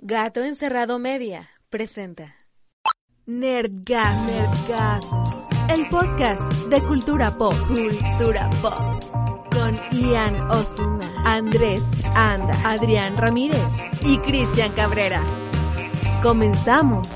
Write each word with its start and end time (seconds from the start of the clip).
Gato 0.00 0.44
Encerrado 0.44 1.00
Media 1.00 1.50
presenta 1.70 2.36
Nerdgas, 3.26 4.16
Nerdgas, 4.26 5.04
el 5.74 5.88
podcast 5.88 6.40
de 6.66 6.80
cultura 6.82 7.36
pop, 7.36 7.52
cultura 7.66 8.48
pop, 8.62 9.50
con 9.52 9.74
Ian 9.90 10.52
Osuna, 10.52 11.24
Andrés 11.24 11.82
Anda, 12.14 12.54
Adrián 12.64 13.16
Ramírez 13.16 13.66
y 14.02 14.18
Cristian 14.18 14.70
Cabrera. 14.70 15.20
Comenzamos. 16.22 17.08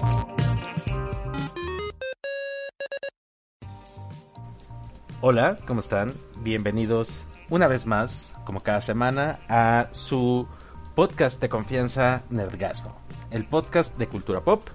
Hola, 5.21 5.55
¿cómo 5.69 5.79
están? 5.79 6.15
Bienvenidos 6.41 7.27
una 7.49 7.69
vez 7.69 7.87
más, 7.87 8.35
como 8.45 8.59
cada 8.59 8.81
semana, 8.81 9.39
a 9.49 9.87
su 9.93 10.49
podcast 10.95 11.41
de 11.41 11.49
confianza 11.49 12.23
Nerdgasmo, 12.29 12.95
el 13.31 13.45
podcast 13.45 13.97
de 13.97 14.09
cultura 14.09 14.43
pop. 14.43 14.69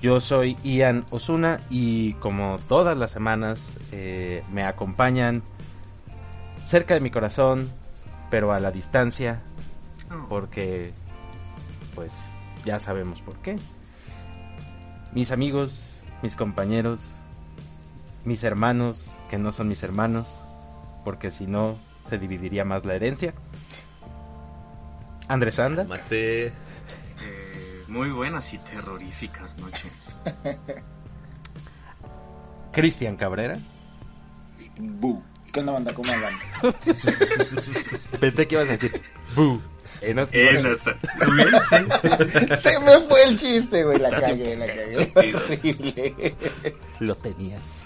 Yo 0.00 0.20
soy 0.20 0.56
Ian 0.64 1.04
Osuna 1.10 1.60
y 1.70 2.14
como 2.14 2.58
todas 2.68 2.96
las 2.96 3.12
semanas 3.12 3.78
eh, 3.92 4.42
me 4.52 4.64
acompañan 4.64 5.42
cerca 6.64 6.94
de 6.94 7.00
mi 7.00 7.10
corazón, 7.10 7.70
pero 8.30 8.52
a 8.52 8.60
la 8.60 8.72
distancia, 8.72 9.40
porque 10.28 10.92
pues 11.94 12.12
ya 12.64 12.80
sabemos 12.80 13.22
por 13.22 13.36
qué. 13.36 13.58
Mis 15.12 15.30
amigos, 15.30 15.88
mis 16.22 16.34
compañeros, 16.34 17.00
mis 18.24 18.42
hermanos, 18.42 19.16
que 19.30 19.38
no 19.38 19.52
son 19.52 19.68
mis 19.68 19.82
hermanos, 19.82 20.26
porque 21.04 21.30
si 21.30 21.46
no 21.46 21.76
se 22.08 22.18
dividiría 22.18 22.64
más 22.64 22.84
la 22.84 22.94
herencia. 22.94 23.34
Andrés 25.28 25.58
Anda. 25.58 25.84
Mate. 25.84 26.46
Eh, 26.46 26.52
muy 27.88 28.10
buenas 28.10 28.52
y 28.52 28.58
terroríficas 28.58 29.56
noches. 29.58 30.16
Cristian 32.72 33.16
Cabrera. 33.16 33.56
Bu. 34.78 35.22
¿Qué 35.52 35.60
onda, 35.60 35.72
banda? 35.72 35.92
¿Cómo 35.94 36.10
andan? 36.12 36.34
Pensé 38.20 38.46
que 38.46 38.54
ibas 38.54 38.68
a 38.68 38.72
decir 38.72 39.00
Bu. 39.34 39.60
Enos- 40.00 40.28
Enos- 40.32 40.82
Se 42.62 42.78
me 42.78 43.00
fue 43.08 43.24
el 43.24 43.36
chiste, 43.38 43.82
güey. 43.82 43.98
La 43.98 44.10
cagué, 44.10 44.56
la 44.56 44.66
cagué. 44.66 45.12
Horrible. 45.16 46.36
Lo 47.00 47.14
tenías. 47.16 47.84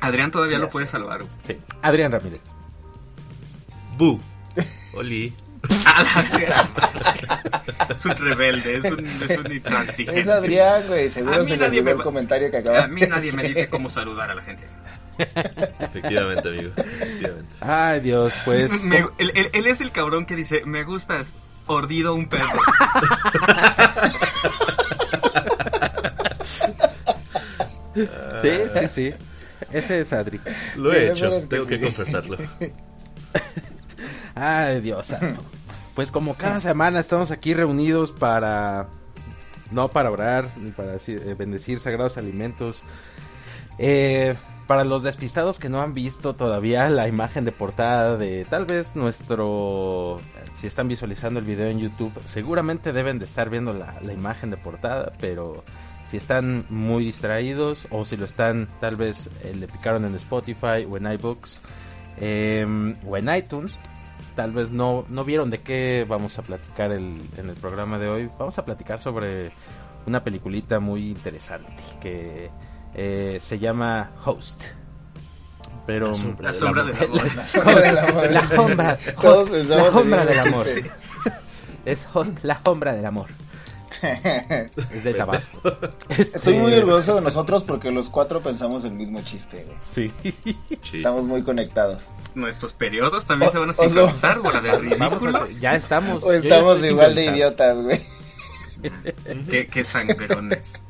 Adrián 0.00 0.30
todavía 0.30 0.58
lo 0.58 0.70
puede 0.70 0.86
salvar. 0.86 1.18
güey. 1.22 1.30
Sí. 1.46 1.58
Adrián 1.82 2.12
Ramírez. 2.12 2.40
Bu. 3.98 4.18
Oli. 4.94 5.34
A. 5.86 6.68
Es 7.94 8.04
un 8.04 8.16
rebelde, 8.16 8.76
es 8.78 8.84
un, 8.84 9.06
es 9.06 9.38
un 9.38 9.52
intransigente. 9.52 10.20
Es 10.20 10.28
Adrián, 10.28 10.82
güey. 10.88 11.08
A 11.08 11.10
Seguro 11.10 11.40
mí 11.44 11.48
se 11.50 11.56
nadie 11.56 11.82
me 11.82 11.90
el 11.92 11.98
comentario 11.98 12.50
que 12.50 12.56
A 12.56 12.60
acaba. 12.60 12.86
mí 12.88 13.02
nadie 13.02 13.32
me 13.32 13.42
dice 13.42 13.68
cómo 13.68 13.88
saludar 13.88 14.30
a 14.30 14.34
la 14.34 14.42
gente. 14.42 14.66
Efectivamente, 15.80 16.48
amigo. 16.48 16.72
Efectivamente. 16.76 17.56
Ay, 17.60 18.00
Dios, 18.00 18.32
pues. 18.44 18.82
Me- 18.84 19.06
él, 19.18 19.32
él- 19.34 19.50
él 19.52 19.66
es 19.66 19.80
el 19.82 19.92
cabrón 19.92 20.24
que 20.24 20.34
dice, 20.36 20.62
me 20.64 20.82
gustas 20.84 21.36
ordido 21.66 22.14
un 22.14 22.26
perro. 22.28 22.46
Sí, 27.94 28.50
sí, 28.72 28.88
sí. 28.88 29.14
Ese 29.72 30.00
es 30.00 30.12
Adri. 30.12 30.40
Lo 30.76 30.92
he 30.92 31.10
hecho, 31.10 31.42
tengo 31.48 31.66
que 31.66 31.78
sí. 31.78 31.84
confesarlo. 31.84 32.36
Ay, 34.34 34.80
Dios 34.80 35.06
santo. 35.06 35.42
Pues 35.94 36.12
como 36.12 36.34
cada 36.34 36.60
semana 36.60 37.00
estamos 37.00 37.30
aquí 37.30 37.52
reunidos 37.52 38.12
para... 38.12 38.86
No 39.70 39.88
para 39.88 40.10
orar, 40.10 40.48
ni 40.56 40.70
para 40.70 40.92
decir- 40.94 41.20
eh, 41.26 41.34
bendecir 41.34 41.78
sagrados 41.80 42.16
alimentos. 42.16 42.82
Eh, 43.76 44.36
para 44.66 44.84
los 44.84 45.02
despistados 45.02 45.58
que 45.58 45.68
no 45.68 45.82
han 45.82 45.92
visto 45.92 46.36
todavía 46.36 46.88
la 46.90 47.08
imagen 47.08 47.44
de 47.44 47.52
portada 47.52 48.16
de 48.16 48.44
tal 48.48 48.64
vez 48.66 48.94
nuestro... 48.96 50.20
Si 50.54 50.68
están 50.68 50.86
visualizando 50.88 51.40
el 51.40 51.44
video 51.44 51.66
en 51.66 51.80
YouTube, 51.80 52.12
seguramente 52.24 52.92
deben 52.92 53.18
de 53.18 53.24
estar 53.26 53.50
viendo 53.50 53.74
la, 53.74 53.96
la 54.00 54.12
imagen 54.12 54.50
de 54.50 54.56
portada, 54.56 55.12
pero 55.20 55.64
si 56.08 56.16
están 56.16 56.64
muy 56.70 57.04
distraídos 57.04 57.88
o 57.90 58.04
si 58.04 58.16
lo 58.16 58.24
están, 58.26 58.68
tal 58.80 58.94
vez 58.96 59.28
eh, 59.42 59.54
le 59.58 59.66
picaron 59.66 60.04
en 60.04 60.14
Spotify 60.14 60.86
o 60.88 60.96
en 60.96 61.12
iBooks 61.12 61.60
eh, 62.18 62.94
o 63.06 63.16
en 63.16 63.34
iTunes, 63.34 63.76
tal 64.34 64.52
vez 64.52 64.70
no, 64.70 65.04
no 65.08 65.24
vieron 65.24 65.50
de 65.50 65.60
qué 65.62 66.04
vamos 66.08 66.38
a 66.38 66.42
platicar 66.42 66.92
el, 66.92 67.20
en 67.36 67.48
el 67.48 67.56
programa 67.56 67.98
de 67.98 68.08
hoy. 68.08 68.30
Vamos 68.38 68.58
a 68.58 68.64
platicar 68.64 69.00
sobre 69.00 69.52
una 70.06 70.22
peliculita 70.24 70.80
muy 70.80 71.08
interesante 71.10 71.82
que 72.00 72.50
eh, 72.94 73.38
se 73.40 73.58
llama 73.58 74.12
Host. 74.24 74.64
Pero 75.86 76.08
La 76.08 76.14
sombra 76.14 76.46
La 76.46 76.52
sombra 76.52 76.82
del 76.84 77.98
amor. 77.98 78.30
la 78.30 78.46
sombra, 79.90 80.24
del 80.24 80.38
amor. 80.38 80.66
Es 81.84 82.06
Host, 82.12 82.38
la 82.42 82.60
sombra 82.62 82.94
del 82.94 83.06
amor. 83.06 83.26
Es 84.02 85.04
de 85.04 85.14
Tabasco. 85.14 85.60
Estoy 86.10 86.54
muy 86.54 86.72
Este, 86.72 86.78
orgulloso 86.84 87.14
de 87.16 87.20
nosotros 87.20 87.64
porque 87.64 87.90
los 87.90 88.08
cuatro 88.08 88.40
pensamos 88.40 88.84
el 88.84 88.92
mismo 88.92 89.20
chiste, 89.22 89.64
güey. 89.64 89.76
Sí. 89.78 90.12
Estamos 90.92 91.24
muy 91.24 91.42
conectados. 91.42 92.02
Nuestros 92.34 92.72
periodos 92.72 93.26
también 93.26 93.48
O- 93.48 93.52
se 93.52 93.58
van 93.58 93.70
a 93.70 93.72
no. 93.72 93.78
sincronizar, 93.78 94.40
de 94.62 94.78
ridículos. 94.78 95.60
ya 95.60 95.74
estamos. 95.74 96.22
O 96.22 96.32
estamos 96.32 96.84
igual 96.84 97.14
de 97.14 97.24
idiotas, 97.26 97.76
güey. 97.82 98.00
Qué, 99.50 99.66
qué 99.66 99.84
sangrones. 99.84 100.80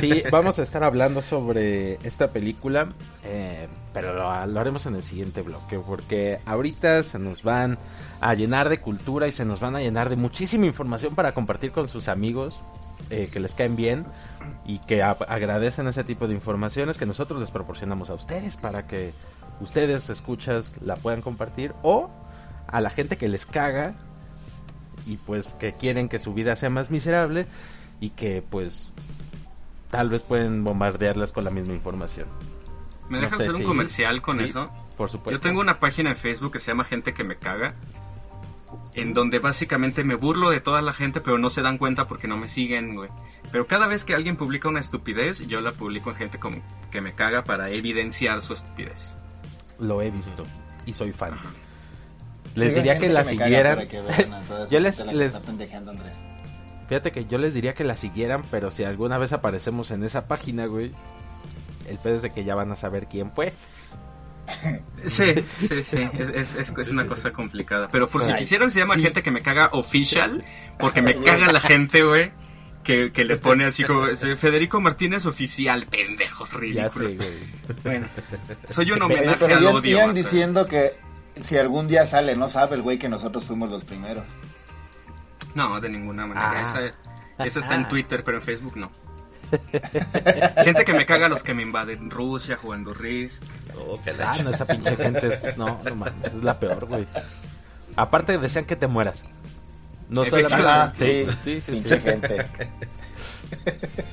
Sí, 0.00 0.22
vamos 0.30 0.58
a 0.58 0.62
estar 0.62 0.84
hablando 0.84 1.22
sobre 1.22 1.94
esta 2.06 2.28
película, 2.28 2.88
eh, 3.24 3.68
pero 3.92 4.14
lo, 4.14 4.46
lo 4.46 4.60
haremos 4.60 4.86
en 4.86 4.94
el 4.96 5.02
siguiente 5.02 5.42
bloque, 5.42 5.78
porque 5.78 6.40
ahorita 6.46 7.02
se 7.02 7.18
nos 7.18 7.42
van 7.42 7.78
a 8.20 8.34
llenar 8.34 8.68
de 8.68 8.80
cultura 8.80 9.28
y 9.28 9.32
se 9.32 9.44
nos 9.44 9.60
van 9.60 9.76
a 9.76 9.80
llenar 9.80 10.08
de 10.08 10.16
muchísima 10.16 10.66
información 10.66 11.14
para 11.14 11.32
compartir 11.32 11.72
con 11.72 11.88
sus 11.88 12.08
amigos 12.08 12.62
eh, 13.08 13.28
que 13.32 13.40
les 13.40 13.54
caen 13.54 13.74
bien 13.74 14.06
y 14.64 14.78
que 14.78 15.02
agradecen 15.02 15.88
ese 15.88 16.04
tipo 16.04 16.28
de 16.28 16.34
informaciones 16.34 16.96
que 16.96 17.06
nosotros 17.06 17.40
les 17.40 17.50
proporcionamos 17.50 18.10
a 18.10 18.14
ustedes 18.14 18.56
para 18.56 18.86
que 18.86 19.12
ustedes 19.60 20.08
escuchas 20.10 20.74
la 20.80 20.96
puedan 20.96 21.20
compartir 21.20 21.74
o 21.82 22.08
a 22.68 22.80
la 22.80 22.90
gente 22.90 23.16
que 23.16 23.28
les 23.28 23.46
caga 23.46 23.94
y 25.06 25.16
pues 25.16 25.54
que 25.54 25.72
quieren 25.72 26.08
que 26.08 26.18
su 26.18 26.34
vida 26.34 26.54
sea 26.56 26.70
más 26.70 26.90
miserable 26.90 27.46
y 28.00 28.10
que 28.10 28.42
pues 28.48 28.92
tal 29.90 30.08
vez 30.08 30.22
pueden 30.22 30.64
bombardearlas 30.64 31.32
con 31.32 31.44
la 31.44 31.50
misma 31.50 31.74
información. 31.74 32.26
¿Me 33.08 33.18
No 33.18 33.24
dejas 33.24 33.38
sé 33.38 33.44
hacer 33.44 33.54
un 33.56 33.60
si- 33.62 33.66
comercial 33.66 34.22
con 34.22 34.38
sí, 34.38 34.44
eso? 34.44 34.70
Por 34.96 35.10
supuesto. 35.10 35.32
Yo 35.38 35.40
tengo 35.40 35.60
una 35.60 35.80
página 35.80 36.10
en 36.10 36.16
Facebook 36.16 36.52
que 36.52 36.58
se 36.60 36.68
llama 36.68 36.84
Gente 36.84 37.12
que 37.14 37.24
me 37.24 37.36
caga. 37.36 37.74
En 38.94 39.14
donde 39.14 39.40
básicamente 39.40 40.04
me 40.04 40.14
burlo 40.14 40.50
de 40.50 40.60
toda 40.60 40.80
la 40.80 40.92
gente, 40.92 41.20
pero 41.20 41.38
no 41.38 41.50
se 41.50 41.60
dan 41.62 41.76
cuenta 41.78 42.06
porque 42.06 42.28
no 42.28 42.36
me 42.36 42.46
siguen, 42.48 42.94
güey. 42.94 43.10
Pero 43.50 43.66
cada 43.66 43.88
vez 43.88 44.04
que 44.04 44.14
alguien 44.14 44.36
publica 44.36 44.68
una 44.68 44.78
estupidez, 44.78 45.44
yo 45.48 45.60
la 45.60 45.72
publico 45.72 46.10
en 46.10 46.16
gente 46.16 46.38
como 46.38 46.58
que 46.92 47.00
me 47.00 47.14
caga 47.14 47.42
para 47.42 47.70
evidenciar 47.70 48.40
su 48.42 48.52
estupidez. 48.54 49.16
Lo 49.80 50.02
he 50.02 50.10
visto 50.10 50.44
y 50.86 50.92
soy 50.92 51.12
fan. 51.12 51.32
Les 52.54 52.68
Sí, 52.70 52.74
diría 52.76 52.98
que 52.98 53.08
la 53.08 53.24
siguieran. 53.24 53.88
Yo 54.70 54.78
les- 54.80 55.04
les- 55.06 55.34
está. 55.34 55.52
Fíjate 56.90 57.10
que 57.12 57.24
yo 57.24 57.38
les 57.38 57.54
diría 57.54 57.72
que 57.72 57.84
la 57.84 57.96
siguieran, 57.96 58.42
pero 58.50 58.70
si 58.70 58.84
alguna 58.84 59.16
vez 59.16 59.32
aparecemos 59.32 59.90
en 59.92 60.04
esa 60.04 60.26
página, 60.28 60.66
güey, 60.66 60.90
el 61.88 61.96
pedo 61.98 62.16
es 62.16 62.22
de 62.22 62.32
que 62.32 62.44
ya 62.44 62.54
van 62.54 62.70
a 62.72 62.76
saber 62.76 63.06
quién 63.06 63.30
fue. 63.32 63.54
Sí, 65.06 65.34
sí, 65.58 65.82
sí, 65.82 66.08
es, 66.18 66.28
es, 66.30 66.56
es- 66.56 66.70
es 66.76 66.86
Sí, 66.86 66.90
una 66.92 67.04
sí, 67.04 67.08
cosa 67.08 67.32
complicada. 67.32 67.88
Pero 67.90 68.08
por 68.08 68.22
si 68.22 68.34
quisieran, 68.34 68.70
se 68.70 68.80
llama 68.80 68.96
sí. 68.96 69.02
gente 69.02 69.22
que 69.22 69.30
me 69.30 69.40
caga 69.40 69.68
official, 69.72 70.44
porque 70.78 71.00
me 71.00 71.14
caga 71.24 71.50
la 71.52 71.60
gente, 71.60 72.02
güey, 72.02 72.32
que, 72.84 73.12
que 73.12 73.24
le 73.24 73.36
pone 73.38 73.64
así 73.64 73.84
como 73.84 74.06
"Ese 74.08 74.36
Federico 74.36 74.80
Martínez 74.80 75.24
oficial, 75.26 75.86
pendejos 75.86 76.50
Ya 76.50 76.58
ridículos. 76.58 77.12
sé. 77.12 77.18
Bueno, 77.84 78.08
soy 78.68 78.90
un 78.90 79.00
homenaje 79.02 79.36
pero 79.38 79.56
al 79.56 79.62
ya 79.62 79.70
odio. 79.70 80.12
diciendo 80.12 80.66
que 80.66 80.94
si 81.40 81.56
algún 81.56 81.86
día 81.88 82.04
sale, 82.06 82.34
no 82.36 82.50
sabe 82.50 82.74
el 82.76 82.82
güey 82.82 82.98
que 82.98 83.08
nosotros 83.08 83.44
fuimos 83.44 83.70
los 83.70 83.84
primeros. 83.84 84.24
No, 85.54 85.80
de 85.80 85.88
ninguna 85.88 86.26
manera. 86.26 86.52
Ah. 86.54 86.80
Esa, 86.80 87.44
esa 87.44 87.60
está 87.60 87.74
en 87.74 87.88
Twitter, 87.88 88.22
pero 88.24 88.38
en 88.38 88.42
Facebook 88.42 88.76
no. 88.76 88.90
Gente 90.64 90.84
que 90.84 90.92
me 90.92 91.06
caga 91.06 91.28
los 91.28 91.42
que 91.42 91.54
me 91.54 91.62
invaden 91.62 92.10
Rusia 92.10 92.56
jugando 92.56 92.94
Risk. 92.94 93.42
Oh, 93.76 93.98
Ah, 94.24 94.36
no, 94.44 94.50
esa 94.50 94.64
pinche 94.66 94.96
gente 94.96 95.26
es. 95.26 95.56
No, 95.56 95.80
no 95.84 95.96
mames, 95.96 96.32
es 96.34 96.44
la 96.44 96.58
peor, 96.60 96.86
güey. 96.86 97.06
Aparte, 97.96 98.38
desean 98.38 98.64
que 98.64 98.76
te 98.76 98.86
mueras. 98.86 99.24
No 100.08 100.24
solamente. 100.24 100.68
Ah, 100.68 100.92
Sí, 100.96 101.26
sí, 101.42 101.60
sí. 101.60 101.72
pinche 101.72 101.96
sí. 101.96 102.02
gente. 102.02 102.46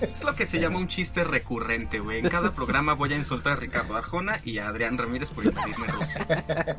Es 0.02 0.24
lo 0.24 0.36
que 0.36 0.46
se 0.48 0.60
llama 0.60 0.80
un 0.80 0.88
chiste 0.88 1.24
recurrente, 1.24 2.00
güey. 2.00 2.20
En 2.20 2.30
cada 2.30 2.52
programa 2.52 2.94
voy 2.94 3.14
a 3.14 3.18
insultar 3.18 3.54
a 3.54 3.56
Ricardo 3.58 3.96
Arjona 3.96 4.40
y 4.44 4.58
a 4.58 4.68
Adrián 4.70 4.98
Ramírez 4.98 5.30
por 5.30 5.46
invadirme 5.46 5.88
Rusia. 5.88 6.26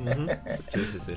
Ujú. 0.01 0.27
Sí, 0.75 0.85
sí, 0.93 0.99
sí. 0.99 1.17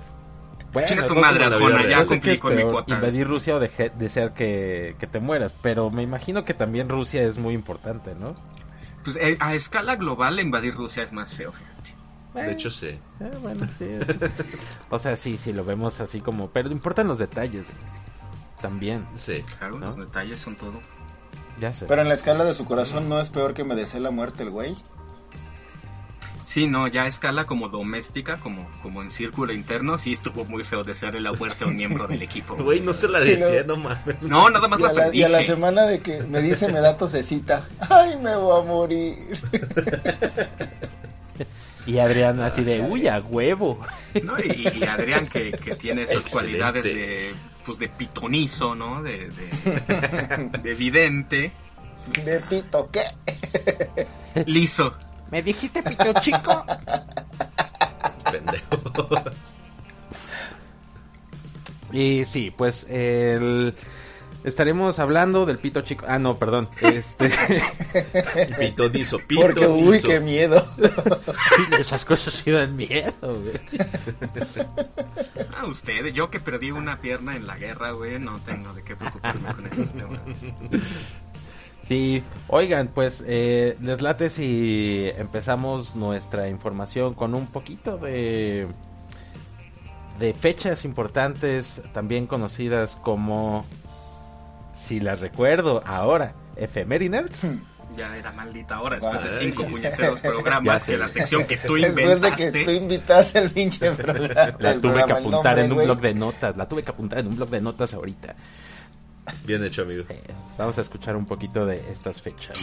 Bueno, 0.73 1.05
tu 1.05 1.15
no 1.15 1.21
madre, 1.21 1.45
Arjona, 1.45 1.85
ya 1.87 2.05
cumplí 2.05 2.37
con 2.37 2.55
mi 2.55 2.63
cuota. 2.63 2.95
invadir 2.95 3.27
Rusia 3.27 3.55
o 3.55 3.59
deje- 3.59 3.91
desear 3.97 4.33
que, 4.33 4.95
que 4.99 5.07
te 5.07 5.19
mueras, 5.19 5.53
pero 5.61 5.89
me 5.89 6.01
imagino 6.03 6.45
que 6.45 6.53
también 6.53 6.87
Rusia 6.89 7.23
es 7.23 7.37
muy 7.37 7.53
importante, 7.53 8.15
¿no? 8.15 8.35
Pues 9.03 9.17
eh, 9.17 9.37
a 9.39 9.53
escala 9.55 9.95
global 9.95 10.39
invadir 10.39 10.75
Rusia 10.75 11.03
es 11.03 11.11
más 11.11 11.33
feo, 11.33 11.51
fíjate. 11.51 11.91
De 12.47 12.53
hecho, 12.53 12.71
sí. 12.71 12.87
Eh, 13.19 13.31
bueno, 13.41 13.67
sí. 13.77 13.85
es- 13.85 14.05
o 14.89 14.99
sea, 14.99 15.15
sí, 15.17 15.37
sí, 15.37 15.51
lo 15.51 15.65
vemos 15.65 15.99
así 15.99 16.21
como... 16.21 16.49
Pero 16.51 16.71
importan 16.71 17.07
los 17.07 17.17
detalles, 17.17 17.65
güey. 17.65 18.01
También, 18.61 19.05
Sí. 19.15 19.43
Claro, 19.57 19.79
¿No? 19.79 19.87
los 19.87 19.97
detalles 19.97 20.39
son 20.39 20.55
todo. 20.55 20.79
ya 21.59 21.73
sé. 21.73 21.85
Pero 21.87 22.01
en 22.03 22.07
la 22.07 22.13
escala 22.13 22.43
de 22.45 22.53
su 22.53 22.63
corazón 22.65 23.09
no 23.09 23.19
es 23.19 23.29
peor 23.29 23.53
que 23.53 23.63
me 23.65 23.75
desee 23.75 23.99
la 23.99 24.11
muerte 24.11 24.43
el 24.43 24.51
güey. 24.51 24.77
Sí, 26.51 26.67
no, 26.67 26.85
ya 26.89 27.03
a 27.03 27.07
escala 27.07 27.45
como 27.45 27.69
doméstica, 27.69 28.35
como, 28.35 28.69
como 28.83 29.01
en 29.01 29.09
círculo 29.09 29.53
interno, 29.53 29.97
sí 29.97 30.11
estuvo 30.11 30.43
muy 30.43 30.65
feo 30.65 30.83
desearle 30.83 31.21
la 31.21 31.31
muerte 31.31 31.63
a 31.63 31.67
un 31.67 31.77
miembro 31.77 32.07
del 32.07 32.21
equipo. 32.23 32.57
Güey, 32.57 32.81
no 32.81 32.93
se 32.93 33.07
la 33.07 33.21
Sí, 33.21 33.29
decía, 33.29 33.63
no. 33.63 33.77
no 33.77 33.83
mames. 33.83 34.21
No, 34.21 34.49
nada 34.49 34.67
más 34.67 34.81
Y 34.81 34.83
la 34.83 34.89
a, 34.89 34.93
la, 34.93 35.15
y 35.15 35.23
a 35.23 35.29
la 35.29 35.43
semana 35.45 35.83
de 35.85 36.01
que 36.01 36.21
me 36.23 36.41
dice 36.41 36.67
me 36.67 36.81
da 36.81 36.97
tosecita. 36.97 37.69
Ay, 37.79 38.17
me 38.17 38.35
voy 38.35 38.59
a 38.59 38.65
morir. 38.65 39.15
Y 41.85 41.97
Adrián 41.99 42.39
así 42.41 42.63
de, 42.63 42.81
uy, 42.81 43.07
a 43.07 43.19
huevo. 43.21 43.79
¿no? 44.21 44.37
Y, 44.39 44.67
y 44.77 44.83
Adrián 44.83 45.25
que, 45.27 45.51
que 45.53 45.75
tiene 45.75 46.03
esas 46.03 46.25
Excelente. 46.25 46.31
cualidades 46.33 46.83
de 46.83 47.33
pues 47.65 47.79
de 47.79 47.87
pitonizo, 47.89 48.75
¿no? 48.75 49.01
De, 49.03 49.29
de, 49.29 50.59
de 50.61 50.73
vidente, 50.75 51.51
De 52.25 52.39
pito, 52.41 52.89
¿qué? 52.91 53.03
liso. 54.45 54.93
¿Me 55.31 55.41
dijiste 55.41 55.81
pito 55.81 56.13
chico? 56.19 56.65
Pendejo. 58.31 59.23
Y 61.93 62.25
sí, 62.25 62.53
pues 62.55 62.85
el... 62.89 63.75
Estaremos 64.43 64.97
hablando 64.97 65.45
del 65.45 65.59
pito 65.59 65.81
chico. 65.81 66.05
Ah, 66.07 66.17
no, 66.17 66.37
perdón. 66.37 66.67
Este, 66.81 67.29
Pitonizo, 68.59 69.19
Porque, 69.35 69.67
uy, 69.67 70.01
qué 70.01 70.19
miedo. 70.19 70.67
esas 71.79 72.03
cosas 72.03 72.33
sí 72.33 72.49
dan 72.49 72.75
miedo, 72.75 73.13
güey. 73.21 73.53
Ah, 75.53 75.65
usted, 75.67 76.07
yo 76.07 76.31
que 76.31 76.39
perdí 76.39 76.71
una 76.71 76.99
pierna 76.99 77.35
en 77.35 77.45
la 77.45 77.55
guerra, 77.55 77.91
güey, 77.91 78.17
no 78.19 78.39
tengo 78.39 78.73
de 78.73 78.83
qué 78.83 78.95
preocuparme 78.95 79.53
con 79.53 79.67
esos 79.67 79.93
temas. 79.93 80.21
Sí, 81.91 82.23
oigan, 82.47 82.87
pues 82.87 83.21
eh, 83.27 83.75
les 83.81 84.01
late 84.01 84.29
si 84.29 85.09
empezamos 85.17 85.93
nuestra 85.93 86.47
información 86.47 87.13
con 87.13 87.35
un 87.35 87.47
poquito 87.47 87.97
de 87.97 88.65
de 90.17 90.33
fechas 90.33 90.85
importantes, 90.85 91.81
también 91.91 92.27
conocidas 92.27 92.95
como, 92.95 93.65
si 94.71 95.01
las 95.01 95.19
recuerdo 95.19 95.83
ahora, 95.85 96.33
efemérides. 96.55 97.45
Ya 97.97 98.15
era 98.15 98.31
maldita 98.31 98.79
hora 98.81 98.95
después 98.95 99.21
de 99.25 99.29
Vale. 99.29 99.39
cinco 99.41 99.65
puñeteros 99.69 100.21
programas 100.21 100.85
que 100.85 100.95
la 100.97 101.09
sección 101.09 101.43
que 101.45 101.57
tú 101.57 101.73
Después 101.73 101.95
de 101.97 102.03
inventaste. 102.03 102.51
que 102.53 102.63
tú 102.63 102.71
invitaste 102.71 103.39
el 103.39 103.51
pinche 103.51 103.91
programa. 103.97 104.55
La 104.59 104.79
tuve 104.79 105.03
que 105.03 105.11
apuntar 105.11 105.57
nombre, 105.57 105.65
en 105.65 105.71
un 105.71 105.75
güey. 105.75 105.87
blog 105.87 105.99
de 105.99 106.13
notas, 106.13 106.55
la 106.55 106.69
tuve 106.69 106.83
que 106.83 106.91
apuntar 106.91 107.19
en 107.19 107.27
un 107.27 107.35
blog 107.35 107.49
de 107.49 107.59
notas 107.59 107.93
ahorita. 107.93 108.33
Bien 109.45 109.63
hecho, 109.63 109.81
amigo. 109.83 110.03
Eh, 110.09 110.21
vamos 110.57 110.77
a 110.77 110.81
escuchar 110.81 111.15
un 111.15 111.25
poquito 111.25 111.65
de 111.65 111.91
estas 111.91 112.21
fechas. 112.21 112.57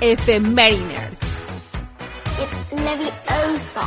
Efemérides. 0.00 1.18
It's 2.40 2.72
Leviosa. 2.72 3.82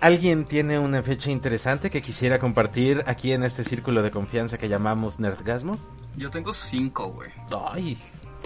¿Alguien 0.00 0.44
tiene 0.44 0.78
una 0.78 1.02
fecha 1.02 1.30
interesante 1.30 1.90
que 1.90 2.00
quisiera 2.00 2.38
compartir 2.38 3.02
aquí 3.06 3.32
en 3.32 3.42
este 3.42 3.64
círculo 3.64 4.02
de 4.02 4.12
confianza 4.12 4.56
que 4.56 4.68
llamamos 4.68 5.18
Nerdgasmo? 5.18 5.76
Yo 6.16 6.30
tengo 6.30 6.52
cinco, 6.52 7.08
güey. 7.08 7.30
Ay, 7.72 7.98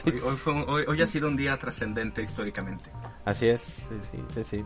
Hoy, 0.06 0.18
hoy, 0.24 0.36
fue 0.36 0.54
un- 0.54 0.64
hoy- 0.68 0.84
hoy 0.88 1.02
ha 1.02 1.06
sido 1.06 1.28
un 1.28 1.36
día 1.36 1.56
trascendente 1.58 2.22
históricamente. 2.22 2.90
Así 3.24 3.48
es, 3.48 3.60
sí, 3.62 3.94
sí, 4.10 4.18
sí, 4.34 4.44
sí. 4.44 4.64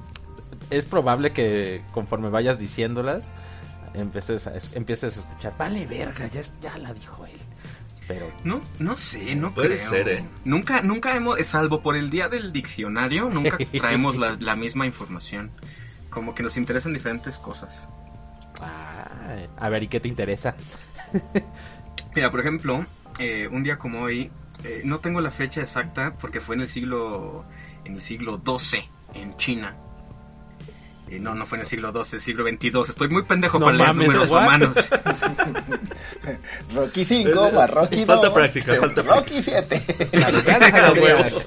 Es 0.70 0.84
probable 0.84 1.32
que 1.32 1.82
conforme 1.92 2.28
vayas 2.30 2.58
diciéndolas, 2.58 3.28
empieces 3.94 4.46
a, 4.46 4.54
es- 4.56 4.70
empieces 4.74 5.16
a 5.16 5.20
escuchar, 5.20 5.54
vale 5.58 5.86
verga, 5.86 6.26
ya, 6.28 6.42
ya 6.60 6.76
la 6.78 6.92
dijo 6.94 7.26
él. 7.26 7.38
Pero 8.08 8.30
No, 8.44 8.60
no 8.78 8.96
sé, 8.96 9.34
no 9.34 9.52
Puede 9.52 9.76
creo. 9.76 9.88
ser, 9.88 10.08
¿eh? 10.08 10.24
Nunca, 10.44 10.80
nunca 10.82 11.16
hemos, 11.16 11.44
salvo 11.44 11.82
por 11.82 11.96
el 11.96 12.08
día 12.08 12.28
del 12.28 12.52
diccionario, 12.52 13.28
nunca 13.30 13.58
traemos 13.76 14.16
la, 14.16 14.36
la 14.38 14.54
misma 14.54 14.86
información. 14.86 15.50
Como 16.10 16.34
que 16.34 16.42
nos 16.44 16.56
interesan 16.56 16.92
diferentes 16.92 17.38
cosas. 17.38 17.88
A 19.58 19.68
ver, 19.68 19.82
¿y 19.82 19.88
qué 19.88 20.00
te 20.00 20.08
interesa? 20.08 20.54
Mira, 22.14 22.30
por 22.30 22.40
ejemplo, 22.40 22.86
eh, 23.18 23.48
un 23.50 23.62
día 23.62 23.76
como 23.78 24.00
hoy, 24.02 24.30
eh, 24.64 24.82
no 24.84 25.00
tengo 25.00 25.20
la 25.20 25.30
fecha 25.30 25.60
exacta 25.60 26.14
porque 26.18 26.40
fue 26.40 26.54
en 26.56 26.62
el 26.62 26.68
siglo, 26.68 27.44
en 27.86 27.94
el 27.94 28.02
siglo 28.02 28.40
XII 28.44 28.88
en 29.14 29.36
China. 29.36 29.76
Eh, 31.08 31.20
no, 31.20 31.34
no 31.36 31.46
fue 31.46 31.58
en 31.58 31.62
el 31.62 31.66
siglo 31.68 31.92
XII, 32.04 32.18
siglo 32.20 32.44
XXII. 32.44 32.80
Estoy 32.88 33.08
muy 33.08 33.22
pendejo 33.22 33.58
No 33.60 33.66
para 33.66 33.76
leer 33.78 33.94
números 33.94 34.28
what? 34.28 34.42
romanos. 34.42 34.76
Rocky 36.74 37.04
5 37.04 37.52
más 37.52 37.70
Rocky 37.70 38.04
2. 38.04 38.06
Falta 38.06 38.34
práctica, 38.34 38.74
falta 38.74 39.02
Rocky 39.02 39.40
7. 39.42 39.84
Ah, 40.24 40.92
huevo. 41.00 41.24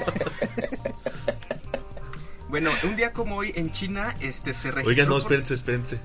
bueno, 2.50 2.72
un 2.84 2.96
día 2.96 3.12
como 3.12 3.36
hoy 3.38 3.52
en 3.56 3.72
China, 3.74 4.16
este 4.22 4.54
se 4.54 4.70
registró. 4.72 4.90
Oigan, 4.90 5.10
no, 5.10 5.18
espérense, 5.18 5.54
espérense. 5.56 6.00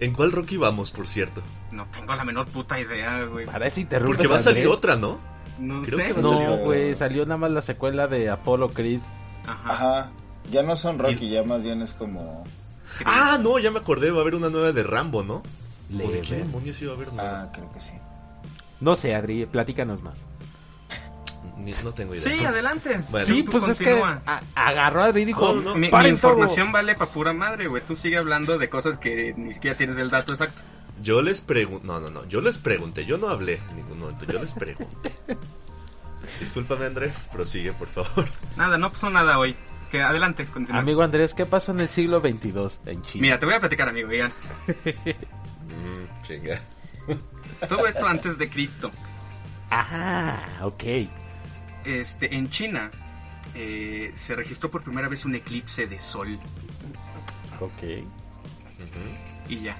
¿En 0.00 0.12
cuál 0.14 0.32
Rocky 0.32 0.56
vamos, 0.56 0.90
por 0.90 1.06
cierto? 1.06 1.42
No 1.72 1.86
tengo 1.92 2.14
la 2.16 2.24
menor 2.24 2.48
puta 2.48 2.80
idea, 2.80 3.22
güey. 3.24 3.44
Para 3.46 3.66
eso 3.66 3.80
interrumpes, 3.80 4.16
Porque 4.16 4.28
va 4.28 4.36
a 4.36 4.40
salir 4.40 4.62
Andrés. 4.62 4.76
otra, 4.78 4.96
¿no? 4.96 5.18
No 5.58 5.82
Creo 5.82 5.98
sé. 5.98 6.14
que 6.14 6.22
No, 6.22 6.56
güey, 6.58 6.94
salió 6.94 7.24
nada 7.26 7.36
más 7.36 7.50
la 7.50 7.60
secuela 7.62 8.06
de 8.06 8.30
Apollo 8.30 8.68
Creed. 8.70 9.00
Ajá. 9.48 9.70
Ajá. 9.72 10.10
Ya 10.50 10.62
no 10.62 10.76
son 10.76 10.98
Rocky, 10.98 11.28
ya 11.30 11.42
más 11.42 11.62
bien 11.62 11.82
es 11.82 11.92
como. 11.94 12.44
Ah, 13.04 13.38
no, 13.40 13.58
ya 13.58 13.70
me 13.70 13.78
acordé, 13.80 14.10
va 14.10 14.18
a 14.18 14.20
haber 14.22 14.34
una 14.34 14.48
nueva 14.48 14.72
de 14.72 14.82
Rambo, 14.82 15.22
¿no? 15.22 15.36
¿O 15.36 16.10
de 16.10 16.20
qué 16.20 16.36
demonios 16.36 16.80
iba 16.82 16.92
a 16.92 16.96
haber 16.96 17.12
nueva? 17.12 17.42
Ah, 17.42 17.52
creo 17.52 17.70
que 17.72 17.80
sí. 17.80 17.92
No 18.80 18.96
sé, 18.96 19.14
Adri, 19.14 19.46
platícanos 19.46 20.02
más. 20.02 20.26
Ni- 21.58 21.72
no 21.84 21.92
tengo 21.92 22.14
idea. 22.14 22.22
Sí, 22.38 22.44
adelante. 22.44 23.00
Bueno. 23.10 23.26
sí, 23.26 23.42
pues 23.42 23.66
es 23.68 23.78
que 23.78 23.84
continúa. 23.86 24.22
a- 24.26 24.42
agarró 24.54 25.02
a 25.02 25.06
Adri 25.06 25.22
y 25.22 25.24
dijo, 25.26 25.54
No, 25.54 25.60
no, 25.60 25.74
Mi, 25.74 25.90
mi 25.90 26.08
información 26.08 26.72
vale 26.72 26.94
pa' 26.94 27.06
pura 27.06 27.32
madre, 27.32 27.68
güey. 27.68 27.82
Tú 27.84 27.96
sigue 27.96 28.16
hablando 28.16 28.58
de 28.58 28.68
cosas 28.68 28.98
que 28.98 29.34
ni 29.36 29.52
siquiera 29.54 29.76
tienes 29.76 29.96
el 29.98 30.08
dato 30.10 30.32
exacto. 30.32 30.60
Yo 31.02 31.20
les 31.22 31.40
pregunté, 31.40 31.86
no, 31.86 32.00
no, 32.00 32.10
no, 32.10 32.24
yo 32.26 32.40
les 32.40 32.58
pregunté, 32.58 33.04
yo 33.04 33.18
no 33.18 33.28
hablé 33.28 33.60
en 33.70 33.76
ningún 33.76 34.00
momento, 34.00 34.24
yo 34.24 34.40
les 34.40 34.52
pregunté. 34.54 35.12
Discúlpame 36.40 36.86
Andrés, 36.86 37.28
prosigue 37.32 37.72
por 37.72 37.88
favor. 37.88 38.26
Nada, 38.56 38.78
no 38.78 38.90
pasó 38.90 39.10
nada 39.10 39.38
hoy. 39.38 39.56
Que 39.90 40.02
adelante, 40.02 40.44
continúa. 40.46 40.80
Amigo 40.80 41.02
Andrés, 41.02 41.32
¿qué 41.32 41.46
pasó 41.46 41.72
en 41.72 41.80
el 41.80 41.88
siglo 41.88 42.20
22 42.20 42.80
en 42.84 43.02
China? 43.02 43.22
Mira, 43.22 43.38
te 43.38 43.46
voy 43.46 43.54
a 43.54 43.60
platicar, 43.60 43.88
amigo. 43.88 44.12
Ian. 44.12 44.30
Mm, 44.68 46.22
chinga. 46.24 46.60
Todo 47.68 47.86
esto 47.86 48.06
antes 48.06 48.36
de 48.36 48.50
Cristo. 48.50 48.90
Ah, 49.70 50.58
ok. 50.62 50.84
Este, 51.84 52.34
en 52.34 52.50
China 52.50 52.90
eh, 53.54 54.12
se 54.14 54.36
registró 54.36 54.70
por 54.70 54.82
primera 54.82 55.08
vez 55.08 55.24
un 55.24 55.34
eclipse 55.34 55.86
de 55.86 56.00
sol 56.00 56.38
Ok. 57.60 57.82
Y 59.48 59.60
ya. 59.62 59.76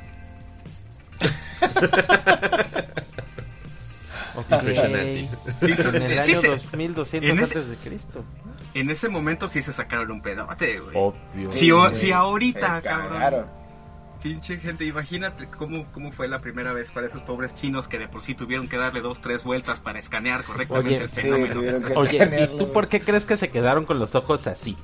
Sí, 4.49 5.73
En 5.73 5.95
el 6.03 6.11
sí 6.25 6.33
año 6.33 6.41
se- 6.41 6.49
2200 6.49 7.15
en 7.15 7.25
ese- 7.25 7.43
antes 7.59 7.69
de 7.69 7.77
Cristo. 7.77 8.25
en 8.75 8.91
ese 8.91 9.09
momento 9.09 9.49
sí 9.49 9.63
se 9.63 9.73
sacaron 9.73 10.11
un 10.11 10.21
pedote, 10.23 10.79
güey. 10.81 10.97
Obvio. 10.97 11.53
Si, 11.53 11.71
o- 11.73 11.81
güey. 11.81 11.95
si 11.95 12.13
ahorita, 12.13 12.81
cabrón. 12.83 13.47
Pinche 14.23 14.59
gente, 14.59 14.85
imagínate 14.85 15.47
cómo, 15.47 15.85
cómo 15.93 16.11
fue 16.11 16.27
la 16.27 16.41
primera 16.41 16.73
vez 16.73 16.91
para 16.91 17.07
esos 17.07 17.23
pobres 17.23 17.55
chinos 17.55 17.87
que 17.87 17.99
de 18.01 18.09
por 18.09 18.21
sí 18.21 18.35
tuvieron 18.35 18.67
que 18.67 18.77
darle 18.77 19.01
dos, 19.01 19.21
tres 19.21 19.45
vueltas 19.45 19.79
para 19.79 20.01
escanear 20.01 20.43
correctamente 20.43 20.89
Oye, 20.97 21.05
el 21.05 21.11
sí, 21.11 21.15
fenómeno. 21.21 21.63
está- 21.63 21.87
que- 21.89 21.95
Oye, 21.95 22.49
¿y 22.53 22.59
tú 22.59 22.73
por 22.73 22.89
qué 22.89 23.01
crees 23.01 23.25
que 23.27 23.37
se 23.37 23.49
quedaron 23.51 23.85
con 23.85 24.01
los 24.01 24.17
ojos 24.17 24.49
así? 24.49 24.77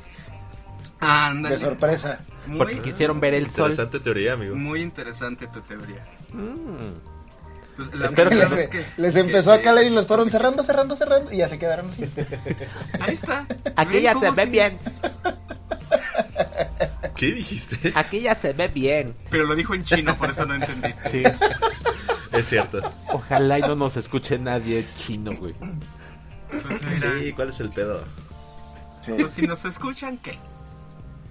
Ándale. 1.01 1.59
De 1.59 1.65
sorpresa. 1.65 2.25
Porque 2.57 2.75
Muy, 2.75 2.83
quisieron 2.83 3.21
ver 3.21 3.35
el 3.35 3.47
sol. 3.47 3.71
Interesante 3.71 4.01
teoría, 4.01 4.35
amigo. 4.35 4.55
muy 4.55 4.83
interesante 4.83 5.47
tu 5.49 5.61
teoría. 5.63 6.05
Mm. 6.33 7.14
Pues, 7.77 7.93
la 7.95 8.07
Espero 8.07 8.31
que 8.31 8.37
verdad 8.37 8.51
les, 8.57 8.65
es 8.65 8.69
que- 8.69 8.85
les 8.97 9.15
que 9.15 9.21
empezó 9.21 9.53
a 9.53 9.61
calar 9.61 9.85
y 9.85 9.91
los 9.91 10.07
fueron 10.07 10.31
cerrando, 10.31 10.63
cerrando, 10.63 10.95
cerrando. 10.97 11.33
Y 11.33 11.39
ya 11.39 11.49
se 11.49 11.59
quedaron 11.59 11.91
así. 11.91 12.05
Ahí 13.01 13.15
está. 13.15 13.47
Aquí 13.77 14.01
ya 14.01 14.15
se 14.19 14.31
ve 14.31 14.45
sí. 14.45 14.51
bien. 14.51 14.79
¿Qué 17.17 17.27
dijiste? 17.33 17.93
Aquí 17.95 18.21
ya 18.21 18.35
se 18.35 18.53
ve 18.53 18.69
bien. 18.69 19.15
Pero 19.31 19.45
lo 19.45 19.55
dijo 19.55 19.75
en 19.75 19.85
chino, 19.85 20.17
por 20.17 20.31
eso 20.31 20.45
no 20.47 20.55
entendiste. 20.55 21.09
Sí. 21.11 21.23
Es 22.33 22.47
cierto. 22.49 22.81
Ojalá 23.13 23.59
y 23.59 23.63
no 23.63 23.77
nos 23.77 23.97
escuche 23.97 24.39
nadie 24.39 24.87
chino, 24.97 25.33
güey. 25.37 25.55
Pues 26.51 27.01
Sí, 27.01 27.33
¿cuál 27.33 27.49
es 27.51 27.61
el 27.61 27.71
pedo? 27.71 28.03
Sí. 29.07 29.13
pues 29.19 29.33
si 29.33 29.43
nos 29.43 29.65
escuchan, 29.65 30.19
¿qué? 30.19 30.37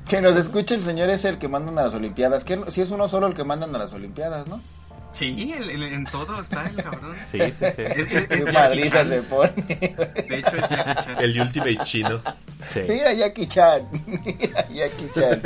Que 0.07 0.21
nos 0.21 0.35
escuche 0.37 0.75
el 0.75 0.83
señor 0.83 1.09
es 1.09 1.25
el 1.25 1.37
que 1.39 1.47
mandan 1.47 1.77
a 1.79 1.83
las 1.83 1.93
Olimpiadas. 1.93 2.43
Que 2.43 2.59
si 2.71 2.81
es 2.81 2.91
uno 2.91 3.07
solo 3.09 3.27
el 3.27 3.33
que 3.33 3.43
mandan 3.43 3.73
a 3.75 3.79
las 3.79 3.93
Olimpiadas, 3.93 4.47
¿no? 4.47 4.61
Sí, 5.13 5.53
el- 5.55 5.69
el- 5.69 5.83
en 5.83 6.05
todo 6.05 6.41
está 6.41 6.65
el 6.67 6.75
cabrón. 6.75 7.15
Sí, 7.31 7.39
sí, 7.39 7.51
sí. 7.51 7.81
Es, 7.83 8.11
es- 8.11 8.31
es 8.31 8.45
Jackie 8.45 8.51
madriza 8.51 8.97
Chan. 8.97 9.07
se 9.09 9.21
pone. 9.23 9.51
De 9.53 10.37
hecho, 10.39 10.57
es 10.57 10.69
Jackie 10.69 11.03
Chan. 11.05 11.17
El 11.19 11.39
Ultimate 11.41 11.77
chino. 11.83 12.21
sí. 12.73 12.79
Mira 12.89 13.13
Jackie 13.13 13.47
Chan. 13.47 13.87
Mira 14.25 14.67
Jackie 14.69 15.09
Chan. 15.15 15.41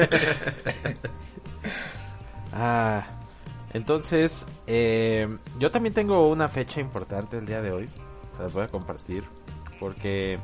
Ah, 2.53 3.05
entonces, 3.73 4.45
eh, 4.65 5.27
yo 5.59 5.69
también 5.71 5.93
tengo 5.93 6.27
una 6.29 6.47
fecha 6.49 6.79
importante 6.79 7.37
el 7.37 7.45
día 7.45 7.61
de 7.61 7.71
hoy. 7.71 7.89
Se 8.35 8.43
las 8.43 8.53
voy 8.53 8.63
a 8.63 8.67
compartir. 8.67 9.23
Porque, 9.79 10.37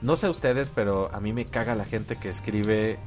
no 0.00 0.16
sé 0.16 0.28
ustedes, 0.28 0.70
pero 0.74 1.10
a 1.14 1.20
mí 1.20 1.32
me 1.32 1.44
caga 1.44 1.74
la 1.74 1.84
gente 1.84 2.16
que 2.16 2.28
escribe 2.28 2.98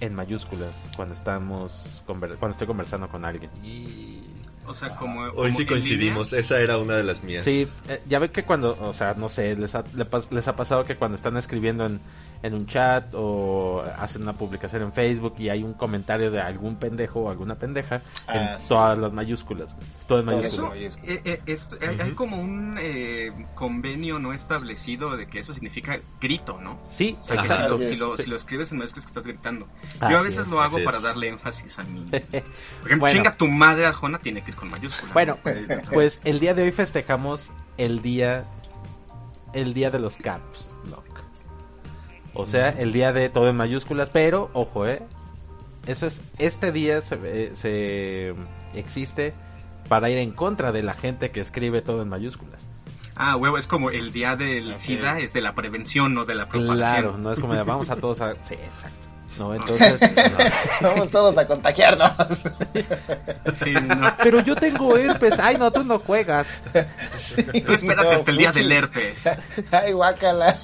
en 0.00 0.14
mayúsculas 0.14 0.88
cuando 0.96 1.14
estamos 1.14 2.02
conver- 2.06 2.36
cuando 2.36 2.52
estoy 2.52 2.66
conversando 2.66 3.08
con 3.08 3.24
alguien. 3.24 3.50
Y... 3.62 4.20
O 4.66 4.72
sea, 4.74 4.96
como. 4.96 5.20
Hoy 5.36 5.52
sí 5.52 5.66
coincidimos, 5.66 6.32
esa 6.32 6.58
era 6.58 6.78
una 6.78 6.96
de 6.96 7.02
las 7.04 7.22
mías. 7.22 7.44
Sí, 7.44 7.68
eh, 7.86 8.00
ya 8.08 8.18
ven 8.18 8.30
que 8.30 8.44
cuando, 8.44 8.74
o 8.80 8.94
sea, 8.94 9.12
no 9.12 9.28
sé, 9.28 9.54
les 9.56 9.74
ha, 9.74 9.84
les 10.30 10.48
ha 10.48 10.56
pasado 10.56 10.84
que 10.86 10.96
cuando 10.96 11.16
están 11.16 11.36
escribiendo 11.36 11.84
en, 11.84 12.00
en 12.44 12.52
un 12.52 12.66
chat 12.66 13.06
o 13.14 13.82
hacen 13.98 14.20
una 14.20 14.34
publicación 14.34 14.82
en 14.82 14.92
Facebook 14.92 15.34
y 15.38 15.48
hay 15.48 15.62
un 15.62 15.72
comentario 15.72 16.30
de 16.30 16.42
algún 16.42 16.76
pendejo 16.76 17.20
o 17.20 17.30
alguna 17.30 17.54
pendeja 17.54 18.02
Ah, 18.26 18.34
en 18.56 18.60
sí. 18.60 18.66
todas 18.68 18.98
las 18.98 19.14
mayúsculas, 19.14 19.74
todo 20.06 20.20
en 20.20 20.26
Todo 20.26 20.36
mayúsculas. 20.36 20.52
Eso, 20.52 20.68
mayúsculas. 20.68 21.08
eh, 21.08 21.20
eh, 21.24 21.40
esto- 21.46 21.78
hay, 21.80 21.98
hay 22.00 22.10
como 22.12 22.36
un 22.38 22.76
eh, 22.78 23.32
convenio 23.54 24.18
no 24.18 24.34
establecido 24.34 25.16
de 25.16 25.26
que 25.26 25.38
eso 25.38 25.54
signica 25.54 25.98
grito, 26.20 26.60
¿no? 26.60 26.78
Sí, 26.84 27.16
O 27.22 27.24
sea, 27.24 27.40
que 27.40 27.48
si 27.48 27.62
lo, 27.62 27.78
si, 27.78 27.96
lo, 27.96 28.16
Sí. 28.18 28.22
si 28.24 28.30
lo 28.30 28.36
escribes 28.36 28.70
en 28.72 28.78
mayúsculas 28.78 29.06
que 29.06 29.10
estás 29.10 29.24
gritando. 29.26 29.66
Así 30.00 30.12
Yo 30.12 30.18
a 30.18 30.22
veces 30.22 30.40
es, 30.40 30.48
lo 30.48 30.60
hago 30.60 30.76
para 30.84 30.98
es. 30.98 31.02
darle 31.02 31.28
énfasis 31.28 31.78
a 31.78 31.82
mi... 31.84 32.00
Por 32.10 32.18
ejemplo, 32.20 32.98
Bueno. 32.98 33.08
chinga 33.08 33.36
tu 33.38 33.48
madre 33.48 33.86
Arjona 33.86 34.18
tiene 34.18 34.44
que 34.44 34.50
ir 34.50 34.56
con 34.56 34.68
mayúsculas. 34.68 35.14
Bueno, 35.14 35.38
¿no? 35.42 35.90
pues 35.94 36.20
el 36.24 36.40
día 36.40 36.52
de 36.52 36.64
hoy 36.64 36.72
festejamos 36.72 37.50
el 37.78 38.02
día 38.02 38.44
el 39.54 39.72
día 39.72 39.90
de 39.90 39.98
los 40.00 40.16
caps 40.18 40.68
lock. 40.90 41.13
O 42.34 42.46
sea, 42.46 42.68
el 42.70 42.92
día 42.92 43.12
de 43.12 43.28
todo 43.28 43.48
en 43.48 43.56
mayúsculas, 43.56 44.10
pero 44.10 44.50
ojo, 44.54 44.86
eh. 44.86 45.02
Eso 45.86 46.06
es 46.06 46.22
este 46.38 46.72
día 46.72 47.00
se, 47.02 47.18
eh, 47.22 47.50
se 47.54 48.34
existe 48.78 49.34
para 49.88 50.08
ir 50.10 50.18
en 50.18 50.30
contra 50.32 50.72
de 50.72 50.82
la 50.82 50.94
gente 50.94 51.30
que 51.30 51.40
escribe 51.40 51.82
todo 51.82 52.02
en 52.02 52.08
mayúsculas. 52.08 52.66
Ah, 53.16 53.36
huevo, 53.36 53.58
es 53.58 53.66
como 53.66 53.90
el 53.90 54.12
día 54.12 54.34
del. 54.34 54.76
SIDA, 54.78 55.18
es 55.20 55.34
de 55.34 55.40
la 55.40 55.54
prevención, 55.54 56.14
no 56.14 56.24
de 56.24 56.34
la 56.34 56.46
Claro, 56.48 56.66
propagación. 56.66 57.22
no 57.22 57.32
es 57.32 57.38
como 57.38 57.54
de 57.54 57.62
vamos 57.62 57.90
a 57.90 57.96
todos 57.96 58.20
a 58.20 58.34
sí, 58.42 58.54
exacto. 58.54 59.06
No, 59.38 59.52
entonces 59.54 60.00
no. 60.00 60.88
Vamos 60.88 61.10
todos 61.10 61.36
a 61.36 61.46
contagiarnos. 61.46 62.12
Sí, 63.62 63.72
no. 63.72 64.08
Pero 64.22 64.40
yo 64.40 64.54
tengo 64.56 64.96
herpes. 64.96 65.38
Ay, 65.38 65.56
no, 65.58 65.70
tú 65.72 65.84
no 65.84 65.98
juegas. 65.98 66.46
Tú 67.66 67.72
espérate 67.72 68.14
hasta 68.14 68.30
el 68.30 68.36
día 68.36 68.52
del 68.52 68.70
herpes. 68.72 69.28
Ay, 69.70 69.92
guácala. 69.92 70.56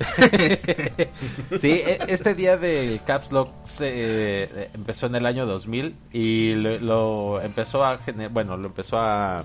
Sí, 1.58 1.70
e- 1.72 1.98
este 2.08 2.34
día 2.34 2.56
del 2.56 3.02
Caps 3.04 3.32
Lock 3.32 3.50
se, 3.66 4.44
eh, 4.44 4.70
empezó 4.74 5.06
en 5.06 5.14
el 5.16 5.26
año 5.26 5.46
2000 5.46 5.96
y 6.12 6.54
lo, 6.54 6.78
lo 6.78 7.40
empezó 7.40 7.84
a 7.84 8.00
bueno, 8.30 8.56
lo 8.56 8.68
empezó 8.68 8.98
a 8.98 9.44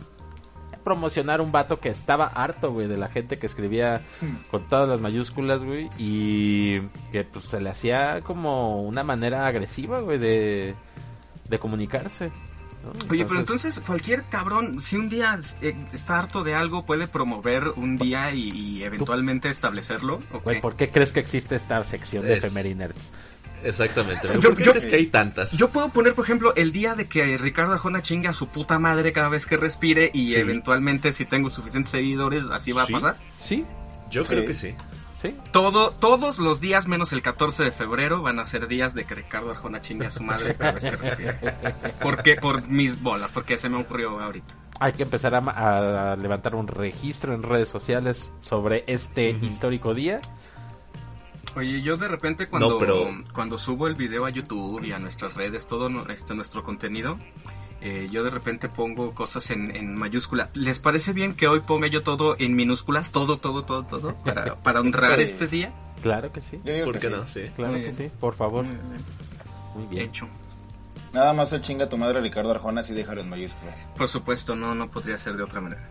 promocionar 0.84 1.42
un 1.42 1.52
vato 1.52 1.80
que 1.80 1.90
estaba 1.90 2.28
harto, 2.28 2.72
güey, 2.72 2.88
de 2.88 2.98
la 2.98 3.10
gente 3.10 3.40
que 3.40 3.48
escribía 3.48 4.02
con 4.52 4.70
todas 4.70 4.88
las 4.88 5.02
mayúsculas, 5.02 5.64
güey, 5.64 5.90
y 5.98 6.80
que 7.12 7.24
pues 7.24 7.46
se 7.46 7.60
le 7.60 7.72
hacía 7.72 8.22
como 8.22 8.84
una 8.84 9.04
manera 9.04 9.48
agresiva, 9.48 10.00
güey, 10.02 10.20
de, 10.20 10.76
de 11.50 11.60
comunicarse. 11.60 12.32
¿No? 12.94 13.06
Oye, 13.10 13.26
pero 13.26 13.40
entonces 13.40 13.80
cualquier 13.80 14.24
cabrón, 14.24 14.82
si 14.82 14.96
un 14.96 15.10
día 15.10 15.38
eh, 15.62 15.76
está 15.94 16.20
harto 16.20 16.44
de 16.44 16.56
algo, 16.56 16.86
puede 16.86 17.08
promover 17.08 17.70
un 17.76 17.98
día 17.98 18.32
y, 18.32 18.50
y 18.50 18.84
eventualmente 18.84 19.50
establecerlo. 19.50 20.22
¿o 20.32 20.40
Güey, 20.40 20.58
qué? 20.58 20.62
¿por 20.62 20.76
qué 20.76 20.88
crees 20.90 21.12
que 21.12 21.20
existe 21.20 21.56
esta 21.56 21.84
sección 21.84 22.24
de 22.24 22.38
Es- 22.38 22.44
Efemerinerds? 22.44 23.10
Exactamente. 23.64 24.28
Yo- 24.28 24.40
¿Por 24.42 24.56
qué 24.58 24.64
yo- 24.64 24.72
crees 24.74 24.86
que 24.86 24.96
hay 24.96 25.08
tantas? 25.08 25.54
Yo 25.54 25.70
puedo 25.70 25.90
poner, 25.90 26.14
por 26.14 26.24
ejemplo, 26.26 26.54
el 26.56 26.72
día 26.72 26.94
de 26.94 27.08
que 27.08 27.38
Ricardo 27.38 27.74
Arjona 27.74 28.02
chingue 28.04 28.28
a 28.28 28.34
su 28.34 28.48
puta 28.48 28.78
madre 28.78 29.12
cada 29.12 29.28
vez 29.30 29.46
que 29.48 29.58
respire 29.58 30.12
y 30.14 30.30
Sí. 30.30 30.36
eventualmente 30.36 31.12
si 31.14 31.26
tengo 31.26 31.50
suficientes 31.50 31.90
seguidores, 31.92 32.44
así 32.52 32.72
va 32.74 32.86
Sí, 32.86 32.94
a 32.94 33.00
pasar. 33.00 33.18
Sí, 33.38 33.66
Yo 34.12 34.24
creo 34.26 34.46
que 34.46 34.54
sí. 34.54 34.76
Sí. 35.28 35.38
Todo, 35.52 35.92
todos 35.92 36.40
los 36.40 36.60
días 36.62 36.88
menos 36.88 37.14
el 37.14 37.22
14 37.22 37.64
de 37.64 37.72
febrero 37.72 38.22
van 38.22 38.40
a 38.40 38.46
ser 38.46 38.68
días 38.68 38.94
de 38.94 39.06
que 39.06 39.16
Ricardo 39.16 39.52
Arjona 39.52 39.82
chingue 39.82 40.08
a 40.08 40.12
su 40.12 40.24
madre 40.24 40.56
cada 40.56 40.74
vez 40.74 40.84
que 40.84 40.92
respire. 40.92 41.40
¿Por 42.02 42.24
qué? 42.24 42.36
Por 42.36 42.68
mis 42.68 43.02
bolas, 43.02 43.32
porque 43.32 43.58
se 43.58 43.70
me 43.70 43.78
ocurrió 43.78 44.20
ahorita. 44.20 44.54
Hay 44.80 44.94
que 44.94 45.04
empezar 45.04 45.34
a, 45.36 46.12
a 46.12 46.16
levantar 46.18 46.56
un 46.56 46.68
registro 46.68 47.34
en 47.34 47.44
redes 47.44 47.70
sociales 47.70 48.34
sobre 48.40 48.84
este 48.88 49.36
Ujú. 49.36 49.46
histórico 49.46 49.94
día. 49.94 50.22
Oye, 51.56 51.82
yo 51.82 51.96
de 51.96 52.08
repente 52.10 52.48
cuando, 52.48 52.72
No, 52.72 52.78
pero- 52.78 53.08
cuando 53.34 53.58
subo 53.58 53.88
el 53.88 53.96
video 53.96 54.26
a 54.26 54.30
YouTube 54.30 54.84
y 54.84 54.92
a 54.92 55.00
nuestras 55.00 55.34
redes, 55.36 55.68
todo 55.68 55.88
este, 56.10 56.36
nuestro 56.36 56.64
contenido, 56.64 57.18
eh, 57.88 58.08
yo 58.12 58.24
de 58.24 58.32
repente 58.32 58.68
pongo 58.68 59.14
cosas 59.14 59.52
en, 59.52 59.76
en 59.76 59.96
mayúscula. 59.96 60.50
¿Les 60.56 60.80
parece 60.80 61.14
bien 61.14 61.36
que 61.36 61.48
hoy 61.48 61.60
ponga 61.60 61.88
yo 61.88 62.02
todo 62.02 62.36
en 62.40 62.56
minúsculas? 62.56 63.12
Todo, 63.12 63.38
todo, 63.38 63.64
todo, 63.64 63.84
todo, 63.84 64.16
para, 64.24 64.56
para 64.64 64.80
honrar 64.80 65.18
Sí. 65.18 65.24
este 65.24 65.48
día. 65.48 65.72
Claro 66.02 66.32
que 66.32 66.42
sí, 66.42 66.58
¿Por 66.58 66.94
que 66.94 67.00
qué 67.00 67.08
sí. 67.08 67.14
no? 67.14 67.28
Sí. 67.28 67.42
claro 67.56 67.72
Muy 67.74 67.82
que 67.82 67.92
bien. 67.92 67.98
sí, 68.10 68.12
por 68.20 68.34
favor. 68.36 68.66
Muy 68.66 68.76
bien. 68.76 69.06
Muy 69.76 69.86
bien. 69.88 70.06
Hecho. 70.10 70.28
Nada 71.14 71.32
más 71.34 71.54
el 71.54 71.62
chinga 71.62 71.88
tu 71.88 71.98
madre 71.98 72.20
Ricardo 72.22 72.52
Arjona 72.52 72.82
así 72.82 72.94
déjalo 72.94 73.22
en 73.22 73.30
mayúsculas. 73.30 73.76
Por 73.96 74.08
supuesto, 74.10 74.56
no, 74.56 74.74
no 74.76 74.90
podría 74.90 75.18
ser 75.18 75.38
de 75.38 75.44
otra 75.44 75.62
manera. 75.62 75.90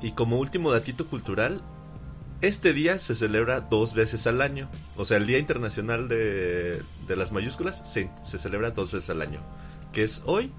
Y 0.00 0.12
como 0.12 0.38
último 0.38 0.70
datito 0.72 1.06
cultural, 1.08 1.60
este 2.42 2.72
día 2.72 2.98
se 2.98 3.14
celebra 3.14 3.60
dos 3.60 3.94
veces 3.94 4.26
al 4.26 4.40
año. 4.42 4.68
O 4.96 5.04
sea, 5.04 5.16
el 5.16 5.26
Día 5.26 5.38
Internacional 5.38 6.08
de, 6.08 6.82
de 7.06 7.16
las 7.16 7.32
Mayúsculas 7.32 7.90
se, 7.92 8.10
se 8.22 8.38
celebra 8.38 8.70
dos 8.70 8.92
veces 8.92 9.10
al 9.10 9.22
año. 9.22 9.40
Que 9.92 10.02
es 10.04 10.22
hoy 10.26 10.52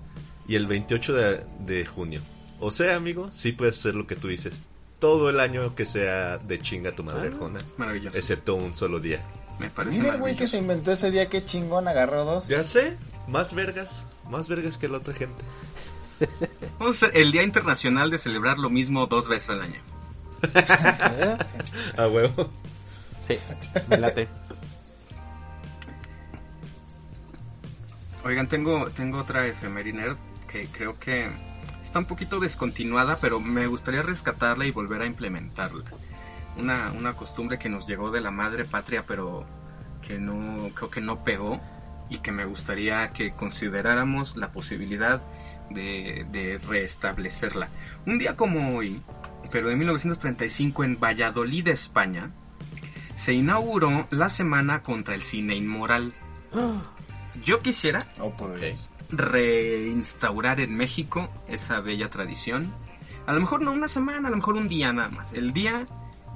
y 0.47 0.55
el 0.55 0.67
28 0.67 1.13
de, 1.13 1.43
de 1.59 1.85
junio. 1.85 2.21
O 2.59 2.71
sea, 2.71 2.95
amigo, 2.95 3.29
sí 3.31 3.51
puedes 3.51 3.77
hacer 3.79 3.95
lo 3.95 4.07
que 4.07 4.15
tú 4.15 4.27
dices. 4.27 4.65
Todo 4.99 5.29
el 5.29 5.39
año 5.39 5.75
que 5.75 5.85
sea 5.85 6.39
de 6.39 6.59
chinga 6.59 6.93
tu 6.95 7.03
madre 7.03 7.29
Ah. 7.29 7.31
Arjona. 7.33 7.61
Maravilloso. 7.77 8.17
Excepto 8.17 8.55
un 8.55 8.75
solo 8.75 8.99
día. 8.99 9.21
Me 9.59 9.69
parece 9.69 9.99
Mira 10.01 10.13
el 10.15 10.19
güey 10.19 10.35
que 10.35 10.47
se 10.47 10.57
inventó 10.57 10.91
ese 10.91 11.11
día, 11.11 11.29
qué 11.29 11.43
chingón, 11.45 11.87
agarró 11.87 12.25
dos. 12.25 12.47
Ya 12.47 12.63
sé, 12.63 12.97
más 13.27 13.53
vergas. 13.53 14.05
Más 14.29 14.49
vergas 14.49 14.77
que 14.77 14.87
la 14.87 14.97
otra 14.97 15.13
gente. 15.13 15.43
Vamos 16.79 17.01
a 17.03 17.07
hacer 17.07 17.17
el 17.21 17.31
Día 17.31 17.43
Internacional 17.43 18.09
de 18.09 18.17
celebrar 18.17 18.57
lo 18.57 18.69
mismo 18.69 19.05
dos 19.07 19.27
veces 19.27 19.51
al 19.51 19.61
año. 19.61 19.79
A 21.97 22.07
huevo. 22.07 22.51
Sí, 23.27 23.37
me 23.89 23.97
late. 23.97 24.27
Oigan, 28.23 28.47
tengo, 28.47 28.89
tengo 28.89 29.19
otra 29.19 29.45
efemeriner 29.47 30.15
que 30.51 30.67
creo 30.67 30.99
que 30.99 31.29
está 31.81 31.99
un 31.99 32.05
poquito 32.05 32.39
descontinuada, 32.39 33.17
pero 33.21 33.39
me 33.39 33.67
gustaría 33.67 34.01
rescatarla 34.01 34.65
y 34.65 34.71
volver 34.71 35.01
a 35.01 35.05
implementarla. 35.05 35.83
Una, 36.57 36.91
una 36.91 37.13
costumbre 37.13 37.57
que 37.59 37.69
nos 37.69 37.87
llegó 37.87 38.11
de 38.11 38.21
la 38.21 38.31
madre 38.31 38.65
patria, 38.65 39.05
pero 39.07 39.45
que 40.01 40.19
no, 40.19 40.69
creo 40.73 40.89
que 40.89 41.01
no 41.01 41.23
pegó 41.23 41.61
y 42.09 42.17
que 42.19 42.31
me 42.31 42.45
gustaría 42.45 43.11
que 43.11 43.31
consideráramos 43.31 44.37
la 44.37 44.51
posibilidad 44.51 45.21
de, 45.69 46.25
de 46.31 46.57
restablecerla. 46.57 47.69
Un 48.05 48.17
día 48.17 48.35
como 48.35 48.77
hoy, 48.77 49.01
pero 49.51 49.69
de 49.69 49.75
1935 49.75 50.83
en 50.83 50.99
Valladolid, 50.99 51.67
España, 51.69 52.31
se 53.15 53.33
inauguró 53.33 54.07
la 54.11 54.29
Semana 54.29 54.81
contra 54.83 55.15
el 55.15 55.21
Cine 55.23 55.55
Inmoral. 55.55 56.13
Yo 57.43 57.59
quisiera 57.59 57.99
Oh, 58.19 58.33
reinstaurar 59.09 60.59
en 60.59 60.75
México 60.75 61.29
esa 61.47 61.79
bella 61.79 62.09
tradición. 62.09 62.73
A 63.25 63.33
lo 63.33 63.41
mejor 63.41 63.61
no 63.61 63.71
una 63.71 63.87
semana, 63.87 64.27
a 64.27 64.31
lo 64.31 64.37
mejor 64.37 64.55
un 64.55 64.67
día 64.69 64.91
nada 64.93 65.09
más. 65.09 65.33
El 65.33 65.53
día 65.53 65.85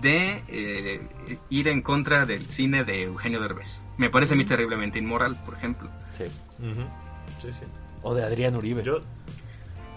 de 0.02 0.44
eh, 0.48 1.38
ir 1.50 1.68
en 1.68 1.82
contra 1.82 2.26
del 2.26 2.48
cine 2.48 2.84
de 2.84 3.04
Eugenio 3.04 3.40
Derbez. 3.42 3.84
Me 3.98 4.10
parece 4.10 4.34
a 4.34 4.38
mí 4.38 4.46
terriblemente 4.46 5.00
inmoral, 5.00 5.42
por 5.46 5.56
ejemplo. 5.56 5.90
Sí. 6.14 6.26
Sí, 7.40 7.48
sí. 7.48 7.66
O 8.02 8.14
de 8.14 8.24
Adrián 8.24 8.56
Uribe. 8.56 8.84
Yo. 8.84 9.00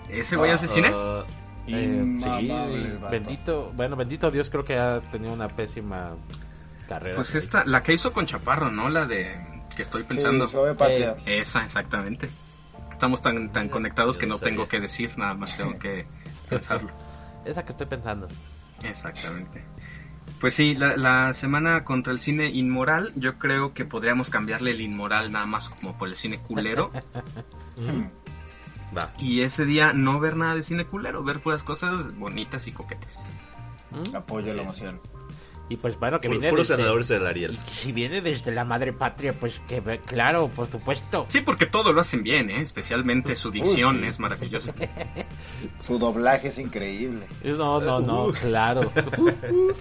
¿Ese 0.09 0.37
güey 0.37 0.51
hace 0.51 0.69
cine? 0.69 0.91
ah, 0.93 1.25
Eh, 1.27 1.33
Inmamable 1.67 2.81
sí, 2.81 2.85
el 2.87 2.99
vato. 2.99 3.11
bendito, 3.11 3.73
bueno, 3.75 3.97
bendito 3.97 4.31
Dios, 4.31 4.51
creo 4.51 4.65
que 4.65 4.79
ha 4.79 5.01
tenido 5.01 5.33
una 5.33 5.49
pésima 5.49 6.11
carrera. 6.89 7.17
Pues 7.17 7.35
esta, 7.35 7.65
la 7.65 7.83
que 7.83 7.93
hizo 7.95 8.13
con 8.13 8.27
Chaparro, 8.27 8.71
¿no? 8.71 8.89
La 8.89 9.07
de 9.07 9.35
que 9.75 9.83
estoy 9.83 10.03
Sí, 10.03 10.09
pensando. 10.09 10.47
suave 10.49 10.75
patria. 10.75 11.17
Esa, 11.27 11.65
exactamente. 11.65 12.29
Estamos 12.91 13.21
tan, 13.23 13.51
tan 13.53 13.69
conectados 13.69 14.17
Yo 14.17 14.21
que 14.21 14.27
no 14.27 14.39
tengo 14.39 14.63
sabía. 14.65 14.69
que 14.71 14.81
decir, 14.81 15.19
nada 15.19 15.35
más 15.35 15.57
tengo 15.57 15.79
que 15.79 16.07
pensarlo. 16.49 16.91
Esa 17.45 17.65
que 17.65 17.73
estoy 17.73 17.87
pensando. 17.87 18.29
Exactamente. 18.83 19.65
Pues 20.41 20.55
sí, 20.55 20.75
la, 20.75 20.97
la 20.97 21.33
semana 21.33 21.85
contra 21.85 22.13
el 22.13 22.21
cine 22.21 22.47
inmoral, 22.49 23.13
yo 23.17 23.39
creo 23.39 23.73
que 23.75 23.85
podríamos 23.85 24.31
cambiarle 24.31 24.71
el 24.73 24.81
inmoral 24.81 25.33
nada 25.33 25.47
más 25.47 25.71
como 25.71 25.97
por 25.99 26.09
el 26.09 26.17
cine 26.17 26.39
culero. 26.39 26.91
Va. 28.97 29.13
y 29.19 29.41
ese 29.43 29.65
día 29.65 29.93
no 29.93 30.21
ver 30.21 30.37
nada 30.37 30.55
de 30.55 30.63
cine 30.63 30.85
culero, 30.85 31.23
ver 31.25 31.41
puras 31.41 31.63
cosas 31.63 32.17
bonitas 32.17 32.67
y 32.67 32.73
coquetes. 32.73 33.19
¿Mm? 33.91 34.15
Apoyo 34.17 34.47
Así 34.47 34.57
la 34.57 34.63
es. 34.63 34.67
emoción. 34.69 35.01
Y 35.67 35.77
pues 35.77 35.99
bueno, 35.99 36.21
que 36.21 36.29
viene 36.29 36.51
puros 36.51 36.69
desde- 36.69 36.83
del 37.15 37.27
Ariel. 37.27 37.59
si 37.73 37.91
viene 37.93 38.21
desde 38.21 38.53
la 38.53 38.67
madre 38.67 38.93
patria, 38.93 39.33
pues 39.33 39.61
que 39.67 39.81
claro, 40.05 40.49
por 40.49 40.67
supuesto. 40.71 41.25
Sí, 41.27 41.41
porque 41.41 41.65
todo 41.65 41.93
lo 41.95 42.03
hacen 42.03 42.23
bien, 42.23 42.51
¿eh? 42.51 42.61
especialmente 42.61 43.35
su 43.35 43.51
dicción 43.51 44.01
sí. 44.03 44.07
es 44.09 44.21
maravillosa. 44.21 44.75
Su 45.87 45.99
doblaje 45.99 46.49
es 46.49 46.59
increíble. 46.59 47.27
No, 47.43 47.81
no, 47.81 48.01
no, 48.01 48.27
Uh. 48.27 48.33
claro. 48.33 48.83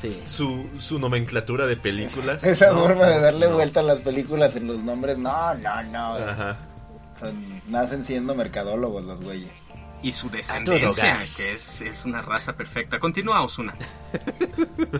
Sí. 0.00 0.18
Su, 0.24 0.66
su 0.78 0.98
nomenclatura 0.98 1.66
de 1.66 1.76
películas. 1.76 2.42
Esa 2.42 2.68
no, 2.72 2.80
forma 2.80 3.04
de 3.06 3.20
darle 3.20 3.48
no. 3.48 3.54
vuelta 3.54 3.80
a 3.80 3.82
las 3.82 4.00
películas 4.00 4.56
en 4.56 4.66
los 4.66 4.78
nombres, 4.82 5.18
no, 5.18 5.52
no, 5.54 5.82
no. 5.84 6.14
Ajá. 6.16 6.58
Son- 7.20 7.62
nacen 7.68 8.04
siendo 8.04 8.34
mercadólogos 8.34 9.04
los 9.04 9.20
güeyes. 9.22 9.50
Y 10.02 10.12
su 10.12 10.28
todo 10.28 10.38
descendencia, 10.38 11.18
que 11.36 11.52
es, 11.52 11.82
es 11.82 12.04
una 12.06 12.22
raza 12.22 12.56
perfecta. 12.56 12.98
Continúa, 12.98 13.42
Osuna. 13.42 13.74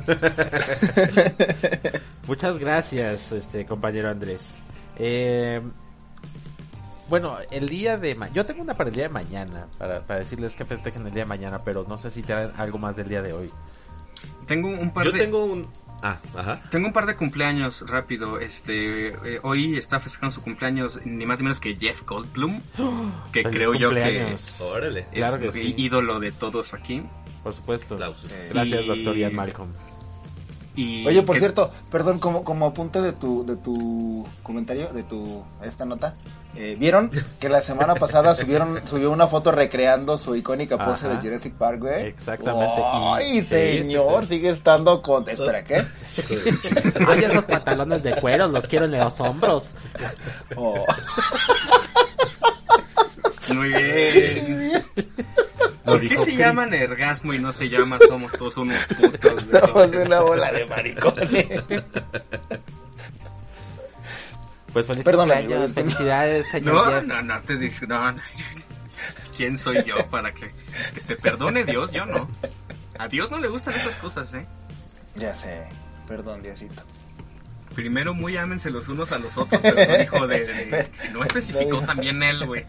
Muchas 2.27 2.59
gracias, 2.59 3.33
este 3.33 3.67
compañero 3.67 4.11
Andrés. 4.11 4.63
Eh, 4.97 5.61
bueno, 7.09 7.39
el 7.51 7.69
día 7.69 7.97
de 7.97 8.15
ma- 8.15 8.29
yo 8.31 8.47
tengo 8.47 8.63
una 8.63 8.75
para 8.77 8.89
el 8.91 8.95
día 8.95 9.05
de 9.05 9.09
mañana 9.09 9.67
para, 9.79 10.01
para 10.07 10.21
decirles 10.21 10.55
que 10.55 10.65
festejen 10.65 11.07
el 11.07 11.13
día 11.13 11.23
de 11.23 11.29
mañana, 11.29 11.63
pero 11.65 11.85
no 11.89 11.99
sé 11.99 12.11
si 12.11 12.23
traen 12.23 12.53
algo 12.57 12.79
más 12.79 12.97
del 12.97 13.09
día 13.09 13.23
de 13.23 13.33
hoy. 13.33 13.51
Tengo 14.47 14.69
un 14.69 14.93
par 14.93 15.05
Yo 15.07 15.13
de... 15.13 15.19
tengo 15.19 15.45
un. 15.45 15.67
Ah, 16.03 16.19
ajá. 16.35 16.63
Tengo 16.71 16.87
un 16.87 16.93
par 16.93 17.07
de 17.07 17.15
cumpleaños 17.17 17.85
rápido. 17.87 18.39
Este, 18.41 19.09
eh, 19.09 19.41
hoy 19.43 19.77
está 19.77 20.01
festejando 20.01 20.35
su 20.35 20.43
cumpleaños 20.43 21.01
ni 21.05 21.27
más 21.27 21.39
ni 21.39 21.45
menos 21.45 21.61
que 21.61 21.77
Jeff 21.79 22.03
Goldblum, 22.07 22.61
que 23.33 23.43
creo 23.45 23.75
yo 23.75 23.91
que. 23.91 24.37
Órale. 24.61 25.01
es 25.01 25.07
Claro 25.13 25.39
que 25.39 25.47
el 25.47 25.53
sí. 25.53 25.75
ídolo 25.77 26.19
de 26.21 26.33
todos 26.33 26.73
aquí. 26.75 27.03
Por 27.43 27.55
supuesto. 27.55 27.95
Aplausos. 27.95 28.31
Gracias, 28.51 28.85
Y- 28.85 28.89
doctor 28.89 29.17
Ian 29.17 29.35
Malcolm. 29.35 29.71
Y 30.81 31.07
Oye, 31.07 31.23
por 31.23 31.35
que- 31.37 31.41
cierto, 31.41 31.71
perdón, 31.91 32.19
como, 32.21 32.43
como 32.43 32.65
apunte 32.67 33.03
de 33.03 33.13
tu, 33.13 33.45
de 33.45 33.57
tu 33.57 34.27
comentario, 34.43 34.89
de 34.95 35.03
tu 35.03 35.43
esta 35.63 35.85
nota, 35.85 36.15
eh, 36.57 36.75
¿vieron 36.79 37.11
que 37.39 37.49
la 37.51 37.61
semana 37.61 37.95
pasada 37.95 38.35
subieron 38.35 38.81
subió 38.89 39.11
una 39.11 39.27
foto 39.27 39.53
recreando 39.53 40.17
su 40.17 40.35
icónica 40.37 40.79
pose 40.79 41.07
Ajá. 41.07 41.17
de 41.17 41.21
Jurassic 41.29 41.55
Park, 41.55 41.81
güey? 41.81 42.07
Exactamente, 42.07 42.83
¡Ay, 42.83 43.43
sí, 43.43 43.47
señor! 43.49 44.23
sí, 44.23 44.29
sí. 44.29 44.35
Sigue 44.37 44.51
estando 44.51 45.03
con... 45.03 45.29
Espera, 45.29 45.63
¿qué? 45.65 45.75
Ay, 47.09 47.25
esos 47.25 47.45
pantalones 47.45 48.03
de 48.03 48.15
cuero 48.15 48.49
los 48.49 48.67
quiero 48.67 48.87
en 48.87 48.93
los 48.99 49.21
hombros. 49.21 49.73
Oh. 50.57 50.83
Muy 53.55 53.69
bien. 53.73 54.85
¿Por 55.85 56.01
qué 56.01 56.19
se 56.19 56.37
llaman 56.37 56.73
ergasmo 56.75 57.33
y 57.35 57.39
no 57.39 57.53
se 57.53 57.69
llama 57.69 57.99
somos 58.07 58.33
todos 58.33 58.57
unos 58.59 58.85
putos? 58.87 59.21
Somos 59.51 59.85
entonces? 59.85 60.07
una 60.07 60.21
bola 60.21 60.53
de 60.53 60.67
maricones. 60.67 61.65
Pues 64.73 64.87
feliz 64.87 65.05
Perdón, 65.05 65.33
amigo, 65.33 65.63
disculpa. 65.63 65.81
felicidades, 65.83 66.47
señor 66.49 66.75
No, 66.75 67.03
no, 67.03 67.23
no 67.23 67.41
te 67.43 67.57
digo, 67.57 67.75
no, 67.89 68.13
no. 68.13 68.23
¿Quién 69.37 69.59
soy 69.59 69.83
yo 69.85 70.07
para 70.11 70.33
que, 70.33 70.51
que 70.95 71.01
te 71.01 71.17
perdone 71.17 71.65
Dios? 71.65 71.91
Yo 71.93 72.07
no. 72.07 72.29
A 72.99 73.09
Dios 73.09 73.31
no 73.31 73.39
le 73.39 73.49
gustan 73.49 73.75
esas 73.75 73.97
cosas, 73.97 74.33
¿eh? 74.35 74.47
Ya 75.17 75.35
sé. 75.35 75.65
Perdón, 76.07 76.43
Diosito. 76.43 76.83
Primero 77.75 78.15
muy 78.15 78.37
ámense 78.37 78.71
los 78.71 78.89
unos 78.89 79.13
a 79.13 79.19
los 79.19 79.37
otros, 79.39 79.63
pero 79.63 79.77
no 79.87 79.99
dijo 79.99 80.27
de, 80.27 80.41
de- 80.47 80.91
no 81.13 81.23
especificó 81.23 81.81
también 81.83 82.23
él, 82.23 82.45
güey. 82.47 82.65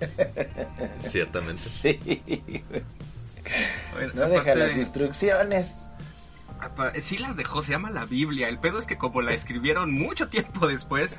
Ciertamente. 0.99 1.63
Sí. 1.81 1.99
Bueno, 3.93 4.13
No 4.13 4.29
deja 4.29 4.55
las 4.55 4.75
de- 4.75 4.81
instrucciones. 4.81 5.75
apa- 6.59 6.93
sí 6.99 7.17
las 7.17 7.35
dejó, 7.35 7.63
se 7.63 7.71
llama 7.71 7.89
la 7.89 8.05
Biblia. 8.05 8.47
El 8.47 8.59
pedo 8.59 8.77
es 8.77 8.85
que 8.85 8.97
como 8.97 9.21
la 9.23 9.33
escribieron 9.33 9.91
mucho 9.91 10.27
tiempo 10.29 10.67
después, 10.67 11.17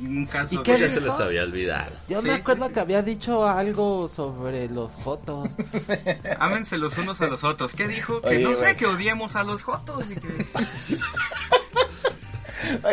un 0.00 0.26
caso 0.26 0.56
¿Y 0.56 0.62
qué 0.62 0.76
ya 0.76 0.90
se 0.90 1.00
les 1.00 1.18
había 1.18 1.42
olvidado. 1.42 1.90
Yo 2.08 2.20
Sí, 2.20 2.28
me 2.28 2.34
acuerdo 2.34 2.66
sí. 2.66 2.74
que 2.74 2.80
había 2.80 3.02
dicho 3.02 3.48
algo 3.48 4.08
sobre 4.08 4.68
los 4.68 4.92
jotos. 4.92 5.48
Ámense 6.38 6.76
los 6.76 6.98
unos 6.98 7.20
a 7.22 7.26
los 7.28 7.42
otros. 7.42 7.72
¿Qué 7.74 7.88
dijo? 7.88 8.20
Que 8.20 8.28
Oye, 8.28 8.38
no 8.40 8.56
sé, 8.56 8.76
que 8.76 8.84
odiemos 8.86 9.34
a 9.34 9.42
los 9.42 9.62
jotos. 9.62 10.04
y 10.10 10.14
que- 10.14 10.46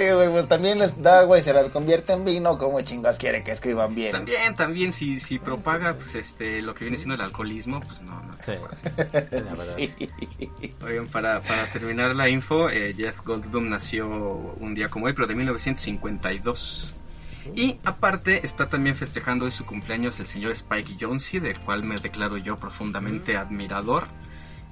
Oye, 0.04 0.14
güey, 0.14 0.30
pues 0.30 0.48
también 0.48 0.80
les 0.80 1.02
da 1.02 1.20
agua 1.20 1.40
y 1.40 1.44
se 1.44 1.54
las 1.54 1.70
convierte 1.70 2.14
en 2.14 2.26
vino. 2.26 2.58
¿Cómo 2.58 2.82
chingas 2.82 3.18
quiere 3.18 3.44
que 3.44 3.52
escriban 3.52 3.96
bien? 3.96 4.12
También, 4.12 4.56
también, 4.56 4.92
si, 4.94 5.20
si 5.20 5.40
propaga 5.40 5.94
pues, 5.96 6.16
este, 6.16 6.62
lo 6.62 6.74
que 6.74 6.84
viene 6.86 6.98
siendo 6.98 7.16
el 7.16 7.22
alcoholismo, 7.22 7.80
pues 7.80 8.02
no, 8.02 8.22
no 8.22 8.34
se 8.38 8.44
Sí. 8.44 8.52
puede. 8.60 9.42
La 9.44 9.54
verdad. 9.54 9.78
Oigan, 10.86 11.08
para, 11.08 11.42
para 11.42 11.70
terminar 11.72 12.16
la 12.16 12.28
info, 12.30 12.70
eh, 12.70 12.94
Jeff 12.96 13.22
Goldblum 13.24 13.70
nació 13.70 14.08
un 14.08 14.74
día 14.74 14.90
como 14.90 15.06
hoy, 15.06 15.14
pero 15.14 15.28
de 15.28 15.36
1952. 15.36 16.94
Y 17.56 17.78
aparte 17.84 18.46
está 18.46 18.70
también 18.70 18.96
festejando 18.96 19.46
hoy 19.46 19.52
su 19.52 19.66
cumpleaños 19.66 20.20
el 20.20 20.26
señor 20.28 20.52
Spike 20.54 20.96
Jonze, 21.00 21.40
del 21.40 21.60
cual 21.60 21.84
me 21.84 21.98
declaro 21.98 22.38
yo 22.38 22.56
profundamente 22.58 23.36
admirador. 23.38 24.08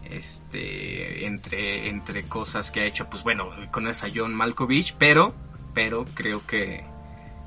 Este, 0.03 1.25
entre, 1.25 1.87
entre 1.87 2.23
cosas 2.23 2.71
que 2.71 2.81
ha 2.81 2.85
hecho, 2.85 3.09
pues 3.09 3.23
bueno, 3.23 3.49
conoces 3.71 4.03
a 4.03 4.11
John 4.13 4.33
Malkovich, 4.33 4.95
pero, 4.97 5.33
pero 5.73 6.05
creo 6.13 6.45
que, 6.45 6.83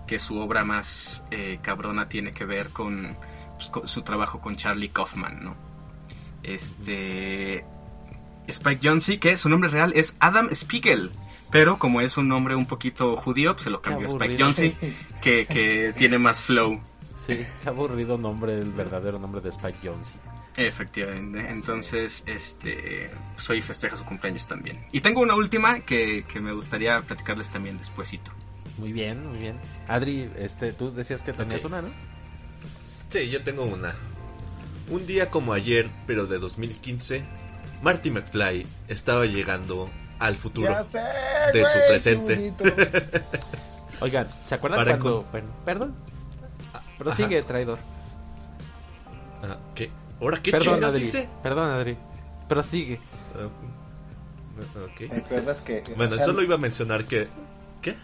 que 0.06 0.18
su 0.18 0.38
obra 0.38 0.64
más 0.64 1.24
eh, 1.30 1.58
cabrona 1.60 2.08
tiene 2.08 2.32
que 2.32 2.44
ver 2.44 2.70
con, 2.70 3.16
pues, 3.56 3.68
con 3.68 3.86
su 3.86 4.02
trabajo 4.02 4.40
con 4.40 4.56
Charlie 4.56 4.88
Kaufman, 4.88 5.44
¿no? 5.44 5.56
Este, 6.42 7.64
Spike 8.46 8.88
Jonze, 8.88 9.18
que 9.18 9.36
su 9.36 9.48
nombre 9.48 9.68
real 9.70 9.92
es 9.94 10.16
Adam 10.20 10.48
Spiegel. 10.52 11.10
Pero 11.50 11.78
como 11.78 12.00
es 12.00 12.16
un 12.16 12.28
nombre 12.28 12.56
un 12.56 12.66
poquito 12.66 13.16
judío, 13.16 13.52
pues 13.52 13.64
se 13.64 13.70
lo 13.70 13.80
cambió 13.80 14.08
a 14.08 14.10
Spike. 14.10 14.42
Jonze, 14.42 14.76
que, 15.22 15.46
que 15.46 15.94
tiene 15.96 16.18
más 16.18 16.40
flow. 16.40 16.80
Sí, 17.26 17.38
qué 17.62 17.68
aburrido 17.68 18.18
nombre, 18.18 18.58
el 18.58 18.72
verdadero 18.72 19.18
nombre 19.18 19.40
de 19.40 19.50
Spike 19.50 19.78
Jones. 19.82 20.12
Efectivamente. 20.56 21.50
Entonces, 21.50 22.22
este, 22.26 23.10
soy 23.36 23.60
festeja 23.60 23.96
su 23.96 24.04
cumpleaños 24.04 24.46
también. 24.46 24.84
Y 24.92 25.00
tengo 25.00 25.20
una 25.20 25.34
última 25.34 25.80
que, 25.80 26.24
que 26.26 26.40
me 26.40 26.52
gustaría 26.52 27.00
platicarles 27.02 27.50
también 27.50 27.78
despuesito. 27.78 28.30
Muy 28.78 28.92
bien, 28.92 29.26
muy 29.26 29.38
bien. 29.38 29.58
Adri, 29.88 30.30
este, 30.36 30.72
tú 30.72 30.92
decías 30.92 31.22
que 31.22 31.32
tenías 31.32 31.64
una, 31.64 31.82
¿no? 31.82 31.88
Sí, 33.08 33.28
yo 33.30 33.42
tengo 33.42 33.64
una. 33.64 33.94
Un 34.90 35.06
día 35.06 35.30
como 35.30 35.52
ayer, 35.52 35.88
pero 36.06 36.26
de 36.26 36.38
2015, 36.38 37.24
Marty 37.82 38.10
McFly 38.10 38.66
estaba 38.88 39.26
llegando 39.26 39.90
al 40.18 40.36
futuro. 40.36 40.86
Sé, 40.90 40.98
de 41.58 41.64
su 41.64 41.78
güey, 41.78 41.88
presente. 41.88 42.54
Oigan, 44.00 44.28
¿se 44.46 44.54
acuerdan 44.54 44.78
Para 44.80 44.98
cuando... 44.98 45.22
Bueno, 45.30 45.48
perdón. 45.64 45.94
Ajá. 46.72 46.84
Prosigue, 46.98 47.42
traidor. 47.42 47.78
Ah, 49.42 49.58
¿Qué? 49.74 49.90
¿Ahora 50.20 50.38
qué 50.42 50.50
Perdón, 50.52 50.74
chingas 50.74 50.94
Adri. 50.94 51.04
hice? 51.04 51.28
Perdón, 51.42 51.70
Adri. 51.70 51.96
Prosigue. 52.48 53.00
Ah, 53.36 53.48
ok. 54.84 54.96
¿Te 55.10 55.16
acuerdas 55.16 55.60
que... 55.60 55.82
Bueno, 55.96 56.12
o 56.14 56.16
sea, 56.16 56.26
solo 56.26 56.42
iba 56.42 56.54
a 56.54 56.58
mencionar 56.58 57.04
que... 57.04 57.28
¿Qué? 57.82 57.96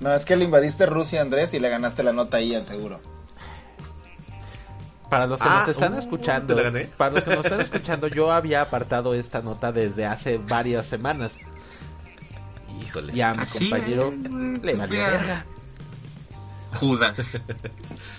No, 0.00 0.12
es 0.14 0.24
que 0.24 0.36
le 0.36 0.44
invadiste 0.44 0.86
Rusia, 0.86 1.22
Andrés, 1.22 1.52
y 1.54 1.58
le 1.60 1.68
ganaste 1.68 2.02
la 2.02 2.12
nota 2.12 2.36
a 2.38 2.40
Ian, 2.42 2.66
seguro. 2.66 3.00
Para 5.08 5.26
los 5.26 5.40
que 5.40 5.48
Ah, 5.48 5.58
nos 5.60 5.68
están 5.68 5.94
uh, 5.94 5.98
escuchando, 5.98 6.54
te 6.54 6.62
la 6.62 6.70
gané. 6.70 6.84
para 6.96 7.10
los 7.12 7.22
que 7.24 7.36
nos 7.36 7.44
están 7.44 7.60
escuchando, 7.68 8.08
yo 8.08 8.32
había 8.32 8.62
apartado 8.62 9.14
esta 9.14 9.42
nota 9.42 9.70
desde 9.72 10.06
hace 10.06 10.38
varias 10.38 10.86
semanas. 10.86 11.38
Híjole. 12.82 13.12
Y 13.14 13.20
a 13.20 13.34
mi 13.34 13.42
Así, 13.42 13.68
compañero 13.70 14.08
eh, 14.12 14.58
le 14.62 14.74
valió 14.74 14.98
verga. 15.04 15.44
Judas. 16.74 17.40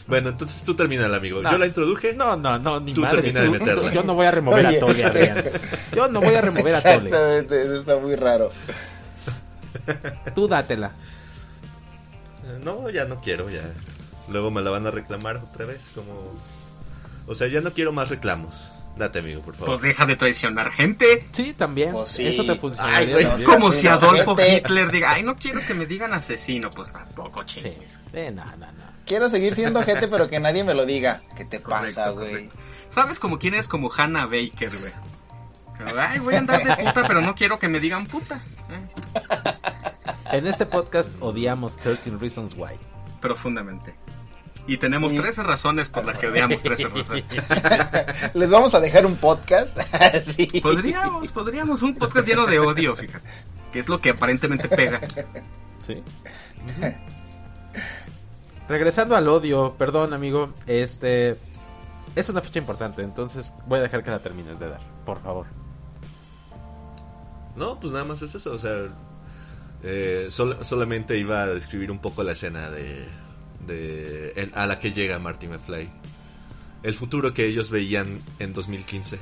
Bueno, 0.07 0.29
entonces 0.29 0.63
tú 0.63 0.75
termina, 0.75 1.05
amigo. 1.05 1.41
No. 1.41 1.49
Yo 1.51 1.57
la 1.57 1.65
introduje. 1.65 2.13
No, 2.13 2.35
no, 2.35 2.59
no, 2.59 2.79
ni 2.79 2.93
Tú 2.93 3.01
madre. 3.01 3.21
termina 3.21 3.41
de 3.41 3.49
meterla. 3.49 3.91
Yo 3.93 4.03
no 4.03 4.15
voy 4.15 4.25
a 4.25 4.31
remover 4.31 4.65
Oye. 4.65 4.77
a 4.77 4.79
Tole, 4.79 5.05
Adrián. 5.05 5.43
Yo 5.95 6.07
no 6.09 6.21
voy 6.21 6.35
a 6.35 6.41
remover 6.41 6.75
a 6.75 6.81
Tole. 6.81 6.95
Exactamente, 6.95 7.63
eso 7.63 7.75
está 7.79 7.97
muy 7.99 8.15
raro. 8.15 8.49
Tú 10.35 10.47
dátela. 10.47 10.91
No, 12.63 12.89
ya 12.89 13.05
no 13.05 13.21
quiero, 13.21 13.49
ya. 13.49 13.61
Luego 14.29 14.51
me 14.51 14.61
la 14.61 14.71
van 14.71 14.87
a 14.87 14.91
reclamar 14.91 15.37
otra 15.37 15.65
vez, 15.65 15.91
como... 15.95 16.33
O 17.27 17.35
sea, 17.35 17.47
ya 17.47 17.61
no 17.61 17.71
quiero 17.73 17.91
más 17.93 18.09
reclamos. 18.09 18.71
Date, 18.95 19.19
amigo, 19.19 19.41
por 19.41 19.55
favor. 19.55 19.79
Pues 19.79 19.81
deja 19.81 20.05
de 20.05 20.15
traicionar 20.15 20.71
gente. 20.71 21.25
Sí, 21.31 21.53
también. 21.53 21.91
Pues 21.91 22.09
sí. 22.09 22.27
Eso 22.27 22.43
te 22.45 22.59
Ay, 22.79 23.11
güey, 23.11 23.25
también. 23.25 23.49
Como 23.49 23.71
sí, 23.71 23.79
si 23.79 23.87
no, 23.87 23.93
Adolfo 23.93 24.35
gente. 24.35 24.57
Hitler 24.57 24.91
diga, 24.91 25.11
ay, 25.11 25.23
no 25.23 25.35
quiero 25.35 25.65
que 25.65 25.73
me 25.73 25.85
digan 25.85 26.13
asesino. 26.13 26.69
Pues 26.69 26.91
tampoco, 26.91 27.43
chingues. 27.43 27.99
Sí, 28.11 28.19
no, 28.33 28.45
no, 28.45 28.71
no. 28.71 28.83
Quiero 29.05 29.29
seguir 29.29 29.55
siendo 29.55 29.81
gente, 29.83 30.07
pero 30.07 30.29
que 30.29 30.39
nadie 30.39 30.63
me 30.63 30.73
lo 30.73 30.85
diga. 30.85 31.21
¿Qué 31.35 31.43
te 31.45 31.59
pasa, 31.59 32.13
Correcto, 32.13 32.15
güey? 32.15 32.49
¿Sabes 32.89 33.19
como 33.19 33.39
quién 33.39 33.55
es? 33.55 33.67
Como 33.67 33.91
Hannah 33.91 34.25
Baker, 34.25 34.69
güey. 34.69 34.93
Ay, 35.97 36.19
voy 36.19 36.35
a 36.35 36.39
andar 36.39 36.63
de 36.63 36.85
puta, 36.85 37.05
pero 37.07 37.21
no 37.21 37.35
quiero 37.35 37.59
que 37.59 37.67
me 37.67 37.79
digan 37.79 38.05
puta. 38.05 38.41
Eh, 38.69 39.21
En 40.33 40.47
este 40.47 40.65
podcast 40.65 41.11
odiamos 41.19 41.77
13 41.77 42.17
Reasons 42.17 42.55
Why. 42.57 42.73
Profundamente. 43.21 43.93
Y 44.65 44.77
tenemos 44.77 45.11
Y- 45.13 45.17
13 45.17 45.43
razones 45.43 45.89
por 45.89 46.05
las 46.05 46.17
que 46.17 46.27
odiamos 46.27 46.63
13 46.63 46.87
razones. 46.87 47.23
Les 48.33 48.49
vamos 48.49 48.73
a 48.73 48.79
dejar 48.79 49.05
un 49.05 49.15
podcast. 49.17 49.77
Sí. 50.37 50.61
Podríamos, 50.61 51.31
podríamos 51.31 51.81
un 51.81 51.95
podcast 51.95 52.27
lleno 52.27 52.45
de 52.45 52.59
odio, 52.59 52.95
fíjate. 52.95 53.27
Que 53.73 53.79
es 53.79 53.89
lo 53.89 53.99
que 53.99 54.11
aparentemente 54.11 54.69
pega. 54.69 55.01
Sí. 55.85 56.01
Regresando 58.69 59.15
al 59.15 59.27
odio, 59.27 59.75
perdón 59.77 60.13
amigo, 60.13 60.53
este 60.67 61.37
es 62.15 62.29
una 62.29 62.41
fecha 62.41 62.59
importante, 62.59 63.01
entonces 63.01 63.53
voy 63.67 63.79
a 63.79 63.81
dejar 63.83 64.03
que 64.03 64.11
la 64.11 64.19
termines 64.19 64.57
de 64.59 64.69
dar, 64.69 64.79
por 65.05 65.21
favor. 65.21 65.47
No, 67.55 67.79
pues 67.79 67.91
nada 67.91 68.05
más 68.05 68.21
es 68.21 68.33
eso, 68.35 68.53
o 68.53 68.59
sea, 68.59 68.87
eh, 69.83 70.27
sol- 70.29 70.57
solamente 70.61 71.17
iba 71.17 71.43
a 71.43 71.47
describir 71.47 71.91
un 71.91 71.99
poco 71.99 72.23
la 72.23 72.31
escena 72.31 72.69
de, 72.69 73.05
de 73.67 74.31
el- 74.35 74.51
a 74.55 74.65
la 74.67 74.79
que 74.79 74.91
llega 74.93 75.19
Marty 75.19 75.47
McFly. 75.47 75.89
El 76.83 76.93
futuro 76.93 77.33
que 77.33 77.45
ellos 77.45 77.69
veían 77.69 78.19
en 78.39 78.53
2015, 78.53 79.19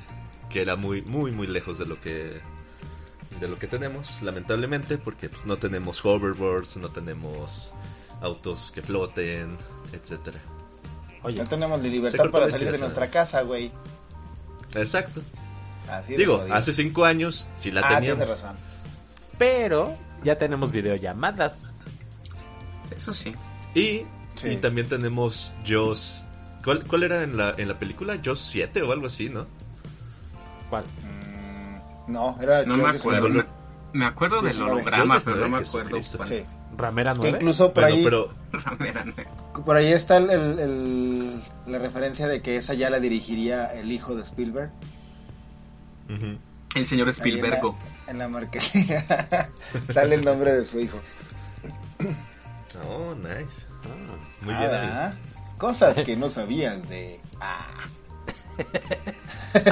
que 0.49 0.62
era 0.62 0.75
muy, 0.75 1.01
muy, 1.01 1.32
muy 1.32 1.47
lejos 1.47 1.77
de 1.77 1.86
lo 1.86 1.99
que 1.99 2.41
de 3.39 3.47
lo 3.47 3.58
que 3.58 3.65
tenemos, 3.67 4.21
lamentablemente, 4.21 4.97
porque 4.99 5.30
pues, 5.30 5.45
no 5.45 5.58
tenemos 5.58 6.04
hoverboards, 6.06 6.77
no 6.77 6.89
tenemos 6.89 7.71
autos 8.21 8.71
que 8.71 8.82
floten, 8.84 9.58
etcétera. 9.93 10.39
Oye, 11.23 11.39
No 11.39 11.45
tenemos 11.45 11.80
ni 11.82 11.88
Se 11.89 11.95
libertad 11.95 12.30
para 12.30 12.45
la 12.47 12.51
salir 12.51 12.71
de 12.71 12.77
nuestra 12.77 13.10
casa, 13.10 13.41
güey. 13.41 13.71
Exacto. 14.75 15.21
Así 15.89 16.15
Digo, 16.15 16.45
hace 16.51 16.71
cinco 16.73 17.04
años 17.06 17.47
sí 17.56 17.71
la 17.71 17.82
ah, 17.84 17.95
teníamos. 17.95 18.30
razón. 18.30 18.56
pero 19.38 19.95
ya 20.23 20.38
tenemos 20.38 20.71
videollamadas. 20.71 21.63
Eso 22.91 23.13
sí. 23.13 23.34
Y, 23.73 24.04
Sí. 24.36 24.48
y 24.50 24.58
también 24.58 24.88
tenemos 24.88 25.54
Jaws. 25.65 26.26
¿Cuál, 26.63 26.84
cuál 26.86 27.04
era 27.04 27.24
en 27.24 27.38
la, 27.38 27.56
en 27.58 27.67
la 27.67 27.78
película? 27.80 28.20
Jaws 28.24 28.39
7 28.39 28.82
o 28.84 28.91
algo 28.91 29.08
así, 29.08 29.30
¿no? 29.30 29.46
¿Cuál? 30.70 30.84
Mm, 32.08 32.12
no, 32.12 32.38
era 32.41 32.63
No 32.65 32.78
yo 32.78 32.84
me 32.84 32.89
acuerdo. 32.89 33.30
Me, 33.30 33.46
me 33.94 34.06
acuerdo 34.06 34.41
del 34.41 34.62
holograma, 34.62 35.20
pero 35.24 35.38
no 35.38 35.50
me 35.50 35.58
acuerdo. 35.58 36.00
Sí. 36.02 36.44
¿Ramera 36.78 37.12
Que 37.13 37.17
9? 37.20 37.38
incluso 37.39 37.74
por 37.74 37.84
Bueno, 37.84 37.98
ahí, 37.98 38.04
pero 38.04 38.34
por 39.65 39.76
ahí 39.76 39.91
está 39.91 40.17
el, 40.17 40.30
el- 40.30 40.60
el- 40.60 41.44
la 41.67 41.78
referencia 41.80 42.28
de 42.28 42.41
que 42.41 42.56
esa 42.56 42.74
ya 42.74 42.89
la 42.89 43.00
dirigiría 43.00 43.65
el 43.74 43.91
hijo 43.91 44.15
de 44.15 44.24
Spielberg. 44.24 44.72
El 46.76 46.86
señor 46.86 47.10
Spielbergo. 47.10 47.78
En 47.78 48.06
la, 48.06 48.12
en 48.12 48.20
la 48.20 48.28
marquesina 48.30 49.06
sale 49.94 50.15
el 50.15 50.24
nombre 50.24 50.54
de 50.54 50.63
su 50.65 50.80
hijo. 50.80 50.98
Oh, 52.88 53.13
nice. 53.15 53.65
Ah, 53.84 54.15
Muy 54.41 54.53
Ah, 54.53 54.60
bien, 54.60 54.73
amigo. 54.73 55.17
Cosas 55.57 55.97
que 56.03 56.15
no 56.15 56.29
sabías 56.29 56.88
de... 56.89 57.19
Ah, 57.39 57.67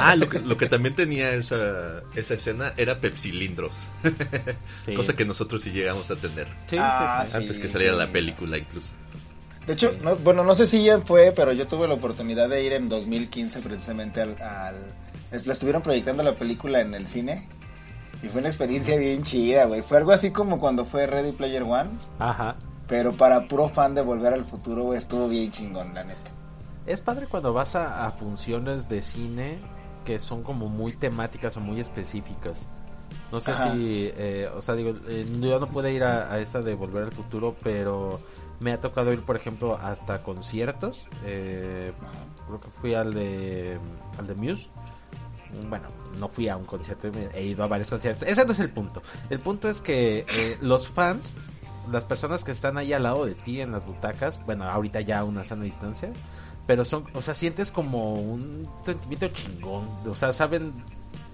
Ah, 0.00 0.14
lo 0.16 0.28
que, 0.28 0.40
lo 0.40 0.56
que 0.56 0.66
también 0.68 0.94
tenía 0.94 1.32
esa, 1.32 2.02
esa 2.14 2.34
escena 2.34 2.74
era 2.76 2.98
pepsilindros. 3.00 3.86
sí. 4.84 4.94
Cosa 4.94 5.14
que 5.16 5.24
nosotros 5.24 5.62
sí 5.62 5.70
llegamos 5.70 6.10
a 6.10 6.16
tener. 6.16 6.46
Sí, 6.66 6.76
Ah, 6.78 7.22
sí, 7.24 7.30
sí. 7.30 7.36
Antes 7.38 7.56
Sí, 7.56 7.62
que 7.62 7.68
saliera 7.68 7.94
la 7.94 8.08
película, 8.10 8.58
incluso. 8.58 8.92
De 9.66 9.72
hecho, 9.74 9.94
no- 10.02 10.16
bueno, 10.16 10.44
no 10.44 10.54
sé 10.54 10.66
si 10.66 10.82
ya 10.84 10.98
fue, 11.00 11.32
pero 11.34 11.52
yo 11.52 11.66
tuve 11.66 11.88
la 11.88 11.94
oportunidad 11.94 12.48
de 12.48 12.62
ir 12.62 12.72
en 12.74 12.88
2015 12.88 13.60
precisamente 13.60 14.20
al... 14.20 14.40
al 14.42 14.76
es- 15.32 15.46
la 15.46 15.52
estuvieron 15.54 15.82
proyectando 15.82 16.22
la 16.22 16.34
película 16.34 16.80
en 16.80 16.94
el 16.94 17.06
cine. 17.06 17.48
Y 18.22 18.28
fue 18.28 18.40
una 18.40 18.48
experiencia 18.50 18.96
bien 18.96 19.22
chida, 19.22 19.64
güey. 19.64 19.80
Fue 19.82 19.96
algo 19.96 20.12
así 20.12 20.30
como 20.30 20.60
cuando 20.60 20.84
fue 20.84 21.06
Ready 21.06 21.32
Player 21.32 21.62
One. 21.62 21.90
Ajá. 22.18 22.56
Pero 22.90 23.12
para 23.12 23.46
puro 23.48 23.70
fan 23.70 23.94
de 23.94 24.02
Volver 24.02 24.34
al 24.34 24.44
Futuro, 24.44 24.82
güey, 24.82 24.98
estuvo 24.98 25.28
bien 25.28 25.50
chingón, 25.52 25.94
la 25.94 26.04
neta. 26.04 26.30
Es 26.86 27.00
padre 27.00 27.26
cuando 27.28 27.52
vas 27.52 27.76
a, 27.76 28.04
a 28.06 28.10
funciones 28.10 28.88
de 28.88 29.00
cine 29.00 29.58
que 30.04 30.18
son 30.18 30.42
como 30.42 30.68
muy 30.68 30.94
temáticas 30.94 31.56
o 31.56 31.60
muy 31.60 31.80
específicas. 31.80 32.66
No 33.30 33.40
sé 33.40 33.52
Ajá. 33.52 33.72
si, 33.72 34.10
eh, 34.16 34.50
o 34.56 34.60
sea, 34.60 34.74
digo, 34.74 34.94
eh, 35.08 35.24
yo 35.40 35.60
no 35.60 35.68
pude 35.68 35.92
ir 35.92 36.02
a, 36.02 36.32
a 36.32 36.40
esta 36.40 36.62
de 36.62 36.74
Volver 36.74 37.04
al 37.04 37.12
Futuro, 37.12 37.54
pero 37.62 38.20
me 38.58 38.72
ha 38.72 38.80
tocado 38.80 39.12
ir, 39.12 39.22
por 39.22 39.36
ejemplo, 39.36 39.76
hasta 39.76 40.22
conciertos. 40.22 41.06
Eh, 41.24 41.92
creo 42.46 42.60
que 42.60 42.68
fui 42.80 42.94
al 42.94 43.14
de, 43.14 43.78
al 44.18 44.26
de 44.26 44.34
Muse. 44.34 44.68
Bueno, 45.68 45.88
no 46.18 46.28
fui 46.28 46.48
a 46.48 46.56
un 46.56 46.64
concierto, 46.64 47.08
he 47.34 47.44
ido 47.44 47.62
a 47.62 47.66
varios 47.66 47.88
conciertos. 47.88 48.26
Ese 48.28 48.44
no 48.44 48.52
es 48.52 48.58
el 48.58 48.70
punto. 48.70 49.02
El 49.30 49.38
punto 49.40 49.68
es 49.68 49.80
que 49.80 50.24
eh, 50.28 50.58
los 50.60 50.88
fans, 50.88 51.34
las 51.90 52.04
personas 52.04 52.44
que 52.44 52.52
están 52.52 52.78
ahí 52.78 52.92
al 52.92 53.04
lado 53.04 53.26
de 53.26 53.34
ti 53.34 53.60
en 53.60 53.72
las 53.72 53.86
butacas, 53.86 54.44
bueno, 54.44 54.64
ahorita 54.64 55.00
ya 55.00 55.20
a 55.20 55.24
una 55.24 55.44
sana 55.44 55.64
distancia, 55.64 56.10
pero 56.66 56.84
son, 56.84 57.04
o 57.14 57.22
sea, 57.22 57.34
sientes 57.34 57.70
como 57.70 58.14
un 58.14 58.68
sentimiento 58.82 59.28
chingón. 59.28 59.88
O 60.06 60.14
sea, 60.14 60.32
saben 60.32 60.72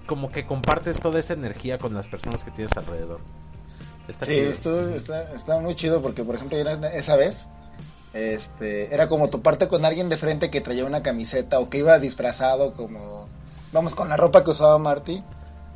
como 0.07 0.31
que 0.31 0.47
compartes 0.47 0.99
toda 0.99 1.21
esa 1.21 1.35
energía 1.35 1.79
con 1.79 1.93
las 1.95 2.07
personas 2.07 2.43
que 2.43 2.51
tienes 2.51 2.77
alrededor. 2.77 3.21
Está 4.09 4.25
Sí, 4.25 4.35
estuvo, 4.39 4.79
está, 4.95 5.35
está 5.35 5.59
muy 5.59 5.75
chido 5.75 6.01
porque, 6.01 6.23
por 6.23 6.37
ejemplo, 6.37 6.57
esa 6.59 7.17
vez, 7.17 7.49
este, 8.15 8.95
era 8.95 9.09
como 9.09 9.29
toparte 9.29 9.69
con 9.69 9.85
alguien 9.85 10.09
de 10.09 10.17
frente 10.17 10.51
que 10.51 10.61
traía 10.61 10.85
una 10.85 11.03
camiseta 11.03 11.59
o 11.59 11.69
que 11.69 11.79
iba 11.79 11.99
disfrazado 11.99 12.73
como, 12.73 13.29
vamos, 13.73 13.95
con 13.95 14.09
la 14.09 14.17
ropa 14.17 14.45
que 14.45 14.51
usaba 14.51 14.79
Marty. 14.79 15.23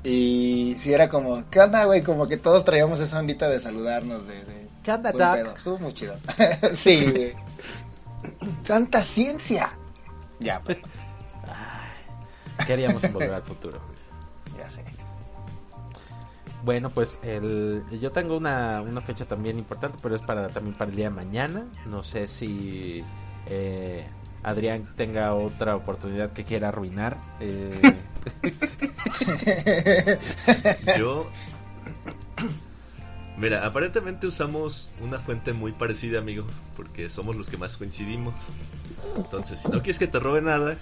Y 0.02 0.76
sí 0.78 0.92
era 0.92 1.08
como, 1.08 1.48
¿qué 1.50 1.60
onda, 1.60 1.84
güey? 1.84 2.02
Como 2.02 2.26
que 2.26 2.36
todos 2.38 2.64
traíamos 2.64 3.00
esa 3.00 3.18
ondita 3.18 3.48
de 3.48 3.60
saludarnos, 3.60 4.26
de... 4.26 4.44
de 4.44 4.68
¿Qué 4.82 4.92
onda, 4.92 5.12
Doc? 5.12 5.34
pedo. 5.34 5.54
Estuvo 5.54 5.78
muy 5.78 5.92
chido. 5.92 6.16
sí, 6.76 7.04
güey. 7.10 7.34
¡Santa 8.64 9.04
ciencia! 9.04 9.70
Ya, 10.38 10.60
pues, 10.64 10.78
Ay, 11.44 12.64
¿Qué 12.66 12.72
haríamos 12.72 13.04
en 13.04 13.12
Volver 13.12 13.34
al 13.34 13.42
Futuro? 13.42 13.78
ya 14.58 14.68
sé. 14.70 14.84
Bueno, 16.64 16.90
pues 16.90 17.18
el, 17.22 17.82
yo 18.00 18.12
tengo 18.12 18.36
una, 18.36 18.82
una 18.82 19.00
fecha 19.00 19.24
también 19.24 19.58
importante, 19.58 19.98
pero 20.02 20.14
es 20.14 20.22
para 20.22 20.48
también 20.48 20.76
para 20.76 20.90
el 20.90 20.96
día 20.96 21.06
de 21.06 21.14
mañana. 21.14 21.66
No 21.86 22.02
sé 22.02 22.28
si 22.28 23.02
eh, 23.46 24.06
Adrián 24.42 24.86
tenga 24.96 25.34
otra 25.34 25.76
oportunidad 25.76 26.32
que 26.32 26.44
quiera 26.44 26.68
arruinar. 26.68 27.16
Eh, 27.40 27.80
Yo. 30.98 31.30
Mira, 33.36 33.66
aparentemente 33.66 34.26
usamos 34.26 34.90
una 35.00 35.18
fuente 35.18 35.52
muy 35.54 35.72
parecida, 35.72 36.18
amigo, 36.18 36.44
porque 36.76 37.08
somos 37.08 37.36
los 37.36 37.48
que 37.48 37.56
más 37.56 37.78
coincidimos. 37.78 38.34
Entonces, 39.16 39.60
si 39.60 39.68
no 39.68 39.82
quieres 39.82 39.98
que 39.98 40.08
te 40.08 40.20
robe 40.20 40.42
nada, 40.42 40.76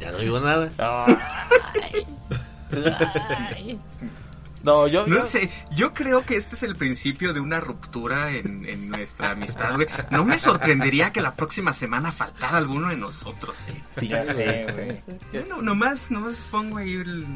ya 0.00 0.12
no 0.12 0.18
digo 0.18 0.38
nada. 0.40 0.70
no, 4.66 4.86
yo, 4.88 5.06
No 5.06 5.16
yo- 5.16 5.24
sé, 5.24 5.48
yo 5.70 5.94
creo 5.94 6.24
que 6.26 6.36
este 6.36 6.56
es 6.56 6.62
el 6.62 6.76
principio 6.76 7.32
de 7.32 7.40
una 7.40 7.60
ruptura 7.60 8.30
en, 8.32 8.68
en 8.68 8.88
nuestra 8.90 9.30
amistad, 9.30 9.74
güey. 9.76 9.86
No 10.10 10.24
me 10.24 10.38
sorprendería 10.38 11.12
que 11.12 11.22
la 11.22 11.34
próxima 11.34 11.72
semana 11.72 12.12
faltara 12.12 12.58
alguno 12.58 12.88
de 12.88 12.96
nosotros, 12.96 13.56
¿eh? 13.68 13.82
sí, 13.90 14.08
Ya 14.08 14.24
sé, 14.34 14.66
güey. 14.72 15.00
Yo 15.32 15.46
no, 15.48 15.62
nomás, 15.62 16.10
nomás 16.10 16.36
pongo 16.50 16.78
ahí 16.78 16.94
el- 16.96 17.26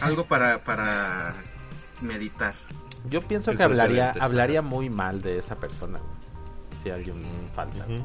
algo 0.00 0.24
para, 0.26 0.64
para 0.64 1.34
meditar. 2.00 2.54
yo 3.08 3.20
pienso 3.22 3.52
El 3.52 3.56
que 3.58 3.62
hablaría, 3.62 4.12
hablaría 4.20 4.60
muy 4.62 4.90
mal 4.90 5.22
de 5.22 5.38
esa 5.38 5.54
persona. 5.56 5.98
güey, 6.00 6.82
Si 6.82 6.90
alguien 6.90 7.22
falta. 7.54 7.86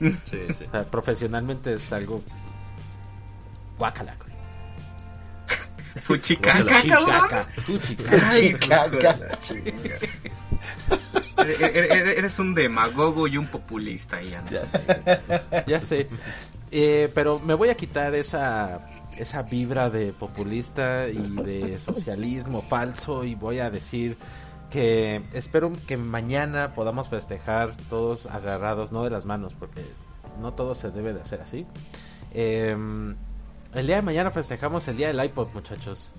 Sí, 0.00 0.46
sí. 0.54 0.64
O 0.66 0.70
sea, 0.70 0.84
profesionalmente 0.84 1.74
es 1.74 1.92
algo 1.92 2.22
guácala, 3.78 4.16
güey. 4.18 4.29
Fuchicaca, 6.02 6.64
cabrón. 6.88 7.46
Fuchicaca. 7.64 9.28
Eres- 11.38 12.38
un 12.38 12.54
demagogo 12.54 13.26
y 13.26 13.36
un 13.36 13.46
populista, 13.46 14.22
Ian. 14.22 14.44
Ya 14.50 14.66
sé. 14.66 15.64
Ya 15.66 15.80
sé. 15.80 16.06
Eh, 16.70 17.10
pero 17.14 17.38
me 17.40 17.54
voy 17.54 17.70
a 17.70 17.74
quitar 17.74 18.14
esa 18.14 18.86
esa 19.16 19.42
vibra 19.42 19.90
de 19.90 20.12
populista 20.14 21.06
y 21.08 21.18
de 21.42 21.78
socialismo 21.78 22.62
falso 22.62 23.24
y 23.24 23.34
voy 23.34 23.58
a 23.58 23.68
decir 23.70 24.16
que 24.70 25.22
espero 25.34 25.72
que 25.86 25.98
mañana 25.98 26.74
podamos 26.74 27.08
festejar 27.10 27.74
todos 27.90 28.24
agarrados, 28.26 28.92
no 28.92 29.04
de 29.04 29.10
las 29.10 29.26
manos, 29.26 29.54
porque 29.58 29.82
no 30.40 30.54
todo 30.54 30.74
se 30.74 30.90
debe 30.90 31.12
de 31.12 31.20
hacer 31.20 31.40
así. 31.42 31.66
Em, 32.32 33.14
El 33.74 33.86
día 33.86 33.96
de 33.96 34.02
mañana 34.02 34.30
festejamos 34.30 34.86
el 34.88 34.96
día 34.96 35.08
del 35.08 35.24
iPod, 35.24 35.48
muchachos. 35.54 36.12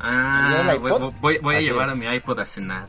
Ah, 0.00 0.64
¿Y 0.66 0.70
el 0.70 0.78
voy, 0.78 0.90
iPod? 0.92 1.12
voy- 1.20 1.38
voy 1.38 1.56
a 1.56 1.60
llevar 1.60 1.88
es. 1.88 1.92
a 1.92 1.96
mi 1.96 2.06
iPod 2.06 2.38
a 2.40 2.46
cenar. 2.46 2.88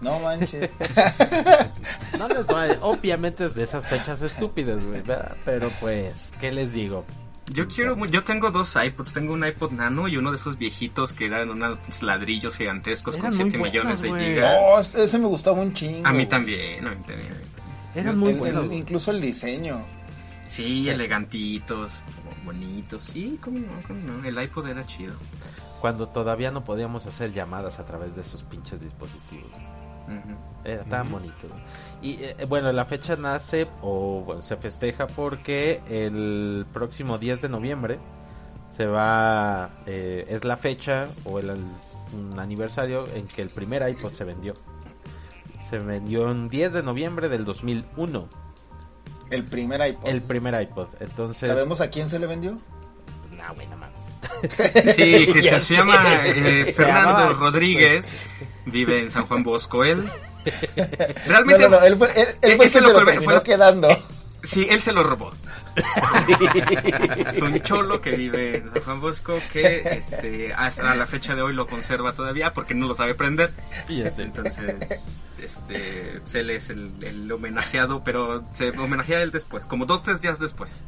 No 0.00 0.18
manches. 0.20 0.70
No 2.18 2.28
les 2.28 2.46
voy 2.46 2.70
a- 2.70 2.78
Obviamente 2.82 3.46
es 3.46 3.54
de 3.54 3.62
esas 3.62 3.86
fechas 3.86 4.20
estúpidas, 4.22 4.84
güey, 4.84 5.02
¿verdad? 5.02 5.36
Pero 5.44 5.70
pues, 5.80 6.32
¿qué 6.40 6.52
les 6.52 6.72
digo? 6.72 7.04
Yo 7.52 7.66
quiero, 7.66 7.96
mu- 7.96 8.06
yo 8.06 8.22
tengo 8.22 8.50
dos 8.50 8.76
iPods, 8.76 9.12
tengo 9.12 9.32
un 9.32 9.44
iPod 9.46 9.72
Nano 9.72 10.06
y 10.08 10.16
uno 10.16 10.30
de 10.30 10.36
esos 10.36 10.56
viejitos 10.56 11.12
que 11.12 11.26
eran 11.26 11.50
unos 11.50 11.78
ladrillos 12.02 12.56
gigantescos 12.56 13.16
Eran 13.16 13.30
con 13.32 13.38
muy 13.38 13.50
7 13.50 13.58
buenos, 13.58 14.00
millones 14.00 14.02
de 14.02 14.32
gigas. 14.34 14.56
Oh, 14.94 15.00
ese 15.02 15.18
me 15.18 15.26
gustaba 15.26 15.60
un 15.60 15.74
chingo. 15.74 16.06
A 16.06 16.12
mí 16.12 16.26
también, 16.26 16.86
a 16.86 16.90
mí 16.90 17.02
también. 17.06 17.34
Eran 17.94 18.18
muy 18.18 18.30
El- 18.32 18.38
buenos. 18.38 18.72
incluso 18.72 19.10
el 19.10 19.20
diseño. 19.20 19.84
Sí, 20.50 20.88
elegantitos, 20.88 22.02
bonitos. 22.44 23.04
Sí, 23.04 23.38
cómo 23.40 23.60
no, 23.60 23.68
cómo 23.86 24.00
no. 24.00 24.24
El 24.24 24.42
iPod 24.42 24.66
era 24.66 24.84
chido. 24.84 25.14
Cuando 25.80 26.08
todavía 26.08 26.50
no 26.50 26.64
podíamos 26.64 27.06
hacer 27.06 27.32
llamadas 27.32 27.78
a 27.78 27.84
través 27.84 28.16
de 28.16 28.22
esos 28.22 28.42
pinches 28.42 28.80
dispositivos. 28.80 29.52
Ujú. 30.08 30.36
Era 30.64 30.82
tan 30.86 31.08
bonito. 31.08 31.46
Y 32.02 32.14
eh, 32.14 32.46
bueno, 32.48 32.72
la 32.72 32.84
fecha 32.84 33.14
nace 33.14 33.68
o 33.80 34.24
bueno, 34.26 34.42
se 34.42 34.56
festeja 34.56 35.06
porque 35.06 35.82
el 35.88 36.66
próximo 36.72 37.16
10 37.16 37.42
de 37.42 37.48
noviembre 37.48 37.98
se 38.76 38.86
va, 38.86 39.70
eh, 39.86 40.26
es 40.28 40.44
la 40.44 40.56
fecha 40.56 41.06
o 41.26 41.38
el, 41.38 41.50
un 42.12 42.38
aniversario 42.40 43.06
en 43.14 43.28
que 43.28 43.42
el 43.42 43.50
primer 43.50 43.88
iPod 43.88 44.10
se 44.10 44.24
vendió. 44.24 44.54
Se 45.70 45.78
vendió 45.78 46.28
en 46.28 46.48
10 46.48 46.72
de 46.72 46.82
noviembre 46.82 47.28
del 47.28 47.44
2001, 47.44 48.28
El 49.30 49.44
primer 49.44 49.86
iPod. 49.88 50.08
el 50.08 50.22
primer 50.22 50.60
iPod. 50.62 50.88
Entonces, 51.00 51.48
¿Sabemos 51.48 51.80
a 51.80 51.88
quién 51.88 52.10
se 52.10 52.18
le 52.18 52.26
vendió? 52.26 52.52
no, 53.32 53.54
güey, 53.54 53.66
no 53.68 53.76
mames. 53.76 54.12
Sí, 54.96 55.26
que 55.32 55.40
Ya 55.42 55.60
se 55.60 55.74
llama 55.74 56.22
eh, 56.26 56.64
Se 56.66 56.72
Fernando 56.74 57.32
Rodríguez. 57.34 58.16
Vive 58.66 59.00
en 59.00 59.10
San 59.10 59.26
Juan 59.26 59.42
Bosco. 59.42 59.84
Él. 59.84 60.04
No, 60.76 60.84
Realmente. 61.26 61.68
no, 61.68 61.68
no, 61.78 61.80
él 61.84 61.96
fue, 61.96 62.08
él, 62.20 62.28
él 62.40 62.52
Eh, 62.52 62.56
fue 62.56 62.64
el 62.64 62.70
ese 62.70 62.78
que 62.78 62.80
lo 62.80 62.86
se 62.88 62.92
lo 62.94 63.04
terminó 63.04 63.22
fue 63.24 63.34
lo- 63.34 63.42
quedando. 63.42 63.88
Sí, 64.42 64.66
él 64.70 64.80
se 64.80 64.92
lo 64.92 65.02
robó. 65.02 65.32
Es 67.32 67.42
un 67.42 67.60
cholo 67.62 68.00
que 68.00 68.16
vive 68.16 68.58
en 68.58 68.72
San 68.72 68.82
Juan 68.82 69.00
Bosco 69.00 69.38
que 69.52 69.82
este, 69.90 70.52
hasta 70.54 70.94
la 70.94 71.06
fecha 71.06 71.34
de 71.34 71.42
hoy 71.42 71.54
lo 71.54 71.66
conserva 71.66 72.12
todavía 72.12 72.52
porque 72.52 72.74
no 72.74 72.86
lo 72.86 72.94
sabe 72.94 73.14
prender. 73.14 73.50
Ya 73.88 74.10
sé. 74.10 74.22
Entonces, 74.22 75.18
este, 75.42 76.20
se 76.24 76.42
le 76.42 76.56
es 76.56 76.70
el, 76.70 76.92
el 77.02 77.30
homenajeado, 77.30 78.02
pero 78.04 78.44
se 78.50 78.70
homenajea 78.70 79.18
a 79.18 79.22
él 79.22 79.30
después, 79.30 79.64
como 79.64 79.86
dos, 79.86 80.02
tres 80.02 80.20
días 80.20 80.38
después. 80.38 80.82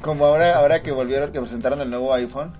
Como 0.00 0.26
ahora, 0.26 0.56
ahora 0.56 0.82
que 0.82 0.92
volvieron, 0.92 1.32
que 1.32 1.40
presentaron 1.40 1.80
el 1.80 1.90
nuevo 1.90 2.12
iPhone, 2.14 2.52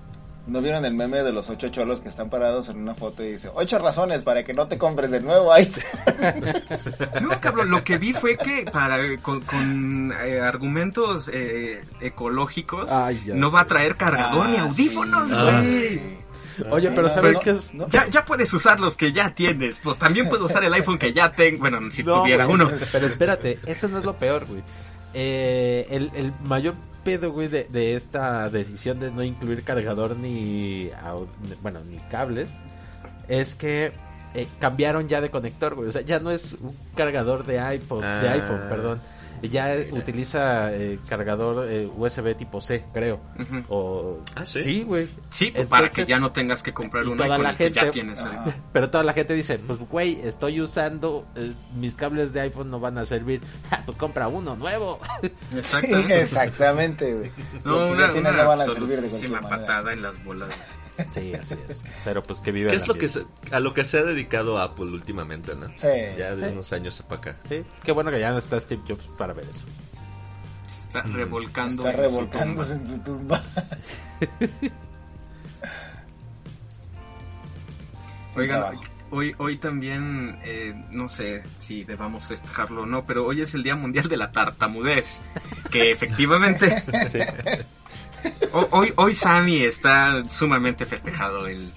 ¿no 0.46 0.60
vieron 0.60 0.84
el 0.84 0.94
meme 0.94 1.22
de 1.22 1.32
los 1.32 1.48
ocho 1.50 1.68
cholos 1.68 2.00
que 2.00 2.08
están 2.08 2.28
parados 2.30 2.68
en 2.68 2.78
una 2.78 2.94
foto 2.94 3.22
y 3.22 3.32
dice, 3.32 3.48
ocho 3.54 3.78
razones 3.78 4.22
para 4.22 4.44
que 4.44 4.52
no 4.54 4.66
te 4.66 4.76
compres 4.78 5.12
el 5.12 5.24
nuevo 5.24 5.52
iPhone? 5.52 5.82
No, 7.22 7.40
cabrón, 7.40 7.70
lo 7.70 7.84
que 7.84 7.98
vi 7.98 8.12
fue 8.12 8.36
que 8.36 8.64
para 8.72 8.98
con, 9.18 9.40
con, 9.42 10.12
eh, 10.24 10.40
argumentos 10.40 11.30
eh, 11.32 11.84
ecológicos 12.00 12.90
Ay, 12.90 13.22
no 13.34 13.50
sé. 13.50 13.54
va 13.56 13.60
a 13.62 13.66
traer 13.66 13.96
cargador 13.96 14.48
ni 14.48 14.56
Ah, 14.56 14.62
audífonos, 14.62 15.28
sí. 15.28 15.34
güey. 15.34 16.22
Oye, 16.70 16.90
pero 16.94 17.08
¿sabes 17.08 17.34
no, 17.36 17.40
qué 17.40 17.50
es? 17.50 17.72
no. 17.74 17.88
Ya, 17.88 18.06
ya 18.08 18.24
puedes 18.24 18.52
usar 18.52 18.78
los 18.78 18.96
que 18.96 19.12
ya 19.12 19.34
tienes. 19.34 19.78
Pues 19.78 19.96
también 19.96 20.28
puedo 20.28 20.44
usar 20.46 20.62
el 20.64 20.72
iPhone 20.74 20.98
que 20.98 21.12
ya 21.12 21.32
tengo. 21.32 21.60
Bueno, 21.60 21.78
si 21.90 22.02
No, 22.02 22.20
tuviera 22.20 22.44
güey, 22.44 22.54
uno. 22.56 22.70
Pero 22.92 23.06
espérate, 23.06 23.58
eso 23.66 23.88
no 23.88 23.98
es 23.98 24.04
lo 24.04 24.14
peor, 24.16 24.44
güey. 24.46 24.62
Eh, 25.14 25.86
el, 25.90 26.10
el 26.14 26.32
mayor 26.44 26.74
pedo, 27.04 27.32
güey, 27.32 27.48
de, 27.48 27.64
de 27.64 27.96
esta 27.96 28.48
decisión 28.50 29.00
de 29.00 29.10
no 29.10 29.22
incluir 29.22 29.62
cargador 29.64 30.16
ni, 30.16 30.90
bueno, 31.62 31.80
ni 31.84 31.98
cables, 32.10 32.50
es 33.28 33.54
que 33.54 33.92
eh, 34.34 34.48
cambiaron 34.60 35.08
ya 35.08 35.20
de 35.20 35.30
conector, 35.30 35.74
güey. 35.74 35.88
O 35.88 35.92
sea, 35.92 36.02
ya 36.02 36.18
no 36.20 36.30
es 36.30 36.52
un 36.54 36.74
cargador 36.96 37.44
de 37.44 37.74
iPod, 37.76 38.00
de 38.02 38.06
Ah. 38.28 38.32
iPhone, 38.32 38.60
perdón. 38.68 39.00
Ya 39.42 39.74
eh, 39.74 39.90
utiliza 39.92 40.72
eh, 40.72 40.98
cargador 41.08 41.66
eh, 41.68 41.90
USB 41.96 42.36
tipo 42.36 42.60
C, 42.60 42.84
creo. 42.92 43.20
Ujú. 43.38 43.62
O... 43.68 44.20
Ah, 44.36 44.44
¿sí? 44.44 44.82
güey. 44.84 45.08
Sí, 45.30 45.50
pues, 45.54 45.66
para 45.66 45.90
que 45.90 46.04
ya 46.04 46.18
no 46.18 46.30
tengas 46.32 46.62
que 46.62 46.72
comprar 46.72 47.04
y 47.04 47.08
un 47.08 47.16
toda 47.16 47.30
iPhone 47.30 47.42
la 47.44 47.50
el 47.50 47.56
que 47.56 47.70
ya 47.70 47.80
gente- 47.82 47.92
tienes. 47.92 48.18
Ahorita. 48.20 48.56
Pero 48.72 48.90
toda 48.90 49.04
la 49.04 49.12
gente 49.12 49.34
dice, 49.34 49.58
pues 49.58 49.78
güey, 49.80 50.20
estoy 50.22 50.60
usando, 50.60 51.26
eh, 51.34 51.52
mis 51.74 51.94
cables 51.96 52.32
de 52.32 52.40
iPhone 52.42 52.70
no 52.70 52.78
van 52.80 52.98
a 52.98 53.04
servir. 53.06 53.40
Ah, 53.72 53.80
pues 53.86 53.96
compra 53.96 54.28
uno 54.28 54.54
nuevo. 54.54 55.00
Exactamente. 55.56 56.20
Exactamente, 56.20 57.14
güey. 57.14 57.30
No, 57.64 57.86
una, 57.88 58.12
una 58.12 58.30
no 58.32 58.46
van 58.48 58.60
a 58.60 58.64
servir 58.64 58.88
de 58.88 58.94
absolutísima 58.98 59.40
cualquier 59.40 59.58
manera. 59.58 59.66
patada 59.66 59.92
en 59.92 60.02
las 60.02 60.24
bolas. 60.24 60.50
Sí, 61.12 61.32
así 61.34 61.54
es. 61.68 61.82
Pero 62.04 62.22
pues 62.22 62.40
que 62.40 62.52
vive 62.52 62.70
¿Qué 62.70 62.76
es 62.76 62.88
lo 62.88 62.94
que 62.94 63.08
se- 63.08 63.24
a 63.50 63.60
lo 63.60 63.74
que 63.74 63.84
se 63.84 63.98
ha 63.98 64.02
dedicado 64.02 64.58
Apple 64.58 64.86
últimamente, 64.86 65.54
no? 65.54 65.68
Sí. 65.76 65.88
Ya 66.16 66.34
de 66.36 66.46
Sí. 66.48 66.52
unos 66.52 66.72
años 66.72 67.02
para 67.02 67.20
acá. 67.20 67.36
Sí, 67.48 67.64
qué 67.84 67.92
bueno 67.92 68.10
que 68.10 68.20
ya 68.20 68.30
no 68.30 68.38
está 68.38 68.60
Steve 68.60 68.82
Jobs 68.88 69.08
para 69.18 69.32
ver 69.32 69.46
eso. 69.46 69.64
Se 70.68 70.80
está 70.88 71.02
Mm. 71.04 71.12
revolcando. 71.14 71.86
Está 71.88 71.90
en 71.90 71.96
su 71.96 72.02
revolcándose 72.16 72.74
tumba. 72.76 72.92
en 72.92 72.96
su 72.96 72.98
tumba. 73.04 73.42
Oigan, 78.34 78.62
hoy, 79.10 79.34
hoy 79.38 79.58
también, 79.58 80.38
eh, 80.42 80.72
no 80.90 81.06
sé 81.08 81.42
si 81.56 81.84
debamos 81.84 82.26
festejarlo 82.26 82.82
o 82.82 82.86
no, 82.86 83.04
pero 83.06 83.26
hoy 83.26 83.42
es 83.42 83.52
el 83.54 83.62
Día 83.62 83.76
Mundial 83.76 84.08
de 84.08 84.16
la 84.16 84.32
Tartamudez. 84.32 85.20
Que 85.70 85.90
efectivamente. 85.92 86.82
Ho- 86.88 87.81
Hoy, 88.70 88.92
hoy 88.96 89.14
Sammy 89.14 89.62
está 89.62 90.28
sumamente 90.28 90.84
festejado. 90.86 91.46
El... 91.46 91.72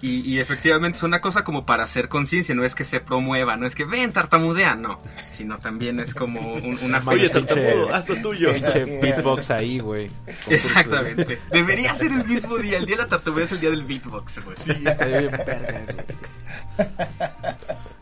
Y, 0.00 0.20
y 0.20 0.38
efectivamente 0.40 0.96
es 0.98 1.02
una 1.02 1.20
cosa 1.20 1.44
como 1.44 1.64
para 1.66 1.84
hacer 1.84 2.08
conciencia, 2.08 2.54
no 2.54 2.64
es 2.64 2.74
que 2.74 2.84
se 2.84 3.00
promueva, 3.00 3.56
no 3.56 3.66
es 3.66 3.74
que 3.74 3.84
ven 3.84 4.12
tartamudea, 4.12 4.74
no, 4.76 4.98
sino 5.32 5.58
también 5.58 6.00
es 6.00 6.14
como 6.14 6.54
un- 6.54 6.78
una 6.82 7.02
Oye, 7.06 7.28
tartamudo, 7.28 7.92
haz 7.94 8.08
lo 8.08 8.16
tuyo. 8.20 8.52
Pinche 8.54 8.84
beatbox 9.02 9.50
ahí, 9.50 9.78
güey. 9.80 10.10
Exactamente. 10.48 11.38
Debería 11.52 11.94
ser 11.94 12.12
el 12.12 12.24
mismo 12.26 12.56
día, 12.58 12.78
el 12.78 12.86
día 12.86 12.96
de 12.96 13.02
la 13.02 13.08
tartamudea 13.08 13.44
es 13.46 13.52
el 13.52 13.60
día 13.60 13.70
del 13.70 13.84
beatbox, 13.84 14.44
güey. 14.44 14.56
Estaría 14.56 15.18
bien 15.20 15.30
verga, 15.32 15.82
güey. 15.84 16.88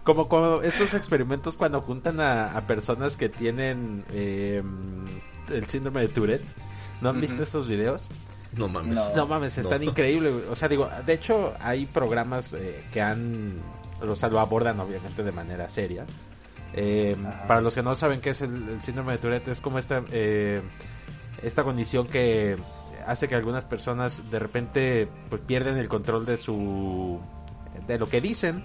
Como, 0.04 0.28
como 0.28 0.62
estos 0.62 0.94
experimentos 0.94 1.56
cuando 1.56 1.80
juntan 1.80 2.20
a, 2.20 2.56
a 2.56 2.66
personas 2.66 3.16
que 3.16 3.28
tienen 3.28 4.04
eh, 4.12 4.62
el 5.50 5.66
síndrome 5.66 6.02
de 6.02 6.08
Tourette. 6.08 6.44
¿No 7.00 7.10
han 7.10 7.20
visto 7.20 7.42
estos 7.42 7.68
videos? 7.68 8.08
No 8.52 8.68
mames. 8.68 8.94
No. 8.94 9.14
No 9.14 9.26
mames, 9.26 9.58
están 9.58 9.80
No. 9.84 9.90
increíbles. 9.90 10.32
O 10.50 10.54
sea, 10.56 10.68
digo, 10.68 10.88
de 11.04 11.12
hecho 11.12 11.52
hay 11.60 11.84
programas 11.86 12.52
eh, 12.54 12.84
que 12.92 13.00
han, 13.02 13.58
o 14.00 14.16
sea, 14.16 14.28
lo 14.30 14.40
abordan 14.40 14.80
obviamente 14.80 15.22
de 15.22 15.32
manera 15.32 15.68
seria. 15.68 16.06
Eh, 16.72 17.16
para 17.48 17.60
los 17.60 17.74
que 17.74 17.82
no 17.82 17.94
saben 17.94 18.20
qué 18.20 18.30
es 18.30 18.40
el, 18.40 18.68
el 18.68 18.82
síndrome 18.82 19.12
de 19.12 19.18
Tourette, 19.18 19.48
es 19.48 19.60
como 19.60 19.78
esta, 19.78 20.02
eh, 20.10 20.62
esta 21.42 21.64
condición 21.64 22.06
que 22.06 22.56
hace 23.06 23.28
que 23.28 23.34
algunas 23.34 23.64
personas 23.64 24.30
de 24.30 24.38
repente 24.38 25.08
pues 25.30 25.40
pierden 25.42 25.76
el 25.78 25.88
control 25.88 26.24
de 26.26 26.36
su, 26.36 27.20
de 27.86 27.98
lo 27.98 28.08
que 28.08 28.20
dicen, 28.20 28.64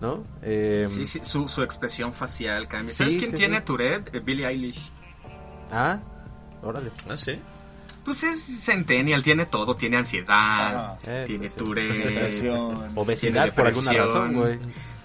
¿no? 0.00 0.24
Eh, 0.42 0.86
Sí, 0.88 1.06
sí, 1.06 1.20
su, 1.22 1.46
su 1.48 1.62
expresión 1.62 2.12
facial 2.12 2.68
cambia. 2.68 2.90
Sí, 2.92 2.98
¿Sabes 2.98 3.18
quién 3.18 3.30
sí, 3.32 3.36
tiene 3.36 3.58
sí. 3.58 3.62
Tourette? 3.64 4.14
Eh, 4.14 4.20
Billie 4.20 4.46
Eilish. 4.46 4.90
Ah, 5.70 5.98
órale. 6.62 6.90
Ah, 7.08 7.16
sí. 7.16 7.40
Pues 8.06 8.22
es 8.22 8.40
centennial, 8.42 9.22
tiene 9.22 9.44
todo, 9.46 9.76
tiene 9.76 9.98
ansiedad. 9.98 10.98
Eh, 11.06 11.24
tiene. 11.26 11.50
Tourette. 11.50 11.92
Depresión. 12.08 12.86
Obesidad 12.94 13.42
Tiene 13.42 13.52
por 13.52 13.66
alguna 13.66 13.90
depresión. 13.90 14.22
razón, 14.22 14.34
güey. 14.34 14.58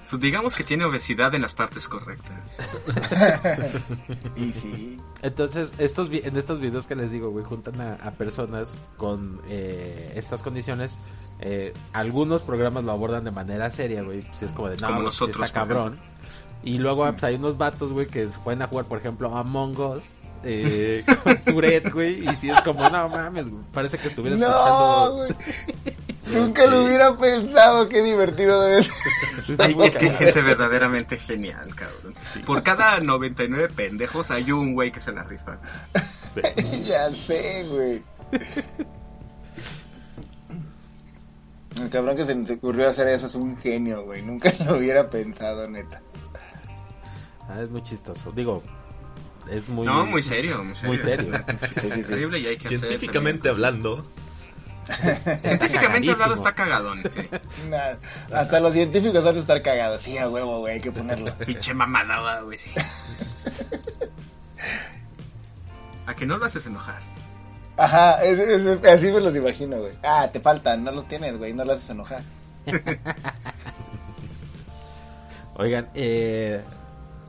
Pues 0.10 0.22
digamos 0.22 0.56
que 0.56 0.64
tiene 0.66 0.84
obesidad 0.86 1.34
en 1.36 1.42
las 1.42 1.54
partes 1.54 1.88
correctas. 1.88 2.58
Y 4.36 4.54
sí. 4.54 5.00
Entonces, 5.22 5.74
estos 5.78 6.10
vi- 6.10 6.22
en 6.24 6.36
estos 6.38 6.60
videos 6.60 6.88
que 6.88 6.96
les 6.96 7.12
digo, 7.12 7.30
güey, 7.30 7.46
juntan 7.46 7.80
a, 7.80 7.94
a 7.96 8.12
personas 8.12 8.76
con 8.98 9.42
eh, 9.48 10.14
estas 10.16 10.42
condiciones. 10.44 10.98
eh, 11.40 11.74
algunos 11.94 12.42
programas 12.42 12.84
lo 12.84 12.92
abordan 12.92 13.24
de 13.24 13.32
manera 13.32 13.72
seria, 13.72 14.02
güey. 14.04 14.22
Pues 14.22 14.44
es 14.44 14.52
como 14.54 14.70
de, 14.70 14.78
no, 14.78 14.88
Como 14.88 15.00
sí 15.00 15.06
nosotros, 15.06 15.46
está 15.46 15.62
por 15.66 15.70
cabrón. 15.76 16.00
Y 16.64 16.78
luego 16.78 17.10
pues, 17.10 17.24
hay 17.24 17.36
unos 17.36 17.58
vatos, 17.58 17.92
güey, 17.92 18.08
que 18.08 18.28
se 18.30 18.38
pueden 18.40 18.62
a 18.62 18.68
jugar, 18.68 18.86
por 18.86 19.00
ejemplo, 19.00 19.36
Among 19.36 19.80
Us. 19.80 20.14
Eh, 20.44 21.04
con 21.24 21.38
Tourette, 21.44 21.92
güey. 21.92 22.28
Y 22.28 22.36
si 22.36 22.50
es 22.50 22.60
como, 22.62 22.90
no 22.90 23.10
mames, 23.10 23.50
güey, 23.50 23.64
parece 23.74 23.98
que 23.98 24.08
estuvieras 24.08 24.40
No, 24.40 24.48
escuchando. 24.48 25.16
güey. 25.18 25.32
Nunca 26.32 26.66
lo 26.66 26.86
hubiera 26.86 27.18
pensado. 27.18 27.90
Qué 27.90 28.02
divertido 28.02 28.62
debe 28.62 28.84
ser. 28.84 28.94
Es 29.84 29.98
que 29.98 30.10
hay 30.10 30.16
gente 30.16 30.42
verdaderamente 30.42 31.18
genial, 31.18 31.76
cabrón. 31.76 32.16
Por 32.46 32.64
cada 32.64 33.00
99 33.02 33.70
pendejos 33.76 34.32
hay 34.32 34.52
un 34.52 34.74
güey 34.74 34.92
que 34.92 35.00
se 35.02 35.12
la 35.12 35.24
rifa. 35.24 35.58
ya 36.86 37.12
sé, 37.14 37.66
güey. 37.70 38.02
El 41.82 41.90
cabrón 41.90 42.16
que 42.16 42.26
se 42.26 42.36
nos 42.36 42.50
ocurrió 42.50 42.90
hacer 42.90 43.08
eso 43.10 43.26
es 43.28 43.36
un 43.36 43.58
genio, 43.58 44.04
güey. 44.04 44.22
Nunca 44.22 44.54
lo 44.66 44.78
hubiera 44.78 45.10
pensado, 45.10 45.68
neta. 45.70 46.00
Ah, 47.50 47.62
es 47.62 47.70
muy 47.70 47.84
chistoso. 47.84 48.32
Digo, 48.32 48.62
es 49.50 49.68
muy... 49.70 49.86
no, 49.86 50.06
muy 50.06 50.22
serio, 50.22 50.64
muy 50.64 50.76
serio. 50.76 50.88
Muy 50.90 50.98
serio. 50.98 51.32
Es 51.84 51.98
increíble 51.98 52.40
y 52.40 52.48
hay 52.48 52.58
que 52.58 52.68
hacer 52.68 52.80
Científicamente 52.80 53.50
hablando. 53.50 54.06
Científicamente 55.42 56.12
hablando 56.12 56.36
está 56.36 56.54
cagadón, 56.54 57.02
sí. 57.10 57.22
Nah, 57.70 57.94
hasta 58.34 58.60
los 58.60 58.74
científicos 58.74 59.24
van 59.24 59.38
a 59.38 59.40
estar 59.40 59.62
cagados. 59.62 60.02
Sí, 60.04 60.18
a 60.18 60.28
huevo, 60.30 60.60
güey, 60.60 60.76
hay 60.76 60.82
que 60.82 60.92
ponerlo. 60.92 61.34
Pinche 61.46 61.74
mamada, 61.74 62.42
güey, 62.42 62.58
sí. 62.58 62.72
A 66.06 66.14
que 66.16 66.26
no 66.26 66.38
lo 66.38 66.46
haces 66.46 66.66
enojar. 66.66 67.00
Ajá, 67.78 68.24
es- 68.24 68.38
es- 68.40 68.84
así 68.86 69.12
me 69.12 69.22
los 69.22 69.36
imagino, 69.36 69.78
güey. 69.80 69.94
Ah, 70.04 70.30
te 70.32 70.40
faltan, 70.40 70.84
no 70.84 70.92
los 70.92 71.08
tienes, 71.08 71.38
güey, 71.38 71.54
no 71.54 71.64
los 71.64 71.78
haces 71.78 71.90
enojar. 71.92 72.24
Oigan, 75.56 75.90
eh, 75.94 76.62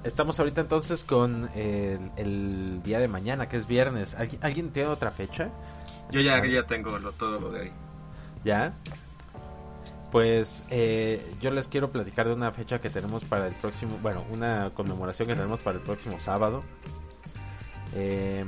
estamos 0.05 0.39
ahorita 0.39 0.61
entonces 0.61 1.05
con 1.05 1.51
el, 1.55 2.11
el 2.17 2.83
día 2.83 2.99
de 2.99 3.09
mañana, 3.09 3.49
que 3.49 3.57
es 3.57 3.67
viernes. 3.67 4.15
¿Alguien, 4.15 4.43
¿alguien 4.45 4.71
tiene 4.71 4.89
otra 4.89 5.11
fecha? 5.11 5.51
Yo 6.11 6.21
ya, 6.21 6.45
ya 6.45 6.67
tengo 6.67 6.99
lo, 6.99 7.13
todo 7.13 7.41
lo 7.41 7.51
de 7.51 7.63
ahí. 7.63 7.73
¿Ya? 8.45 8.75
Pues 10.11 10.63
eh, 10.69 11.35
yo 11.41 11.51
les 11.51 11.69
quiero 11.69 11.91
platicar 11.91 12.29
de 12.29 12.35
una 12.35 12.53
fecha 12.53 12.81
que 12.81 12.91
tenemos 12.91 13.25
para 13.25 13.47
el 13.47 13.55
próximo, 13.55 13.99
bueno, 14.03 14.25
una 14.31 14.71
conmemoración 14.75 15.27
que 15.27 15.35
tenemos 15.35 15.63
para 15.63 15.79
el 15.79 15.85
próximo 15.85 16.21
sábado. 16.21 16.63
Eh, 17.95 18.45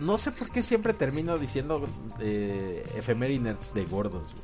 no 0.00 0.18
sé 0.18 0.32
por 0.32 0.50
qué 0.50 0.64
siempre 0.64 0.94
termino 0.94 1.38
diciendo 1.38 1.86
eh, 2.18 2.84
efemérides 2.96 3.72
de 3.72 3.84
gordos. 3.84 4.34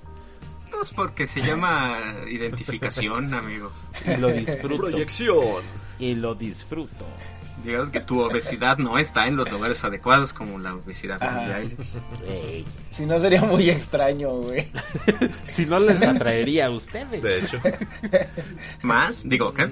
Pues 0.70 0.90
porque 0.90 1.26
se 1.26 1.40
llama 1.42 1.98
identificación, 2.28 3.32
amigo. 3.34 3.72
Y 4.06 4.16
lo 4.16 4.28
disfruto. 4.28 4.76
proyección. 4.76 5.62
y 5.98 6.14
lo 6.14 6.34
disfruto. 6.34 7.06
Digamos 7.64 7.88
que 7.90 8.00
tu 8.00 8.20
obesidad 8.20 8.78
no 8.78 8.96
está 8.96 9.26
en 9.26 9.34
los 9.34 9.50
lugares 9.50 9.82
adecuados 9.82 10.32
como 10.32 10.56
la 10.58 10.74
obesidad 10.74 11.20
Ajá. 11.20 11.36
mundial. 11.40 11.76
Si 12.96 13.04
no 13.04 13.18
sería 13.18 13.40
muy 13.42 13.68
extraño, 13.70 14.30
güey. 14.30 14.70
Si 15.44 15.66
no 15.66 15.80
les 15.80 16.02
atraería 16.06 16.66
a 16.66 16.70
ustedes. 16.70 17.22
De 17.22 17.38
hecho. 17.38 17.58
¿Más? 18.82 19.28
Digo, 19.28 19.52
¿qué? 19.52 19.68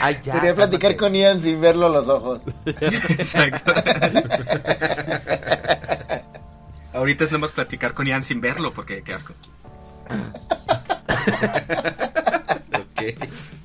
Ay, 0.00 0.18
ya, 0.24 0.32
Quería 0.34 0.54
platicar 0.56 0.96
con 0.96 1.14
Ian 1.14 1.40
sin 1.40 1.60
verlo 1.60 1.86
a 1.86 1.90
los 1.90 2.08
ojos. 2.08 2.42
Exacto. 2.66 3.72
Ahorita 6.92 7.24
es 7.24 7.32
nomás 7.32 7.52
platicar 7.52 7.94
con 7.94 8.06
Ian 8.06 8.22
sin 8.22 8.40
verlo, 8.40 8.72
porque 8.72 9.02
qué 9.02 9.14
asco. 9.14 9.32
Ok. 12.74 13.02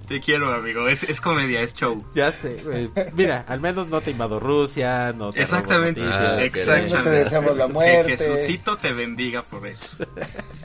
Te 0.08 0.22
quiero, 0.22 0.54
amigo. 0.54 0.88
Es, 0.88 1.04
es 1.04 1.20
comedia, 1.20 1.62
es 1.62 1.74
show. 1.76 2.04
Ya 2.16 2.32
sé, 2.32 2.62
güey. 2.64 2.90
Mira, 3.14 3.44
al 3.48 3.60
menos 3.60 3.88
no 3.90 4.00
te 4.02 4.12
invado 4.12 4.40
Rusia, 4.40 5.12
no 5.14 5.32
te 5.34 5.42
Exactamente. 5.42 6.02
Ah, 6.04 6.38
exactamente. 6.42 6.96
No 6.98 7.04
te 7.04 7.10
deseamos 7.10 7.58
la 7.58 7.68
muerte. 7.68 8.16
Que 8.16 8.18
Jesucito 8.18 8.78
te 8.78 8.94
bendiga 8.94 9.42
por 9.42 9.68
eso. 9.68 9.98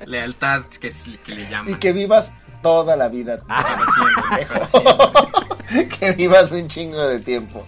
Lealtad 0.06 0.64
que, 0.80 0.88
es- 0.88 1.04
que 1.24 1.32
le 1.34 1.50
llaman. 1.50 1.72
Y 1.72 1.76
que 1.76 1.92
vivas 1.92 2.26
toda 2.62 2.94
la 2.96 3.08
vida. 3.08 3.38
Para 3.48 3.78
siempre, 3.78 4.46
para 4.46 4.68
siempre. 5.66 5.88
que 5.98 6.12
vivas 6.12 6.52
un 6.52 6.68
chingo 6.68 7.04
de 7.08 7.18
tiempo. 7.20 7.66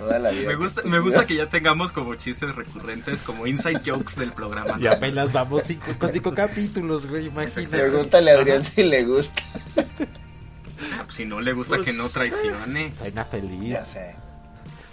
Toda 0.00 0.18
la 0.18 0.30
vida. 0.30 0.48
Me 0.48 0.54
gusta, 0.56 0.82
me 0.82 0.98
gusta 0.98 1.24
que 1.26 1.36
ya 1.36 1.46
tengamos 1.48 1.92
como 1.92 2.14
chistes 2.16 2.54
recurrentes, 2.56 3.20
como 3.22 3.46
inside 3.46 3.80
jokes 3.84 4.16
del 4.16 4.32
programa. 4.32 4.76
Y 4.80 4.86
apenas 4.86 5.32
vamos 5.32 5.62
cinco, 5.64 5.86
con 5.98 6.10
cinco 6.12 6.34
capítulos, 6.34 7.06
güey, 7.08 7.26
imagínate. 7.26 7.78
Pregúntale 7.78 8.32
a 8.32 8.38
Adrián 8.40 8.64
si 8.64 8.82
le 8.82 9.04
gusta. 9.04 9.42
Ah, 9.76 11.02
pues, 11.04 11.14
si 11.14 11.24
no 11.26 11.40
le 11.40 11.52
gusta 11.52 11.76
Pues- 11.76 11.88
que 11.90 11.96
no 11.96 12.08
traicione. 12.08 12.92
Suena 12.96 13.24
feliz. 13.24 13.70
Ya 13.70 13.84
sé. 13.84 14.14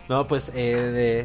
No, 0.09 0.27
pues 0.27 0.51
eh, 0.53 0.75
de- 0.75 1.23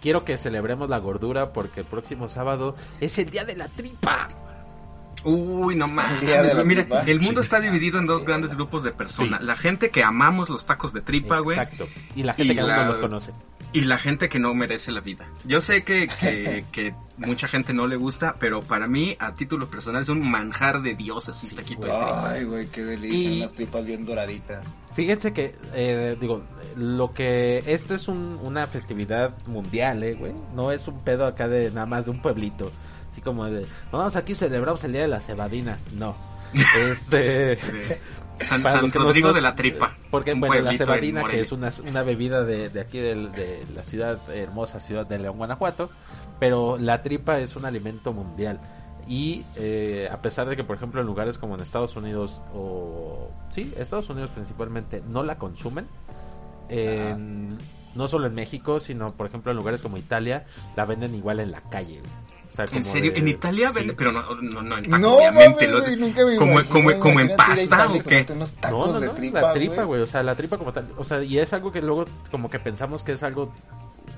quiero 0.00 0.24
que 0.24 0.38
celebremos 0.38 0.88
la 0.88 0.98
gordura 0.98 1.52
porque 1.52 1.80
el 1.80 1.86
próximo 1.86 2.28
sábado 2.28 2.74
es 3.00 3.18
el 3.18 3.28
día 3.30 3.44
de 3.44 3.56
la 3.56 3.68
tripa. 3.68 4.28
Uy, 5.24 5.74
no 5.76 5.88
mames. 5.88 6.22
La 6.22 6.64
Mira, 6.64 6.82
tripa. 6.84 7.00
el 7.02 7.20
mundo 7.20 7.40
está 7.40 7.60
dividido 7.60 7.98
en 7.98 8.06
dos 8.06 8.24
grandes 8.24 8.54
grupos 8.54 8.82
de 8.84 8.92
personas. 8.92 9.42
La 9.42 9.56
gente 9.56 9.90
que 9.90 10.02
amamos 10.04 10.48
los 10.50 10.66
tacos 10.66 10.92
de 10.92 11.00
tripa, 11.00 11.38
güey. 11.40 11.58
Exacto. 11.58 11.88
Y 12.14 12.22
la 12.22 12.34
gente 12.34 12.52
Y 12.52 12.56
que 12.56 12.62
la- 12.62 12.76
no 12.82 12.84
los 12.88 13.00
conoce. 13.00 13.32
Y 13.72 13.80
la 13.82 13.98
gente 13.98 14.28
que 14.30 14.38
no 14.38 14.54
merece 14.54 14.90
la 14.92 15.00
vida. 15.00 15.26
Yo 15.44 15.60
sé 15.60 15.82
que, 15.82 16.08
que, 16.20 16.64
que 16.72 16.94
mucha 17.18 17.46
gente 17.48 17.74
no 17.74 17.86
le 17.86 17.96
gusta, 17.96 18.36
pero 18.38 18.62
para 18.62 18.86
mí, 18.86 19.16
a 19.18 19.34
título 19.34 19.68
personal, 19.68 20.02
es 20.02 20.08
un 20.08 20.22
manjar 20.30 20.80
de 20.80 20.94
dioses 20.94 21.42
un 21.42 21.56
taquito 21.56 21.82
de 21.82 21.88
tripas. 21.92 22.32
Ay, 22.32 22.44
güey, 22.44 22.66
qué 22.68 22.84
delicia. 22.84 23.18
Y- 23.18 23.40
Unas 23.42 23.52
tripas 23.52 23.84
bien 23.84 24.06
doraditas. 24.06 24.64
Fíjense 24.94 25.32
que, 25.34 25.54
eh, 25.74 26.16
digo, 26.18 26.42
lo 26.76 27.12
que 27.12 27.64
esto 27.66 27.94
es 27.94 28.08
un- 28.08 28.38
una 28.42 28.66
festividad 28.66 29.34
mundial, 29.46 30.02
eh, 30.04 30.14
güey. 30.14 30.32
No 30.54 30.72
es 30.72 30.88
un 30.88 31.00
pedo 31.02 31.26
acá 31.26 31.46
de 31.48 31.70
nada 31.70 31.84
más 31.86 32.06
de 32.06 32.12
un 32.12 32.22
pueblito. 32.22 32.72
Así 33.16 33.22
como 33.22 33.46
de, 33.46 33.64
vamos 33.90 34.14
aquí 34.14 34.34
celebramos 34.34 34.84
el 34.84 34.92
día 34.92 35.00
de 35.00 35.08
la 35.08 35.20
cebadina. 35.20 35.78
No. 35.94 36.14
Este. 36.78 37.56
San, 38.40 38.62
San 38.62 38.90
Rodrigo 38.92 39.28
no- 39.28 39.32
de 39.34 39.40
la 39.40 39.54
Tripa. 39.56 39.96
Porque, 40.10 40.34
bueno, 40.34 40.54
la 40.60 40.76
cebadina, 40.76 41.24
que 41.24 41.40
es 41.40 41.50
una, 41.50 41.70
una 41.88 42.02
bebida 42.02 42.44
de, 42.44 42.68
de 42.68 42.78
aquí 42.82 42.98
de, 42.98 43.64
la 43.74 43.82
ciudad, 43.84 44.18
hermosa 44.28 44.80
ciudad 44.80 45.06
de 45.06 45.18
León, 45.18 45.38
Guanajuato, 45.38 45.88
pero 46.38 46.76
la 46.76 47.02
tripa 47.02 47.38
es 47.40 47.56
un 47.56 47.64
alimento 47.64 48.12
mundial. 48.12 48.60
Y 49.08 49.46
eh, 49.56 50.10
a 50.12 50.20
pesar 50.20 50.46
de 50.46 50.56
que, 50.56 50.64
por 50.64 50.76
ejemplo, 50.76 51.00
en 51.00 51.06
lugares 51.06 51.38
como 51.38 51.54
en 51.54 51.62
Estados 51.62 51.96
Unidos, 51.96 52.42
o 52.52 53.30
sí, 53.48 53.72
Estados 53.78 54.10
Unidos 54.10 54.30
principalmente, 54.30 55.02
no 55.08 55.22
la 55.22 55.38
consumen, 55.38 55.86
en- 56.68 57.56
no 57.94 58.08
solo 58.08 58.26
en 58.26 58.34
México, 58.34 58.78
sino, 58.78 59.12
por 59.14 59.26
ejemplo, 59.26 59.50
en 59.52 59.56
lugares 59.56 59.80
como 59.80 59.96
Italia, 59.96 60.44
la 60.76 60.84
venden 60.84 61.14
igual 61.14 61.40
en 61.40 61.50
la 61.50 61.62
calle. 61.62 62.00
güey. 62.00 62.26
¿En 62.72 62.84
serio? 62.84 63.12
de- 63.12 63.18
¿En 63.18 63.28
Italia 63.28 63.70
sí. 63.72 63.92
Pero 63.96 64.12
no, 64.12 64.22
no, 64.40 64.62
no 64.62 64.78
en 64.78 64.84
taco, 64.84 64.98
No, 64.98 65.16
obviamente. 65.16 65.68
mames, 65.68 65.70
lo- 65.70 65.80
güey, 65.82 65.96
nunca 65.96 66.24
me 66.24 66.36
como, 66.36 66.68
como, 66.68 66.98
como 67.00 67.20
en 67.20 67.36
pasta 67.36 67.88
o 67.88 67.98
qué? 68.02 68.26
No, 68.70 68.86
no, 68.92 69.00
no, 69.00 69.10
tripa, 69.12 69.40
la 69.42 69.52
tripa, 69.52 69.82
güey, 69.84 70.00
o 70.02 70.06
sea, 70.06 70.22
la 70.22 70.34
tripa 70.34 70.56
como 70.58 70.72
tal, 70.72 70.88
o 70.96 71.04
sea, 71.04 71.22
y 71.22 71.38
es 71.38 71.52
algo 71.52 71.70
que 71.72 71.82
luego 71.82 72.06
como 72.30 72.48
que 72.50 72.58
pensamos 72.58 73.02
que 73.02 73.12
es 73.12 73.22
algo 73.22 73.52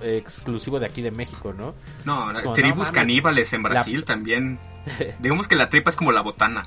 eh, 0.01 0.17
exclusivo 0.19 0.79
de 0.79 0.87
aquí 0.87 1.03
de 1.03 1.11
México, 1.11 1.53
¿no? 1.57 1.75
No, 2.05 2.27
Como, 2.27 2.33
no 2.33 2.53
tribus 2.53 2.93
caníbales 2.93 3.53
en 3.53 3.63
Brasil 3.65 4.05
también. 4.07 4.59
Digamos 5.19 5.49
que 5.49 5.57
la 5.57 5.69
tripa 5.71 5.91
es 5.91 5.97
como 5.97 6.13
la 6.13 6.21
botana. 6.21 6.67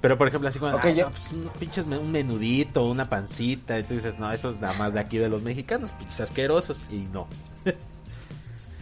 Pero 0.00 0.16
por 0.16 0.28
ejemplo, 0.28 0.48
así 0.48 0.58
como, 0.58 0.74
Ok, 0.76 0.84
ah, 0.86 0.92
no, 0.96 1.10
pues, 1.10 1.34
pinches 1.58 1.84
un 1.86 2.10
menudito, 2.10 2.84
una 2.86 3.08
pancita, 3.08 3.78
y 3.78 3.82
tú 3.82 3.94
dices, 3.94 4.18
no, 4.18 4.32
eso 4.32 4.50
es 4.50 4.60
nada 4.60 4.72
más 4.74 4.94
de 4.94 5.00
aquí 5.00 5.18
de 5.18 5.28
los 5.28 5.42
mexicanos, 5.42 5.90
pinches 5.98 6.20
asquerosos, 6.20 6.82
y 6.90 7.00
no. 7.12 7.28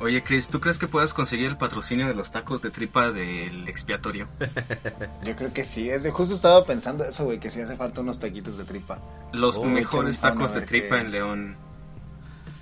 Oye, 0.01 0.23
Chris, 0.23 0.49
¿tú 0.49 0.61
crees 0.61 0.79
que 0.79 0.87
puedas 0.87 1.13
conseguir 1.13 1.47
el 1.47 1.57
patrocinio 1.57 2.07
de 2.07 2.15
los 2.15 2.31
tacos 2.31 2.63
de 2.63 2.71
tripa 2.71 3.11
del 3.11 3.69
expiatorio? 3.69 4.29
Yo 5.25 5.35
creo 5.35 5.53
que 5.53 5.65
sí. 5.65 5.91
Es 5.91 6.03
de, 6.05 6.11
justo 6.13 6.37
estaba 6.37 6.65
pensando 6.65 7.05
eso, 7.05 7.25
güey, 7.25 7.41
que 7.41 7.51
sí 7.51 7.61
hace 7.61 7.77
falta 7.77 8.01
unos 8.01 8.21
taquitos 8.21 8.57
de 8.59 8.65
tripa. 8.65 8.99
Los 9.33 9.57
Oh, 9.59 9.65
mejores 9.65 10.21
tacos 10.21 10.55
de 10.55 10.61
tripa 10.63 10.99
en 11.01 11.11
León. 11.11 11.57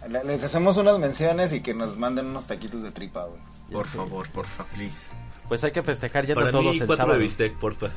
Le- 0.09 0.25
Les 0.25 0.43
hacemos 0.45 0.77
unas 0.79 0.99
menciones 0.99 1.53
y 1.53 1.61
que 1.61 1.75
nos 1.75 1.99
manden 1.99 2.27
unos 2.27 2.47
taquitos 2.47 2.83
de 2.83 2.91
tripa, 2.91 3.25
güey. 3.25 3.41
Ya 3.69 3.73
Por 3.77 3.87
sé. 3.87 3.99
favor, 3.99 4.29
porfa, 4.31 4.65
please. 4.65 5.11
Pues 5.49 5.63
hay 5.65 5.73
que 5.73 5.83
festejar 5.83 6.25
yendo 6.27 6.41
Para 6.41 6.53
todos 6.53 6.65
mí, 6.75 6.81
el 6.81 6.87
cuatro 6.87 6.97
sábado. 7.03 7.19
de 7.19 7.23
bistec, 7.23 7.55
porfa. 7.59 7.89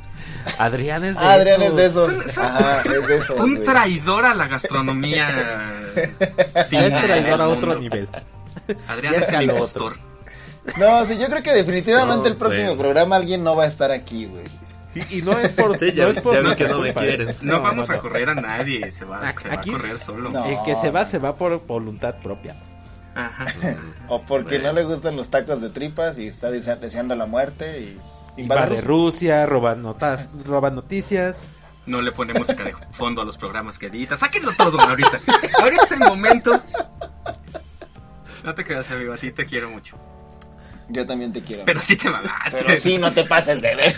Adrián 0.58 1.04
es 1.04 1.16
de 1.16 1.20
Ah, 1.24 1.32
Adrián 1.34 1.60
es 1.62 1.76
de 1.76 1.84
esos. 1.84 2.06
Son- 2.12 2.30
son- 2.30 2.44
Ajá, 2.46 2.80
es 2.80 3.06
de 3.08 3.16
esos. 3.18 3.38
Un 3.40 3.54
güey. 3.56 3.64
traidor 3.64 4.24
a 4.24 4.34
la 4.34 4.48
gastronomía. 4.48 5.74
Es 6.54 6.68
traidor 7.02 7.40
a 7.42 7.48
otro 7.48 7.74
nivel. 7.78 8.08
Adrián 8.88 9.14
es 9.14 9.28
el 9.30 9.42
impostor. 9.42 9.96
No, 10.78 11.06
sí, 11.06 11.16
yo 11.18 11.26
creo 11.28 11.42
que 11.42 11.52
definitivamente 11.54 12.16
No, 12.22 12.26
el 12.26 12.36
próximo 12.36 12.64
bueno. 12.66 12.80
programa 12.82 13.16
alguien 13.16 13.44
no 13.44 13.54
va 13.54 13.64
a 13.64 13.66
estar 13.68 13.90
aquí, 13.92 14.26
güey. 14.26 14.44
Y, 14.94 15.18
y 15.18 15.22
no 15.22 15.38
es 15.38 15.52
por... 15.52 15.78
Sí, 15.78 15.92
ya- 15.92 16.04
no 16.04 16.10
es 16.10 16.20
por 16.20 16.32
ya 16.32 16.40
vi 16.40 16.46
nuestra 16.46 16.66
que 16.66 16.72
no 16.72 16.80
me 16.80 16.92
quieren. 16.94 17.36
No, 17.42 17.60
vamos 17.60 17.88
no, 17.88 17.94
a 17.94 17.96
no. 17.98 18.02
correr 18.02 18.28
a 18.30 18.34
nadie, 18.34 18.90
se 18.90 19.04
va, 19.04 19.20
se 19.38 19.48
va 19.48 19.54
Aquí- 19.54 19.70
a 19.70 19.72
correr 19.74 19.98
solo. 19.98 20.30
No. 20.30 20.44
El 20.44 20.56
que 20.64 20.74
se 20.74 20.90
va, 20.90 21.06
se 21.06 21.18
va 21.18 21.36
por 21.36 21.64
voluntad 21.66 22.16
propia. 22.22 22.56
Ajá. 23.14 23.46
O 24.08 24.22
porque 24.22 24.56
Bueno. 24.58 24.68
no 24.68 24.72
le 24.74 24.84
gustan 24.84 25.16
los 25.16 25.28
tacos 25.28 25.60
de 25.60 25.70
tripas 25.70 26.18
y 26.18 26.26
está 26.28 26.50
dese- 26.50 26.76
deseando 26.78 27.14
la 27.14 27.26
muerte 27.26 27.80
y... 27.80 28.00
Y 28.42 28.46
va 28.48 28.66
de 28.66 28.66
Rusia. 28.66 28.84
Rusia, 28.86 29.46
roba, 29.46 29.74
notas, 29.76 30.30
roba 30.44 30.70
noticias. 30.70 31.38
No 31.86 32.02
le 32.02 32.10
pone 32.12 32.34
música 32.34 32.64
de 32.64 32.74
fondo 32.90 33.22
a 33.22 33.24
los 33.24 33.38
programas 33.38 33.78
que 33.78 33.86
edita. 33.86 34.16
Sáquenlo 34.16 34.52
todo 34.58 34.78
ahorita. 34.80 35.20
Ahorita 35.62 35.84
es 35.84 35.92
el 35.92 36.00
momento. 36.00 36.60
No 38.46 38.54
te 38.54 38.64
creas, 38.64 38.90
amigo, 38.90 39.12
a 39.12 39.16
ti 39.18 39.32
te 39.32 39.44
quiero 39.44 39.68
mucho. 39.70 39.98
Yo 40.88 41.04
también 41.04 41.32
te 41.32 41.42
quiero. 41.42 41.64
Pero 41.64 41.80
sí 41.80 41.96
te 41.96 42.08
mamaste. 42.08 42.62
Pero 42.64 42.80
sí, 42.80 42.96
no 42.96 43.10
te 43.12 43.24
pases 43.24 43.60
de 43.60 43.74
ver. 43.74 43.96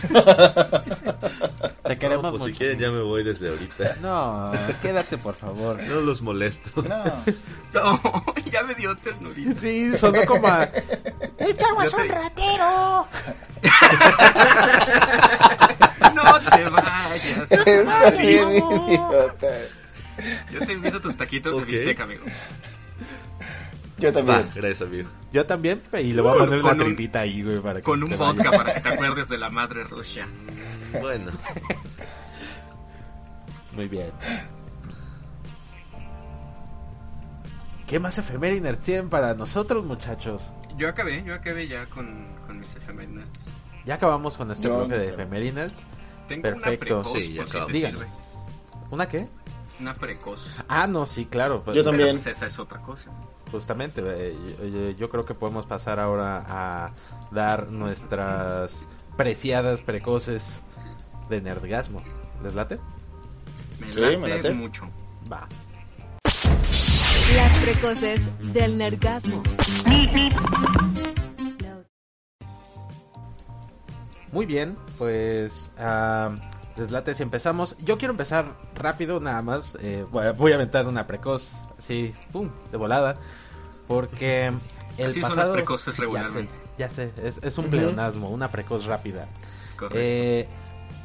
Te 1.84 1.98
queremos 1.98 2.22
No, 2.22 2.30
pues 2.30 2.44
si 2.44 2.48
mucho. 2.48 2.58
quieren 2.58 2.78
ya 2.78 2.90
me 2.90 3.02
voy 3.02 3.22
desde 3.24 3.50
ahorita. 3.50 3.96
No, 4.00 4.52
quédate 4.80 5.18
por 5.18 5.34
favor. 5.34 5.82
No 5.82 6.00
los 6.00 6.22
molesto. 6.22 6.82
No. 6.82 7.04
No, 7.74 8.24
ya 8.50 8.62
me 8.62 8.74
dio 8.74 8.96
ternurita. 8.96 9.60
Sí, 9.60 9.94
sonó 9.98 10.24
como 10.26 10.48
a... 10.48 10.64
¡Este 10.64 11.62
agua 11.66 11.84
es 11.84 11.90
te- 11.94 12.00
un 12.00 12.08
ratero! 12.08 13.06
No 16.14 16.22
te 16.40 16.64
vayas. 16.70 17.52
Estás 17.52 18.18
bien 18.18 18.50
idiota. 18.52 19.46
Yo 20.52 20.60
te 20.66 20.72
invito 20.72 20.96
a 20.96 21.00
tus 21.02 21.16
taquitos 21.16 21.54
Ok. 21.54 21.66
de 21.66 21.66
bistec, 21.66 22.00
amigo. 22.00 22.24
Yo 23.98 24.08
Va, 24.08 24.14
también. 24.14 24.50
gracias, 24.54 24.82
amigo. 24.82 25.08
Yo 25.32 25.44
también, 25.46 25.82
y 26.00 26.12
le 26.12 26.22
voy 26.22 26.30
a 26.34 26.38
poner 26.44 26.60
con 26.60 26.70
una 26.74 26.82
un- 26.84 26.88
tripita 26.94 27.20
ahí, 27.20 27.42
güey, 27.42 27.58
para 27.60 27.76
que 27.80 27.82
Con 27.82 28.02
un 28.02 28.10
vodka 28.16 28.50
vaya. 28.50 28.58
para 28.64 28.74
que 28.74 28.80
te 28.80 28.88
acuerdes 28.94 29.28
de 29.28 29.38
la 29.38 29.50
madre 29.50 29.84
Rusia. 29.84 30.26
Bueno, 31.00 31.30
Muy 33.72 33.88
bien. 33.88 34.10
¿Qué 37.86 37.98
más 37.98 38.18
efemérides 38.18 38.78
tienen 38.80 39.08
para 39.08 39.34
nosotros, 39.34 39.84
muchachos? 39.84 40.50
Yo 40.76 40.88
acabé, 40.88 41.22
yo 41.24 41.34
acabé 41.34 41.66
ya 41.66 41.86
con, 41.86 42.26
con 42.46 42.58
mis 42.60 42.74
efemérides. 42.76 43.24
Ya 43.86 43.94
acabamos 43.94 44.36
con 44.36 44.50
este 44.50 44.64
Yo 44.64 44.76
bloque 44.78 44.98
de 44.98 45.08
efemérides. 45.08 45.72
Tengo 46.28 46.42
Perfecto. 46.42 46.68
una 46.96 47.02
precoz, 47.02 47.12
Sí, 47.12 47.32
ya 47.32 47.44
si 47.46 47.50
acabamos. 47.50 47.72
Digan. 47.72 47.90
sirve. 47.92 48.06
¿Una 48.90 49.08
qué? 49.08 49.28
Una 49.80 49.94
precoz. 49.94 50.56
Ah, 50.68 50.86
no, 50.86 51.06
sí, 51.06 51.24
claro. 51.24 51.62
pues, 51.64 51.76
Yo 51.76 51.82
Pero 51.82 51.90
también. 51.92 52.16
pues 52.16 52.26
esa 52.26 52.46
es 52.46 52.58
otra 52.58 52.80
cosa. 52.80 53.10
Justamente, 53.50 54.02
eh, 54.04 54.36
yo, 54.72 54.90
yo 54.90 55.08
creo 55.08 55.24
que 55.24 55.34
podemos 55.34 55.66
pasar 55.66 55.98
ahora 56.00 56.44
a 56.48 56.92
dar 57.30 57.68
nuestras 57.70 58.84
preciadas 59.16 59.80
precoces 59.80 60.60
de 61.28 61.40
nerdgasmo. 61.40 62.02
¿Les 62.42 62.54
late? 62.54 62.78
Me 63.80 63.92
Sí, 63.92 64.00
late, 64.00 64.18
me 64.18 64.28
late. 64.28 64.50
mucho. 64.52 64.88
Va. 65.30 65.48
Las 67.34 67.56
precoces 67.58 68.20
del 68.52 68.78
nergasmo. 68.78 69.42
Muy 74.32 74.46
bien, 74.46 74.76
pues 74.98 75.70
ah, 75.78 76.34
les 76.78 76.90
late 76.90 77.14
si 77.14 77.22
empezamos. 77.22 77.76
Yo 77.78 77.98
quiero 77.98 78.12
empezar 78.12 78.54
rápido 78.74 79.20
nada 79.20 79.42
más. 79.42 79.76
eh, 79.80 80.04
voy 80.10 80.26
a- 80.26 80.32
voy 80.32 80.52
a 80.52 80.54
aventar 80.56 80.86
una 80.86 81.06
precoz, 81.06 81.52
así, 81.78 82.12
pum, 82.32 82.50
de 82.70 82.76
volada. 82.78 83.16
Porque 83.86 84.52
el 84.98 85.10
Así 85.10 85.20
son 85.20 85.30
pasado... 85.30 85.48
las 85.48 85.56
precoces 85.56 85.96
regularmente. 85.98 86.52
Ya 86.76 86.90
sé, 86.90 87.12
ya 87.16 87.22
sé, 87.22 87.28
es, 87.28 87.40
es 87.42 87.58
un 87.58 87.70
pleonasmo, 87.70 88.28
una 88.30 88.50
precoz 88.50 88.84
rápida. 88.86 89.26
Correcto. 89.76 89.98
Eh, 89.98 90.46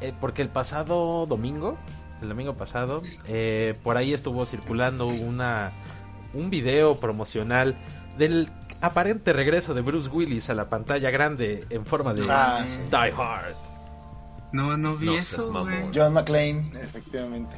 eh, 0.00 0.12
porque 0.20 0.42
el 0.42 0.48
pasado 0.48 1.26
domingo, 1.26 1.76
el 2.20 2.28
domingo 2.28 2.54
pasado, 2.54 3.02
eh, 3.26 3.74
por 3.82 3.96
ahí 3.96 4.12
estuvo 4.12 4.44
circulando 4.46 5.06
una 5.06 5.72
un 6.34 6.50
video 6.50 6.98
promocional 6.98 7.76
del 8.18 8.50
aparente 8.80 9.32
regreso 9.32 9.72
de 9.72 9.80
Bruce 9.82 10.08
Willis 10.10 10.50
a 10.50 10.54
la 10.54 10.68
pantalla 10.68 11.10
grande 11.10 11.64
en 11.70 11.86
forma 11.86 12.12
de 12.12 12.26
Ah, 12.28 12.64
sí. 12.66 12.78
Die 12.90 13.12
Hard. 13.16 13.54
No, 14.54 14.76
no 14.76 14.96
vi 14.96 15.06
No 15.06 15.16
eso, 15.16 15.50
güey. 15.52 15.90
John 15.94 16.12
McClane, 16.14 16.72
efectivamente. 16.80 17.54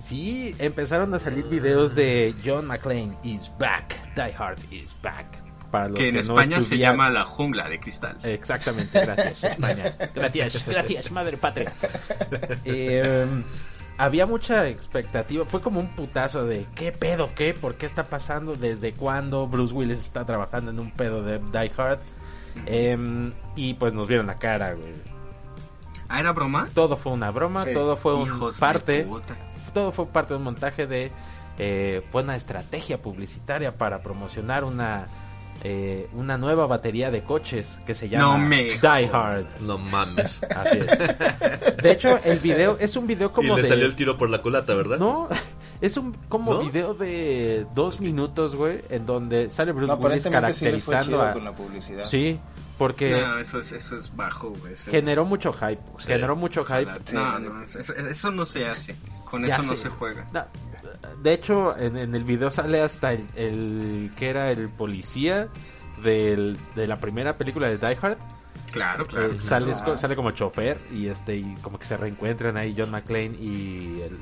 Sí, 0.00 0.54
empezaron 0.58 1.14
a 1.14 1.18
salir 1.18 1.44
videos 1.46 1.94
de 1.94 2.34
John 2.44 2.66
McClane 2.66 3.16
is 3.22 3.50
back, 3.58 3.94
Die 4.16 4.34
Hard 4.36 4.58
is 4.70 4.96
back. 5.02 5.26
Para 5.70 5.88
los 5.88 5.98
Que 5.98 6.08
en 6.08 6.14
no 6.14 6.20
España 6.20 6.60
se 6.60 6.74
estudian- 6.76 6.92
llama 6.92 7.10
la 7.10 7.24
jungla 7.24 7.68
de 7.68 7.80
cristal. 7.80 8.18
Exactamente, 8.22 9.00
gracias 9.00 9.42
España. 9.52 9.96
Gracias, 10.14 10.64
gracias, 10.66 11.10
madre 11.10 11.36
patria. 11.36 11.72
Eh, 12.64 13.26
había 13.96 14.26
mucha 14.26 14.68
expectativa, 14.68 15.44
fue 15.46 15.60
como 15.62 15.80
un 15.80 15.88
putazo 15.96 16.44
de 16.44 16.66
¿qué 16.74 16.92
pedo 16.92 17.30
qué? 17.34 17.54
¿Por 17.54 17.76
qué 17.76 17.86
está 17.86 18.04
pasando? 18.04 18.56
¿Desde 18.56 18.92
cuándo 18.92 19.46
Bruce 19.48 19.72
Willis 19.74 19.98
está 20.00 20.24
trabajando 20.24 20.70
en 20.70 20.78
un 20.80 20.90
pedo 20.90 21.22
de 21.22 21.38
Die 21.38 21.72
Hard? 21.76 22.00
Eh, 22.66 23.32
y 23.56 23.74
pues 23.74 23.92
nos 23.94 24.06
vieron 24.06 24.26
la 24.28 24.38
cara, 24.38 24.74
güey. 24.74 24.92
¿Ah, 26.14 26.20
era 26.20 26.32
broma? 26.32 26.68
Todo 26.74 26.96
fue 26.96 27.12
una 27.12 27.30
broma, 27.30 27.64
Sí. 27.64 27.72
todo 27.74 27.96
fue 27.96 28.14
un 28.14 28.52
parte, 28.58 29.06
todo 29.72 29.90
fue 29.92 30.06
parte 30.06 30.34
de 30.34 30.38
un 30.38 30.44
montaje 30.44 30.86
de 30.86 31.10
eh, 31.58 32.02
fue 32.10 32.22
una 32.22 32.36
estrategia 32.36 33.00
publicitaria 33.00 33.76
para 33.76 34.02
promocionar 34.02 34.64
una 34.64 35.06
eh, 35.62 36.08
una 36.12 36.36
nueva 36.36 36.66
batería 36.66 37.10
de 37.12 37.22
coches 37.22 37.78
que 37.86 37.94
se 37.94 38.08
llama 38.08 38.24
No 38.24 38.38
me 38.38 38.62
Die. 38.78 39.10
Hard. 39.12 39.46
no 39.60 39.78
mames. 39.78 40.40
Así 40.54 40.78
es. 40.78 40.98
De 41.82 41.90
hecho, 41.92 42.18
el 42.24 42.38
video 42.40 42.76
es 42.80 42.96
un 42.96 43.06
video 43.06 43.28
Y 43.28 43.30
como 43.32 43.56
le 43.56 43.62
de 43.62 43.68
salió 43.68 43.86
el 43.86 43.94
tiro 43.94 44.18
por 44.18 44.30
la 44.30 44.42
culata, 44.42 44.74
¿verdad? 44.74 44.98
no, 44.98 45.28
es 45.80 45.96
un 45.96 46.12
como 46.28 46.54
¿No? 46.54 46.60
video 46.60 46.94
de 46.94 47.66
dos 47.74 48.00
minutos, 48.00 48.54
güey, 48.56 48.80
en 48.90 49.06
donde 49.06 49.50
sale 49.50 49.72
Bruce 49.72 49.92
No, 49.94 49.98
Willis 49.98 50.22
sí 50.22 50.30
caracterizando 50.30 51.04
chido 51.06 51.22
a 51.22 51.32
con 51.32 51.44
la 51.44 51.52
publicidad. 51.52 52.04
sí, 52.04 52.38
porque 52.78 53.20
No, 53.20 53.38
eso 53.38 53.58
es, 53.58 53.72
eso 53.72 53.96
es 53.96 54.14
bajo, 54.16 54.50
güey. 54.50 54.72
Es- 54.72 54.82
generó 54.84 55.24
mucho 55.24 55.52
hype, 55.52 55.80
Sí. 55.98 56.06
generó 56.08 56.36
mucho 56.36 56.64
hype. 56.64 56.90
Sí, 57.06 57.14
No, 57.14 57.62
eso, 57.62 57.94
eso 57.94 58.30
no 58.30 58.44
se 58.44 58.66
hace. 58.66 58.96
Con 59.24 59.44
Ya 59.44 59.56
eso 59.56 59.70
no 59.72 59.76
se 59.76 59.88
juega. 59.88 60.26
De 61.22 61.32
hecho, 61.32 61.76
en, 61.76 61.96
en 61.96 62.14
el 62.14 62.24
video 62.24 62.50
sale 62.50 62.80
hasta 62.80 63.12
el, 63.12 63.26
el 63.34 64.12
que 64.16 64.28
era 64.30 64.50
el 64.52 64.68
policía 64.68 65.48
del- 66.02 66.56
de 66.74 66.86
la 66.86 66.98
primera 67.00 67.36
película 67.36 67.68
de 67.68 67.78
Die 67.78 67.98
Hard. 68.00 68.18
Claro, 68.72 69.06
claro. 69.06 69.32
Eh, 69.34 69.38
sale, 69.38 69.72
claro. 69.72 69.96
sale 69.96 70.16
como 70.16 70.30
chofer 70.32 70.78
y 70.92 71.06
este 71.08 71.36
y 71.36 71.54
como 71.62 71.78
que 71.78 71.84
se 71.86 71.96
reencuentran 71.96 72.56
ahí 72.56 72.74
John 72.76 72.90
McClane 72.90 73.36
y 73.38 74.02
el, 74.02 74.18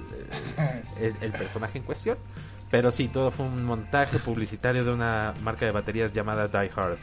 el- 1.00 1.16
el 1.20 1.32
personaje 1.32 1.78
en 1.78 1.84
cuestión. 1.84 2.18
Pero 2.70 2.90
sí, 2.90 3.08
todo 3.08 3.30
fue 3.30 3.46
un 3.46 3.64
montaje 3.64 4.18
publicitario 4.18 4.84
de 4.84 4.92
una 4.92 5.34
marca 5.42 5.66
de 5.66 5.72
baterías 5.72 6.12
llamada 6.12 6.48
Die 6.48 6.70
Hard. 6.74 6.96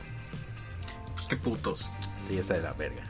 Pues 1.13 1.27
qué 1.27 1.35
putos. 1.35 1.91
Sí, 2.27 2.37
está 2.37 2.55
de 2.55 2.61
la 2.61 2.73
verga. 2.73 3.03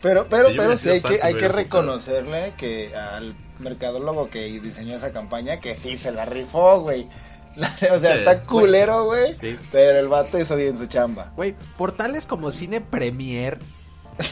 Pero, 0.00 0.26
pero, 0.28 0.48
Sí, 0.48 0.54
pero 0.56 0.76
sí 0.76 0.88
hay 0.90 1.00
que, 1.00 1.18
hay 1.22 1.34
que 1.36 1.46
reconocerle 1.48 2.54
que 2.56 2.96
al 2.96 3.36
mercadólogo 3.60 4.28
que 4.30 4.46
diseñó 4.60 4.96
esa 4.96 5.12
campaña, 5.12 5.60
que 5.60 5.76
sí 5.76 5.96
se 5.96 6.10
la 6.10 6.24
rifó, 6.24 6.80
güey. 6.80 7.08
O 7.56 8.00
sea, 8.00 8.12
Sí, 8.14 8.18
está 8.20 8.42
culero, 8.42 9.04
güey. 9.04 9.32
Sí. 9.34 9.56
Pero 9.70 9.98
el 9.98 10.08
vato 10.08 10.38
hizo 10.38 10.56
bien 10.56 10.78
su 10.78 10.86
chamba. 10.86 11.32
Güey, 11.36 11.54
portales 11.76 12.26
como 12.26 12.50
Cine 12.50 12.80
Premier. 12.80 13.58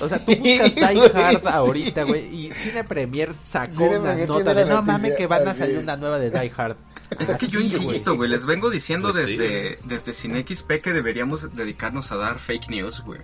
O 0.01 0.09
sea, 0.09 0.19
tú 0.25 0.33
Sí, 0.43 0.59
buscas 0.59 0.75
Die. 0.75 1.11
Hard 1.15 1.47
ahorita, 1.49 2.03
güey, 2.05 2.27
y 2.35 2.55
Cine 2.55 2.85
Premier 2.85 3.31
sacó 3.43 3.85
Cine 3.85 3.99
una 3.99 4.11
Premier 4.13 4.29
nota 4.29 4.55
de 4.55 4.65
no 4.67 4.83
mames 4.83 5.13
que 5.13 5.27
van 5.27 5.49
a 5.49 5.55
salir 5.55 5.79
una 5.79 5.97
nueva 5.97 6.19
de 6.19 6.31
Die 6.31 6.53
Hard. 6.57 6.77
Es 7.19 7.29
que 7.37 7.47
yo 7.49 7.59
insisto, 7.61 8.15
güey, 8.15 8.31
les 8.31 8.47
vengo 8.47 8.71
diciendo 8.71 9.11
Pues 9.11 9.25
sí. 9.25 9.37
desde, 9.37 9.79
desde 9.85 10.13
CineXP 10.13 10.81
que 10.81 10.93
deberíamos 10.93 11.55
dedicarnos 11.57 12.13
a 12.13 12.17
dar 12.17 12.39
fake 12.39 12.69
news, 12.71 13.01
güey. 13.05 13.21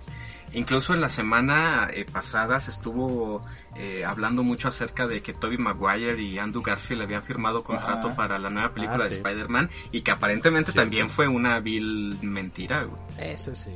Incluso 0.53 0.93
en 0.93 1.01
la 1.01 1.09
semana 1.09 1.89
eh, 1.93 2.05
pasada 2.09 2.59
se 2.59 2.71
estuvo 2.71 3.41
eh, 3.75 4.05
hablando 4.05 4.43
mucho 4.43 4.69
acerca 4.69 5.05
de 5.05 5.21
que 5.21 5.33
Tobey 5.33 5.57
Maguire 5.57 6.21
y 6.21 6.39
Andrew 6.39 6.63
Garfield 6.63 7.01
habían 7.01 7.21
firmado 7.21 7.63
contrato 7.63 8.07
Ajá. 8.07 8.15
para 8.15 8.39
la 8.39 8.49
nueva 8.49 8.73
película 8.73 9.03
Ah, 9.03 9.07
de 9.09 9.15
sí. 9.15 9.17
Spider-Man 9.17 9.69
y 9.91 10.01
que 10.01 10.11
aparentemente 10.11 10.71
Cierto. 10.71 10.85
también 10.85 11.09
fue 11.09 11.27
una 11.27 11.59
vil 11.59 12.17
mentira, 12.21 12.83
güey. 12.83 13.01
Eso 13.19 13.53
sí. 13.55 13.71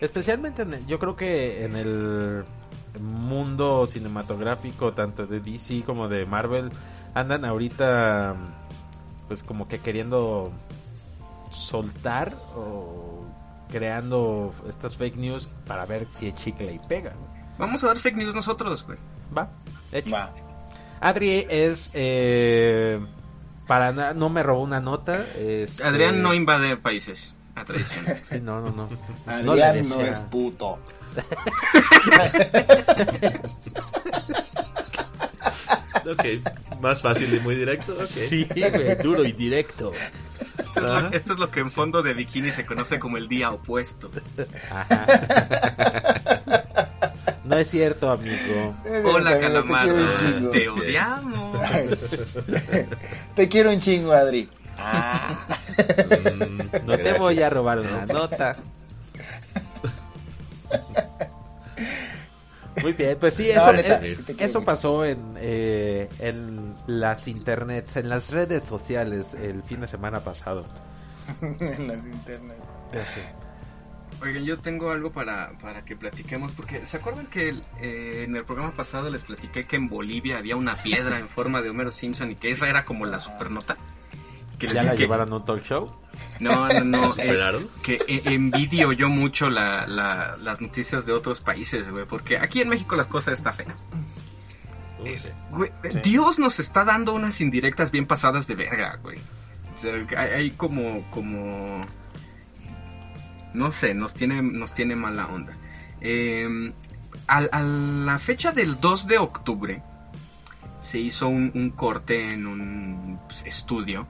Especialmente, 0.00 0.62
en 0.62 0.74
el- 0.74 0.86
yo 0.86 0.98
creo 0.98 1.14
que 1.14 1.64
en 1.64 1.76
el 1.76 2.44
mundo 3.00 3.86
cinematográfico, 3.86 4.92
tanto 4.94 5.26
de 5.26 5.40
DC 5.40 5.82
como 5.84 6.08
de 6.08 6.24
Marvel, 6.24 6.70
andan 7.14 7.44
ahorita, 7.44 8.34
pues 9.28 9.42
como 9.42 9.68
que 9.68 9.80
queriendo 9.80 10.52
soltar 11.50 12.34
o 12.54 13.07
creando 13.70 14.54
estas 14.68 14.96
fake 14.96 15.16
news 15.16 15.48
para 15.66 15.86
ver 15.86 16.06
si 16.10 16.28
es 16.28 16.34
chicle 16.34 16.72
y 16.72 16.78
pega. 16.88 17.12
Vamos 17.58 17.82
a 17.84 17.88
dar 17.88 17.98
fake 17.98 18.16
news 18.16 18.34
nosotros, 18.34 18.84
güey. 18.86 18.98
Va, 19.36 19.50
hecho. 19.92 20.10
Va. 20.10 20.32
Adri 21.00 21.46
es, 21.48 21.90
eh, 21.94 22.98
para 23.66 23.92
no 24.14 24.28
me 24.30 24.42
robó 24.42 24.62
una 24.62 24.80
nota. 24.80 25.24
este- 25.36 25.84
Adrián 25.84 26.22
no 26.22 26.34
invade 26.34 26.76
países. 26.76 27.34
A 27.54 27.64
traición. 27.64 28.04
Sí, 28.30 28.40
no, 28.40 28.60
no, 28.60 28.70
no. 28.70 28.88
No 29.42 29.52
Adrián 29.52 29.88
no, 29.88 29.96
desea. 29.98 30.12
es 30.12 30.18
puto. 30.20 30.78
Ok, 36.06 36.24
más 36.80 37.02
fácil 37.02 37.34
y 37.34 37.40
muy 37.40 37.54
directo. 37.54 37.92
ok. 37.92 38.06
Sí, 38.08 38.46
güey, 38.54 38.96
duro 38.96 39.24
y 39.24 39.32
directo. 39.32 39.92
Esto 40.58 40.80
es, 40.80 40.82
lo, 40.86 40.92
Ajá. 40.96 41.08
esto 41.12 41.32
es 41.34 41.38
lo 41.38 41.50
que 41.50 41.60
en 41.60 41.70
fondo 41.70 42.02
de 42.02 42.14
bikini 42.14 42.50
se 42.50 42.66
conoce 42.66 42.98
como 42.98 43.16
el 43.16 43.28
día 43.28 43.50
opuesto. 43.50 44.10
Ajá. 44.70 45.06
No 47.44 47.56
es 47.56 47.70
cierto, 47.70 48.10
amigo. 48.10 48.74
Hola, 49.04 49.38
calamardo. 49.38 50.50
Te 50.50 50.68
odiamos. 50.68 51.58
Te 53.36 53.48
quiero 53.48 53.70
un 53.70 53.80
chingo, 53.80 54.12
Adri. 54.12 54.48
Ah. 54.76 55.38
Mm, 56.36 56.86
No 56.86 56.98
te 56.98 57.12
voy 57.14 57.40
a 57.42 57.48
robar 57.50 57.80
una 57.80 58.04
nota. 58.06 58.56
Muy 62.82 62.92
bien, 62.92 63.16
pues 63.18 63.34
sí, 63.34 63.50
eso, 63.50 63.72
No, 63.72 63.78
eso 64.38 64.64
pasó 64.64 65.04
en, 65.04 65.34
eh, 65.38 66.08
en 66.18 66.74
las 66.86 67.26
internets, 67.28 67.96
en 67.96 68.08
las 68.08 68.30
redes 68.30 68.62
sociales 68.64 69.34
el 69.34 69.62
fin 69.62 69.80
de 69.80 69.88
semana 69.88 70.20
pasado. 70.20 70.66
en 71.42 71.88
las 71.88 71.96
internet. 72.04 72.58
Ya 72.92 73.04
sé. 73.04 73.22
Oigan, 74.22 74.44
yo 74.44 74.58
tengo 74.58 74.90
algo 74.90 75.12
para, 75.12 75.50
para 75.60 75.84
que 75.84 75.94
platiquemos, 75.94 76.50
porque 76.52 76.84
¿se 76.86 76.96
acuerdan 76.96 77.26
que 77.26 77.50
el- 77.50 77.62
eh, 77.80 78.24
en 78.26 78.34
el 78.34 78.44
programa 78.44 78.72
pasado 78.72 79.10
les 79.10 79.22
platiqué 79.22 79.64
que 79.64 79.76
en 79.76 79.88
Bolivia 79.88 80.38
había 80.38 80.56
una 80.56 80.74
piedra 80.76 81.18
en 81.20 81.28
forma 81.28 81.62
de 81.62 81.70
Homero 81.70 81.90
Simpson 81.90 82.30
y 82.32 82.34
que 82.34 82.50
esa 82.50 82.68
era 82.68 82.84
como 82.84 83.06
la 83.06 83.18
supernota? 83.20 83.76
Que 84.58 84.66
¿Ya 84.72 84.82
la 84.82 84.94
llevaron 84.96 85.32
a 85.32 85.36
un 85.36 85.44
talk 85.44 85.62
show? 85.62 85.94
No, 86.40 86.68
no, 86.68 86.84
no. 86.84 87.14
eh, 87.16 87.66
que 87.82 87.94
eh, 88.08 88.22
envidio 88.26 88.92
yo 88.92 89.08
mucho 89.08 89.48
la, 89.50 89.86
la- 89.86 90.36
las 90.38 90.60
noticias 90.60 91.06
de 91.06 91.12
otros 91.12 91.40
países, 91.40 91.90
güey, 91.90 92.06
porque 92.06 92.38
aquí 92.38 92.60
en 92.60 92.68
México 92.68 92.96
las 92.96 93.06
cosas 93.06 93.34
está 93.34 93.52
fea. 93.52 93.74
Güey, 95.50 95.70
eh, 95.84 96.00
Dios 96.02 96.38
nos 96.38 96.58
está 96.58 96.84
dando 96.84 97.12
unas 97.12 97.40
indirectas 97.40 97.90
bien 97.92 98.06
pasadas 98.06 98.46
de 98.48 98.56
verga, 98.56 98.98
güey. 99.02 99.18
O 99.74 99.78
sea, 99.78 99.94
hay, 100.16 100.28
hay 100.30 100.50
como, 100.50 101.08
como, 101.10 101.80
no 103.54 103.70
sé, 103.72 103.94
nos 103.94 104.14
tiene, 104.14 104.42
nos 104.42 104.74
tiene 104.74 104.96
mala 104.96 105.26
onda. 105.28 105.56
Eh, 106.00 106.72
a 107.28 107.60
la 107.62 108.18
fecha 108.18 108.52
del 108.52 108.80
2 108.80 109.06
de 109.06 109.18
octubre 109.18 109.82
se 110.80 110.98
hizo 110.98 111.28
un, 111.28 111.50
un 111.54 111.70
corte 111.70 112.30
en 112.32 112.46
un 112.46 113.20
pues, 113.28 113.44
estudio 113.44 114.06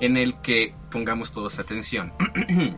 en 0.00 0.16
el 0.16 0.40
que 0.40 0.74
pongamos 0.90 1.32
todos 1.32 1.58
atención. 1.58 2.12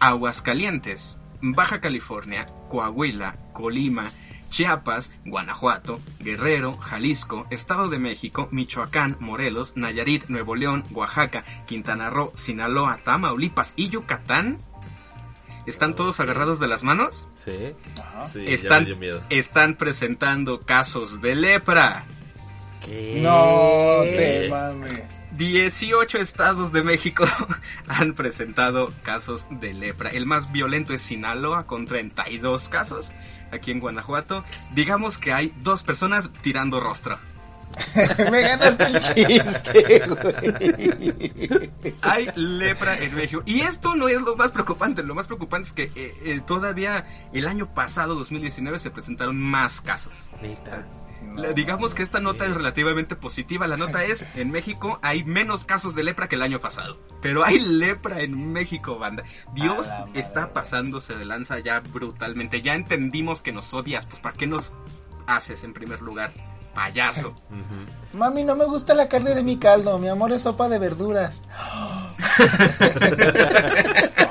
Aguascalientes, 0.00 1.16
Baja 1.42 1.80
California, 1.80 2.46
Coahuila, 2.68 3.36
Colima, 3.52 4.10
Chiapas, 4.48 5.12
Guanajuato, 5.24 6.00
Guerrero, 6.20 6.74
Jalisco, 6.74 7.46
Estado 7.50 7.88
de 7.88 7.98
México, 7.98 8.48
Michoacán, 8.50 9.16
Morelos, 9.20 9.76
Nayarit, 9.76 10.26
Nuevo 10.28 10.56
León, 10.56 10.84
Oaxaca, 10.92 11.44
Quintana 11.66 12.10
Roo, 12.10 12.32
Sinaloa, 12.34 12.98
Tamaulipas 13.04 13.74
y 13.76 13.88
Yucatán. 13.90 14.58
¿Están 15.66 15.94
todos 15.94 16.18
agarrados 16.20 16.58
de 16.58 16.66
las 16.68 16.82
manos? 16.82 17.28
Sí. 17.44 17.74
Ajá. 18.00 18.24
Sí, 18.24 18.44
ya 18.44 18.50
Están, 18.50 18.80
me 18.82 18.86
dio 18.86 18.96
miedo. 18.96 19.22
están 19.30 19.74
presentando 19.76 20.62
casos 20.62 21.20
de 21.20 21.34
lepra. 21.34 22.04
¿Qué? 22.84 23.20
No 23.22 24.02
te 24.04 24.48
mames. 24.48 25.02
18 25.40 26.18
estados 26.18 26.70
de 26.70 26.82
México 26.82 27.24
han 27.88 28.12
presentado 28.12 28.92
casos 29.02 29.46
de 29.50 29.72
lepra. 29.72 30.10
El 30.10 30.26
más 30.26 30.52
violento 30.52 30.92
es 30.92 31.00
Sinaloa 31.00 31.66
con 31.66 31.86
32 31.86 32.68
casos. 32.68 33.10
Aquí 33.50 33.70
en 33.70 33.80
Guanajuato, 33.80 34.44
digamos 34.74 35.16
que 35.16 35.32
hay 35.32 35.54
dos 35.62 35.82
personas 35.82 36.28
tirando 36.42 36.78
rostro. 36.78 37.18
Me 38.30 38.42
ganaste 38.42 38.84
el 38.84 39.00
chiste, 39.00 40.06
güey. 40.08 41.70
Hay 42.02 42.28
lepra 42.34 42.98
en 42.98 43.14
México. 43.14 43.42
Y 43.46 43.62
esto 43.62 43.94
no 43.94 44.08
es 44.08 44.20
lo 44.20 44.36
más 44.36 44.52
preocupante. 44.52 45.02
Lo 45.02 45.14
más 45.14 45.26
preocupante 45.26 45.68
es 45.68 45.72
que 45.72 45.84
eh, 45.84 46.20
eh, 46.22 46.42
todavía 46.46 47.06
el 47.32 47.48
año 47.48 47.72
pasado, 47.72 48.14
2019, 48.14 48.78
se 48.78 48.90
presentaron 48.90 49.40
más 49.40 49.80
casos. 49.80 50.28
Neta. 50.42 50.84
La- 51.36 51.52
digamos 51.52 51.94
que 51.94 52.02
esta 52.02 52.20
nota 52.20 52.44
es 52.46 52.54
relativamente 52.54 53.14
positiva. 53.16 53.66
La 53.66 53.76
nota 53.76 54.04
es, 54.04 54.26
en 54.34 54.50
México 54.50 54.98
hay 55.02 55.22
menos 55.24 55.64
casos 55.64 55.94
de 55.94 56.02
lepra 56.04 56.28
que 56.28 56.36
el 56.36 56.42
año 56.42 56.58
pasado. 56.60 56.98
Pero 57.22 57.44
hay 57.44 57.60
lepra 57.60 58.20
en 58.20 58.52
México, 58.52 58.98
banda. 58.98 59.22
Dios 59.54 59.88
A 59.90 60.00
la 60.00 60.06
madre. 60.06 60.20
está 60.20 60.52
pasándose 60.52 61.14
de 61.16 61.24
lanza 61.24 61.58
ya 61.60 61.80
brutalmente. 61.80 62.62
Ya 62.62 62.74
entendimos 62.74 63.42
que 63.42 63.52
nos 63.52 63.72
odias. 63.74 64.06
Pues 64.06 64.20
¿para 64.20 64.36
qué 64.36 64.46
nos 64.46 64.72
haces 65.26 65.62
en 65.64 65.72
primer 65.72 66.00
lugar? 66.02 66.32
Payaso. 66.74 67.34
Mami, 68.12 68.44
no 68.44 68.54
me 68.56 68.64
gusta 68.64 68.94
la 68.94 69.08
carne 69.08 69.34
de 69.34 69.42
mi 69.42 69.58
caldo. 69.58 69.98
Mi 69.98 70.08
amor 70.08 70.32
es 70.32 70.42
sopa 70.42 70.68
de 70.68 70.78
verduras. 70.78 71.40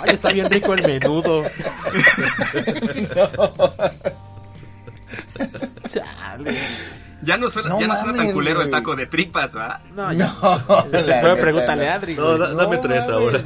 Ay, 0.02 0.14
está 0.14 0.30
bien 0.32 0.50
rico 0.50 0.74
el 0.74 0.84
menudo. 0.86 1.44
Chale. 5.94 6.58
Ya 7.22 7.38
no 7.38 7.50
suena, 7.50 7.70
No 7.70 7.82
ya 7.82 7.88
no 7.88 7.96
suena 7.98 8.14
tan 8.16 8.32
culero 8.32 8.62
el 8.62 8.70
taco 8.72 8.96
de 8.96 9.06
tripas, 9.06 9.56
¿va? 9.56 9.82
No, 9.94 10.14
ya. 10.14 10.36
No, 10.42 10.86
neta, 10.90 11.36
pregúntale 11.36 11.86
no. 11.86 11.92
a 11.92 11.94
Adri. 11.96 12.16
No, 12.16 12.38
da- 12.38 12.54
dame 12.54 12.78
tres 12.78 13.10
mames, 13.10 13.10
ahora. 13.10 13.40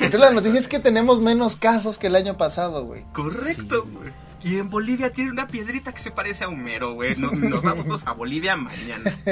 Entonces 0.00 0.20
la 0.20 0.30
noticia 0.30 0.60
es 0.60 0.68
que 0.68 0.80
tenemos 0.80 1.20
menos 1.20 1.56
casos 1.56 1.96
que 1.96 2.08
el 2.08 2.16
año 2.16 2.36
pasado, 2.36 2.84
güey. 2.84 3.04
Correcto, 3.12 3.84
Sí. 3.86 3.90
güey. 3.92 4.12
Y 4.44 4.58
en 4.58 4.68
Bolivia 4.68 5.12
tiene 5.12 5.30
una 5.30 5.46
piedrita 5.48 5.92
que 5.92 5.98
se 5.98 6.10
parece 6.10 6.44
a 6.44 6.48
Homero, 6.48 6.92
güey. 6.92 7.16
No- 7.16 7.32
nos 7.32 7.62
vamos 7.62 7.86
todos 7.86 8.06
a 8.06 8.12
Bolivia 8.12 8.54
mañana. 8.56 9.16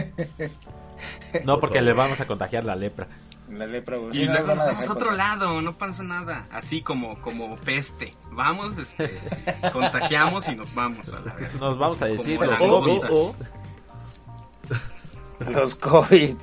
No, 1.44 1.60
porque 1.60 1.82
le 1.82 1.92
vamos 1.92 2.20
a 2.22 2.26
contagiar 2.26 2.64
la 2.64 2.76
lepra. 2.76 3.06
La 3.54 3.66
lepra, 3.66 3.96
güey. 3.98 4.16
Y 4.20 4.26
luego 4.26 4.48
nos 4.48 4.58
a 4.58 4.66
vamos 4.66 4.88
a 4.88 4.92
otro 4.92 5.12
lado, 5.12 5.62
no 5.62 5.78
pasa 5.78 6.02
nada. 6.02 6.46
Así 6.50 6.82
como, 6.82 7.20
como 7.22 7.54
peste. 7.56 8.12
Vamos, 8.32 8.78
este, 8.78 9.20
contagiamos 9.72 10.48
y 10.48 10.56
nos 10.56 10.74
vamos 10.74 11.12
a 11.12 11.20
la 11.20 11.34
verga. 11.34 11.58
Nos 11.60 11.78
vamos 11.78 12.02
a 12.02 12.06
decir 12.06 12.38
Como 12.38 12.50
los. 12.50 12.60
COVID. 12.60 13.34
Los 15.50 15.74
COVID. 15.76 16.36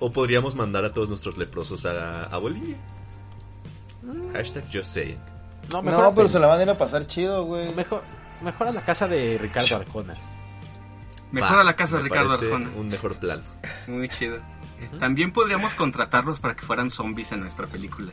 o 0.00 0.12
podríamos 0.12 0.54
mandar 0.54 0.84
a 0.84 0.92
todos 0.92 1.08
nuestros 1.08 1.38
leprosos 1.38 1.86
a, 1.86 2.24
a 2.24 2.38
Bolivia. 2.38 2.76
Hashtag 4.34 4.64
just 4.72 4.92
saying. 4.92 5.18
No, 5.70 5.80
mejor, 5.80 6.02
No, 6.04 6.14
pero 6.14 6.28
se 6.28 6.38
la 6.38 6.48
van 6.48 6.58
a 6.60 6.62
ir 6.64 6.70
a 6.70 6.76
pasar 6.76 7.06
chido, 7.06 7.44
güey. 7.44 7.72
mejor, 7.74 8.02
mejor 8.42 8.66
a 8.66 8.72
la 8.72 8.84
casa 8.84 9.06
de 9.06 9.38
Ricardo 9.38 9.76
Arjona. 9.76 10.16
Mejor 11.32 11.58
a 11.58 11.64
la 11.64 11.74
casa 11.74 11.96
de 11.96 12.02
Ricardo 12.04 12.32
Arjona. 12.34 12.70
Un 12.76 12.88
mejor 12.88 13.16
plan. 13.16 13.42
Muy 13.86 14.08
chido. 14.08 14.38
También 14.98 15.32
podríamos 15.32 15.74
contratarlos 15.74 16.40
para 16.40 16.54
que 16.54 16.62
fueran 16.62 16.90
zombies 16.90 17.32
en 17.32 17.40
nuestra 17.40 17.66
película. 17.66 18.12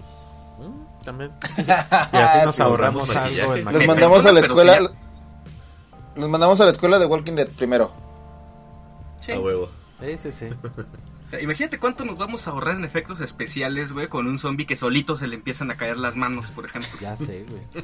Mm, 0.57 1.03
También. 1.03 1.31
Y 1.57 2.17
así 2.17 2.45
nos 2.45 2.59
ahorramos 2.59 3.15
algo 3.15 3.23
maquillaje. 3.55 3.77
Me 3.77 3.87
mandamos 3.87 4.25
a 4.25 4.31
la 4.31 4.39
escuela. 4.39 4.79
Los 6.15 6.29
mandamos 6.29 6.59
a 6.61 6.65
la 6.65 6.71
escuela 6.71 6.99
de 6.99 7.05
Walking 7.05 7.33
Dead 7.35 7.49
primero. 7.49 7.91
Sí. 9.19 9.31
A 9.31 9.39
huevo. 9.39 9.69
Sí, 10.01 10.17
sí, 10.17 10.31
sí. 10.31 10.47
Sea, 11.29 11.41
Imagínate 11.41 11.77
cuánto 11.79 12.05
nos 12.05 12.17
vamos 12.17 12.47
a 12.47 12.51
ahorrar 12.51 12.75
en 12.75 12.85
efectos 12.85 13.21
especiales, 13.21 13.91
güey, 13.93 14.07
con 14.07 14.27
un 14.27 14.37
zombie 14.39 14.65
que 14.65 14.75
solito 14.75 15.15
se 15.15 15.27
le 15.27 15.35
empiezan 15.35 15.69
a 15.71 15.77
caer 15.77 15.97
las 15.97 16.15
manos, 16.15 16.49
por 16.51 16.65
ejemplo. 16.65 16.91
Ya 16.99 17.15
sé, 17.17 17.45
güey. 17.47 17.61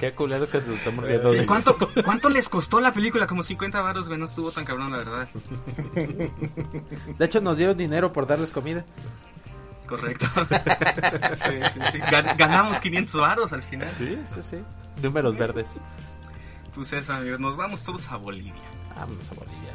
Qué 0.00 0.12
culero 0.12 0.48
que 0.48 0.58
nos 0.58 0.68
estamos 0.78 1.04
riendo 1.06 1.30
Sí, 1.30 1.38
de 1.38 1.46
¿cuánto, 1.46 1.76
¿Cuánto 2.04 2.28
les 2.28 2.48
costó 2.50 2.80
la 2.80 2.92
película? 2.92 3.26
Como 3.26 3.42
50 3.42 3.80
varos, 3.80 4.08
güey, 4.08 4.18
no 4.20 4.26
estuvo 4.26 4.50
tan 4.52 4.64
cabrón, 4.66 4.92
la 4.92 4.98
verdad. 4.98 5.28
De 7.18 7.24
hecho, 7.24 7.40
nos 7.40 7.56
dieron 7.56 7.78
dinero 7.78 8.12
por 8.12 8.26
darles 8.26 8.50
comida. 8.50 8.84
Correcto. 9.86 10.26
Sí, 10.36 11.60
sí, 11.74 11.80
sí. 11.92 11.98
Gan- 12.00 12.36
ganamos 12.36 12.80
500 12.80 13.20
varos 13.20 13.52
al 13.52 13.62
final. 13.62 13.88
Sí, 13.98 14.18
sí, 14.34 14.42
sí. 14.42 14.56
Números 15.02 15.36
verdes. 15.36 15.80
Pues 16.74 16.92
eso, 16.92 17.12
amigos, 17.14 17.40
nos 17.40 17.56
vamos 17.56 17.82
todos 17.82 18.10
a 18.10 18.16
Bolivia. 18.16 18.52
Vámonos 18.96 19.30
a 19.30 19.34
Bolivia. 19.34 19.65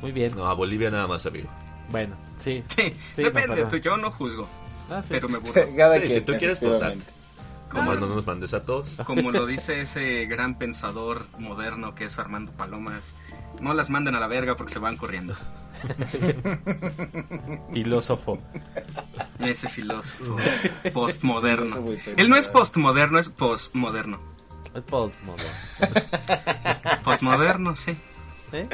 Muy 0.00 0.12
bien. 0.12 0.32
No, 0.36 0.46
a 0.46 0.54
Bolivia 0.54 0.90
nada 0.90 1.06
más, 1.06 1.26
amigo. 1.26 1.48
Bueno, 1.90 2.14
sí. 2.38 2.62
Sí, 2.68 2.94
Sí, 3.14 3.22
depende, 3.22 3.64
no, 3.64 3.76
yo 3.76 3.96
no 3.96 4.10
juzgo, 4.10 4.48
Ah, 4.90 5.02
sí. 5.02 5.08
pero 5.10 5.28
me 5.28 5.38
burlo. 5.38 5.54
Cada 5.76 5.94
Sí, 5.94 6.00
quien, 6.00 6.12
si 6.12 6.20
tú 6.22 6.32
quieres, 6.38 6.58
pues, 6.60 6.72
efectivamente. 6.72 7.12
Como 7.70 7.94
no 7.94 8.06
nos 8.06 8.26
mandes 8.26 8.52
a 8.52 8.64
todos. 8.64 8.96
Como 9.06 9.30
lo 9.30 9.46
dice 9.46 9.80
ese 9.82 10.26
gran 10.26 10.58
pensador 10.58 11.26
moderno 11.38 11.94
que 11.94 12.04
es 12.06 12.18
Armando 12.18 12.50
Palomas, 12.52 13.14
no 13.60 13.74
las 13.74 13.90
manden 13.90 14.16
a 14.16 14.20
la 14.20 14.26
verga 14.26 14.56
porque 14.56 14.72
se 14.72 14.80
van 14.80 14.96
corriendo. 14.96 15.36
Filósofo. 17.72 18.38
Ese 19.38 19.68
filósofo 19.68 20.36
postmoderno. 20.92 21.76
Él 22.16 22.28
no 22.28 22.36
es 22.36 22.48
postmoderno, 22.48 23.18
es 23.18 23.28
postmoderno. 23.30 24.18
Es 24.74 24.82
postmoderno. 24.84 25.52
Postmoderno, 27.04 27.74
sí. 27.74 27.96
¿Eh? 28.52 28.68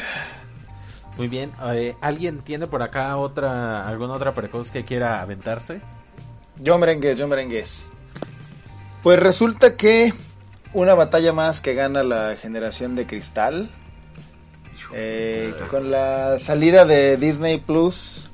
Muy 1.17 1.29
bien. 1.29 1.53
eh, 1.73 1.95
¿Alguien 2.01 2.41
tiene 2.41 2.67
por 2.67 2.83
acá 2.83 3.17
otra 3.17 3.87
alguna 3.89 4.15
otra 4.15 4.35
precoz 4.35 4.71
que 4.71 4.85
quiera 4.85 5.21
aventarse? 5.23 5.81
Yo 6.61 6.79
merengues, 6.79 7.17
yo 7.19 7.27
merengues. 7.29 7.87
Pues 9.03 9.19
resulta 9.19 9.77
que 9.77 10.13
una 10.75 10.95
batalla 10.95 11.33
más 11.33 11.61
que 11.61 11.75
gana 11.75 12.03
la 12.03 12.37
generación 12.37 12.95
de 12.97 13.07
cristal. 13.07 13.71
Eh, 14.93 15.55
con 15.71 15.91
la 15.91 16.39
salida 16.39 16.85
de 16.85 17.17
Disney 17.17 17.59
Plus, 17.61 18.29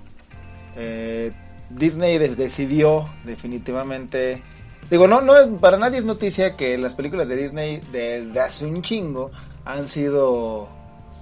eh, 0.77 1.33
Disney 1.71 2.19
de- 2.19 2.35
decidió 2.35 3.09
definitivamente. 3.25 4.43
Digo, 4.91 5.07
no, 5.07 5.21
no 5.23 5.37
es 5.37 5.49
para 5.61 5.79
nadie 5.79 5.99
es 5.99 6.05
noticia 6.05 6.57
que 6.57 6.77
las 6.77 6.95
películas 6.95 7.29
de 7.29 7.37
Disney 7.37 7.81
desde 7.93 8.41
hace 8.41 8.67
un 8.67 8.83
chingo 8.83 9.31
han 9.65 9.89
sido 9.89 10.69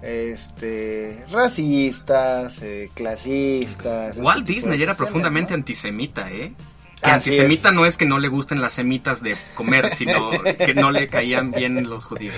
este 0.03 1.25
racistas, 1.31 2.55
eh, 2.63 2.91
clasistas. 2.95 4.17
Walt 4.19 4.47
Disney 4.47 4.83
era 4.83 4.97
profundamente 4.97 5.53
¿no? 5.53 5.57
antisemita, 5.57 6.31
¿eh? 6.31 6.55
Que 7.03 7.11
Así 7.11 7.31
antisemita 7.31 7.73
no 7.73 7.87
es 7.87 7.97
que 7.97 8.05
no 8.05 8.19
le 8.19 8.29
gusten 8.29 8.61
las 8.61 8.75
semitas 8.75 9.23
de 9.23 9.37
comer, 9.55 9.95
sino 9.95 10.31
que 10.59 10.75
no 10.75 10.91
le 10.91 11.09
caían 11.09 11.51
bien 11.51 11.89
los 11.89 12.05
judíos. 12.05 12.35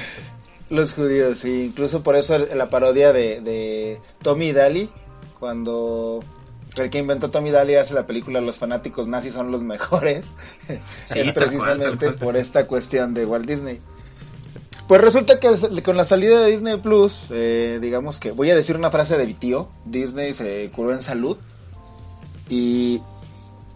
Los 0.71 0.93
judíos, 0.93 1.41
sí. 1.41 1.65
Incluso 1.67 2.03
por 2.03 2.17
eso 2.17 2.39
la 2.39 2.71
parodia 2.71 3.13
de, 3.13 3.41
de 3.41 4.01
Tommy 4.23 4.53
Daly, 4.53 4.89
cuando 5.39 6.21
el 6.77 6.91
que 6.91 6.99
inventó 6.99 7.31
Tommy 7.31 7.51
Daly 7.51 7.75
hace 7.75 7.93
la 7.93 8.07
película 8.07 8.41
Los 8.41 8.57
fanáticos 8.57 9.07
nazis 9.07 9.35
son 9.35 9.51
los 9.51 9.63
mejores. 9.63 10.25
Sí, 11.05 11.21
es 11.21 11.33
cual, 11.33 11.35
precisamente 11.35 12.07
cual. 12.07 12.19
por 12.19 12.37
esta 12.37 12.67
cuestión 12.67 13.15
de 13.15 13.27
Walt 13.27 13.47
Disney. 13.47 13.81
Pues 14.89 15.01
resulta 15.01 15.39
que 15.39 15.83
con 15.83 15.97
la 15.97 16.05
salida 16.05 16.41
de 16.41 16.51
Disney 16.51 16.77
Plus, 16.79 17.27
eh, 17.31 17.79
digamos 17.81 18.19
que 18.19 18.33
voy 18.33 18.51
a 18.51 18.57
decir 18.57 18.77
una 18.77 18.91
frase 18.91 19.17
de 19.17 19.27
mi 19.27 19.35
tío, 19.35 19.69
Disney 19.85 20.35
se 20.35 20.71
curó 20.75 20.93
en 20.93 21.03
salud 21.03 21.39
y 22.49 23.01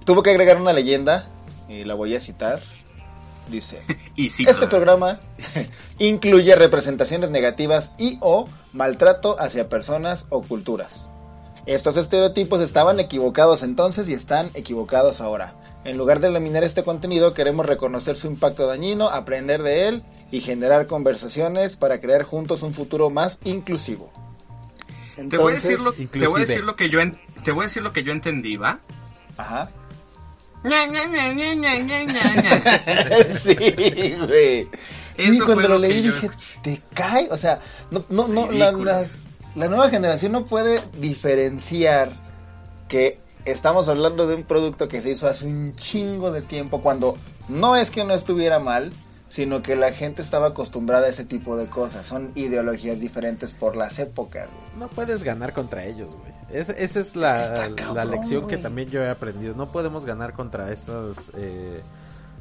tuvo 0.04 0.22
que 0.22 0.30
agregar 0.30 0.60
una 0.60 0.72
leyenda 0.72 1.28
y 1.68 1.84
la 1.84 1.94
voy 1.94 2.14
a 2.14 2.20
citar. 2.20 2.62
Dice, 3.48 3.80
Y 4.16 4.26
este 4.26 4.66
programa 4.66 5.20
incluye 5.98 6.54
representaciones 6.56 7.30
negativas 7.30 7.92
y 7.96 8.18
o 8.20 8.48
maltrato 8.72 9.36
hacia 9.38 9.68
personas 9.68 10.26
o 10.30 10.42
culturas. 10.42 11.08
Estos 11.66 11.96
estereotipos 11.96 12.60
estaban 12.60 13.00
equivocados 13.00 13.62
entonces 13.62 14.08
y 14.08 14.14
están 14.14 14.50
equivocados 14.54 15.20
ahora. 15.20 15.54
En 15.84 15.96
lugar 15.96 16.18
de 16.18 16.28
eliminar 16.28 16.64
este 16.64 16.82
contenido, 16.82 17.34
queremos 17.34 17.66
reconocer 17.66 18.16
su 18.16 18.26
impacto 18.26 18.66
dañino, 18.66 19.08
aprender 19.08 19.62
de 19.62 19.88
él 19.88 20.02
y 20.30 20.40
generar 20.40 20.86
conversaciones 20.86 21.76
para 21.76 22.00
crear 22.00 22.22
juntos 22.24 22.62
un 22.62 22.74
futuro 22.74 23.10
más 23.10 23.38
inclusivo. 23.44 24.10
te 25.30 25.36
voy 25.38 25.52
a 25.52 25.54
decir 25.56 25.80
lo, 25.80 25.90
Entonces- 25.94 26.10
te 26.10 26.18
voy 26.18 26.26
a 26.26 26.28
inclusive. 26.28 26.40
decir 26.46 26.64
lo 26.64 26.76
que 26.76 26.90
yo 26.90 27.00
en- 27.00 27.18
te 27.44 27.50
voy 27.52 27.62
a 27.62 27.68
decir 27.68 27.82
lo 27.82 27.92
que 27.92 28.02
yo 28.02 28.12
entendí, 28.12 28.56
¿va? 28.56 28.78
Ajá. 29.38 29.70
Sí, 33.44 33.54
güey. 34.18 34.64
Sí, 35.16 35.22
Eso 35.36 35.44
cuando 35.46 35.68
lo 35.68 35.78
leí 35.78 36.02
dije, 36.02 36.30
te 36.62 36.82
cae, 36.92 37.28
o 37.30 37.36
sea, 37.36 37.60
no, 37.90 38.04
no, 38.10 38.28
no, 38.28 38.50
la, 38.52 38.66
Ridículo. 38.70 38.92
la- 38.92 39.06
la 39.54 39.68
nueva 39.68 39.88
generación 39.88 40.32
no 40.32 40.44
puede 40.44 40.82
diferenciar 40.98 42.12
que 42.88 43.18
estamos 43.46 43.88
hablando 43.88 44.26
de 44.26 44.34
un 44.34 44.42
producto 44.44 44.88
que 44.88 45.00
se 45.00 45.10
hizo 45.12 45.26
hace 45.28 45.46
un 45.46 45.74
chingo 45.76 46.30
de 46.32 46.42
tiempo, 46.42 46.82
cuando 46.82 47.16
no 47.48 47.76
es 47.76 47.90
que 47.90 48.04
no 48.04 48.12
estuviera 48.12 48.58
mal, 48.58 48.92
sino 49.28 49.62
que 49.62 49.74
la 49.76 49.92
gente 49.92 50.22
estaba 50.22 50.48
acostumbrada 50.48 51.06
a 51.06 51.10
ese 51.10 51.24
tipo 51.24 51.56
de 51.56 51.66
cosas. 51.68 52.06
Son 52.06 52.30
ideologías 52.34 53.00
diferentes 53.00 53.52
por 53.52 53.76
las 53.76 53.98
épocas. 53.98 54.48
güey. 54.48 54.78
No 54.78 54.88
puedes 54.88 55.22
ganar 55.24 55.52
contra 55.52 55.84
ellos, 55.84 56.14
güey. 56.14 56.32
Es- 56.50 56.68
esa 56.68 57.00
es 57.00 57.16
la, 57.16 57.42
Es 57.42 57.48
que 57.48 57.54
está 57.66 57.74
cabrón, 57.74 57.96
la 57.96 58.04
lección 58.04 58.46
que 58.48 58.56
también 58.56 58.88
yo 58.88 59.02
he 59.02 59.10
aprendido. 59.10 59.54
No 59.54 59.66
podemos 59.72 60.04
ganar 60.04 60.32
contra 60.32 60.70
estas 60.72 61.30
eh, 61.34 61.80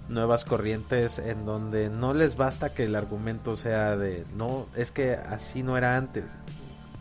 nuevas 0.09 0.45
corrientes 0.45 1.17
en 1.17 1.45
donde 1.45 1.89
no 1.89 2.13
les 2.13 2.37
basta 2.37 2.69
que 2.73 2.83
el 2.83 2.95
argumento 2.95 3.57
sea 3.57 3.95
de, 3.97 4.23
no, 4.35 4.67
es 4.75 4.91
que 4.91 5.13
así 5.13 5.63
no 5.63 5.77
era 5.77 5.97
antes. 5.97 6.25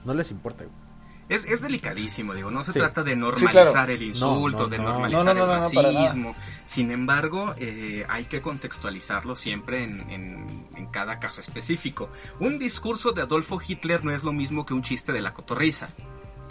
No 0.07 0.15
les 0.15 0.31
importa, 0.31 0.65
güey. 0.65 0.84
Es, 1.29 1.47
es 1.47 1.61
delicadísimo, 1.63 2.35
digo, 2.35 2.51
no 2.51 2.63
se 2.63 2.73
Sí. 2.73 2.79
trata 2.79 3.03
de 3.03 3.13
Sí, 3.13 3.19
normalizar 3.19 3.73
claro. 3.73 3.93
el 3.93 4.03
insulto, 4.03 4.59
No, 4.59 4.65
no, 4.65 4.69
de 4.69 4.79
no. 4.79 4.85
normalizar 4.85 5.25
No, 5.25 5.35
no, 5.35 5.47
no, 5.47 5.55
el 5.55 5.61
racismo. 5.95 6.35
Sin 6.67 6.91
embargo, 6.91 7.55
eh, 7.59 8.05
hay 8.09 8.25
que 8.27 8.43
contextualizarlo 8.43 9.35
siempre 9.35 9.85
en, 9.85 10.11
en- 10.11 10.67
en 10.77 10.87
cada 10.89 11.19
caso 11.21 11.41
específico. 11.41 12.11
Un 12.41 12.59
discurso 12.59 13.13
de 13.13 13.23
Adolfo 13.23 13.59
Hitler 13.67 14.05
no 14.05 14.13
es 14.13 14.23
lo 14.23 14.33
mismo 14.33 14.67
que 14.67 14.75
un 14.75 14.83
chiste 14.83 15.13
de 15.13 15.23
la 15.23 15.33
cotorriza. 15.33 15.89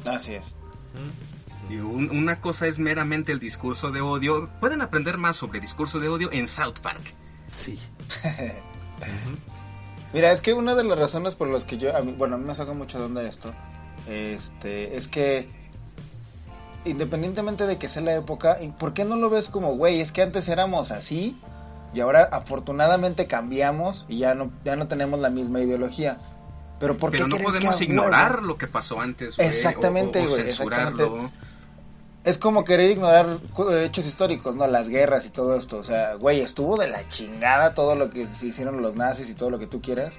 Así 0.06 0.34
es. 0.34 0.56
Una 1.70 2.42
cosa 2.42 2.68
es 2.68 2.78
meramente 2.80 3.32
el 3.32 3.40
discurso 3.40 3.92
de 3.92 4.02
odio. 4.02 4.50
Pueden 4.60 4.82
aprender 4.82 5.18
más 5.18 5.36
sobre 5.38 5.60
discurso 5.60 6.00
de 6.00 6.10
odio 6.10 6.32
en 6.32 6.48
South 6.48 6.80
Park. 6.82 7.14
Sí. 7.48 7.80
Mira, 10.14 10.32
es 10.32 10.42
que 10.42 10.54
una 10.54 10.76
de 10.76 10.84
las 10.84 10.98
razones 10.98 11.34
por 11.36 11.48
las 11.48 11.64
que 11.66 11.78
yo, 11.78 11.96
a 11.96 12.02
mí- 12.02 12.14
bueno, 12.18 12.36
a 12.36 12.38
mí 12.38 12.46
me 12.46 12.54
saca 12.54 12.74
mucho 12.74 13.00
de 13.00 13.06
onda 13.06 13.24
esto, 13.24 13.52
este, 14.08 14.98
es 14.98 15.08
que 15.08 15.48
independientemente 16.86 17.66
de 17.66 17.78
que 17.78 17.88
sea 17.88 18.02
la 18.02 18.16
época, 18.16 18.62
¿y 18.62 18.70
¿por 18.70 18.94
qué 18.94 19.06
no 19.06 19.16
lo 19.16 19.30
ves 19.30 19.48
como, 19.48 19.76
güey, 19.76 20.02
es 20.02 20.12
que 20.12 20.22
antes 20.22 20.48
éramos 20.50 20.92
así 20.92 21.38
y 21.94 22.00
ahora 22.02 22.24
afortunadamente 22.32 23.28
cambiamos 23.28 24.06
y 24.10 24.18
ya 24.20 24.34
no, 24.34 24.52
ya 24.66 24.76
no 24.76 24.88
tenemos 24.88 25.20
la 25.20 25.30
misma 25.30 25.62
ideología? 25.62 26.18
Pero 26.80 26.98
¿por 26.98 27.12
qué 27.12 27.18
Pero 27.20 27.28
no 27.30 27.38
que 27.38 27.44
podemos 27.44 27.80
ignorar 27.82 28.44
lo 28.44 28.58
que 28.58 28.68
pasó 28.68 29.00
antes. 29.00 29.38
güey, 29.38 29.48
Exactamente, 29.48 30.20
o- 30.20 30.24
o, 30.26 30.28
güey, 30.30 30.42
censurarlo. 30.44 30.90
exactamente. 31.04 31.36
Es 32.26 32.38
como 32.38 32.64
querer 32.64 32.92
ignorar 32.92 33.38
cu- 33.54 33.70
hechos 33.70 34.06
históricos, 34.06 34.56
¿no? 34.56 34.66
Las 34.68 34.88
guerras 34.90 35.26
y 35.26 35.30
todo 35.30 35.56
esto. 35.58 35.78
O 35.78 35.84
sea, 35.84 36.16
güey, 36.16 36.40
estuvo 36.42 36.78
de 36.78 36.88
la 36.90 37.08
chingada 37.10 37.74
todo 37.74 37.96
lo 37.96 38.10
que 38.10 38.28
se 38.40 38.48
hicieron 38.48 38.82
los 38.82 38.96
nazis 38.96 39.30
y 39.30 39.34
todo 39.36 39.50
lo 39.50 39.60
que 39.60 39.68
tú 39.68 39.82
quieras. 39.82 40.14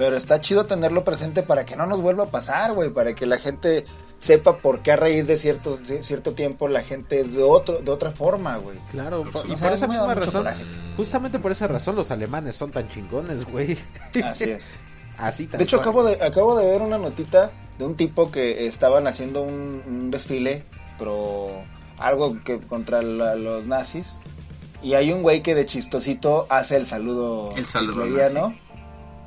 Pero 0.00 0.16
está 0.16 0.40
chido 0.40 0.64
tenerlo 0.64 1.04
presente 1.04 1.42
para 1.42 1.66
que 1.66 1.76
no 1.76 1.84
nos 1.84 2.00
vuelva 2.00 2.24
a 2.24 2.28
pasar, 2.28 2.72
güey. 2.72 2.88
Para 2.88 3.14
que 3.14 3.26
la 3.26 3.36
gente 3.36 3.84
sepa 4.18 4.56
por 4.56 4.80
qué 4.80 4.92
a 4.92 4.96
raíz 4.96 5.26
de 5.26 5.36
cierto, 5.36 5.76
de 5.76 6.02
cierto 6.02 6.32
tiempo 6.32 6.68
la 6.68 6.82
gente 6.82 7.20
es 7.20 7.34
de, 7.34 7.42
otro, 7.42 7.80
de 7.80 7.90
otra 7.90 8.12
forma, 8.12 8.56
güey. 8.56 8.78
Claro, 8.90 9.24
Por 9.24 9.32
por- 9.32 9.40
y 9.46 9.50
supuesto. 9.56 9.66
por 9.66 9.74
esa 9.74 9.86
misma 9.88 10.14
razón, 10.14 10.42
coraje. 10.44 10.64
justamente 10.96 11.38
por 11.38 11.52
esa 11.52 11.66
razón 11.66 11.96
los 11.96 12.10
alemanes 12.10 12.56
son 12.56 12.70
tan 12.70 12.88
chingones, 12.88 13.44
güey. 13.44 13.76
Así 14.24 14.44
es. 14.44 14.64
Así 15.18 15.46
De 15.46 15.62
hecho, 15.64 15.76
cual. 15.76 15.88
acabo 15.88 16.04
de, 16.04 16.24
acabo 16.24 16.58
de 16.58 16.64
ver 16.64 16.80
una 16.80 16.96
notita 16.96 17.50
de 17.78 17.84
un 17.84 17.94
tipo 17.94 18.30
que 18.30 18.66
estaban 18.66 19.06
haciendo 19.06 19.42
un, 19.42 19.82
un 19.86 20.10
desfile, 20.10 20.64
pero 20.98 21.50
algo 21.98 22.42
que 22.42 22.58
contra 22.58 23.02
la- 23.02 23.34
los 23.34 23.66
nazis. 23.66 24.10
Y 24.82 24.94
hay 24.94 25.12
un 25.12 25.20
güey 25.22 25.42
que 25.42 25.54
de 25.54 25.66
chistosito 25.66 26.46
hace 26.48 26.76
el 26.76 26.86
saludo, 26.86 27.54
El 27.54 27.66
saludo. 27.66 28.54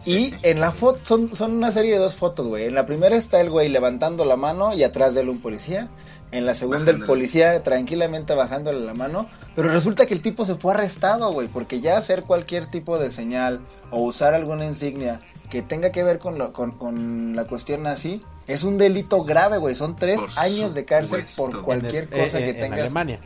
Sí, 0.04 0.12
y 0.12 0.30
sí. 0.32 0.36
en 0.44 0.60
la 0.60 0.72
foto, 0.72 1.00
son, 1.06 1.36
son 1.36 1.54
una 1.54 1.72
serie 1.72 1.94
de 1.94 1.98
dos 2.00 2.16
fotos, 2.16 2.48
güey. 2.48 2.66
En 2.66 2.76
la 2.76 2.86
primera 2.86 3.16
está 3.16 3.40
el 3.42 3.50
güey 3.50 3.70
levantando 3.70 4.26
la 4.26 4.36
mano 4.36 4.74
y 4.74 4.84
atrás 4.84 5.14
de 5.14 5.22
él 5.22 5.30
un 5.30 5.42
policía. 5.42 5.88
En 6.32 6.46
la 6.48 6.56
segunda 6.56 6.90
el 6.90 7.06
policía 7.06 7.62
tranquilamente 7.62 8.34
bajándole 8.34 8.80
la 8.80 8.96
mano. 8.96 9.30
Pero 9.56 9.70
resulta 9.72 10.08
que 10.08 10.16
el 10.16 10.22
tipo 10.24 10.46
se 10.46 10.56
fue 10.56 10.74
arrestado, 10.74 11.32
güey. 11.32 11.48
Porque 11.48 11.80
ya 11.80 11.96
hacer 11.98 12.24
cualquier 12.24 12.72
tipo 12.72 12.98
de 12.98 13.12
señal 13.12 13.60
o 13.92 14.00
usar 14.02 14.34
alguna 14.34 14.66
insignia 14.66 15.20
que 15.52 15.62
tenga 15.62 15.92
que 15.92 16.04
ver 16.04 16.18
con, 16.18 16.40
lo- 16.40 16.52
con, 16.52 16.72
con 16.72 17.36
la 17.36 17.46
cuestión 17.46 17.86
así 17.86 18.24
es 18.48 18.64
un 18.64 18.80
delito 18.80 19.24
grave, 19.24 19.60
güey. 19.60 19.76
Son 19.76 19.96
tres 19.96 20.20
Por 20.20 20.30
años 20.38 20.74
de 20.74 20.86
cárcel 20.86 21.28
supuesto. 21.28 21.44
por 21.58 21.64
cualquier 21.66 22.10
cosa 22.10 22.40
eh, 22.40 22.46
que 22.46 22.54
tengas. 22.56 22.72
En 22.80 22.84
Alemania. 22.86 23.20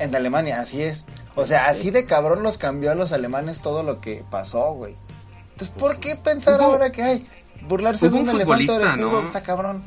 En 0.00 0.14
Alemania, 0.16 0.60
así 0.60 0.82
es. 0.82 1.04
O 1.36 1.44
sea, 1.44 1.68
así 1.68 1.90
de 1.92 2.06
cabrón 2.06 2.42
los 2.42 2.58
cambió 2.58 2.90
a 2.90 2.96
los 2.96 3.12
alemanes 3.12 3.60
todo 3.60 3.84
lo 3.84 4.00
que 4.00 4.24
pasó, 4.30 4.74
güey. 4.74 4.96
Entonces, 5.52 5.76
¿por 5.78 5.98
qué 6.00 6.16
pensar 6.16 6.60
Hubo- 6.60 6.64
ahora 6.64 6.90
que 6.92 7.02
hay? 7.02 7.26
Burlarse 7.68 8.06
hubo 8.08 8.16
de 8.16 8.20
un 8.22 8.26
futbolista, 8.28 8.96
de 8.96 8.96
¿no? 8.96 9.22
está 9.22 9.42
cabrón. 9.42 9.82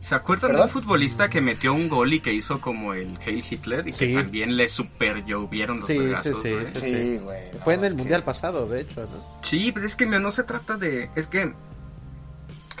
¿Se 0.00 0.14
acuerdan 0.14 0.50
¿Perdón? 0.52 0.68
de 0.68 0.72
un 0.74 0.82
futbolista 0.82 1.28
que 1.28 1.40
metió 1.40 1.74
un 1.74 1.88
gol 1.88 2.12
y 2.12 2.20
que 2.20 2.32
hizo 2.32 2.60
como 2.60 2.94
el 2.94 3.18
Hail 3.26 3.44
Hitler 3.48 3.88
y 3.88 3.92
Sí. 3.92 4.06
que 4.08 4.14
también 4.14 4.56
le 4.56 4.68
super 4.68 5.24
llovieron 5.24 5.78
los 5.78 5.86
Sí, 5.86 5.94
sí, 5.94 5.98
vergazos, 5.98 6.42
sí, 6.42 6.54
sí. 6.74 6.80
Sí, 6.80 7.18
güey. 7.18 7.50
Fue 7.64 7.74
en 7.74 7.84
el 7.84 7.92
que- 7.92 7.98
mundial 7.98 8.22
pasado, 8.24 8.68
de 8.68 8.82
hecho, 8.82 9.00
¿no? 9.02 9.38
Sí, 9.42 9.72
pues 9.72 9.84
es 9.84 9.96
que 9.96 10.06
no 10.06 10.30
se 10.30 10.44
trata 10.44 10.76
de... 10.76 11.10
Es 11.16 11.26
que, 11.26 11.52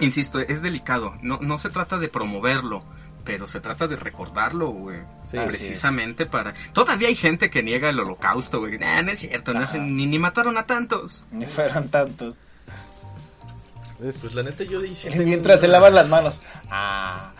insisto, 0.00 0.38
es 0.38 0.62
delicado. 0.62 1.14
No, 1.22 1.38
no 1.40 1.58
se 1.58 1.70
trata 1.70 1.98
de 1.98 2.08
promoverlo, 2.08 2.82
pero 3.28 3.46
se 3.46 3.60
trata 3.60 3.86
de 3.86 3.96
recordarlo, 3.96 4.68
güey. 4.68 5.00
Sí, 5.30 5.36
Precisamente 5.46 6.24
para... 6.24 6.54
Todavía 6.72 7.08
hay 7.08 7.14
gente 7.14 7.50
que 7.50 7.62
niega 7.62 7.90
el 7.90 8.00
holocausto, 8.00 8.60
güey. 8.60 8.78
Nah, 8.78 9.02
no 9.02 9.10
es 9.12 9.18
cierto, 9.18 9.52
no 9.52 9.64
es- 9.64 9.74
ni, 9.74 10.06
ni 10.06 10.18
mataron 10.18 10.56
a 10.56 10.64
tantos. 10.64 11.26
Ni 11.30 11.44
fueron 11.44 11.90
tantos. 11.90 12.34
Es- 14.02 14.20
Pues 14.20 14.34
la 14.34 14.44
neta 14.44 14.64
yo 14.64 14.80
sí 14.94 15.10
tengo 15.10 15.24
Mientras 15.24 15.60
se 15.60 15.66
una- 15.66 15.72
lavan 15.74 15.94
las 15.94 16.08
manos. 16.08 16.40
Ah. 16.70 17.32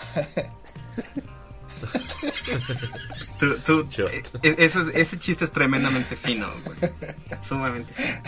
Tú- 3.39 3.89
eh, 4.13 4.23
eh, 4.43 4.55
eso 4.59 4.83
es- 4.83 4.89
ese 4.95 5.19
chiste 5.19 5.47
es 5.47 5.53
tremendamente 5.53 6.17
fino, 6.17 6.49
güey. 6.67 6.93
Sumamente 7.41 7.95
fino. 7.95 8.23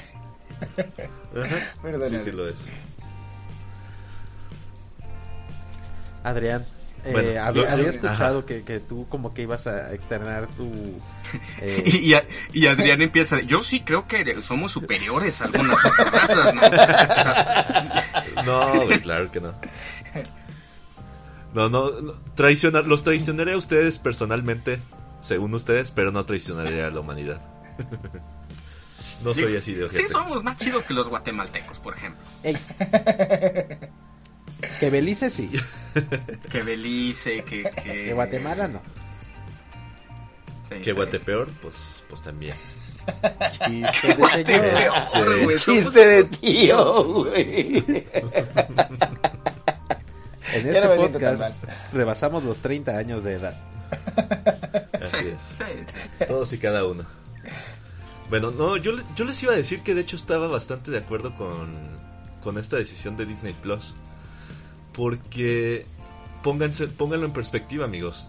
Ajá. 1.45 2.09
Sí, 2.09 2.21
sí 2.21 2.33
lo 2.33 2.49
es. 2.49 2.71
Adrián, 6.25 6.65
eh, 7.05 7.39
había, 7.39 7.63
lo- 7.65 7.71
había 7.71 7.85
lo- 7.85 7.91
escuchado 7.91 8.39
ajá. 8.41 8.47
que, 8.47 8.63
que 8.63 8.81
tú 8.81 9.07
como 9.09 9.33
que 9.35 9.43
ibas 9.43 9.67
a 9.67 9.93
externar 9.95 10.47
tu... 10.57 10.65
eh, 11.61 11.83
Y, 11.87 12.15
y, 12.15 12.21
y 12.53 12.67
Adrián 12.67 13.01
empieza, 13.03 13.41
yo 13.41 13.63
sí 13.63 13.81
creo 13.81 14.07
que 14.07 14.41
somos 14.43 14.73
superiores 14.73 15.41
a 15.41 15.45
algunas 15.45 15.85
otras 15.85 16.11
razas, 16.11 16.55
¿no? 16.55 16.61
O 16.63 16.71
sea, 16.71 18.05
No, 18.45 18.73
claro 19.03 19.31
que 19.31 19.41
no. 19.41 19.53
No, 21.55 21.69
no, 21.69 22.01
no, 22.01 22.13
traicionar, 22.35 22.85
los 22.87 23.03
traicionaré 23.03 23.55
a 23.55 23.57
ustedes 23.57 23.99
personalmente, 23.99 24.81
según 25.21 25.53
ustedes, 25.55 25.91
pero 25.91 26.13
no 26.13 26.25
traicionaré 26.25 26.83
a 26.85 26.91
la 26.91 27.01
humanidad. 27.01 27.41
No 29.23 29.35
soy 29.35 29.55
así 29.55 29.75
de 29.75 29.87
sí 29.91 29.97
ojete. 29.99 30.13
somos 30.15 30.43
más 30.43 30.57
chidos 30.57 30.83
que 30.85 30.95
los 30.95 31.09
guatemaltecos, 31.11 31.79
por 31.79 31.95
ejemplo. 31.95 32.23
ey. 32.43 32.57
que 34.79 34.89
Belice 34.89 35.29
sí, 35.29 35.51
Que 36.51 36.63
Belice, 36.63 37.45
que... 37.45 37.63
Que, 37.63 38.13
Guatemala 38.13 38.69
no. 38.69 38.81
Sí, 40.69 40.81
Que. 40.83 40.93
Guatepeor, 40.93 41.49
pues, 41.63 42.05
pues 42.09 42.23
también. 42.23 42.55
Chiste 43.53 44.15
de 44.49 45.59
señor. 45.59 45.93
de 45.93 46.25
tío, 46.25 47.05
güey. 47.05 47.85
En 50.53 50.65
Ya 50.65 50.73
este 50.73 50.97
no 50.97 50.97
podcast 50.97 51.43
rebasamos 51.93 52.43
los 52.43 52.61
30 52.61 52.97
años 52.97 53.23
de 53.23 53.35
edad. 53.35 53.57
Así 55.01 55.29
es. 55.29 55.43
Sí, 55.43 55.65
sí. 55.87 56.25
Todos 56.27 56.53
y 56.53 56.59
cada 56.59 56.85
uno. 56.85 57.05
Bueno, 58.31 58.51
no, 58.51 58.77
yo, 58.77 58.93
yo 59.15 59.25
les 59.25 59.43
iba 59.43 59.53
a 59.53 59.57
decir 59.57 59.83
que 59.83 59.95
de 59.95 60.01
hecho 60.01 60.17
estaba 60.17 60.49
bastante 60.49 60.91
de 60.91 60.99
acuerdo 60.99 61.35
con, 61.35 61.73
con 62.43 62.59
esta 62.59 62.77
decisión 62.77 63.17
de 63.17 63.27
Disney 63.27 63.53
Plus. 63.53 63.95
Porque 64.93 65.87
pónganse, 66.43 66.89
pónganlo 66.89 67.27
en 67.27 67.33
perspectiva, 67.33 67.85
amigos. 67.85 68.29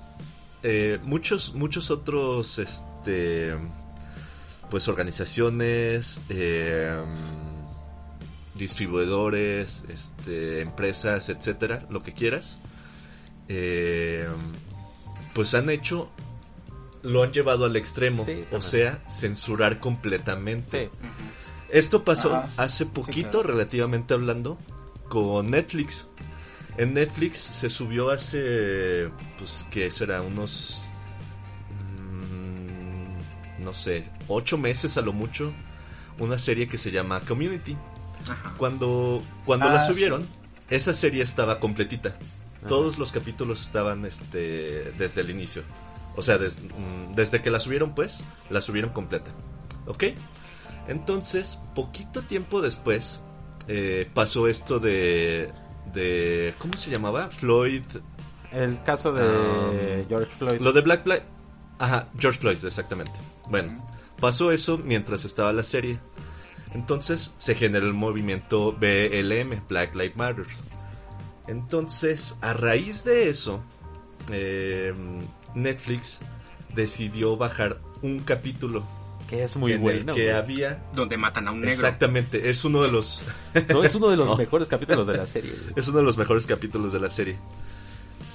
Eh, 0.64 1.00
muchos, 1.04 1.54
muchos 1.56 1.90
otros, 1.90 2.60
este, 2.60 3.56
pues 4.70 4.88
organizaciones, 4.88 6.22
eh, 6.30 7.04
distribuidores, 8.56 9.84
este, 9.90 10.62
empresas, 10.62 11.30
etcétera, 11.30 11.86
lo 11.90 12.04
que 12.04 12.14
quieras, 12.14 12.60
eh, 13.48 14.28
pues 15.34 15.54
han 15.56 15.70
hecho, 15.70 16.10
lo 17.02 17.24
han 17.24 17.34
llevado 17.34 17.66
al 17.66 17.76
extremo, 17.76 18.24
Sí, 18.26 18.44
o 18.52 18.62
sea, 18.62 19.04
censurar 19.10 19.80
completamente. 19.80 20.90
Sí. 20.90 21.08
Esto 21.70 22.04
pasó 22.04 22.36
Ajá. 22.36 22.50
hace 22.58 22.86
poquito, 22.86 23.42
claro. 23.42 23.48
relativamente 23.48 24.14
hablando, 24.14 24.60
con 25.10 25.52
Netflix. 25.52 26.06
En 26.78 26.94
Netflix 26.94 27.38
se 27.38 27.70
subió 27.70 28.10
hace, 28.12 29.10
pues, 29.38 29.66
¿qué 29.70 29.92
será? 29.92 30.22
Unos, 30.22 30.92
mm, 32.00 33.64
no 33.64 33.74
sé, 33.74 34.06
ocho 34.28 34.58
meses 34.58 34.98
a 34.98 35.02
lo 35.02 35.14
mucho, 35.14 35.52
una 36.20 36.38
serie 36.38 36.68
que 36.68 36.78
se 36.78 36.92
llama 36.92 37.22
Community. 37.22 37.78
Ajá. 38.28 38.54
Cuando, 38.58 39.24
cuando 39.46 39.68
Ah, 39.68 39.74
la 39.74 39.80
sí. 39.80 39.88
subieron, 39.94 40.28
esa 40.70 40.94
serie 40.94 41.24
estaba 41.24 41.60
completita. 41.60 42.18
Todos 42.68 43.00
los 43.00 43.12
capítulos 43.12 43.60
estaban 43.62 44.06
este, 44.06 44.92
desde 44.98 45.22
el 45.22 45.32
inicio. 45.32 45.64
O 46.16 46.22
sea, 46.22 46.38
des- 46.38 46.58
mm, 46.60 47.16
desde 47.16 47.42
que 47.42 47.50
la 47.50 47.60
subieron, 47.60 47.96
pues, 47.96 48.24
la 48.52 48.62
subieron 48.62 48.92
completa. 48.92 49.32
¿Ok? 49.88 50.04
Entonces, 50.88 51.60
poquito 51.74 52.22
tiempo 52.22 52.62
después, 52.62 53.20
eh, 53.68 54.08
pasó 54.14 54.48
esto 54.48 54.80
de, 54.80 55.52
de... 55.94 56.54
¿Cómo 56.58 56.78
se 56.78 56.92
llamaba? 56.92 57.30
Floyd... 57.30 57.84
El 58.52 58.84
caso 58.84 59.14
de 59.14 60.02
Um, 60.04 60.10
George 60.10 60.32
Floyd. 60.38 60.60
Lo 60.60 60.74
de 60.74 60.82
Black 60.82 61.04
Black... 61.06 61.24
Ajá, 61.80 62.10
George 62.20 62.40
Floyd, 62.40 62.58
exactamente. 62.64 63.14
Bueno, 63.50 63.82
pasó 64.20 64.52
eso 64.52 64.78
mientras 64.78 65.26
estaba 65.26 65.54
la 65.54 65.64
serie. 65.64 66.00
Entonces 66.74 67.34
se 67.38 67.56
generó 67.56 67.88
el 67.88 67.94
movimiento 67.94 68.74
BLM, 68.74 69.62
Black 69.68 69.96
Lives 69.96 70.16
Matter. 70.16 70.46
Entonces, 71.48 72.36
a 72.42 72.54
raíz 72.54 73.04
de 73.04 73.30
eso, 73.30 73.64
eh, 74.32 74.94
Netflix 75.56 76.20
decidió 76.74 77.36
bajar 77.36 77.82
un 78.02 78.20
capítulo 78.20 78.84
que 79.32 79.44
es 79.44 79.56
muy 79.56 79.72
en 79.74 79.82
bueno. 79.82 80.00
el 80.00 80.06
que 80.18 80.26
güey. 80.26 80.36
había... 80.36 80.84
Donde 80.94 81.18
matan 81.18 81.48
a 81.48 81.52
un 81.52 81.62
negro. 81.62 81.74
Exactamente, 81.74 82.50
es 82.50 82.64
uno 82.66 82.84
de 82.84 82.92
los... 82.92 83.26
No, 83.70 83.84
es 83.84 83.96
uno 83.96 84.10
de 84.10 84.18
los 84.18 84.28
No. 84.30 84.36
mejores 84.38 84.68
capítulos 84.68 85.08
de 85.08 85.18
la 85.18 85.26
serie. 85.26 85.52
güey. 85.52 85.74
Es 85.78 85.88
uno 85.88 85.98
de 86.00 86.04
los 86.04 86.18
mejores 86.18 86.46
capítulos 86.46 86.92
de 86.94 87.00
la 87.00 87.10
serie. 87.10 87.38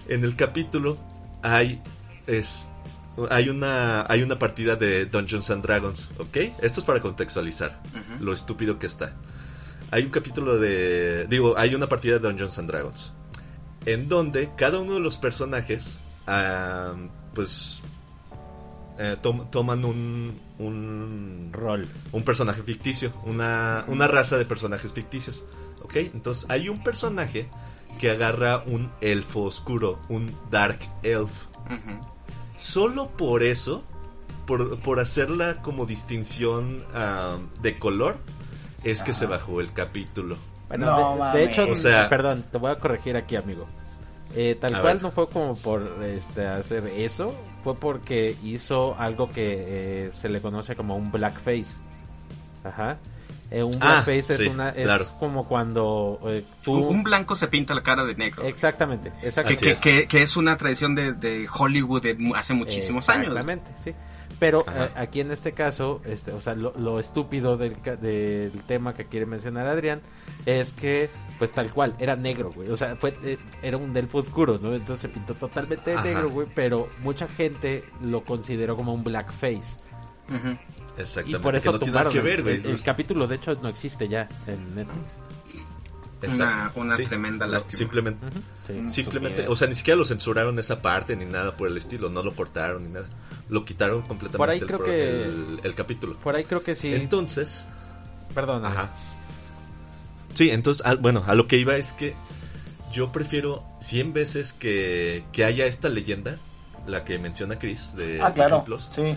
En 0.08 0.24
el 0.24 0.34
capítulo 0.36 0.96
hay 1.42 1.82
es 2.26 2.68
hay 3.30 3.48
una 3.48 4.04
hay 4.10 4.22
una 4.22 4.38
partida 4.38 4.76
de 4.76 5.06
Dungeons 5.06 5.50
and 5.50 5.62
Dragons, 5.62 6.08
¿ok? 6.18 6.36
Esto 6.62 6.80
es 6.80 6.84
para 6.84 7.00
contextualizar 7.00 7.80
lo 8.20 8.32
estúpido 8.32 8.78
que 8.78 8.86
está. 8.86 9.14
Hay 9.90 10.02
un 10.04 10.10
capítulo 10.10 10.58
de 10.58 11.26
digo, 11.28 11.56
hay 11.58 11.74
una 11.74 11.88
partida 11.88 12.14
de 12.14 12.20
Dungeons 12.20 12.58
and 12.58 12.68
Dragons 12.70 13.12
en 13.84 14.08
donde 14.08 14.50
cada 14.56 14.78
uno 14.80 14.94
de 14.94 15.00
los 15.00 15.16
personajes 15.16 15.98
ah, 16.26 16.94
pues 17.34 17.82
eh, 18.98 19.16
tom- 19.22 19.50
toman 19.50 19.84
un, 19.84 20.40
un 20.58 21.50
Rol. 21.52 21.86
un 22.12 22.22
personaje 22.22 22.62
ficticio, 22.62 23.12
una, 23.24 23.84
una 23.88 24.06
raza 24.06 24.36
de 24.38 24.44
personajes 24.46 24.92
ficticios. 24.92 25.44
¿Ok? 25.82 25.96
Entonces 25.96 26.46
hay 26.48 26.68
un 26.68 26.82
personaje 26.82 27.48
que 27.98 28.10
agarra 28.10 28.62
un 28.66 28.90
elfo 29.00 29.42
oscuro, 29.44 30.00
un 30.08 30.34
Dark 30.50 30.80
Elf. 31.02 31.30
Solo 32.56 33.08
por 33.10 33.42
eso, 33.42 33.82
por, 34.46 34.78
por 34.80 35.00
hacerla 35.00 35.60
como 35.62 35.86
distinción 35.86 36.84
ah, 36.94 37.38
de 37.60 37.78
color, 37.78 38.18
es 38.84 39.02
que 39.02 39.12
se 39.12 39.26
bajó 39.26 39.60
el 39.60 39.72
capítulo. 39.72 40.36
Bueno, 40.68 40.86
No 40.86 41.32
de- 41.32 41.38
de, 41.38 41.44
hecho, 41.44 41.66
O 41.70 41.76
sea- 41.76 42.08
perdón, 42.08 42.44
te 42.50 42.58
voy 42.58 42.70
a 42.70 42.78
corregir 42.78 43.16
aquí, 43.16 43.36
amigo. 43.36 43.66
Eh, 44.34 44.56
tal 44.60 44.74
A 44.74 44.80
cual 44.82 44.94
ver. 44.94 45.02
no 45.02 45.10
fue 45.10 45.28
como 45.28 45.56
por 45.56 46.02
este, 46.04 46.46
hacer 46.46 46.86
eso, 46.88 47.34
fue 47.64 47.74
porque 47.74 48.36
hizo 48.42 48.94
algo 48.98 49.30
que 49.30 50.06
eh, 50.06 50.10
se 50.12 50.28
le 50.28 50.40
conoce 50.40 50.76
como 50.76 50.96
un 50.96 51.10
blackface. 51.10 51.76
Ajá. 52.64 52.98
Eh, 53.50 53.62
un 53.62 53.74
Ah, 53.80 54.02
blackface 54.04 54.34
es 54.34 54.40
sí, 54.40 54.48
una 54.48 54.70
es 54.70 54.84
claro. 54.84 55.04
como 55.20 55.46
cuando 55.46 56.18
eh, 56.26 56.44
tú 56.64 56.74
Un 56.74 57.04
blanco 57.04 57.36
se 57.36 57.46
pinta 57.46 57.74
la 57.74 57.82
cara 57.82 58.04
de 58.04 58.14
negro. 58.16 58.42
exactamente, 58.44 59.12
que, 59.20 59.28
exactamente. 59.28 59.54
Así 59.54 59.64
que, 59.64 59.70
es. 59.70 59.80
que- 60.02 60.08
que 60.08 60.22
es 60.22 60.36
una 60.36 60.56
tradición 60.56 60.94
de, 60.96 61.12
de 61.12 61.46
Hollywood 61.52 62.02
de 62.02 62.16
hace 62.34 62.54
muchísimos 62.54 63.08
años. 63.08 63.28
Exactamente, 63.28 63.70
sí. 63.82 63.94
Pero 64.38 64.60
eh, 64.68 64.88
aquí 64.96 65.20
en 65.20 65.30
este 65.30 65.52
caso, 65.52 66.02
este, 66.04 66.32
o 66.32 66.40
sea, 66.40 66.54
lo, 66.54 66.74
lo 66.76 67.00
estúpido 67.00 67.56
del, 67.56 67.80
ca- 67.80 67.96
del 67.96 68.50
tema 68.66 68.94
que 68.94 69.06
quiere 69.06 69.24
mencionar 69.24 69.66
Adrián 69.66 70.02
es 70.44 70.72
que, 70.74 71.08
pues 71.38 71.52
tal 71.52 71.72
cual, 71.72 71.94
era 71.98 72.16
negro, 72.16 72.50
güey. 72.54 72.68
O 72.70 72.76
sea, 72.76 72.96
fue, 72.96 73.16
eh, 73.24 73.38
era 73.62 73.78
un 73.78 73.92
delfo 73.94 74.18
oscuro, 74.18 74.58
¿no? 74.60 74.74
Entonces 74.74 75.00
se 75.00 75.08
pintó 75.08 75.34
totalmente 75.34 75.90
de 75.90 75.96
Ajá. 75.96 76.04
negro, 76.06 76.30
güey. 76.30 76.46
Pero 76.54 76.88
mucha 77.02 77.28
gente 77.28 77.84
lo 78.02 78.24
consideró 78.24 78.76
como 78.76 78.92
un 78.92 79.02
blackface. 79.04 79.78
Exactamente. 80.98 81.38
Y 81.38 81.42
por 81.42 81.56
eso 81.56 81.70
que 81.72 81.78
no 81.78 81.78
tiene 81.78 81.98
nada 81.98 82.10
que 82.10 82.20
ver, 82.20 82.42
güey. 82.42 82.56
el, 82.56 82.66
el 82.66 82.82
capítulo, 82.82 83.26
de 83.26 83.36
hecho, 83.36 83.54
no 83.62 83.68
existe 83.68 84.08
ya 84.08 84.28
en 84.46 84.74
Netflix. 84.74 85.16
Una, 86.34 86.72
una 86.74 86.94
Sí. 86.94 87.04
tremenda 87.06 87.46
No, 87.46 87.52
lástima. 87.52 87.78
Simplemente, 87.78 88.26
sí. 88.66 88.88
Simplemente, 88.88 89.46
o 89.48 89.54
sea, 89.56 89.68
ni 89.68 89.74
siquiera 89.74 89.96
lo 89.98 90.04
censuraron 90.04 90.58
esa 90.58 90.82
parte 90.82 91.16
ni 91.16 91.24
nada 91.24 91.56
por 91.56 91.68
el 91.68 91.76
estilo, 91.76 92.08
no 92.10 92.22
lo 92.22 92.34
cortaron 92.34 92.84
ni 92.84 92.90
nada. 92.90 93.06
Lo 93.48 93.64
quitaron 93.64 94.02
completamente 94.02 94.38
Por 94.38 94.50
ahí 94.50 94.58
el, 94.58 94.66
creo 94.66 94.82
que- 94.84 95.22
el, 95.24 95.60
el 95.62 95.74
capítulo. 95.74 96.16
Por 96.16 96.34
ahí 96.34 96.44
creo 96.44 96.62
que 96.62 96.74
sí. 96.74 96.92
Entonces, 96.94 97.64
Perdón. 98.34 98.64
ajá. 98.64 98.90
Sí, 100.34 100.50
entonces, 100.50 100.82
ah, 100.84 100.94
bueno, 100.96 101.24
a 101.26 101.34
lo 101.34 101.46
que 101.46 101.56
iba 101.56 101.76
es 101.76 101.92
que 101.92 102.14
yo 102.92 103.10
prefiero 103.12 103.64
100 103.80 104.12
veces 104.12 104.52
que, 104.52 105.24
que 105.32 105.44
haya 105.44 105.66
esta 105.66 105.88
leyenda, 105.88 106.38
la 106.86 107.04
que 107.04 107.18
menciona 107.18 107.58
Chris 107.58 107.94
de 107.96 108.20
Ah, 108.22 108.32
claro. 108.32 108.62
Plus, 108.64 108.90
Sí. 108.94 109.16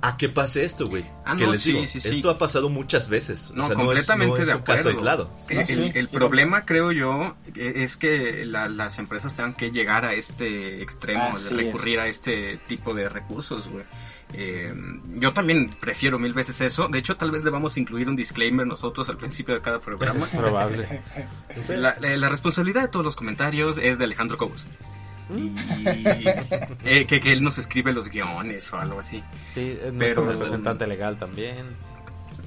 A 0.00 0.16
que 0.16 0.28
pase 0.28 0.64
esto, 0.64 0.86
güey. 0.88 1.04
Ah, 1.24 1.34
que 1.36 1.44
no, 1.44 1.52
les 1.52 1.62
sí, 1.62 1.72
digo, 1.72 1.86
sí, 1.86 2.00
sí. 2.00 2.08
esto 2.08 2.30
ha 2.30 2.38
pasado 2.38 2.68
muchas 2.68 3.08
veces. 3.08 3.50
No, 3.52 3.64
o 3.64 3.66
sea, 3.66 3.74
completamente 3.76 4.36
no 4.36 4.36
es, 4.36 4.38
no 4.38 4.42
es 4.44 4.48
de 4.48 4.54
un 4.56 4.62
caso 4.62 4.78
acuerdo. 4.80 4.98
aislado. 4.98 5.30
El, 5.48 5.56
No, 5.58 5.66
sí, 5.66 5.92
el- 5.94 6.08
problema, 6.08 6.64
creo 6.64 6.92
yo, 6.92 7.36
eh, 7.56 7.72
es 7.76 7.96
que 7.96 8.44
la- 8.46 8.68
las 8.68 8.98
empresas 9.00 9.34
tengan 9.34 9.54
que 9.54 9.70
llegar 9.72 10.04
a 10.04 10.14
este 10.14 10.82
extremo 10.82 11.38
de 11.38 11.50
recurrir 11.50 11.98
a 12.00 12.06
este 12.06 12.58
tipo 12.68 12.94
de 12.94 13.08
recursos, 13.08 13.68
güey. 13.68 13.84
Eh, 14.34 14.74
yo 15.14 15.32
también 15.32 15.70
prefiero 15.80 16.18
mil 16.18 16.34
veces 16.34 16.60
eso. 16.60 16.88
De 16.88 16.98
hecho, 16.98 17.16
tal 17.16 17.30
vez 17.30 17.42
debamos 17.44 17.76
incluir 17.78 18.08
un 18.10 18.14
disclaimer 18.14 18.66
nosotros 18.66 19.08
al 19.08 19.16
principio 19.16 19.54
de 19.54 19.62
cada 19.62 19.80
programa. 19.80 20.26
Probable. 20.36 21.00
La, 21.70 21.96
la- 21.98 22.16
la 22.16 22.28
responsabilidad 22.28 22.82
de 22.82 22.88
todos 22.88 23.04
los 23.04 23.16
comentarios 23.16 23.78
es 23.78 23.98
de 23.98 24.04
Alejandro 24.04 24.36
Cobos. 24.36 24.66
Y 25.30 25.52
eh, 26.84 27.06
que, 27.06 27.20
que 27.20 27.32
él 27.32 27.42
nos 27.42 27.58
escribe 27.58 27.92
los 27.92 28.08
guiones 28.08 28.72
o 28.72 28.78
algo 28.78 29.00
así. 29.00 29.22
Sí, 29.54 29.78
es 29.82 29.92
nuestro 29.92 30.22
Pero- 30.24 30.32
representante 30.32 30.86
legal 30.86 31.16
también. 31.16 31.88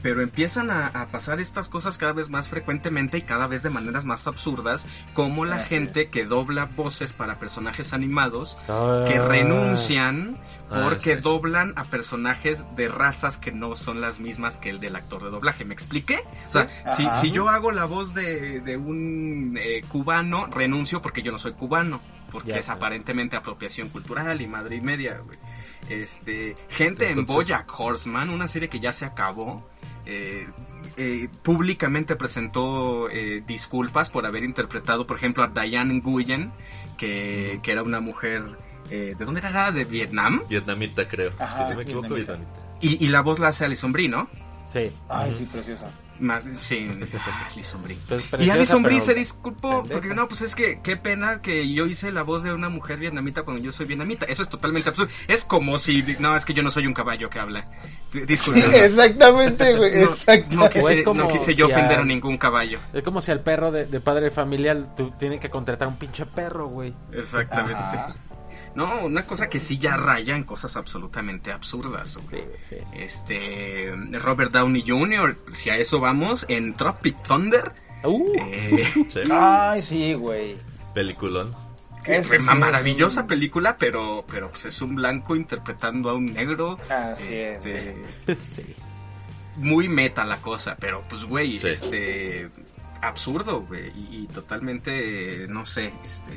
Pero 0.04 0.24
empiezan 0.24 0.72
a, 0.72 0.88
a 0.88 1.06
pasar 1.06 1.40
estas 1.40 1.70
cosas 1.70 1.96
cada 2.00 2.12
vez 2.14 2.28
más 2.28 2.48
frecuentemente 2.48 3.20
y 3.20 3.22
cada 3.22 3.46
vez 3.46 3.62
de 3.62 3.70
maneras 3.70 4.04
más 4.04 4.26
absurdas, 4.26 4.88
como 5.14 5.46
la 5.46 5.60
gente 5.60 6.08
que 6.10 6.26
dobla 6.26 6.66
voces 6.76 7.14
para 7.14 7.38
personajes 7.38 7.94
animados, 7.94 8.58
que 8.66 8.72
Ah. 8.74 9.28
renuncian 9.28 10.38
Ah, 10.72 10.86
porque 10.90 11.18
sí. 11.18 11.22
doblan 11.22 11.74
a 11.76 11.84
personajes 11.84 12.66
de 12.76 12.88
razas 12.88 13.38
que 13.38 13.52
no 13.52 13.76
son 13.76 14.02
las 14.02 14.20
mismas 14.20 14.58
que 14.58 14.72
el 14.72 14.80
del 14.80 14.96
actor 14.96 15.22
de 15.24 15.30
doblaje. 15.30 15.66
¿Me 15.66 15.76
expliqué? 15.76 16.22
O 16.48 16.50
sea, 16.50 16.68
si, 16.96 17.06
si 17.20 17.30
yo 17.32 17.48
hago 17.50 17.72
la 17.72 17.86
voz 17.86 18.16
de, 18.16 18.60
de 18.62 18.78
un 18.78 19.56
eh, 19.62 19.82
cubano, 19.88 20.48
renuncio 20.48 21.00
porque 21.04 21.22
yo 21.22 21.32
no 21.32 21.38
soy 21.38 21.52
cubano. 21.54 22.02
Porque 22.32 22.52
Ya 22.52 22.58
es 22.58 22.70
aparentemente 22.70 23.36
apropiación 23.36 23.90
cultural 23.90 24.42
y 24.42 24.48
madre 24.48 24.78
y 24.78 24.82
media, 24.82 25.20
güey. 25.20 25.38
Este, 25.90 26.56
gente 26.70 27.10
en 27.10 27.26
Bojack 27.26 27.72
Horseman, 27.78 28.30
una 28.30 28.48
serie 28.48 28.70
que 28.70 28.80
ya 28.80 28.94
se 28.94 29.06
acabó, 29.06 29.68
eh, 30.06 30.48
eh, 30.98 31.30
públicamente 31.44 32.16
presentó 32.16 33.10
eh, 33.10 33.44
disculpas 33.46 34.10
por 34.10 34.26
haber 34.26 34.44
interpretado, 34.44 35.06
por 35.06 35.18
ejemplo, 35.18 35.44
a 35.44 35.48
Diane 35.48 35.94
Nguyen, 35.96 36.52
que, 36.98 37.60
que 37.64 37.72
era 37.72 37.84
una 37.84 38.00
mujer, 38.00 38.44
eh, 38.90 39.16
¿de 39.18 39.26
dónde 39.26 39.42
era? 39.42 39.72
¿De 39.72 39.86
Vietnam? 39.86 40.44
Vietnamita, 40.50 41.08
creo. 41.08 41.34
Ajá, 41.40 41.68
si 41.68 41.76
me 41.76 41.84
equivoco, 41.84 42.14
vietnamita. 42.16 42.38
vietnamita. 42.38 42.78
Y, 42.82 43.06
y 43.06 43.08
la 43.10 43.22
voz 43.22 43.40
la 43.40 43.50
hace 43.50 43.66
Alison 43.66 43.92
Brie, 43.92 44.10
¿no? 44.10 44.28
Sí. 44.72 44.92
Ay, 45.10 45.36
sí, 45.38 45.46
preciosa. 45.46 45.92
Ma- 46.22 46.40
Sí, 46.62 46.90
Alison 47.54 47.84
Brie. 47.84 47.98
Pues, 48.08 48.24
Y 48.40 48.50
Alison 48.50 48.84
Brie 48.84 49.02
se 49.02 49.14
disculpó 49.14 49.80
pendeja. 49.82 49.94
porque 50.00 50.14
no, 50.16 50.28
pues 50.28 50.42
es 50.44 50.56
que 50.56 50.80
qué 50.84 50.96
pena 50.96 51.42
que 51.42 51.74
yo 51.74 51.86
hice 51.88 52.12
la 52.12 52.22
voz 52.24 52.44
de 52.44 52.54
una 52.54 52.70
mujer 52.70 53.00
vietnamita 53.00 53.42
cuando 53.44 53.62
yo 53.64 53.72
soy 53.72 53.88
vietnamita. 53.88 54.26
Eso 54.26 54.44
es 54.44 54.50
totalmente 54.50 54.90
absurdo. 54.90 55.12
Es 55.28 55.44
como 55.46 55.80
si 55.80 56.04
no, 56.20 56.36
es 56.36 56.46
que 56.46 56.54
yo 56.54 56.62
no 56.64 56.70
soy 56.72 56.86
un 56.88 56.94
caballo 56.94 57.30
que 57.30 57.40
habla. 57.40 57.68
Disculpe. 58.14 58.62
Exactamente, 58.86 59.76
güey. 59.78 60.04
No, 60.04 60.12
exactamente. 60.14 60.56
no 60.56 60.70
quise, 60.70 60.86
O 60.86 60.90
es 60.90 61.04
como 61.04 61.22
no 61.24 61.28
quise 61.28 61.56
yo 61.56 61.68
si 61.68 61.74
ofender 61.74 61.98
a- 62.00 62.02
a 62.02 62.06
ningún 62.06 62.38
caballo. 62.38 62.80
Es 62.94 63.04
como 63.04 63.22
si 63.22 63.32
al 63.32 63.40
perro 63.42 63.72
de, 63.72 63.86
de 63.86 64.00
padre 64.00 64.30
familiar 64.32 64.96
tú 64.96 65.12
tienes 65.18 65.40
que 65.40 65.50
contratar 65.50 65.88
un 65.88 65.98
pinche 65.98 66.26
perro, 66.26 66.68
güey. 66.68 66.94
Exactamente. 67.12 67.74
Ajá. 67.80 68.16
No, 68.76 69.02
una 69.06 69.26
cosa 69.26 69.50
que 69.50 69.60
sí 69.60 69.78
ya 69.78 69.98
raya 69.98 70.36
en 70.36 70.44
cosas 70.46 70.78
absolutamente 70.78 71.52
absurdas. 71.52 72.18
güey. 72.30 72.44
Sí, 72.68 72.76
sí. 72.76 72.76
Este 72.96 73.94
Robert 74.20 74.52
Downey 74.52 74.84
Jr., 74.88 75.38
si 75.52 75.70
a 75.70 75.76
eso 75.76 76.00
vamos, 76.00 76.46
en 76.50 76.74
Tropic 76.74 77.22
Thunder, 77.24 77.72
Uh, 78.04 78.34
eh, 78.40 78.84
Sí. 79.10 79.20
Ay, 79.32 79.82
sí, 79.82 80.14
güey. 80.14 80.56
Peliculón. 80.94 81.54
que 82.04 82.24
maravillosa 82.40 83.28
película, 83.28 83.78
pero 83.78 84.26
pero 84.28 84.50
pues 84.50 84.66
es 84.66 84.82
un 84.82 84.96
blanco 84.96 85.36
interpretando 85.36 86.10
a 86.10 86.16
un 86.16 86.26
negro. 86.34 86.80
Así 86.90 87.34
es, 87.36 87.64
este, 87.64 87.96
sí. 88.40 88.76
muy 89.58 89.88
meta 89.88 90.26
la 90.26 90.38
cosa, 90.42 90.76
pero 90.80 91.04
pues 91.08 91.26
güey, 91.26 91.60
Sí. 91.60 91.68
este 91.68 92.50
absurdo, 93.02 93.62
güey, 93.62 93.90
y, 93.96 94.24
y 94.24 94.28
totalmente 94.34 95.46
no 95.48 95.64
sé, 95.66 95.94
este 96.04 96.32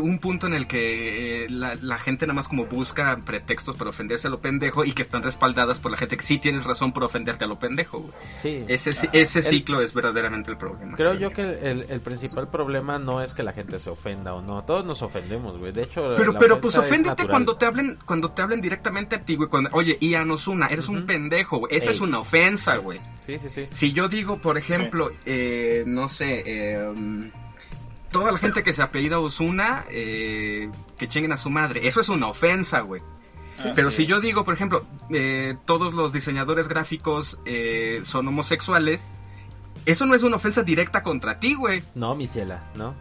un 0.00 0.18
punto 0.18 0.46
en 0.46 0.54
el 0.54 0.66
que 0.66 1.44
eh, 1.44 1.50
la, 1.50 1.74
la 1.76 1.98
gente 1.98 2.26
nada 2.26 2.34
más 2.34 2.48
como 2.48 2.66
busca 2.66 3.16
pretextos 3.24 3.76
para 3.76 3.90
ofenderse 3.90 4.26
a 4.26 4.30
lo 4.30 4.40
pendejo 4.40 4.84
y 4.84 4.92
que 4.92 5.02
están 5.02 5.22
respaldadas 5.22 5.78
por 5.80 5.90
la 5.92 5.98
gente 5.98 6.16
que 6.16 6.22
sí 6.24 6.38
tienes 6.38 6.64
razón 6.64 6.92
por 6.92 7.04
ofenderte 7.04 7.44
a 7.44 7.46
lo 7.46 7.58
pendejo, 7.58 8.00
güey. 8.00 8.12
Sí. 8.42 8.64
Ese, 8.68 8.90
ci- 8.90 9.08
ese 9.12 9.38
El- 9.40 9.44
ciclo 9.44 9.80
es 9.80 9.92
verdaderamente 9.94 10.50
el 10.50 10.56
problema. 10.58 10.96
Creo 10.96 11.14
yo 11.14 11.30
que 11.30 11.42
el, 11.42 11.86
el 11.88 12.00
principal 12.00 12.48
problema 12.48 12.98
no 12.98 13.22
es 13.22 13.34
que 13.34 13.42
la 13.42 13.52
gente 13.52 13.78
se 13.80 13.90
ofenda 13.90 14.34
o 14.34 14.42
no. 14.42 14.64
Todos 14.64 14.84
nos 14.84 15.02
ofendemos, 15.02 15.58
güey. 15.58 15.72
De 15.72 15.84
hecho, 15.84 16.14
Pero, 16.16 16.36
pero 16.38 16.60
pues 16.60 16.76
oféndete 16.76 17.26
cuando 17.26 17.56
te 17.56 17.66
hablen, 17.66 17.98
cuando 18.04 18.30
te 18.32 18.42
hablen 18.42 18.60
directamente 18.60 19.16
a 19.16 19.24
ti, 19.24 19.36
güey. 19.36 19.48
Cuando, 19.48 19.70
Oye, 19.72 19.96
Ian 20.00 20.30
Osuna, 20.30 20.66
eres 20.66 20.88
un 20.88 21.06
pendejo, 21.06 21.58
güey. 21.58 21.74
Esa 21.76 21.90
Ey. 21.90 21.94
es 21.96 22.00
una 22.00 22.18
ofensa, 22.18 22.76
güey. 22.76 23.00
Sí, 23.26 23.38
sí, 23.38 23.48
sí. 23.48 23.66
Si 23.70 23.92
yo 23.92 24.08
digo, 24.08 24.38
por 24.38 24.56
ejemplo, 24.56 25.10
eh, 25.24 25.82
no 25.86 26.08
sé, 26.08 26.42
eh, 26.46 27.30
toda 28.18 28.32
la 28.32 28.38
gente 28.38 28.62
que 28.62 28.72
se 28.72 28.82
apellida 28.82 29.18
Osuna, 29.18 29.84
eh, 29.90 30.70
que 30.96 31.06
chinguen 31.06 31.32
a 31.32 31.36
su 31.36 31.50
madre, 31.50 31.86
eso 31.86 32.00
es 32.00 32.08
una 32.08 32.28
ofensa, 32.28 32.80
güey. 32.80 33.02
Pero 33.74 33.90
si 33.90 34.06
yo 34.06 34.20
digo, 34.20 34.42
por 34.44 34.54
ejemplo, 34.54 34.86
eh, 35.10 35.56
todos 35.66 35.92
los 35.92 36.12
diseñadores 36.14 36.68
gráficos 36.68 37.38
eh, 37.44 38.00
son 38.04 38.26
homosexuales, 38.28 39.12
eso 39.84 40.06
no 40.06 40.14
es 40.14 40.22
una 40.22 40.36
ofensa 40.36 40.62
directa 40.62 41.02
contra 41.02 41.40
ti, 41.40 41.54
güey. 41.54 41.82
No, 41.94 42.14
mi 42.14 42.26
ciela, 42.26 42.70
¿no? 42.74 42.94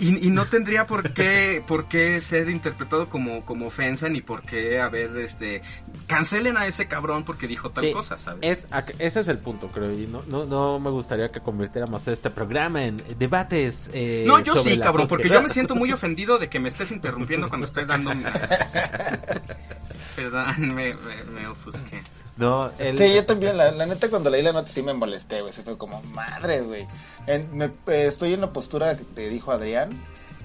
Y, 0.00 0.26
y 0.26 0.30
no 0.30 0.44
tendría 0.46 0.86
por 0.86 1.12
qué, 1.12 1.62
por 1.66 1.86
qué 1.88 2.20
ser 2.20 2.48
interpretado 2.50 3.08
como, 3.08 3.44
como 3.44 3.66
ofensa, 3.66 4.08
ni 4.08 4.20
por 4.20 4.42
qué 4.42 4.80
haber, 4.80 5.16
este, 5.18 5.62
cancelen 6.06 6.56
a 6.56 6.66
ese 6.66 6.86
cabrón 6.88 7.24
porque 7.24 7.46
dijo 7.46 7.70
tal 7.70 7.84
Sí, 7.84 7.92
cosa, 7.92 8.18
¿sabes? 8.18 8.66
Es, 8.66 8.66
ese 8.98 9.20
es 9.20 9.28
el 9.28 9.38
punto, 9.38 9.68
creo. 9.68 9.92
Y 9.92 10.06
no, 10.06 10.22
no, 10.26 10.44
no 10.46 10.78
me 10.78 10.90
gustaría 10.90 11.30
que 11.30 11.40
convirtiéramos 11.40 12.06
este 12.08 12.30
programa 12.30 12.84
en 12.84 13.02
debates. 13.18 13.90
Eh, 13.94 14.24
No, 14.26 14.38
yo 14.40 14.54
sobre 14.54 14.74
sí, 14.74 14.80
cabrón, 14.80 15.06
porque 15.08 15.28
yo 15.28 15.40
me 15.42 15.48
siento 15.48 15.74
muy 15.74 15.92
ofendido 15.92 16.38
de 16.38 16.48
que 16.48 16.58
me 16.60 16.68
estés 16.68 16.90
interrumpiendo 16.92 17.48
cuando 17.48 17.66
estoy 17.66 17.84
dando... 17.84 18.14
mi- 18.14 18.24
Perdón, 20.14 20.54
me, 20.74 20.94
me, 20.94 21.24
me 21.32 21.46
ofusqué. 21.48 22.02
No, 22.36 22.70
el, 22.78 22.98
Sí, 22.98 23.14
yo 23.14 23.24
también, 23.24 23.56
la, 23.56 23.70
la 23.70 23.86
neta 23.86 24.10
cuando 24.10 24.28
leí 24.28 24.42
la 24.42 24.52
nota 24.52 24.70
sí 24.70 24.82
me 24.82 24.92
molesté, 24.92 25.40
güey, 25.40 25.52
se 25.54 25.62
fue 25.62 25.78
como, 25.78 26.02
madre, 26.02 26.60
güey. 26.60 26.86
En- 27.26 27.56
me- 27.56 27.64
eh, 27.86 28.06
estoy 28.08 28.34
en 28.34 28.40
la 28.42 28.52
postura 28.52 28.96
que 28.96 29.04
te 29.04 29.28
dijo 29.30 29.52
Adrián, 29.52 29.90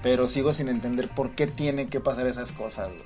pero 0.02 0.26
sigo 0.26 0.54
sin 0.54 0.68
entender 0.68 1.08
por 1.10 1.30
qué 1.32 1.46
tienen 1.46 1.90
que 1.90 2.00
pasar 2.00 2.26
esas 2.26 2.50
cosas, 2.52 2.88
güey. 2.88 3.04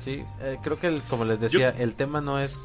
Sí, 0.00 0.24
eh, 0.40 0.58
creo 0.62 0.78
que 0.80 0.88
el- 0.88 1.02
como 1.02 1.24
les 1.24 1.38
decía, 1.40 1.74
el 1.78 1.94
tema 1.94 2.20
no 2.20 2.40
es 2.40 2.58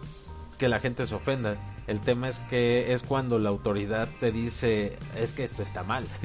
que 0.58 0.68
la 0.70 0.80
gente 0.80 1.06
se 1.06 1.14
ofenda, 1.14 1.58
el 1.86 2.00
tema 2.02 2.28
es 2.30 2.40
que 2.50 2.94
es 2.94 3.04
cuando 3.04 3.38
la 3.38 3.50
autoridad 3.50 4.08
te 4.20 4.32
dice 4.32 4.98
es 5.16 5.34
que 5.34 5.44
esto 5.44 5.62
está 5.62 5.84
mal. 5.84 6.06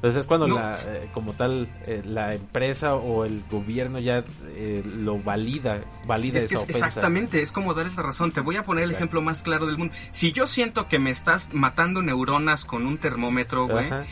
Entonces 0.00 0.20
es 0.22 0.26
cuando 0.26 0.48
No. 0.48 0.54
la, 0.58 0.78
eh, 0.86 1.10
como 1.12 1.34
tal 1.34 1.68
eh, 1.86 2.00
la 2.06 2.32
empresa 2.34 2.94
o 2.94 3.26
el 3.26 3.44
gobierno 3.50 3.98
ya 3.98 4.24
eh, 4.54 4.82
lo 4.82 5.18
valida, 5.18 5.82
valida 6.06 6.38
Es 6.38 6.46
que 6.46 6.54
esa 6.54 6.62
es- 6.64 6.70
ofensa. 6.70 6.86
exactamente, 6.86 7.42
es 7.42 7.52
como 7.52 7.74
darles 7.74 7.96
la 7.96 8.04
razón. 8.04 8.32
Te 8.32 8.40
voy 8.40 8.56
a 8.56 8.62
poner 8.64 8.84
el 8.84 8.90
Claro. 8.90 8.96
ejemplo 9.04 9.20
más 9.20 9.42
claro 9.42 9.66
del 9.66 9.76
mundo. 9.76 9.92
Si 10.10 10.32
yo 10.32 10.46
siento 10.46 10.88
que 10.88 10.98
me 10.98 11.10
estás 11.10 11.52
matando 11.52 12.00
neuronas 12.00 12.64
con 12.64 12.86
un 12.86 12.96
termómetro, 12.96 13.66
güey, 13.68 13.88
Ajá. 13.88 14.04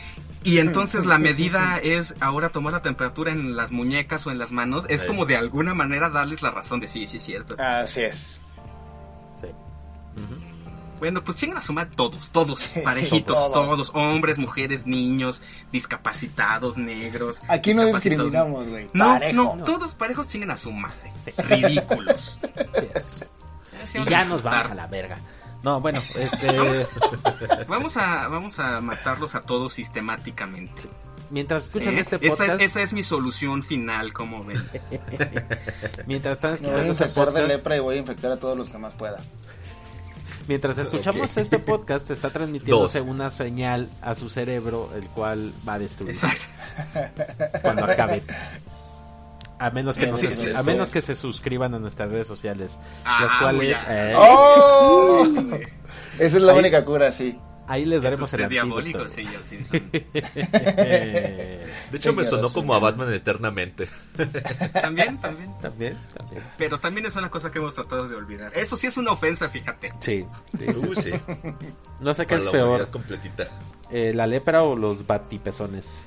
y 0.43 0.59
entonces 0.59 1.07
la 1.07 1.17
medida 1.17 1.79
es 1.79 2.13
ahora 2.19 2.49
tomar 2.49 2.73
la 2.73 2.83
temperatura 2.83 3.31
en 3.31 3.55
las 3.55 3.71
muñecas 3.71 4.27
o 4.27 4.31
en 4.31 4.37
las 4.37 4.51
manos, 4.51 4.85
es 4.89 5.01
Sí. 5.01 5.07
como 5.07 5.25
de 5.25 5.37
alguna 5.37 5.73
manera 5.73 6.11
darles 6.11 6.43
la 6.43 6.51
razón 6.51 6.79
de 6.81 6.87
sí, 6.87 7.07
sí, 7.07 7.17
es 7.17 7.23
cierto. 7.23 7.55
Así 7.57 8.01
es. 8.01 8.37
Sí. 9.41 9.47
Ujú. 9.47 10.35
Bueno, 10.99 11.23
pues 11.23 11.37
chingan 11.37 11.57
a 11.57 11.61
su 11.61 11.73
madre 11.73 11.91
todos, 11.95 12.29
todos, 12.29 12.61
parejitos, 12.83 13.35
Todos. 13.35 13.51
todos, 13.53 13.91
hombres, 13.95 14.37
mujeres, 14.37 14.85
niños, 14.85 15.41
discapacitados, 15.71 16.77
negros. 16.77 17.41
Aquí 17.47 17.73
no 17.73 17.85
discriminamos, 17.85 18.67
güey. 18.67 18.89
No, 18.93 19.05
Parejo. 19.05 19.55
no, 19.57 19.63
todos 19.63 19.95
parejos 19.95 20.27
chinguen 20.27 20.51
a 20.51 20.57
su 20.57 20.71
madre. 20.71 21.11
Ridículos. 21.37 22.39
Y 23.91 24.07
ya 24.07 24.23
nos 24.23 24.43
vamos 24.43 24.67
a 24.67 24.75
la 24.75 24.85
verga. 24.85 25.17
No, 25.63 25.81
bueno, 25.81 25.99
este 26.15 26.85
Vamos 27.67 27.97
a, 27.97 28.27
vamos 28.27 28.59
a 28.59 28.79
matarlos 28.81 29.33
a 29.33 29.41
todos 29.41 29.73
sistemáticamente. 29.73 30.83
mientras 31.31 31.63
escuchan 31.63 31.97
¿eh? 31.97 32.01
este 32.01 32.17
esa, 32.21 32.37
podcast, 32.37 32.61
esa 32.61 32.81
es 32.83 32.93
mi 32.93 33.01
solución 33.01 33.63
final, 33.63 34.13
como 34.13 34.43
ven. 34.43 34.63
mientras 36.05 36.35
están 36.35 36.53
escuchando 36.53 36.81
a 36.81 37.05
este 37.05 37.31
de 37.41 37.47
lepra 37.47 37.77
y 37.77 37.79
voy 37.79 37.95
a 37.95 37.99
infectar 37.99 38.31
a 38.31 38.37
todos 38.37 38.55
los 38.55 38.69
que 38.69 38.77
más 38.77 38.93
pueda. 38.93 39.21
Mientras 40.49 40.79
escuchamos 40.79 41.37
este 41.37 41.59
podcast, 41.71 42.09
está 42.09 42.31
transmitiéndose 42.31 42.99
Dos. 43.01 43.07
una 43.07 43.29
señal 43.29 43.87
a 44.01 44.15
su 44.15 44.31
cerebro, 44.31 44.89
el 44.95 45.03
cual 45.09 45.53
va 45.67 45.75
a 45.75 45.79
destruir 45.79 46.15
Exacto. 46.15 47.21
cuando 47.61 47.85
acabe. 47.85 48.23
A 49.59 49.69
menos 49.69 49.95
que, 49.95 50.05
Sí, 50.05 50.11
no 50.11 50.17
sí, 50.17 50.27
se- 50.27 50.33
sí, 50.35 50.51
a 50.55 50.63
menos 50.63 50.89
que 50.89 51.01
se 51.01 51.13
suscriban 51.13 51.75
a 51.75 51.79
nuestras 51.79 52.09
redes 52.11 52.25
sociales, 52.25 52.79
Ah, 53.05 53.25
las 53.27 53.41
cuales 53.43 53.77
eh, 53.87 54.13
¡Oh! 54.17 55.23
Esa 56.17 56.37
es 56.37 56.41
la 56.41 56.53
Ahí- 56.53 56.57
única 56.59 56.83
cura, 56.83 57.11
sí. 57.11 57.37
Ahí 57.69 57.85
les 57.85 57.97
Es 57.97 58.03
daremos 58.03 58.33
el 58.33 58.49
diabólico, 58.49 58.99
antídoto. 58.99 59.09
sí, 59.09 59.23
yo 59.23 59.39
sí. 59.47 59.65
son- 59.65 59.89
Eh, 59.93 61.65
De 61.91 61.97
hecho, 61.97 62.13
me 62.13 62.23
sonó 62.25 62.51
como 62.51 62.73
a 62.75 62.79
Batman 62.79 63.11
eternamente. 63.13 63.87
También, 64.73 65.17
también. 65.19 65.51
También, 65.61 65.97
también. 66.17 66.43
Pero 66.57 66.79
también 66.79 67.05
es 67.05 67.15
una 67.15 67.29
cosa 67.31 67.49
que 67.51 67.57
hemos 67.59 67.73
tratado 67.73 68.07
de 68.07 68.15
olvidar. 68.15 68.51
Eso 68.55 68.75
sí 68.77 68.87
es 68.87 68.97
una 68.97 69.11
ofensa, 69.11 69.49
fíjate. 69.49 69.93
Sí, 70.01 70.25
sí. 70.57 70.65
Uh, 70.69 70.95
sí. 70.95 71.11
No 71.99 72.13
sé 72.13 72.23
qué 72.25 72.35
Para 72.35 72.39
es 72.39 72.43
la 72.45 72.51
peor, 72.51 72.89
completita. 72.91 73.47
eh, 73.91 74.11
la 74.13 74.27
lepra 74.27 74.63
o 74.63 74.75
los 74.75 75.07
batipezones. 75.07 76.03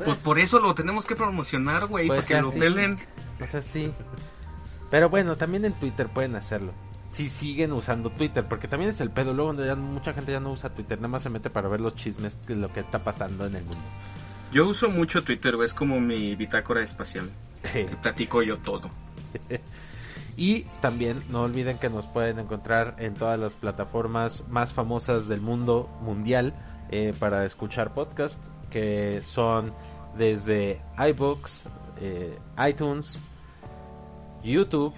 Pues 0.05 0.17
por 0.17 0.37
eso 0.37 0.59
lo 0.59 0.75
tenemos 0.75 1.05
que 1.05 1.15
promocionar, 1.15 1.87
güey, 1.87 2.07
Pues 2.07 2.25
para 2.25 2.27
que 2.27 2.41
lo 2.41 2.51
pelen. 2.51 2.99
O 3.41 3.45
sea, 3.47 3.61
sí. 3.61 3.91
Pero 4.91 5.09
bueno, 5.09 5.37
también 5.37 5.65
en 5.65 5.73
Twitter 5.73 6.07
pueden 6.07 6.35
hacerlo. 6.35 6.71
Si 7.09 7.29
siguen 7.29 7.71
usando 7.73 8.09
Twitter, 8.09 8.45
porque 8.47 8.67
también 8.67 8.91
es 8.91 9.01
el 9.01 9.11
pedo. 9.11 9.33
Luego 9.33 9.53
ya 9.63 9.75
mucha 9.75 10.13
gente 10.13 10.31
ya 10.31 10.39
no 10.39 10.51
usa 10.51 10.73
Twitter, 10.73 10.97
nada 10.97 11.07
más 11.07 11.23
se 11.23 11.29
mete 11.29 11.49
para 11.49 11.69
ver 11.69 11.79
los 11.79 11.95
chismes 11.95 12.45
de 12.45 12.55
lo 12.55 12.71
que 12.71 12.81
está 12.81 12.99
pasando 12.99 13.45
en 13.45 13.55
el 13.55 13.63
mundo. 13.63 13.83
Yo 14.51 14.67
uso 14.67 14.89
mucho 14.89 15.23
Twitter, 15.23 15.55
es 15.63 15.73
como 15.73 15.99
mi 15.99 16.35
bitácora 16.35 16.83
espacial. 16.83 17.29
Platico 18.01 18.41
yo 18.41 18.57
todo. 18.57 18.89
Y 20.39 20.65
también 20.81 21.23
no 21.31 21.41
olviden 21.41 21.79
que 21.79 21.89
nos 21.89 22.05
pueden 22.05 22.37
encontrar 22.37 22.95
en 22.99 23.15
todas 23.15 23.39
las 23.39 23.55
plataformas 23.55 24.43
más 24.47 24.71
famosas 24.71 25.27
del 25.27 25.41
mundo 25.41 25.89
mundial 26.01 26.53
eh, 26.91 27.11
para 27.19 27.43
escuchar 27.43 27.95
podcast, 27.95 28.39
que 28.69 29.21
son 29.23 29.73
desde 30.15 30.79
iBooks, 30.95 31.63
eh, 31.99 32.37
iTunes, 32.69 33.19
YouTube. 34.43 34.93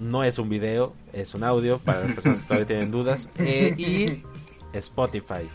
No 0.00 0.24
es 0.24 0.38
un 0.38 0.48
video, 0.48 0.94
es 1.12 1.34
un 1.34 1.44
audio 1.44 1.78
para 1.78 2.00
las 2.00 2.12
personas 2.12 2.38
que 2.40 2.44
todavía 2.44 2.66
tienen 2.66 2.90
dudas. 2.90 3.30
eh, 3.38 3.74
y 3.76 4.22
Spotify. 4.76 5.48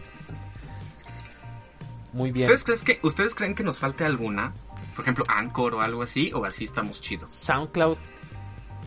Muy 2.11 2.31
bien. 2.31 2.51
¿Ustedes, 2.51 2.83
creen 2.83 3.01
que, 3.01 3.07
¿Ustedes 3.07 3.35
creen 3.35 3.55
que 3.55 3.63
nos 3.63 3.79
falte 3.79 4.05
alguna? 4.05 4.53
Por 4.95 5.03
ejemplo, 5.03 5.23
Anchor 5.27 5.75
o 5.75 5.81
algo 5.81 6.03
así, 6.03 6.31
o 6.33 6.45
así 6.45 6.65
estamos 6.65 7.01
chidos. 7.01 7.33
SoundCloud. 7.33 7.97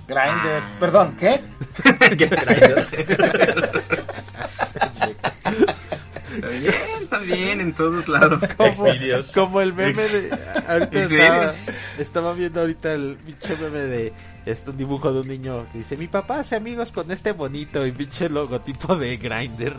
Grinder. 0.06 0.62
Ah. 0.62 0.76
Perdón, 0.78 1.16
¿qué? 1.18 1.40
Está 6.36 6.48
bien, 6.48 6.74
está 7.02 7.18
bien, 7.20 7.60
en 7.60 7.72
todos 7.72 8.08
lados. 8.08 8.40
Xvideos. 8.58 9.32
Como 9.32 9.60
el 9.60 9.72
meme 9.72 9.94
de. 9.94 10.38
Ahorita 10.66 11.02
estaba, 11.02 11.52
Xvideos. 11.52 11.78
estaba 11.98 12.32
viendo 12.34 12.60
ahorita 12.60 12.92
el 12.92 13.16
pinche 13.24 13.56
meme 13.56 13.78
de. 13.78 14.12
Este 14.46 14.70
un 14.70 14.76
dibujo 14.76 15.12
de 15.12 15.20
un 15.20 15.28
niño 15.28 15.66
que 15.72 15.78
dice: 15.78 15.96
Mi 15.96 16.06
papá 16.06 16.40
hace 16.40 16.56
amigos 16.56 16.92
con 16.92 17.10
este 17.10 17.32
bonito 17.32 17.84
y 17.86 17.92
pinche 17.92 18.28
logotipo 18.28 18.96
de 18.96 19.16
Grinder. 19.16 19.74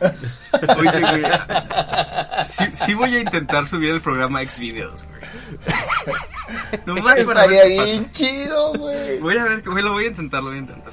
Oye, 0.78 1.00
güey. 1.00 1.22
Sí, 2.46 2.64
sí 2.74 2.94
voy 2.94 3.16
a 3.16 3.20
intentar 3.20 3.66
subir 3.66 3.90
el 3.90 4.00
programa 4.00 4.40
Xvideos, 4.48 5.06
güey. 5.06 5.20
Nomás 6.86 7.20
para 7.24 7.40
Estaría 7.42 7.62
ver 7.62 7.68
qué 7.70 7.76
pasa. 7.76 7.90
bien 7.90 8.12
chido, 8.12 8.72
güey. 8.74 9.18
Voy 9.20 9.36
a 9.38 9.44
ver, 9.44 9.62
güey, 9.62 9.82
lo 9.82 9.92
voy 9.92 10.04
a 10.04 10.08
intentar, 10.08 10.42
lo 10.42 10.50
voy 10.50 10.58
a 10.58 10.60
intentar. 10.60 10.92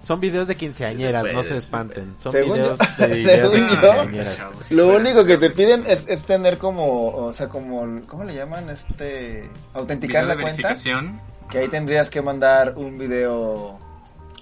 Son 0.00 0.20
videos 0.20 0.46
de 0.46 0.54
quinceañeras, 0.54 1.24
Sí 1.24 1.28
se 1.30 1.34
no 1.34 1.40
puede, 1.40 1.48
se 1.52 1.56
espanten. 1.56 2.14
Son 2.18 2.30
Según 2.32 2.54
videos 2.54 2.78
yo- 2.98 3.06
de 3.08 3.14
videos 3.14 3.52
de 3.52 3.58
yo- 3.60 3.66
quinceañeras. 3.68 4.70
Lo 4.70 4.88
único 4.88 5.24
que 5.24 5.38
te 5.38 5.50
piden 5.50 5.84
es, 5.88 6.04
es 6.06 6.22
tener 6.24 6.58
como, 6.58 7.08
o 7.08 7.32
sea, 7.34 7.48
como, 7.48 8.00
¿cómo 8.06 8.22
le 8.22 8.34
llaman? 8.34 8.70
Este, 8.70 9.50
autenticar 9.74 10.22
Video 10.24 10.28
la 10.28 10.36
de 10.36 10.42
cuenta. 10.42 10.62
verificación. 10.68 11.20
Que 11.50 11.58
ahí 11.58 11.68
tendrías 11.68 12.10
que 12.10 12.20
mandar 12.22 12.74
un 12.76 12.98
video, 12.98 13.78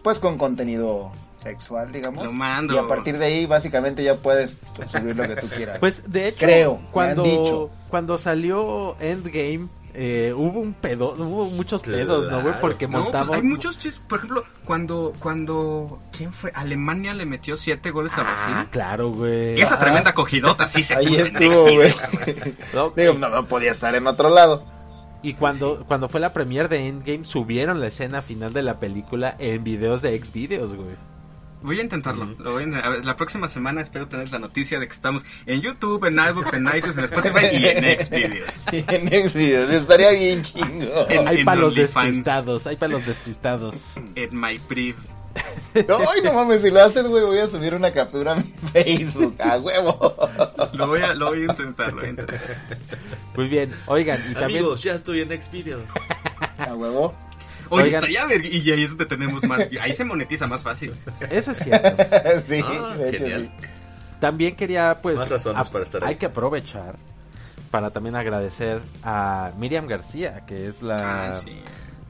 pues 0.02 0.18
con 0.18 0.38
contenido 0.38 1.12
sexual, 1.42 1.92
digamos. 1.92 2.24
Lo 2.24 2.32
mando. 2.32 2.74
Y 2.74 2.78
a 2.78 2.86
partir 2.86 3.18
de 3.18 3.26
ahí, 3.26 3.46
básicamente 3.46 4.02
ya 4.02 4.14
puedes 4.16 4.56
pues, 4.74 4.90
subir 4.90 5.14
lo 5.14 5.24
que 5.28 5.36
tú 5.36 5.46
quieras. 5.48 5.78
Pues 5.80 6.10
de 6.10 6.28
hecho, 6.28 6.38
Creo, 6.46 6.80
cuando, 6.90 7.22
dicho. 7.22 7.70
cuando 7.90 8.16
salió 8.16 8.96
Endgame, 9.00 9.68
eh, 9.96 10.32
hubo 10.34 10.58
un 10.58 10.72
pedo, 10.72 11.14
hubo 11.18 11.44
muchos 11.50 11.82
pedos, 11.82 12.32
¿no, 12.32 12.40
güey? 12.42 12.54
Porque 12.60 12.88
No, 12.88 13.10
pues 13.12 13.28
hay 13.28 13.42
muchos 13.42 13.78
chistes. 13.78 14.02
Por 14.08 14.18
ejemplo, 14.20 14.44
cuando, 14.64 15.12
cuando, 15.20 16.00
¿quién 16.10 16.32
fue? 16.32 16.50
Alemania 16.54 17.12
le 17.14 17.26
metió 17.26 17.56
siete 17.58 17.90
goles 17.90 18.16
a 18.16 18.22
Ah, 18.22 18.24
Brasil. 18.24 18.68
claro, 18.72 19.10
güey. 19.10 19.60
Esa 19.60 19.74
Ajá. 19.74 19.84
tremenda 19.84 20.14
cogidota 20.14 20.66
sí 20.66 20.82
se 20.82 20.96
ahí 20.96 21.06
puso 21.06 21.26
en 21.26 21.36
estuvo. 21.36 21.66
Xvideos, 21.68 22.10
güey. 22.12 22.54
No, 22.72 22.90
Digo, 22.96 23.12
no, 23.14 23.28
no 23.28 23.44
podía 23.44 23.70
estar 23.72 23.94
en 23.94 24.06
otro 24.06 24.30
lado. 24.30 24.64
Y 25.24 25.34
cuando, 25.34 25.84
cuando 25.88 26.08
fue 26.08 26.20
la 26.20 26.32
premiere 26.32 26.68
de 26.68 26.86
Endgame, 26.86 27.24
subieron 27.24 27.80
la 27.80 27.86
escena 27.88 28.22
final 28.22 28.52
de 28.52 28.62
la 28.62 28.78
película 28.78 29.34
en 29.38 29.64
videos 29.64 30.02
de 30.02 30.16
Xvideos, 30.22 30.74
güey. 30.74 30.94
Voy 31.62 31.78
a 31.80 31.82
intentarlo. 31.82 32.26
lo 32.38 32.52
voy 32.52 32.64
a 32.74 32.78
a 32.80 32.88
ver, 32.90 33.06
la 33.06 33.16
próxima 33.16 33.48
semana 33.48 33.80
espero 33.80 34.06
tener 34.06 34.30
la 34.30 34.38
noticia 34.38 34.78
de 34.78 34.86
que 34.86 34.92
estamos 34.92 35.24
en 35.46 35.62
YouTube, 35.62 36.04
en 36.04 36.18
iBooks, 36.18 36.52
en 36.52 36.66
iTunes, 36.76 36.98
en 36.98 37.04
Spotify 37.04 37.46
y 37.52 37.64
en 37.66 37.98
Xvideos. 38.04 38.50
En 38.70 39.28
Xvideos. 39.30 39.70
Estaría 39.70 40.10
bien 40.10 40.42
chingo. 40.42 41.08
En- 41.08 41.26
Hay 41.26 41.42
para 41.42 41.62
los 41.62 41.74
despistados, 41.74 42.66
hay 42.66 42.76
para 42.76 42.92
los 42.92 43.06
despistados. 43.06 43.94
En 44.14 44.38
My 44.38 44.58
Ay, 45.74 46.20
no 46.22 46.32
mames, 46.32 46.62
si 46.62 46.70
lo 46.70 46.82
haces, 46.82 47.04
güey, 47.06 47.24
voy 47.24 47.38
a 47.38 47.48
subir 47.48 47.74
una 47.74 47.92
captura 47.92 48.32
a 48.32 48.36
mi 48.36 48.54
Facebook. 48.72 49.36
A 49.40 49.58
huevo. 49.58 50.14
Lo 50.74 50.86
voy 50.86 51.00
a, 51.02 51.14
lo 51.14 51.30
voy 51.30 51.40
a 51.42 51.44
intentar, 51.50 51.88
lo 51.92 51.96
voy 51.98 52.06
a 52.06 52.10
intentar. 52.10 52.40
Muy 53.36 53.48
bien, 53.48 53.70
oigan, 53.86 54.20
y 54.30 54.34
también... 54.34 54.60
Amigos, 54.60 54.82
ya 54.82 54.94
estoy 54.94 55.20
en 55.22 55.30
Xvideos. 55.42 55.82
A 56.58 56.74
huevo. 56.74 57.14
Oye, 57.70 57.84
Oigan. 57.84 57.98
estaría 58.04 58.26
ver 58.26 58.44
y 58.44 58.70
ahí 58.70 58.84
es 58.84 58.90
donde 58.90 59.06
tenemos 59.06 59.42
más. 59.44 59.66
Ahí 59.80 59.94
se 59.94 60.04
monetiza 60.04 60.46
más 60.46 60.62
fácil. 60.62 60.94
Eso 61.30 61.50
es 61.52 61.58
cierto. 61.58 61.96
sí, 62.48 62.60
Ah, 62.62 62.94
de 62.96 63.08
hecho 63.08 63.18
genial. 63.18 63.52
sí. 63.60 63.66
También 64.20 64.54
quería, 64.54 64.98
pues, 65.02 65.16
Más 65.16 65.28
razones 65.30 65.70
para 65.70 65.84
estar 65.84 66.04
hay 66.04 66.10
ahí. 66.10 66.16
que 66.16 66.26
aprovechar 66.26 66.96
para 67.70 67.90
también 67.90 68.14
agradecer 68.14 68.80
a 69.02 69.50
Miriam 69.58 69.86
García, 69.88 70.44
que 70.46 70.68
es 70.68 70.80
la, 70.82 70.96
Ah, 71.36 71.40
sí. 71.42 71.58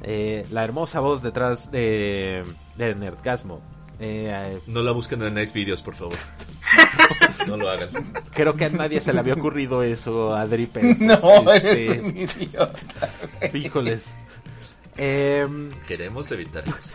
Eh, 0.05 0.47
la 0.51 0.63
hermosa 0.65 1.01
voz 1.01 1.23
detrás 1.23 1.71
de, 1.73 2.45
de 2.77 2.95
Nerdgasmo. 2.95 3.61
Eh, 4.01 4.59
No 4.67 4.83
la 4.83 4.93
busquen 4.93 5.23
en 5.23 5.37
Xvideos, 5.49 5.83
por 5.83 5.95
favor. 5.95 6.17
No 7.47 7.57
lo 7.57 7.69
hagan. 7.69 7.89
creo 8.33 8.55
que 8.57 8.65
a 8.65 8.69
nadie 8.71 9.01
se 9.01 9.13
le 9.13 9.21
había 9.21 9.35
ocurrido 9.35 9.83
eso, 9.83 10.35
Adri, 10.35 10.67
pero, 10.67 10.89
No, 10.99 11.45
pues, 11.45 11.63
eres 11.63 11.91
este, 11.91 12.01
un 12.01 12.17
idiota. 12.17 12.79
güey. 13.51 13.67
híjoles. 13.67 14.15
Em, 14.97 15.71
Queremos 15.87 16.31
evitar 16.31 16.65
eso. 16.67 16.95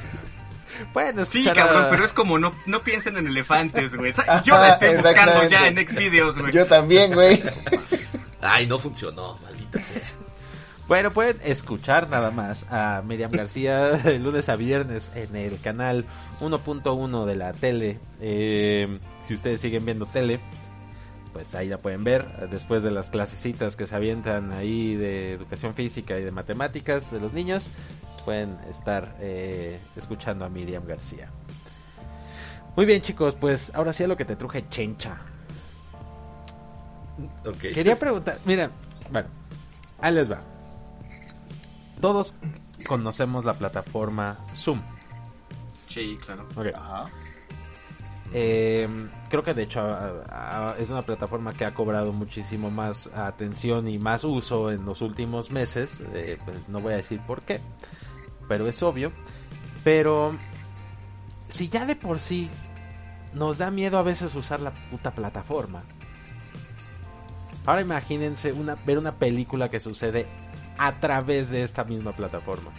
bueno, 0.94 1.26
Sí, 1.26 1.48
a- 1.48 1.54
cabrón, 1.54 1.88
pero 1.92 2.04
es 2.06 2.14
como 2.14 2.40
no, 2.40 2.54
no 2.66 2.82
piensen 2.82 3.18
en 3.18 3.28
elefantes, 3.28 3.94
güey. 3.96 4.14
Yo 4.44 4.58
la 4.58 4.70
estoy 4.74 4.96
buscando 4.96 5.48
ya 5.50 5.68
en 5.68 5.76
Xvideos, 5.88 6.38
güey. 6.40 6.54
Yo 6.54 6.66
también, 6.66 7.14
güey. 7.14 7.44
Ay, 8.42 8.66
no 8.68 8.80
funcionó, 8.80 9.38
maldita 9.44 9.82
sea. 9.82 10.02
Bueno, 10.90 11.12
pueden 11.12 11.38
escuchar 11.44 12.10
nada 12.10 12.32
más 12.32 12.66
a 12.68 13.04
Miriam 13.06 13.30
García 13.30 13.92
de 14.04 14.18
lunes 14.18 14.50
a 14.50 14.56
viernes 14.56 15.12
en 15.14 15.36
el 15.36 15.62
canal 15.62 16.04
1.1 16.42 17.26
de 17.26 17.36
la 17.36 17.54
tele. 17.54 18.00
Eh, 18.20 18.98
si 19.28 19.36
ustedes 19.36 19.62
siguen 19.62 19.86
viendo 19.86 20.08
tele, 20.08 20.40
pues 21.32 21.54
ahí 21.54 21.68
la 21.70 21.78
pueden 21.78 22.04
ver. 22.04 22.50
Después 22.50 22.82
de 22.82 22.90
las 22.90 23.12
clasecitas 23.12 23.76
que 23.76 23.86
se 23.86 23.96
avientan 23.96 24.52
ahí 24.52 24.96
de 24.96 25.34
educación 25.34 25.76
física 25.76 26.18
y 26.18 26.24
de 26.24 26.32
matemáticas 26.32 27.12
de 27.12 27.20
los 27.20 27.34
niños, 27.34 27.70
pueden 28.26 28.58
estar 28.68 29.16
eh, 29.20 29.80
escuchando 29.96 30.44
a 30.44 30.50
Miriam 30.50 30.88
García. 30.88 31.30
Muy 32.76 32.88
bien, 32.88 33.04
chicos, 33.04 33.36
pues 33.36 33.72
ahora 33.76 33.94
sí 33.94 34.06
a 34.06 34.08
lo 34.08 34.18
que 34.18 34.26
te 34.26 34.36
truje 34.36 34.68
chencha. 34.70 35.20
Quería 37.62 37.96
preguntar, 37.96 38.40
mira, 38.44 38.72
bueno, 39.12 39.28
ahí 40.02 40.16
les 40.16 40.32
va. 40.32 40.42
Todos 42.00 42.34
conocemos 42.88 43.46
la 43.46 43.54
plataforma 43.56 44.38
Zoom. 44.56 44.82
Sí, 45.88 46.18
claro. 46.24 46.48
Ok. 46.56 46.68
Eh, 48.32 48.88
creo 49.30 49.44
que 49.44 49.56
de 49.56 49.64
hecho 49.64 49.82
a- 49.82 50.72
a- 50.72 50.76
es 50.78 50.92
una 50.92 51.02
plataforma 51.02 51.52
que 51.54 51.66
ha 51.66 51.74
cobrado 51.74 52.14
muchísimo 52.14 52.70
más 52.70 53.08
atención 53.08 53.88
y 53.88 53.98
más 53.98 54.24
uso 54.24 54.72
en 54.72 54.86
los 54.86 55.02
últimos 55.02 55.50
meses. 55.50 56.00
Eh, 56.14 56.38
pues 56.46 56.70
no 56.70 56.80
voy 56.80 56.94
a 56.94 56.98
decir 56.98 57.20
por 57.26 57.42
qué, 57.42 57.60
pero 58.48 58.68
es 58.68 58.84
obvio. 58.84 59.12
Pero 59.84 60.38
si 61.48 61.70
ya 61.70 61.86
de 61.88 61.96
por 61.96 62.20
sí 62.20 62.50
nos 63.34 63.58
da 63.58 63.72
miedo 63.72 63.98
a 63.98 64.04
veces 64.04 64.36
usar 64.36 64.60
la 64.60 64.72
puta 64.92 65.12
plataforma. 65.12 65.82
Ahora 67.66 67.82
imagínense 67.82 68.52
una, 68.54 68.76
ver 68.76 68.98
una 69.00 69.16
película 69.16 69.70
que 69.70 69.80
sucede 69.80 70.28
a 70.80 71.00
través 71.00 71.50
de 71.50 71.64
esta 71.64 71.84
misma 71.84 72.14
plataforma. 72.14 72.72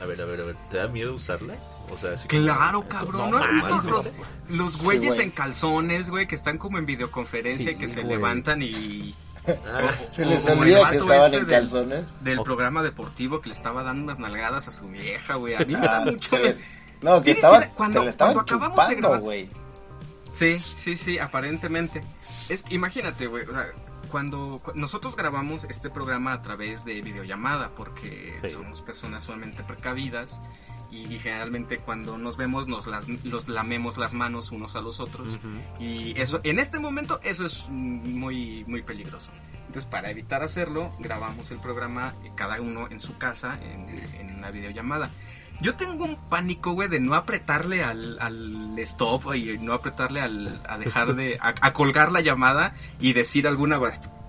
A 0.00 0.06
ver, 0.06 0.22
a 0.22 0.24
ver, 0.24 0.40
a 0.40 0.44
ver, 0.44 0.56
¿te 0.70 0.78
da 0.78 0.88
miedo 0.88 1.14
usarla? 1.14 1.54
O 1.92 1.96
sea, 1.98 2.12
así 2.12 2.26
como- 2.28 2.42
Claro, 2.42 2.88
cabrón. 2.88 3.30
¿No, 3.32 3.36
has 3.36 3.50
visto 3.52 3.80
los, 3.90 4.06
los 4.48 4.82
güeyes 4.82 5.14
güey. 5.16 5.26
en 5.26 5.30
calzones, 5.30 6.08
güey, 6.08 6.26
que 6.26 6.36
están 6.36 6.56
como 6.56 6.78
en 6.78 6.86
videoconferencia 6.86 7.66
Sí, 7.66 7.70
y 7.72 7.76
que 7.78 7.88
se 7.88 8.00
güey. 8.02 8.14
levantan 8.16 8.62
y... 8.62 9.14
Ah, 9.46 9.90
Se 10.14 10.24
les 10.24 10.46
olvida 10.46 10.76
que 10.90 10.98
vato 10.98 11.12
estaban 11.12 11.24
este 11.24 11.36
en 11.38 11.46
del- 11.46 11.60
calzones. 11.60 12.04
Del 12.22 12.38
O- 12.38 12.44
programa 12.44 12.82
deportivo 12.82 13.40
que 13.40 13.48
le 13.48 13.54
estaba 13.54 13.82
dando 13.82 14.04
unas 14.04 14.18
nalgadas 14.18 14.68
a 14.68 14.72
su 14.72 14.88
vieja, 14.88 15.34
güey. 15.34 15.54
A 15.54 15.60
mí 15.60 15.74
me 15.74 15.80
da 15.80 15.98
Ah, 15.98 16.04
mucho... 16.04 16.38
le- 16.38 16.56
No, 17.02 17.20
que 17.22 17.32
estaban, 17.32 17.70
cuando- 17.74 18.00
que 18.00 18.04
le 18.06 18.10
estaban 18.12 18.34
cuando 18.34 18.54
acabamos 18.54 18.88
de 18.88 18.94
grabar- 18.96 19.20
güey. 19.20 19.48
Sí, 20.32 20.58
sí, 20.60 20.96
sí, 20.96 21.18
aparentemente. 21.18 22.02
Es 22.48 22.64
imagínate, 22.70 23.26
güey, 23.26 23.44
o 23.46 23.52
sea, 23.52 23.66
cuando 24.10 24.60
cu- 24.62 24.72
nosotros 24.74 25.16
grabamos 25.16 25.64
este 25.64 25.90
programa 25.90 26.32
a 26.32 26.42
través 26.42 26.84
de 26.84 27.00
videollamada 27.00 27.70
porque 27.74 28.34
Sí. 28.42 28.48
somos 28.50 28.82
personas 28.82 29.24
sumamente 29.24 29.62
precavidas 29.64 30.40
y, 30.90 31.18
generalmente 31.20 31.78
cuando 31.78 32.18
nos 32.18 32.36
vemos 32.36 32.66
nos 32.66 32.86
las 32.88 33.06
los 33.24 33.46
lamemos 33.48 33.96
las 33.96 34.12
manos 34.12 34.50
unos 34.50 34.74
a 34.74 34.80
los 34.80 34.98
otros 34.98 35.38
y 35.78 36.18
eso 36.20 36.40
en 36.42 36.58
este 36.58 36.80
momento 36.80 37.20
eso 37.22 37.46
es 37.46 37.68
muy 37.68 38.64
muy 38.66 38.82
peligroso. 38.82 39.30
Entonces, 39.68 39.88
para 39.88 40.10
evitar 40.10 40.42
hacerlo, 40.42 40.90
grabamos 40.98 41.52
el 41.52 41.58
programa 41.58 42.14
eh, 42.24 42.32
cada 42.34 42.60
uno 42.60 42.88
en 42.90 42.98
su 42.98 43.16
casa 43.18 43.56
en, 43.62 43.88
en 44.18 44.34
una 44.36 44.50
videollamada. 44.50 45.10
Yo 45.60 45.74
tengo 45.74 46.04
un 46.04 46.16
pánico, 46.28 46.72
güey, 46.72 46.88
de 46.88 47.00
no 47.00 47.14
apretarle 47.14 47.82
al, 47.82 48.18
al 48.20 48.78
stop 48.78 49.34
y 49.34 49.58
no 49.58 49.74
apretarle 49.74 50.20
al, 50.20 50.60
a 50.68 50.78
dejar 50.78 51.14
de, 51.14 51.38
a, 51.40 51.54
a 51.60 51.72
colgar 51.72 52.12
la 52.12 52.20
llamada 52.20 52.74
y 52.98 53.12
decir 53.12 53.46
alguna, 53.46 53.78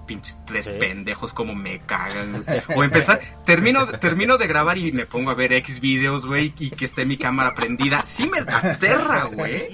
pinches 0.06 0.38
tres 0.46 0.68
pendejos 0.68 1.34
como 1.34 1.56
me 1.56 1.80
cagan. 1.80 2.44
O 2.76 2.84
empezar, 2.84 3.22
termino, 3.46 3.88
termino 3.88 4.38
de 4.38 4.48
grabar 4.48 4.78
y 4.78 4.92
me 4.92 5.06
pongo 5.06 5.32
a 5.32 5.36
ver 5.36 5.54
X 5.54 5.80
videos, 5.80 6.26
güey, 6.26 6.54
y 6.60 6.72
que 6.72 6.86
esté 6.86 7.06
mi 7.06 7.18
cámara 7.18 7.56
prendida. 7.56 8.04
Sí 8.06 8.28
me 8.28 8.40
aterra, 8.40 9.24
güey. 9.26 9.68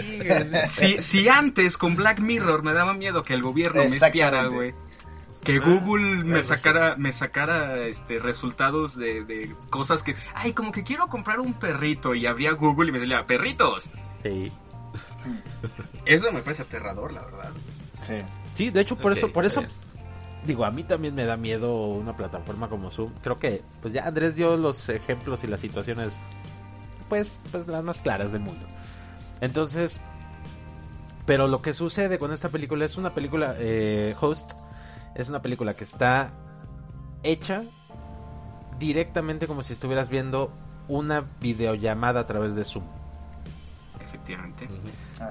Si, 0.70 1.02
si 1.02 1.28
antes 1.28 1.78
con 1.78 1.96
Black 1.96 2.20
Mirror 2.20 2.64
me 2.64 2.74
daba 2.74 2.94
miedo 2.94 3.24
que 3.24 3.34
el 3.34 3.42
gobierno 3.42 3.84
me 3.90 3.98
espiara, 3.98 4.46
güey. 4.46 4.74
Que 5.48 5.60
Google 5.60 6.26
me 6.26 6.44
sacara, 6.44 6.98
me 6.98 7.14
sacara 7.14 7.88
este 7.88 8.20
resultados 8.20 8.98
de, 8.98 9.24
de 9.24 9.56
cosas 9.70 10.04
que, 10.04 10.14
ay, 10.36 10.52
como 10.52 10.74
que 10.74 10.84
quiero 10.84 11.08
comprar 11.08 11.40
un 11.40 11.54
perrito 11.54 12.14
y 12.16 12.26
abría 12.26 12.52
Google 12.52 12.90
y 12.90 12.92
me 12.92 13.00
decía, 13.00 13.26
perritos. 13.26 13.90
Sí. 14.24 14.52
Eso 16.06 16.34
me 16.34 16.42
parece 16.42 16.64
aterrador, 16.64 17.14
la 17.14 17.22
verdad. 17.22 17.52
Sí. 18.06 18.16
Sí, 18.56 18.72
de 18.72 18.82
hecho, 18.82 18.98
por 18.98 19.14
eso, 19.14 19.32
por 19.32 19.46
eso, 19.46 19.64
digo, 20.46 20.66
a 20.66 20.72
mí 20.72 20.84
también 20.84 21.16
me 21.16 21.24
da 21.24 21.38
miedo 21.38 21.88
una 21.92 22.18
plataforma 22.18 22.68
como 22.68 22.92
Zoom. 22.92 23.14
Creo 23.24 23.40
que, 23.40 23.62
pues 23.82 23.94
ya 23.94 24.06
Andrés 24.06 24.36
dio 24.36 24.58
los 24.58 24.90
ejemplos 24.90 25.46
y 25.46 25.48
las 25.48 25.62
situaciones, 25.62 26.20
pues, 27.08 27.40
pues 27.52 27.68
las 27.68 27.86
más 27.86 28.02
claras 28.02 28.34
del 28.34 28.42
mundo. 28.42 28.66
Entonces, 29.40 30.02
pero 31.26 31.48
lo 31.48 31.62
que 31.62 31.72
sucede 31.72 32.20
con 32.20 32.34
esta 32.34 32.50
película 32.50 32.84
es 32.84 32.98
una 32.98 33.14
película, 33.14 33.56
eh, 33.60 34.14
Host, 34.20 34.54
es 35.18 35.30
una 35.30 35.42
película 35.42 35.76
que 35.76 35.84
está 35.84 36.32
hecha 37.24 37.64
directamente 38.78 39.48
como 39.48 39.64
si 39.64 39.74
estuvieras 39.74 40.10
viendo 40.10 40.54
una 40.88 41.26
videollamada 41.42 42.20
a 42.22 42.28
través 42.28 42.56
de 42.56 42.64
Zoom. 42.64 42.86
Efectivamente. 44.00 44.68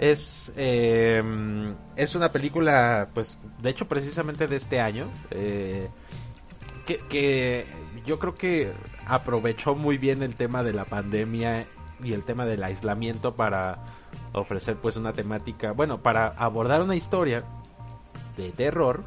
Es, 0.01 0.53
eh, 0.57 1.22
es 1.95 2.14
una 2.16 2.32
película, 2.32 3.09
pues, 3.14 3.39
de 3.62 3.70
hecho, 3.70 3.87
precisamente 3.87 4.49
de 4.49 4.57
este 4.57 4.80
año, 4.80 5.07
eh, 5.30 5.89
que, 6.84 6.99
que 7.09 7.66
yo 8.05 8.18
creo 8.18 8.34
que 8.34 8.72
aprovechó 9.07 9.76
muy 9.76 9.99
bien 9.99 10.24
el 10.24 10.34
tema 10.34 10.64
de 10.64 10.72
la 10.72 10.84
pandemia 10.84 11.64
y 12.03 12.12
el 12.12 12.24
tema 12.24 12.45
del 12.45 12.64
aislamiento 12.64 13.37
para 13.37 13.78
ofrecer, 14.32 14.76
pues, 14.76 14.97
una 14.97 15.12
temática, 15.12 15.70
bueno, 15.70 16.03
para 16.03 16.26
abordar 16.26 16.82
una 16.82 16.97
historia 16.97 17.45
de 18.37 18.51
terror, 18.51 19.05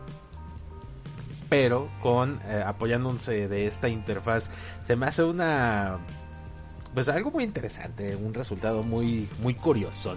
pero 1.49 1.89
con 2.01 2.39
eh, 2.45 2.63
apoyándose 2.65 3.47
de 3.47 3.65
esta 3.67 3.89
interfaz. 3.89 4.49
Se 4.83 4.95
me 4.95 5.07
hace 5.07 5.23
una, 5.23 5.97
pues, 6.93 7.07
algo 7.07 7.31
muy 7.31 7.43
interesante, 7.43 8.15
un 8.15 8.33
resultado 8.33 8.83
muy, 8.83 9.27
muy 9.41 9.55
curioso. 9.55 10.15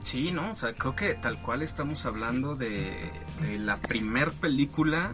Sí, 0.00 0.30
no, 0.32 0.52
o 0.52 0.56
sea, 0.56 0.72
creo 0.72 0.96
que 0.96 1.14
tal 1.14 1.42
cual 1.42 1.62
estamos 1.62 2.06
hablando 2.06 2.56
de, 2.56 3.10
de 3.42 3.58
la 3.58 3.76
primer 3.76 4.32
película 4.32 5.12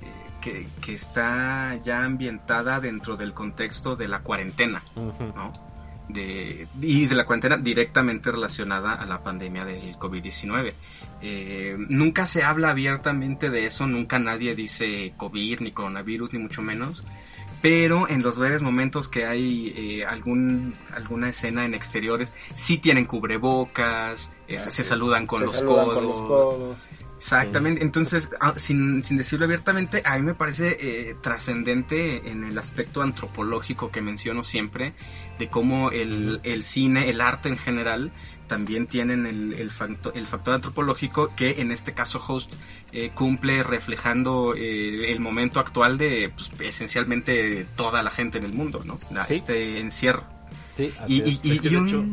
eh, 0.00 0.06
que, 0.40 0.68
que 0.80 0.94
está 0.94 1.76
ya 1.84 2.04
ambientada 2.04 2.80
dentro 2.80 3.16
del 3.16 3.34
contexto 3.34 3.96
de 3.96 4.08
la 4.08 4.20
cuarentena. 4.20 4.82
¿no? 4.96 5.52
De, 6.08 6.68
y 6.82 7.06
de 7.06 7.14
la 7.14 7.24
cuarentena 7.24 7.56
directamente 7.56 8.30
relacionada 8.30 8.92
a 8.92 9.06
la 9.06 9.22
pandemia 9.22 9.64
del 9.64 9.96
COVID-19. 9.96 10.72
Eh, 11.22 11.76
nunca 11.88 12.26
se 12.26 12.42
habla 12.42 12.70
abiertamente 12.70 13.48
de 13.48 13.64
eso, 13.64 13.86
nunca 13.86 14.18
nadie 14.18 14.54
dice 14.54 15.14
COVID, 15.16 15.60
ni 15.60 15.72
coronavirus, 15.72 16.34
ni 16.34 16.40
mucho 16.40 16.60
menos. 16.60 17.04
Pero 17.62 18.06
en 18.10 18.22
los 18.22 18.38
breves 18.38 18.60
momentos 18.60 19.08
que 19.08 19.24
hay 19.24 19.72
eh, 19.74 20.04
algún, 20.04 20.74
alguna 20.94 21.30
escena 21.30 21.64
en 21.64 21.72
exteriores, 21.72 22.34
sí 22.54 22.76
tienen 22.76 23.06
cubrebocas, 23.06 24.30
eh, 24.48 24.58
se- 24.58 24.84
saludan 24.84 25.26
con, 25.26 25.40
Se 25.40 25.46
los, 25.46 25.56
saludan 25.56 25.84
codos, 25.86 25.94
con 25.94 26.04
los 26.04 26.20
codos. 26.28 26.76
Exactamente, 27.24 27.82
entonces, 27.82 28.28
ah, 28.38 28.52
sin, 28.56 29.02
sin 29.02 29.16
decirlo 29.16 29.46
abiertamente, 29.46 30.02
a 30.04 30.16
mí 30.18 30.22
me 30.22 30.34
parece 30.34 30.76
eh, 30.78 31.16
trascendente 31.22 32.28
en 32.30 32.44
el 32.44 32.58
aspecto 32.58 33.00
antropológico 33.00 33.90
que 33.90 34.02
menciono 34.02 34.44
siempre, 34.44 34.92
de 35.38 35.48
cómo 35.48 35.90
el, 35.90 36.40
el 36.44 36.64
cine, 36.64 37.08
el 37.08 37.22
arte 37.22 37.48
en 37.48 37.56
general, 37.56 38.12
también 38.46 38.86
tienen 38.86 39.24
el, 39.24 39.54
el, 39.54 39.70
facto- 39.70 40.12
el 40.12 40.26
factor 40.26 40.52
antropológico 40.54 41.34
que 41.34 41.62
en 41.62 41.72
este 41.72 41.94
caso 41.94 42.22
Host 42.28 42.56
eh, 42.92 43.10
cumple 43.14 43.62
reflejando 43.62 44.54
eh, 44.54 45.10
el 45.10 45.18
momento 45.20 45.60
actual 45.60 45.96
de 45.96 46.30
pues, 46.36 46.50
esencialmente 46.60 47.66
toda 47.74 48.02
la 48.02 48.10
gente 48.10 48.36
en 48.36 48.44
el 48.44 48.52
mundo, 48.52 48.82
¿no? 48.84 49.00
La- 49.10 49.24
Sí. 49.24 49.36
Este 49.36 49.80
encierro. 49.80 50.24
Sí, 50.76 50.92
así 51.00 51.14
Y, 51.14 51.16
y- 51.16 51.30
es. 51.32 51.40
y- 51.44 51.50
Es 51.52 51.60
que 51.62 51.68
y 51.68 51.70
de 51.70 51.76
un- 51.78 51.86
hecho- 51.88 52.04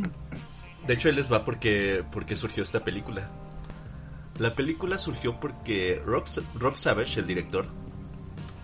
De 0.87 0.93
hecho, 0.93 1.09
ahí 1.09 1.15
les 1.15 1.29
va 1.31 1.43
porque, 1.43 2.01
porque 2.13 2.37
surgió 2.37 2.63
esta 2.63 2.81
película. 2.83 3.29
La 4.41 4.55
película 4.55 4.97
surgió 4.97 5.39
porque 5.39 6.01
Rob, 6.03 6.23
Rob 6.55 6.75
Savage, 6.75 7.19
el 7.19 7.27
director, 7.27 7.67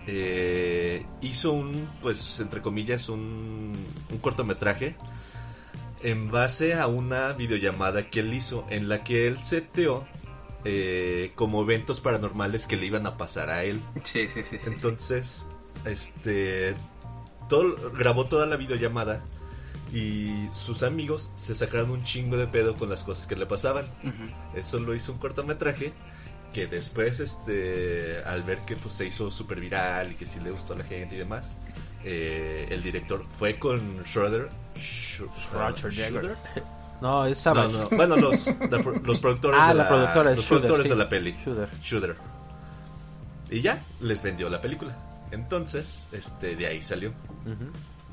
eh, 0.08 1.06
hizo 1.20 1.52
un, 1.52 1.88
pues, 2.02 2.40
entre 2.40 2.60
comillas, 2.60 3.08
un, 3.08 3.76
un 4.10 4.18
cortometraje 4.18 4.96
en 6.02 6.32
base 6.32 6.74
a 6.74 6.88
una 6.88 7.32
videollamada 7.32 8.10
que 8.10 8.18
él 8.18 8.34
hizo 8.34 8.66
en 8.70 8.88
la 8.88 9.04
que 9.04 9.28
él 9.28 9.38
seteó 9.38 10.04
eh, 10.64 11.30
como 11.36 11.62
eventos 11.62 12.00
paranormales 12.00 12.66
que 12.66 12.76
le 12.76 12.86
iban 12.86 13.06
a 13.06 13.16
pasar 13.16 13.48
a 13.48 13.62
él. 13.62 13.80
Sí, 14.02 14.26
sí, 14.26 14.42
sí. 14.42 14.58
sí. 14.58 14.66
Entonces, 14.66 15.46
este, 15.84 16.74
todo, 17.48 17.92
grabó 17.92 18.26
toda 18.26 18.46
la 18.46 18.56
videollamada 18.56 19.22
y 19.92 20.48
sus 20.52 20.82
amigos 20.82 21.30
se 21.36 21.54
sacaron 21.54 21.90
un 21.90 22.04
chingo 22.04 22.36
de 22.36 22.46
pedo 22.46 22.76
con 22.76 22.88
las 22.88 23.02
cosas 23.02 23.26
que 23.26 23.36
le 23.36 23.46
pasaban. 23.46 23.86
Eso 24.54 24.78
lo 24.78 24.94
hizo 24.94 25.12
un 25.12 25.18
cortometraje 25.18 25.92
que 26.52 26.66
después, 26.66 27.20
este, 27.20 28.22
al 28.24 28.42
ver 28.42 28.58
que 28.66 28.76
pues, 28.76 28.94
se 28.94 29.06
hizo 29.06 29.30
súper 29.30 29.60
viral 29.60 30.12
y 30.12 30.14
que 30.14 30.24
sí 30.26 30.40
le 30.40 30.50
gustó 30.50 30.72
a 30.74 30.76
la 30.76 30.84
gente 30.84 31.14
y 31.14 31.18
demás, 31.18 31.54
eh, 32.04 32.66
el 32.70 32.82
director 32.82 33.24
fue 33.38 33.58
con 33.58 34.02
Schroeder. 34.04 34.48
Sch- 34.76 35.28
Schwarzenegger. 35.50 36.36
No, 37.00 37.26
es 37.26 37.44
No, 37.46 37.68
no, 37.68 37.88
bueno, 37.90 38.16
los, 38.16 38.46
la 38.70 38.78
los 39.02 39.20
productores, 39.20 39.60
Ah, 39.62 39.68
de 39.68 39.74
la 39.74 39.82
la, 39.84 39.88
productora 39.88 40.30
los 40.30 40.38
Shooter, 40.40 40.48
productores 40.48 40.82
sí. 40.84 40.88
de 40.90 40.96
la 40.96 41.08
peli. 41.08 41.36
Shooter. 41.44 41.68
Shooter. 41.80 42.16
Y 43.50 43.60
ya, 43.60 43.82
les 44.00 44.22
vendió 44.22 44.48
la 44.50 44.60
película. 44.60 44.96
Entonces, 45.30 46.08
este, 46.12 46.56
de 46.56 46.66
ahí 46.66 46.82
salió. 46.82 47.12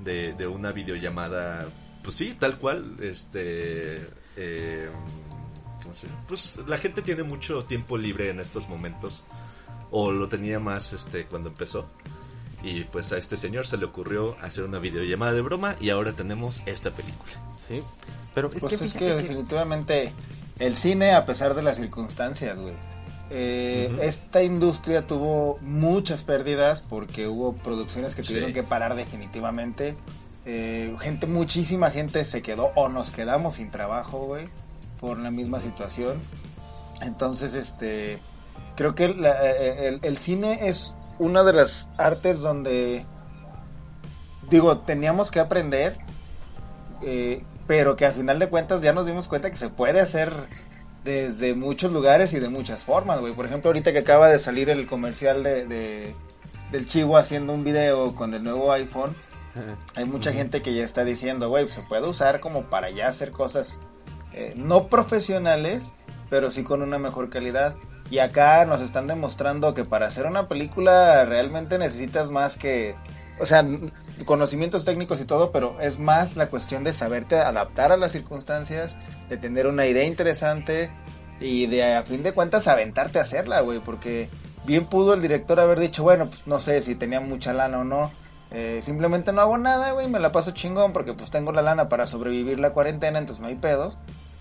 De, 0.06 0.34
de 0.34 0.48
una 0.48 0.72
videollamada, 0.72 1.68
pues 2.04 2.16
sí, 2.16 2.34
tal 2.40 2.58
cual, 2.60 2.96
este... 3.02 4.08
eh, 4.38 4.88
¿cómo 5.82 5.94
se 5.94 6.08
llama? 6.08 6.20
Pues 6.28 6.60
la 6.68 6.78
gente 6.78 7.02
tiene 7.02 7.24
mucho 7.24 7.66
tiempo 7.66 7.98
libre 7.98 8.30
en 8.30 8.40
estos 8.40 8.70
momentos. 8.70 9.24
O 9.92 10.12
lo 10.12 10.30
tenía 10.30 10.60
más, 10.60 10.94
este, 10.94 11.26
cuando 11.26 11.50
empezó. 11.50 11.88
Y 12.64 12.84
pues 12.86 13.12
a 13.12 13.18
este 13.18 13.36
señor 13.38 13.68
se 13.68 13.78
le 13.78 13.86
ocurrió 13.86 14.36
hacer 14.42 14.64
una 14.64 14.80
videollamada 14.80 15.34
de 15.34 15.42
broma 15.42 15.76
y 15.80 15.90
ahora 15.90 16.14
tenemos 16.14 16.62
esta 16.66 16.92
película. 16.92 17.34
Sí. 17.68 17.82
Pero 18.34 18.52
es 18.54 18.60
Pues 18.60 18.78
que 18.78 18.86
es 18.86 18.94
que 18.94 19.00
que- 19.00 19.16
definitivamente 19.16 20.14
el 20.60 20.78
cine, 20.78 21.14
a 21.14 21.26
pesar 21.26 21.54
de 21.56 21.62
las 21.64 21.78
circunstancias, 21.78 22.58
güey. 22.58 22.74
Eh. 23.30 23.98
Esta 24.02 24.44
industria 24.44 25.08
tuvo 25.08 25.58
muchas 25.62 26.22
pérdidas 26.24 26.84
porque 26.88 27.28
hubo 27.28 27.54
producciones 27.54 28.16
que 28.16 28.24
Sí. 28.24 28.30
tuvieron 28.34 28.54
que 28.54 28.64
parar 28.64 28.96
definitivamente. 28.96 29.96
Eh, 30.46 30.96
gente, 31.00 31.26
muchísima 31.26 31.90
gente 31.90 32.24
se 32.24 32.42
quedó 32.42 32.72
o 32.76 32.88
nos 32.90 33.12
quedamos 33.12 33.56
sin 33.56 33.72
trabajo, 33.72 34.20
güey. 34.20 34.48
por 35.00 35.20
la 35.20 35.30
misma 35.30 35.60
situación. 35.60 36.20
Entonces, 37.02 37.54
este, 37.54 38.18
creo 38.76 38.96
que 38.96 39.10
la- 39.10 39.44
eh, 39.46 39.88
el, 39.90 40.00
el 40.04 40.18
cine 40.18 40.70
es 40.70 40.96
una 41.20 41.44
de 41.44 41.52
las 41.54 41.90
artes 41.98 42.40
donde, 42.40 43.06
digo, 44.50 44.80
teníamos 44.80 45.32
que 45.32 45.40
aprender, 45.42 45.98
eh, 47.04 47.44
pero 47.68 47.96
que 47.98 48.06
al 48.06 48.14
final 48.14 48.40
de 48.40 48.48
cuentas 48.48 48.82
ya 48.82 48.94
nos 48.94 49.06
dimos 49.06 49.28
cuenta 49.28 49.52
que 49.52 49.58
se 49.58 49.70
puede 49.70 50.00
hacer 50.00 50.48
desde 51.06 51.54
muchos 51.54 51.92
lugares 51.94 52.34
y 52.34 52.40
de 52.40 52.50
muchas 52.50 52.84
formas, 52.84 53.22
güey. 53.22 53.34
Por 53.34 53.46
ejemplo, 53.46 53.70
ahorita 53.70 53.94
que 53.94 54.00
acaba 54.00 54.28
de 54.28 54.40
salir 54.40 54.70
el 54.70 54.88
comercial 54.88 55.44
de, 55.44 55.66
de- 55.66 56.16
del 56.72 56.88
Chivo 56.88 57.16
haciendo 57.18 57.54
un 57.54 57.64
video 57.64 58.14
con 58.16 58.34
el 58.34 58.44
nuevo 58.44 58.72
iPhone, 58.74 59.16
hay 59.96 60.04
mucha 60.04 60.34
gente 60.34 60.62
que 60.62 60.74
ya 60.74 60.84
está 60.84 61.06
diciendo, 61.06 61.48
güey, 61.48 61.70
se 61.70 61.82
puede 61.84 62.06
usar 62.10 62.42
como 62.42 62.64
para 62.64 62.90
ya 62.90 63.08
hacer 63.08 63.32
cosas 63.32 63.80
eh, 64.34 64.54
no 64.58 64.88
profesionales, 64.88 65.86
pero 66.30 66.52
sí 66.52 66.64
con 66.64 66.82
una 66.82 66.98
mejor 66.98 67.30
calidad. 67.30 67.76
Y 68.12 68.18
acá 68.18 68.66
nos 68.66 68.82
están 68.82 69.08
demostrando 69.08 69.74
que 69.74 69.86
para 69.86 70.08
hacer 70.08 70.26
una 70.26 70.48
película 70.48 71.24
realmente 71.26 71.78
necesitas 71.78 72.30
más 72.32 72.58
que, 72.58 72.96
o 73.40 73.46
sea, 73.46 73.66
conocimientos 74.24 74.86
técnicos 74.86 75.20
y 75.20 75.26
todo, 75.26 75.52
pero 75.52 75.80
es 75.82 76.00
más 76.00 76.36
la 76.36 76.48
cuestión 76.48 76.84
de 76.84 76.94
saberte 76.94 77.38
adaptar 77.38 77.92
a 77.92 77.98
las 77.98 78.14
circunstancias, 78.14 78.96
de 79.30 79.38
tener 79.38 79.68
una 79.68 79.86
idea 79.88 80.06
interesante 80.06 80.90
y 81.40 81.68
de 81.68 81.96
a 81.96 82.04
fin 82.04 82.24
de 82.24 82.34
cuentas 82.34 82.68
aventarte 82.68 83.20
a 83.20 83.24
hacerla, 83.24 83.60
güey, 83.62 83.80
porque 83.80 84.30
bien 84.66 84.86
pudo 84.86 85.14
el 85.14 85.22
director 85.22 85.60
haber 85.60 85.80
dicho, 85.80 86.04
bueno, 86.04 86.28
pues 86.30 86.48
no 86.48 86.60
sé 86.60 86.82
si 86.82 86.96
tenía 86.96 87.20
mucha 87.20 87.52
lana 87.52 87.80
o 87.80 87.84
no, 87.84 88.12
eh, 88.52 88.82
simplemente 88.86 89.34
no 89.34 89.42
hago 89.42 89.58
nada, 89.58 89.92
güey, 89.92 90.08
me 90.08 90.20
la 90.20 90.32
paso 90.32 90.52
chingón 90.52 90.94
porque 90.94 91.14
pues 91.14 91.30
tengo 91.30 91.52
la 91.52 91.62
lana 91.62 91.90
para 91.90 92.08
sobrevivir 92.08 92.60
la 92.60 92.72
cuarentena, 92.72 93.20
entonces 93.20 93.42
no 93.42 93.48
hay 93.48 93.56
pedos. 93.56 93.98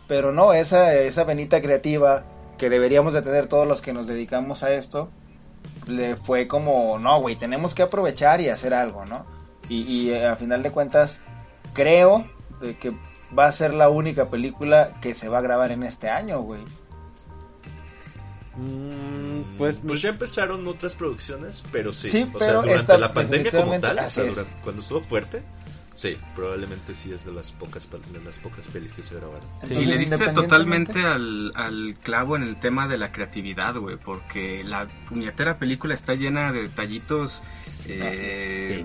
Pero 0.07 0.33
no, 0.33 0.53
esa, 0.53 0.95
esa 0.95 1.25
venita 1.25 1.63
creativa 1.63 2.25
que 2.59 2.69
deberíamos 2.69 3.15
de 3.15 3.23
tener 3.23 3.49
todos 3.49 3.67
los 3.67 3.81
que 3.81 3.93
nos 3.93 4.07
dedicamos 4.07 4.63
a 4.63 4.73
esto, 4.75 5.09
le 5.89 6.17
fue 6.17 6.47
como, 6.47 6.99
no, 6.99 7.21
güey, 7.21 7.37
tenemos 7.37 7.75
que 7.75 7.83
aprovechar 7.83 8.41
y 8.41 8.51
hacer 8.51 8.75
algo, 8.75 9.05
¿no? 9.07 9.25
Y, 9.69 9.83
y 9.83 10.11
eh, 10.11 10.27
a 10.27 10.37
final 10.37 10.63
de 10.63 10.71
cuentas, 10.71 11.21
creo 11.73 12.29
de 12.61 12.77
que 12.77 12.93
va 13.37 13.47
a 13.47 13.53
ser 13.53 13.75
la 13.75 13.89
única 13.89 14.29
película 14.31 15.01
que 15.01 15.15
se 15.15 15.29
va 15.29 15.39
a 15.39 15.43
grabar 15.43 15.73
en 15.73 15.83
este 15.83 16.09
año, 16.09 16.41
güey. 16.43 16.63
Mm, 18.57 19.57
pues, 19.59 19.81
Pues 19.85 20.03
ya 20.03 20.11
empezaron 20.11 20.67
otras 20.69 20.95
producciones, 20.95 21.65
pero 21.73 21.93
sí. 21.93 22.11
Sí, 22.11 22.31
o 22.33 22.39
sea, 22.39 22.55
durante 22.55 22.75
esta 22.75 22.99
la 22.99 23.13
pandemia 23.13 23.51
como 23.51 23.81
tal, 23.81 23.99
o 23.99 24.11
sea, 24.11 24.25
durante- 24.25 24.53
cuando 24.63 24.81
estuvo 24.83 25.01
fuerte, 25.01 25.43
sí, 25.93 26.17
probablemente 26.37 26.95
sí 26.95 27.13
es 27.13 27.25
de 27.25 27.33
las 27.33 27.51
pocas 27.51 27.89
de 27.91 28.21
las 28.25 28.39
pocas 28.39 28.69
pelis 28.69 28.93
que 28.93 29.03
se 29.03 29.17
grabaron. 29.17 29.43
Sí. 29.67 29.75
Y 29.75 29.85
le 29.87 29.99
diste 29.99 30.29
totalmente 30.29 31.01
al, 31.05 31.51
al 31.57 31.97
clavo 32.03 32.37
en 32.37 32.45
el 32.45 32.61
tema 32.61 32.87
de 32.87 32.97
la 32.99 33.11
creatividad, 33.11 33.75
güey, 33.77 33.97
porque 33.97 34.63
la 34.63 34.87
puñetera 35.09 35.59
película 35.59 35.95
está 35.95 36.15
llena 36.15 36.53
de 36.53 36.63
detallitos 36.63 37.43
eh, 37.89 38.85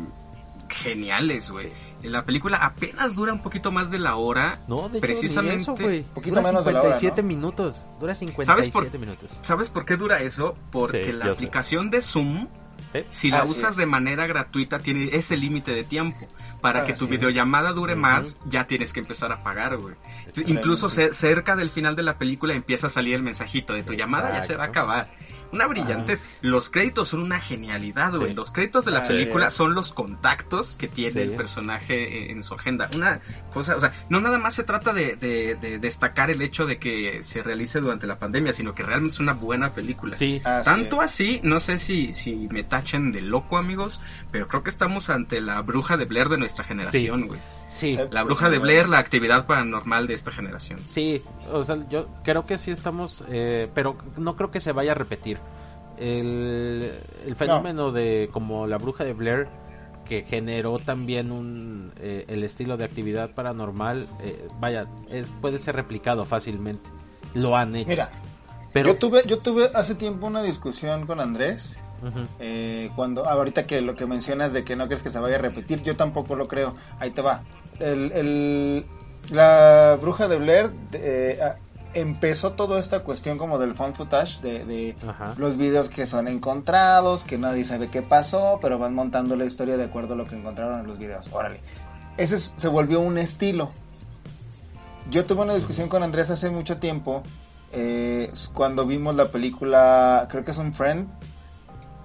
geniales, 0.70 1.50
güey. 1.52 1.72
La 2.04 2.24
película 2.26 2.58
apenas 2.58 3.14
dura 3.16 3.34
un 3.34 3.42
poquito 3.42 3.72
más 3.72 3.92
de 3.92 4.00
la 4.00 4.16
hora. 4.16 4.62
No, 4.68 4.88
de 4.90 5.00
hecho, 5.00 5.02
Precisamente- 5.02 5.56
ni 5.58 5.62
eso, 5.64 5.76
güey. 5.76 6.04
Poquito 6.04 6.36
Dura 6.36 6.48
menos 6.48 6.66
de 6.66 6.72
la 6.72 6.80
hora, 6.82 6.94
57 6.96 7.22
¿no? 7.22 7.28
minutos. 7.28 7.76
Dura 8.00 8.16
¿Sabes 8.16 8.20
57 8.20 8.90
por- 8.92 9.00
minutos. 9.00 9.32
¿Sabes 9.42 9.70
por 9.70 9.86
qué 9.86 9.98
dura 9.98 10.20
eso? 10.20 10.56
Porque 10.72 11.04
Sí, 11.06 11.12
la 11.12 11.26
sé. 11.26 11.32
aplicación 11.32 11.90
de 11.92 12.02
Zoom, 12.02 12.48
¿Eh? 12.94 13.06
si 13.10 13.30
la 13.30 13.40
Así 13.42 13.52
usas 13.52 13.72
es. 13.72 13.78
de 13.78 13.86
manera 13.86 14.26
gratuita, 14.28 14.80
tiene 14.80 15.10
ese 15.14 15.36
límite 15.36 15.74
de 15.74 15.84
tiempo. 15.84 16.26
Para 16.62 16.86
que 16.86 16.92
tu 16.94 17.08
videollamada 17.08 17.72
dure 17.72 17.96
más, 17.96 18.38
ya 18.46 18.68
tienes 18.68 18.92
que 18.92 19.00
empezar 19.00 19.32
a 19.32 19.44
pagar, 19.44 19.78
güey. 19.78 19.96
Incluso 20.48 20.90
ce- 20.90 21.14
cerca 21.14 21.56
del 21.56 21.70
final 21.70 21.96
de 21.96 22.04
la 22.04 22.18
película 22.18 22.54
empieza 22.54 22.88
a 22.88 22.90
salir 22.90 23.16
el 23.16 23.24
mensajito 23.24 23.74
de 23.74 23.84
tu 23.84 23.94
llamada 23.94 24.34
ya 24.34 24.42
se 24.42 24.56
va 24.56 24.64
a 24.64 24.68
Exacto. 24.68 24.80
acabar. 24.92 25.12
Una 25.52 25.68
brillantez. 25.68 26.24
Los 26.42 26.70
créditos 26.70 27.10
son 27.10 27.22
una 27.24 27.40
genialidad, 27.40 28.14
güey. 28.16 28.30
Sí. 28.30 28.36
Los 28.36 28.52
créditos 28.52 28.86
de 28.86 28.92
la 28.92 29.04
película 29.04 29.50
son 29.50 29.74
los 29.74 29.94
contactos 29.94 30.76
que 30.78 30.88
tiene 30.88 31.12
Sí. 31.14 31.20
el 31.20 31.32
personaje 31.36 32.32
en 32.32 32.44
su 32.44 32.54
agenda. 32.54 32.90
Una 32.96 33.20
cosa, 33.54 33.76
o 33.76 33.80
sea, 33.80 33.94
no 34.10 34.22
nada 34.22 34.38
más 34.38 34.54
se 34.54 34.64
trata 34.64 34.94
de, 34.94 35.16
de- 35.16 35.56
de 35.56 35.80
destacar 35.80 36.30
el 36.32 36.42
hecho 36.42 36.66
de 36.66 36.78
que 36.78 37.24
se 37.24 37.42
realice 37.44 37.80
durante 37.80 38.08
la 38.08 38.20
pandemia, 38.20 38.54
sino 38.54 38.74
que 38.74 38.84
realmente 38.84 39.16
es 39.16 39.20
una 39.20 39.34
buena 39.34 39.74
película. 39.74 40.16
Sí. 40.16 40.42
Así 40.44 40.66
Tanto 40.66 41.02
así, 41.02 41.40
no 41.44 41.60
sé 41.60 41.80
si, 41.80 42.14
si 42.14 42.48
me 42.52 42.64
tachen 42.64 43.12
de 43.12 43.22
loco, 43.22 43.58
amigos, 43.58 44.02
pero 44.32 44.48
creo 44.48 44.64
que 44.64 44.70
estamos 44.70 45.10
ante 45.10 45.42
la 45.42 45.62
bruja 45.62 45.98
de 45.98 46.06
Blair 46.06 46.30
de 46.30 46.38
nuestra 46.38 46.64
generación, 46.64 47.28
güey. 47.28 47.40
Sí. 47.70 47.96
Sí. 47.96 48.00
La 48.12 48.24
bruja 48.24 48.50
de 48.50 48.60
Blair, 48.60 48.90
la 48.90 48.98
actividad 48.98 49.46
paranormal 49.46 50.08
de 50.08 50.14
esta 50.14 50.32
generación. 50.32 50.80
Sí, 50.86 51.24
o 51.52 51.64
sea, 51.64 51.78
yo 51.90 52.08
creo 52.24 52.46
que 52.46 52.58
sí 52.58 52.72
estamos, 52.72 53.24
eh, 53.30 53.70
pero 53.74 53.96
no 54.18 54.36
creo 54.36 54.52
que 54.52 54.60
se 54.60 54.72
vaya 54.72 54.92
a 54.92 54.96
repetir. 54.96 55.38
El, 55.98 56.92
el 57.26 57.36
fenómeno 57.36 57.92
de 57.92 58.30
como 58.32 58.68
la 58.68 58.78
bruja 58.78 59.04
de 59.04 59.14
Blair, 59.14 59.48
que 60.06 60.24
generó 60.24 60.80
también 60.80 61.32
un, 61.32 61.94
eh, 61.98 62.26
el 62.28 62.44
estilo 62.44 62.78
de 62.78 62.86
actividad 62.86 63.32
paranormal, 63.32 64.08
eh, 64.22 64.48
vaya, 64.60 64.88
es, 65.10 65.30
puede 65.42 65.60
ser 65.60 65.76
replicado 65.76 66.26
fácilmente. 66.26 66.90
Lo 67.34 67.56
han 67.56 67.76
hecho. 67.76 67.90
Mira, 67.90 68.10
pero... 68.74 68.90
yo 68.94 68.98
tuve, 68.98 69.24
yo 69.28 69.40
tuve 69.40 69.70
hace 69.74 69.94
tiempo 69.96 70.26
una 70.26 70.42
discusión 70.42 71.06
con 71.06 71.20
Andrés 71.20 71.78
Eh, 72.40 72.92
cuando 72.96 73.26
ahorita 73.28 73.66
que 73.68 73.82
lo 73.82 73.96
que 73.96 74.06
mencionas 74.06 74.54
de 74.54 74.64
que 74.64 74.76
no 74.76 74.86
crees 74.88 75.02
que 75.02 75.10
se 75.12 75.20
vaya 75.20 75.36
a 75.36 75.40
repetir, 75.40 75.82
yo 75.84 75.96
tampoco 75.96 76.36
lo 76.36 76.48
creo. 76.48 76.74
Ahí 77.00 77.12
te 77.12 77.22
va. 77.22 77.44
El, 77.80 78.12
el- 78.12 78.86
la 79.32 79.98
bruja 80.02 80.28
de 80.28 80.38
Blair 80.38 80.72
eh, 80.94 81.40
a- 81.42 81.56
empezó 81.94 82.52
toda 82.54 82.80
esta 82.80 83.00
cuestión 83.02 83.38
como 83.38 83.58
del 83.58 83.74
found 83.76 83.96
footage 83.96 84.42
de, 84.42 84.64
los 85.38 85.58
videos 85.58 85.90
que 85.90 86.06
son 86.06 86.28
encontrados, 86.28 87.24
que 87.26 87.38
nadie 87.38 87.64
sabe 87.66 87.90
qué 87.90 88.02
pasó, 88.02 88.60
pero 88.62 88.78
van 88.78 88.94
montando 88.94 89.36
la 89.36 89.46
historia 89.46 89.76
de 89.78 89.86
acuerdo 89.86 90.14
a 90.14 90.18
lo 90.18 90.26
que 90.26 90.36
encontraron 90.36 90.80
en 90.82 90.88
los 90.88 90.98
videos. 91.00 91.28
Órale. 91.34 91.60
Ese 92.18 92.36
es- 92.36 92.54
se 92.58 92.68
volvió 92.68 93.00
un 93.00 93.18
estilo. 93.18 93.72
Yo 95.10 95.26
tuve 95.26 95.42
una 95.42 95.56
discusión 95.56 95.90
con 95.90 96.04
Andrés 96.04 96.30
hace 96.30 96.50
mucho 96.50 96.78
tiempo. 96.78 97.24
eh, 97.72 98.32
cuando 98.54 98.88
vimos 98.88 99.16
la 99.16 99.26
película, 99.26 100.28
creo 100.32 100.44
que 100.44 100.50
es 100.52 100.58
un 100.58 100.74
friend, 100.74 101.08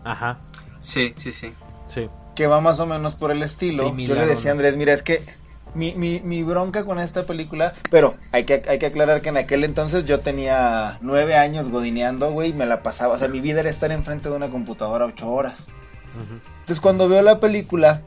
Ajá, 0.04 0.38
Sí, 0.80 1.14
sí, 1.16 1.32
sí. 1.32 1.52
sí. 1.88 2.08
que 2.34 2.46
va 2.46 2.60
más 2.60 2.78
o 2.78 2.86
menos 2.86 3.14
por 3.14 3.30
el 3.30 3.42
estilo. 3.42 3.88
Similar, 3.88 4.16
Yo 4.18 4.22
le 4.22 4.28
decía 4.28 4.50
a. 4.50 4.52
Andrés, 4.52 4.76
mira, 4.76 4.92
es 4.92 5.02
que 5.02 5.24
mi, 5.74 5.94
mi, 5.94 6.20
mi 6.20 6.42
bronca 6.42 6.84
con 6.84 7.00
esta 7.00 7.24
película, 7.24 7.74
pero 7.90 8.14
hay 8.32 8.44
que, 8.44 8.62
hay 8.68 8.78
que 8.78 8.86
aclarar 8.86 9.20
que 9.22 9.30
en 9.30 9.36
aquel 9.36 9.64
entonces 9.64 10.04
yo 10.04 10.20
tenía 10.20 10.98
nueve 11.00 11.36
años 11.36 11.70
godineando, 11.70 12.30
güey, 12.30 12.50
y 12.50 12.52
me 12.52 12.66
la 12.66 12.82
pasaba, 12.82 13.14
o 13.14 13.18
sea, 13.18 13.28
mi 13.28 13.40
vida 13.40 13.60
era 13.60 13.70
estar 13.70 13.90
enfrente 13.90 14.28
de 14.28 14.36
una 14.36 14.50
computadora 14.50 15.06
ocho 15.06 15.30
horas. 15.30 15.66
Entonces 16.60 16.80
cuando 16.80 17.08
veo 17.08 17.22
la 17.22 17.40
película, 17.40 18.02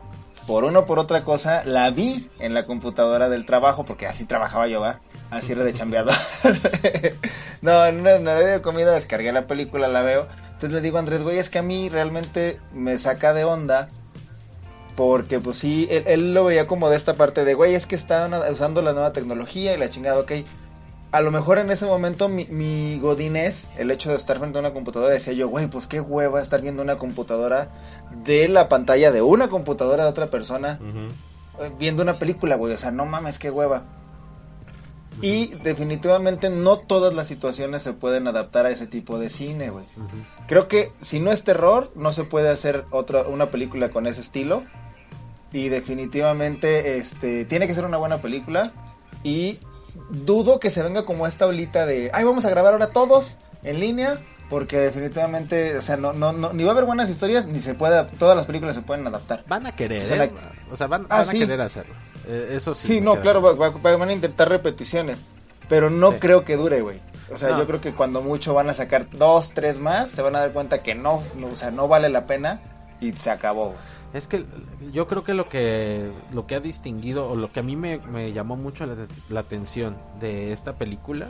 por 0.48 0.64
una 0.64 0.80
o 0.80 0.86
por 0.86 0.98
otra 0.98 1.26
cosa, 1.26 1.66
la 1.66 1.90
vi 1.90 2.30
en 2.40 2.54
la 2.54 2.64
computadora 2.64 3.28
del 3.28 3.46
trabajo, 3.46 3.86
porque 3.86 4.08
así 4.08 4.24
trabajaba 4.24 4.68
yo, 4.68 4.80
¿va? 4.80 5.02
Así 5.30 5.52
era 5.52 5.66
de 5.66 5.74
chambeador. 5.74 6.14
no, 7.62 7.86
en 7.86 8.00
una, 8.00 8.16
en 8.16 8.22
una 8.22 8.36
de 8.36 8.62
comida 8.62 8.94
descargué 8.94 9.34
la 9.34 9.46
película, 9.46 9.90
la 9.90 10.04
veo. 10.04 10.28
Entonces 10.58 10.74
le 10.74 10.82
digo 10.82 10.98
a 10.98 11.02
Andrés, 11.02 11.22
güey, 11.22 11.38
es 11.38 11.52
que 11.52 11.60
a 11.60 11.62
mí 11.62 11.88
realmente 11.88 12.60
me 12.74 12.98
saca 12.98 13.32
de 13.36 13.44
onda. 13.44 13.90
Porque 14.96 15.40
pues 15.40 15.58
sí, 15.58 15.88
él, 15.92 16.06
él 16.08 16.34
lo 16.34 16.46
veía 16.46 16.66
como 16.66 16.90
de 16.90 16.98
esta 16.98 17.14
parte 17.14 17.46
de, 17.46 17.54
güey, 17.54 17.76
es 17.76 17.86
que 17.86 17.94
están 17.94 18.34
usando 18.34 18.82
la 18.82 18.94
nueva 18.94 19.14
tecnología 19.14 19.76
y 19.76 19.78
la 19.78 19.92
chingada, 19.92 20.20
ok. 20.20 20.32
A 21.12 21.22
lo 21.22 21.30
mejor 21.30 21.60
en 21.60 21.70
ese 21.70 21.86
momento 21.86 22.28
mi, 22.28 22.46
mi 22.46 22.98
godinés, 23.00 23.68
el 23.78 23.92
hecho 23.92 24.10
de 24.10 24.16
estar 24.16 24.40
frente 24.40 24.58
a 24.58 24.62
una 24.62 24.74
computadora, 24.74 25.14
decía 25.14 25.34
yo, 25.34 25.48
güey, 25.48 25.68
pues 25.68 25.86
qué 25.86 26.02
hueva 26.02 26.42
estar 26.42 26.62
viendo 26.62 26.82
una 26.82 26.98
computadora 26.98 27.70
de 28.26 28.48
la 28.48 28.68
pantalla 28.68 29.12
de 29.12 29.22
una 29.22 29.50
computadora 29.50 30.06
de 30.06 30.10
otra 30.10 30.32
persona 30.32 30.80
viendo 31.78 32.02
una 32.02 32.18
película, 32.18 32.56
güey. 32.56 32.74
O 32.74 32.78
sea, 32.78 32.90
no 32.90 33.06
mames, 33.06 33.38
qué 33.40 33.52
hueva. 33.52 33.84
Y 35.22 35.56
definitivamente 35.64 36.50
no 36.50 36.78
todas 36.78 37.14
las 37.14 37.28
situaciones 37.28 37.82
se 37.84 37.94
pueden 37.94 38.28
adaptar 38.28 38.66
a 38.66 38.70
ese 38.70 38.86
tipo 38.88 39.18
de 39.20 39.30
cine, 39.30 39.70
güey. 39.70 39.86
Creo 40.48 40.68
que 40.68 40.92
si 41.02 41.20
no 41.20 41.32
es 41.32 41.44
terror, 41.44 41.92
no 41.96 42.12
se 42.12 42.24
puede 42.24 42.50
hacer 42.50 42.86
otra 42.92 43.24
una 43.24 43.48
película 43.48 43.90
con 43.90 44.06
ese 44.08 44.22
estilo. 44.22 44.64
Y 45.52 45.70
definitivamente 45.70 46.98
este 46.98 47.46
tiene 47.46 47.68
que 47.68 47.74
ser 47.76 47.86
una 47.86 47.98
buena 47.98 48.18
película 48.18 48.72
y 49.24 49.60
dudo 50.12 50.60
que 50.60 50.70
se 50.70 50.84
venga 50.84 51.06
como 51.06 51.26
esta 51.26 51.46
olita 51.48 51.86
de, 51.86 52.12
"Ay, 52.14 52.24
vamos 52.26 52.46
a 52.46 52.50
grabar 52.50 52.74
ahora 52.74 52.90
todos 52.90 53.38
en 53.64 53.80
línea." 53.80 54.18
Porque 54.50 54.78
definitivamente, 54.78 55.76
o 55.78 55.82
sea, 55.82 55.98
no, 55.98 56.14
no, 56.14 56.32
no, 56.32 56.54
ni 56.54 56.64
va 56.64 56.70
a 56.70 56.72
haber 56.72 56.86
buenas 56.86 57.10
historias, 57.10 57.46
ni 57.48 57.60
se 57.60 57.74
puede, 57.76 58.02
todas 58.18 58.38
las 58.38 58.46
películas 58.46 58.76
se 58.78 58.82
pueden 58.82 59.06
adaptar. 59.06 59.44
Van 59.48 59.66
a 59.68 59.74
querer, 59.74 60.06
O 60.06 60.08
sea, 60.08 60.24
¿eh? 60.24 60.32
la- 60.34 60.74
O 60.74 60.78
sea, 60.78 60.88
van, 60.88 61.06
Ah, 61.10 61.18
van 61.20 61.28
a 61.30 61.32
sí. 61.34 61.40
querer 61.40 61.60
hacerlo. 61.60 61.94
Eh, 62.28 62.50
eso 62.52 62.74
sí. 62.76 62.88
Sí, 62.88 63.02
no, 63.02 63.16
claro, 63.22 63.42
va- 63.42 63.54
va- 63.54 63.96
van 63.98 64.10
a 64.10 64.14
intentar 64.14 64.50
repeticiones, 64.50 65.24
pero 65.70 65.90
no 65.90 66.12
Sí. 66.14 66.18
creo 66.20 66.44
que 66.44 66.56
dure, 66.58 66.82
güey. 66.82 67.00
O 67.34 67.38
sea, 67.38 67.50
No. 67.50 67.60
yo 67.60 67.68
creo 67.68 67.82
que 67.82 67.94
cuando 67.94 68.22
mucho 68.22 68.54
van 68.54 68.70
a 68.70 68.74
sacar 68.74 69.10
dos, 69.12 69.52
tres 69.54 69.78
más, 69.80 70.10
se 70.12 70.22
van 70.22 70.36
a 70.36 70.40
dar 70.40 70.52
cuenta 70.52 70.82
que 70.84 70.96
no, 70.96 71.24
no, 71.38 71.48
o 71.48 71.56
sea, 71.56 71.72
no 71.72 71.88
vale 71.88 72.10
la 72.10 72.26
pena 72.26 72.62
y 73.02 73.12
se 73.14 73.30
acabó. 73.30 73.76
Es 74.14 74.28
que 74.28 74.46
yo 74.94 75.08
creo 75.08 75.24
que 75.26 75.34
lo 75.34 75.50
que 75.50 76.10
lo 76.32 76.48
que 76.48 76.56
ha 76.56 76.60
distinguido 76.62 77.30
o 77.30 77.36
lo 77.36 77.52
que 77.52 77.60
a 77.60 77.64
mí 77.64 77.76
me, 77.76 77.98
me 78.00 78.32
llamó 78.32 78.56
mucho 78.56 78.86
la, 78.86 78.96
la 79.30 79.40
atención 79.42 79.98
de 80.22 80.54
esta 80.54 80.74
película 80.78 81.28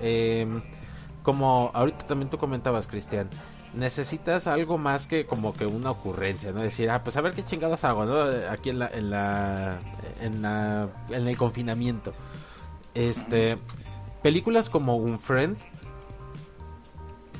eh, 0.00 0.46
como 1.22 1.70
ahorita 1.74 2.06
también 2.06 2.30
tú 2.30 2.38
comentabas, 2.38 2.86
Cristian, 2.86 3.28
necesitas 3.78 4.46
algo 4.46 4.76
más 4.76 5.06
que 5.06 5.24
como 5.24 5.54
que 5.54 5.64
una 5.64 5.90
ocurrencia, 5.90 6.52
¿no? 6.52 6.60
Decir, 6.62 6.90
ah, 6.90 7.02
pues 7.02 7.16
a 7.16 7.20
ver 7.20 7.32
qué 7.32 7.44
chingados 7.44 7.84
hago, 7.84 8.04
¿no? 8.04 8.18
Aquí 8.50 8.70
en 8.70 8.80
la, 8.80 8.88
en 8.88 9.10
la, 9.10 9.78
en 10.20 10.42
la, 10.42 10.88
en 11.10 11.28
el 11.28 11.36
confinamiento. 11.36 12.12
Este, 12.94 13.56
películas 14.22 14.68
como 14.68 14.96
Un 14.96 15.20
Friend 15.20 15.56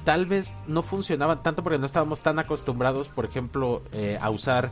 tal 0.05 0.27
vez 0.27 0.56
no 0.66 0.82
funcionaban 0.82 1.43
tanto 1.43 1.62
porque 1.62 1.78
no 1.78 1.86
estábamos 1.86 2.20
tan 2.23 2.39
acostumbrados, 2.39 3.09
por 3.09 3.24
ejemplo, 3.24 3.82
eh, 3.93 4.16
a 4.20 4.31
usar 4.31 4.70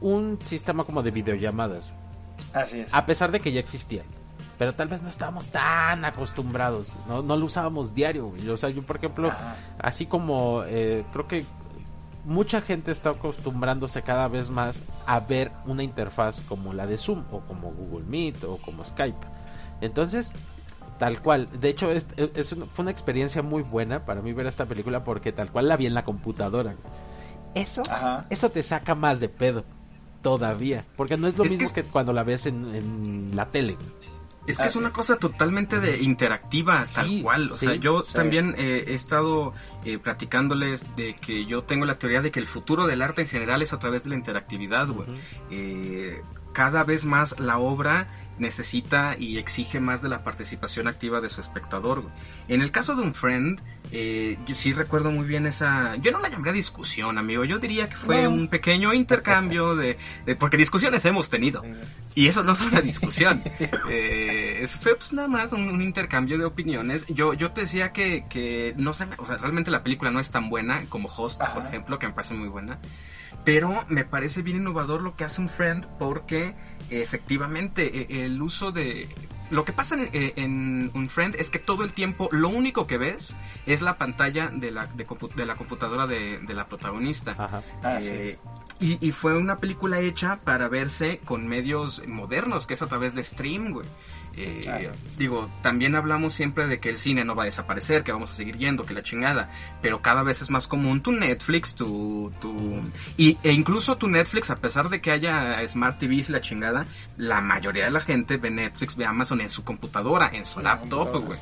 un 0.00 0.38
sistema 0.42 0.84
como 0.84 1.02
de 1.02 1.12
videollamadas, 1.12 1.92
Así 2.52 2.80
es. 2.80 2.88
a 2.92 3.06
pesar 3.06 3.30
de 3.30 3.40
que 3.40 3.52
ya 3.52 3.60
existían. 3.60 4.04
Pero 4.62 4.74
tal 4.76 4.86
vez 4.86 5.02
no 5.02 5.08
estábamos 5.08 5.46
tan 5.46 6.04
acostumbrados, 6.04 6.92
no, 7.08 7.20
no 7.20 7.36
lo 7.36 7.46
usábamos 7.46 7.96
diario. 7.96 8.28
güey. 8.28 8.48
O 8.48 8.56
sea, 8.56 8.70
yo 8.70 8.80
por 8.82 8.94
ejemplo, 8.94 9.28
Ajá. 9.28 9.56
así 9.80 10.06
como 10.06 10.62
eh, 10.66 11.04
creo 11.12 11.26
que 11.26 11.44
mucha 12.24 12.60
gente 12.60 12.92
está 12.92 13.10
acostumbrándose 13.10 14.02
cada 14.02 14.28
vez 14.28 14.50
más 14.50 14.80
a 15.04 15.18
ver 15.18 15.50
una 15.66 15.82
interfaz 15.82 16.40
como 16.42 16.72
la 16.74 16.86
de 16.86 16.96
Zoom 16.96 17.24
o 17.32 17.40
como 17.40 17.72
Google 17.72 18.06
Meet 18.06 18.44
o 18.44 18.58
como 18.58 18.84
Skype. 18.84 19.18
Entonces, 19.80 20.30
tal 20.96 21.20
cual, 21.22 21.48
de 21.60 21.68
hecho 21.70 21.90
es, 21.90 22.06
es 22.16 22.52
una- 22.52 22.66
fue 22.66 22.84
una 22.84 22.92
experiencia 22.92 23.42
muy 23.42 23.64
buena 23.64 24.04
para 24.04 24.22
mí 24.22 24.32
ver 24.32 24.46
esta 24.46 24.66
película 24.66 25.02
porque 25.02 25.32
tal 25.32 25.50
cual 25.50 25.66
la 25.66 25.76
vi 25.76 25.86
en 25.86 25.94
la 25.94 26.04
computadora. 26.04 26.76
Eso, 27.56 27.82
Ajá. 27.90 28.26
eso 28.30 28.48
te 28.52 28.62
saca 28.62 28.94
más 28.94 29.18
de 29.18 29.28
pedo 29.28 29.64
todavía, 30.22 30.84
porque 30.96 31.16
no 31.16 31.26
es 31.26 31.36
lo 31.36 31.42
Es 31.42 31.50
mismo 31.50 31.72
que 31.74 31.82
cuando 31.82 32.12
la 32.12 32.22
ves 32.22 32.46
en, 32.46 32.72
en 32.76 33.30
la 33.34 33.46
tele. 33.46 33.76
Es 34.46 34.56
que 34.56 34.64
Ah, 34.64 34.66
es 34.66 34.72
sí. 34.72 34.78
una 34.78 34.92
cosa 34.92 35.16
totalmente 35.16 35.78
de 35.78 35.98
interactiva, 36.02 36.82
tal 36.92 37.22
cual. 37.22 37.50
O 37.52 37.56
sí, 37.56 37.66
sea, 37.66 37.74
yo 37.76 38.02
sí. 38.02 38.12
también 38.12 38.54
eh, 38.58 38.84
he 38.88 38.94
estado 38.94 39.54
eh, 39.84 39.98
platicándoles 39.98 40.84
de 40.96 41.14
que 41.16 41.46
yo 41.46 41.62
tengo 41.62 41.84
la 41.84 41.98
teoría 41.98 42.22
de 42.22 42.30
que 42.30 42.40
el 42.40 42.46
futuro 42.46 42.86
del 42.86 43.02
arte 43.02 43.22
en 43.22 43.28
general 43.28 43.62
es 43.62 43.72
a 43.72 43.78
través 43.78 44.02
de 44.04 44.10
la 44.10 44.16
interactividad, 44.16 44.88
güey. 44.88 45.06
Eh, 45.50 46.22
cada 46.52 46.84
vez 46.84 47.04
más 47.04 47.38
la 47.40 47.58
obra 47.58 48.08
necesita 48.38 49.16
y 49.18 49.38
exige 49.38 49.80
más 49.80 50.02
de 50.02 50.08
la 50.08 50.24
participación 50.24 50.88
activa 50.88 51.20
de 51.20 51.28
su 51.28 51.40
espectador. 51.40 52.04
En 52.48 52.62
el 52.62 52.70
caso 52.70 52.94
de 52.96 53.02
un 53.02 53.14
friend, 53.14 53.60
eh, 53.92 54.38
yo 54.46 54.54
sí 54.54 54.72
recuerdo 54.72 55.10
muy 55.10 55.26
bien 55.26 55.46
esa... 55.46 55.96
Yo 55.96 56.10
no 56.12 56.18
la 56.20 56.28
llamaría 56.28 56.52
discusión, 56.52 57.18
amigo. 57.18 57.44
Yo 57.44 57.58
diría 57.58 57.88
que 57.88 57.96
fue 57.96 58.22
No. 58.22 58.30
un 58.30 58.48
pequeño 58.48 58.92
intercambio 58.94 59.76
de, 59.76 59.96
de- 60.26 60.36
Porque 60.36 60.56
discusiones 60.56 61.04
hemos 61.04 61.30
tenido. 61.30 61.62
Y 62.14 62.26
eso 62.28 62.42
no 62.42 62.54
fue 62.56 62.68
una 62.68 62.80
discusión. 62.80 63.42
Eh, 63.88 64.66
fue 64.80 64.94
pues 64.94 65.12
nada 65.12 65.28
más 65.28 65.52
un, 65.52 65.68
un 65.68 65.82
intercambio 65.82 66.38
de 66.38 66.44
opiniones. 66.44 67.04
Yo, 67.08 67.34
yo 67.34 67.52
te 67.52 67.62
decía 67.62 67.92
que, 67.92 68.24
que 68.28 68.74
no 68.76 68.92
sé, 68.92 69.06
o 69.18 69.26
sea, 69.26 69.36
realmente 69.38 69.70
la 69.70 69.82
película 69.82 70.10
no 70.10 70.20
es 70.20 70.30
tan 70.30 70.48
buena 70.48 70.82
como 70.88 71.08
Host, 71.08 71.40
por 71.40 71.48
Ajá. 71.60 71.68
ejemplo, 71.68 71.98
que 71.98 72.06
me 72.06 72.12
parece 72.12 72.34
muy 72.34 72.48
buena. 72.48 72.78
Pero 73.44 73.84
me 73.88 74.04
parece 74.04 74.42
bien 74.42 74.58
innovador 74.58 75.02
lo 75.02 75.16
que 75.16 75.24
hace 75.24 75.40
un 75.40 75.48
friend 75.48 75.86
porque 75.98 76.54
efectivamente 77.00 78.00
eh, 78.02 78.24
el 78.26 78.42
uso 78.42 78.72
de... 78.72 79.08
Lo 79.50 79.64
que 79.66 79.72
pasa 79.74 79.96
en, 79.96 80.08
eh, 80.14 80.32
en 80.36 80.90
un 80.94 81.10
friend 81.10 81.36
es 81.38 81.50
que 81.50 81.58
todo 81.58 81.84
el 81.84 81.92
tiempo 81.92 82.28
lo 82.32 82.48
único 82.48 82.86
que 82.86 82.96
ves 82.96 83.36
es 83.66 83.82
la 83.82 83.98
pantalla 83.98 84.48
de 84.48 84.70
la, 84.70 84.86
de, 84.86 85.06
compu- 85.06 85.32
de 85.34 85.44
la 85.44 85.56
computadora 85.56 86.06
de, 86.06 86.38
de 86.38 86.54
la 86.54 86.66
protagonista. 86.68 87.32
Ajá. 87.38 87.62
Ah, 87.82 87.98
sí. 88.00 88.08
Eh, 88.10 88.38
y, 88.80 89.06
y 89.06 89.12
fue 89.12 89.36
una 89.36 89.58
película 89.58 90.00
hecha 90.00 90.40
para 90.42 90.68
verse 90.68 91.20
con 91.26 91.46
medios 91.46 92.02
modernos, 92.08 92.66
que 92.66 92.72
es 92.74 92.80
a 92.82 92.86
través 92.86 93.14
de 93.14 93.22
stream, 93.22 93.72
güey. 93.72 93.86
Eh, 94.36 94.60
Claro. 94.62 94.92
Digo, 95.18 95.50
también 95.62 95.94
hablamos 95.94 96.32
siempre 96.32 96.66
de 96.66 96.80
que 96.80 96.88
el 96.88 96.98
cine 96.98 97.24
no 97.24 97.34
va 97.34 97.44
a 97.44 97.46
desaparecer, 97.46 98.02
que 98.04 98.12
vamos 98.12 98.30
a 98.30 98.34
seguir 98.34 98.56
yendo, 98.56 98.86
que 98.86 98.94
la 98.94 99.02
chingada. 99.02 99.50
Pero 99.80 100.02
cada 100.02 100.22
vez 100.22 100.42
es 100.42 100.50
más 100.50 100.68
común 100.68 101.02
tu 101.02 101.12
Netflix, 101.12 101.74
tu... 101.74 102.32
tu 102.40 102.80
y, 103.16 103.38
e 103.42 103.52
incluso 103.52 103.96
tu 103.96 104.08
Netflix, 104.08 104.50
a 104.50 104.56
pesar 104.56 104.88
de 104.88 105.00
que 105.00 105.10
haya 105.10 105.66
Smart 105.66 105.98
TVs 105.98 106.30
y 106.30 106.32
la 106.32 106.40
chingada, 106.40 106.86
la 107.16 107.40
mayoría 107.40 107.84
de 107.84 107.90
la 107.90 108.00
gente 108.00 108.36
ve 108.36 108.50
Netflix, 108.50 108.96
ve 108.96 109.04
Amazon 109.06 109.40
en 109.40 109.50
su 109.50 109.64
computadora, 109.64 110.30
en 110.32 110.44
su 110.44 110.60
laptop, 110.60 111.24
güey 111.24 111.38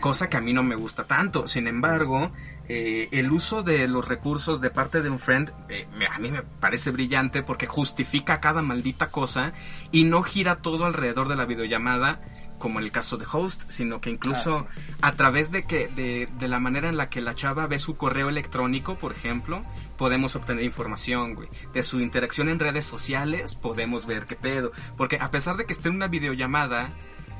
cosa 0.00 0.28
que 0.28 0.36
a 0.36 0.40
mí 0.40 0.52
no 0.52 0.62
me 0.62 0.76
gusta 0.76 1.04
tanto. 1.04 1.46
Sin 1.46 1.66
embargo, 1.66 2.30
eh, 2.68 3.08
el 3.12 3.32
uso 3.32 3.62
de 3.62 3.88
los 3.88 4.06
recursos 4.06 4.60
de 4.60 4.70
parte 4.70 5.00
de 5.00 5.08
un 5.08 5.18
friend 5.18 5.52
eh, 5.68 5.86
a 6.10 6.18
mí 6.18 6.30
me 6.30 6.42
parece 6.42 6.90
brillante 6.90 7.42
porque 7.42 7.66
justifica 7.66 8.40
cada 8.40 8.62
maldita 8.62 9.10
cosa 9.10 9.52
y 9.90 10.04
no 10.04 10.22
gira 10.22 10.56
todo 10.56 10.84
alrededor 10.84 11.28
de 11.28 11.36
la 11.36 11.46
videollamada 11.46 12.20
como 12.58 12.80
en 12.80 12.84
el 12.84 12.92
caso 12.92 13.16
de 13.16 13.26
Host, 13.30 13.62
sino 13.68 14.00
que 14.00 14.10
incluso 14.10 14.66
a 15.00 15.12
través 15.12 15.50
de 15.50 15.64
que 15.64 15.88
de, 15.88 16.28
de 16.38 16.48
la 16.48 16.58
manera 16.58 16.88
en 16.88 16.96
la 16.96 17.08
que 17.08 17.20
la 17.20 17.36
chava 17.36 17.66
ve 17.68 17.78
su 17.78 17.96
correo 17.96 18.28
electrónico, 18.28 18.96
por 18.96 19.12
ejemplo, 19.12 19.64
podemos 19.96 20.34
obtener 20.36 20.64
información, 20.64 21.34
güey. 21.34 21.48
De 21.72 21.82
su 21.82 22.00
interacción 22.00 22.48
en 22.48 22.58
redes 22.58 22.84
sociales 22.84 23.54
podemos 23.54 24.06
ver 24.06 24.26
qué 24.26 24.34
pedo, 24.34 24.72
porque 24.96 25.18
a 25.20 25.30
pesar 25.30 25.56
de 25.56 25.66
que 25.66 25.72
esté 25.72 25.88
en 25.88 25.94
una 25.94 26.08
videollamada 26.08 26.90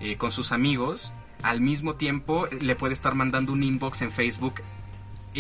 eh, 0.01 0.17
con 0.17 0.31
sus 0.31 0.53
amigos, 0.53 1.13
al 1.43 1.61
mismo 1.61 1.95
tiempo 1.95 2.47
eh, 2.47 2.59
le 2.61 2.77
puede 2.77 2.95
estar 2.95 3.15
mandando 3.15 3.53
un 3.53 3.63
inbox 3.63 4.03
en 4.03 4.11
Facebook 4.11 4.63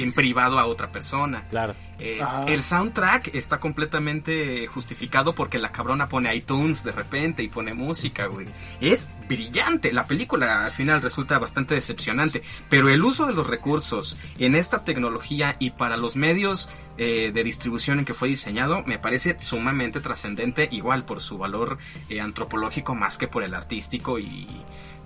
en 0.02 0.12
privado 0.12 0.58
a 0.58 0.66
otra 0.66 0.90
persona. 0.90 1.44
Claro. 1.50 1.74
Eh, 1.98 2.22
Ajá. 2.22 2.44
el 2.46 2.62
soundtrack 2.62 3.34
está 3.34 3.58
completamente 3.58 4.68
justificado 4.68 5.34
porque 5.34 5.58
la 5.58 5.72
cabrona 5.72 6.08
pone 6.08 6.32
iTunes 6.34 6.84
de 6.84 6.92
repente 6.92 7.42
y 7.42 7.48
pone 7.48 7.74
música, 7.74 8.26
güey. 8.26 8.46
Es 8.80 9.08
brillante. 9.28 9.92
La 9.92 10.06
película 10.06 10.66
al 10.66 10.72
final 10.72 11.02
resulta 11.02 11.38
bastante 11.38 11.74
decepcionante. 11.74 12.42
Pero 12.68 12.88
el 12.88 13.02
uso 13.04 13.26
de 13.26 13.34
los 13.34 13.46
recursos 13.46 14.16
en 14.38 14.54
esta 14.54 14.84
tecnología 14.84 15.56
y 15.58 15.70
para 15.70 15.96
los 15.96 16.14
medios 16.16 16.68
eh, 17.00 17.30
de 17.32 17.44
distribución 17.44 18.00
en 18.00 18.04
que 18.04 18.12
fue 18.12 18.28
diseñado 18.28 18.82
me 18.84 18.98
parece 18.98 19.38
sumamente 19.38 20.00
trascendente, 20.00 20.68
igual 20.72 21.04
por 21.04 21.20
su 21.20 21.38
valor 21.38 21.78
eh, 22.08 22.20
antropológico 22.20 22.96
más 22.96 23.16
que 23.18 23.28
por 23.28 23.44
el 23.44 23.54
artístico 23.54 24.18
y, 24.18 24.48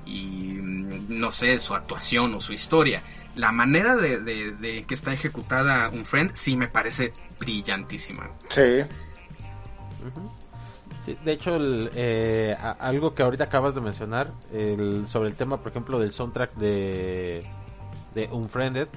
y 0.06 0.54
mm, 0.54 1.18
no 1.18 1.30
sé, 1.30 1.58
su 1.58 1.74
actuación 1.74 2.34
o 2.34 2.40
su 2.40 2.52
historia. 2.52 3.02
La 3.36 3.50
manera 3.52 3.96
de, 3.96 4.18
de- 4.18 4.52
de 4.52 4.84
que 4.84 4.94
está 4.94 5.12
ejecutada 5.12 5.88
un 5.88 6.04
friend 6.04 6.32
sí 6.34 6.56
me 6.56 6.68
parece 6.68 7.12
brillantísima. 7.38 8.30
Sí. 8.50 8.84
De 11.24 11.32
hecho, 11.32 11.56
el, 11.56 11.90
eh, 11.94 12.56
a- 12.60 12.72
algo 12.72 13.14
que 13.14 13.22
ahorita 13.22 13.44
acabas 13.44 13.74
de 13.74 13.80
mencionar, 13.80 14.32
el, 14.52 15.06
sobre 15.08 15.28
el 15.30 15.34
tema, 15.34 15.56
por 15.58 15.70
ejemplo, 15.72 15.98
del 15.98 16.12
soundtrack 16.12 16.54
de, 16.54 17.44
de 18.14 18.26
Unfriended, 18.30 18.88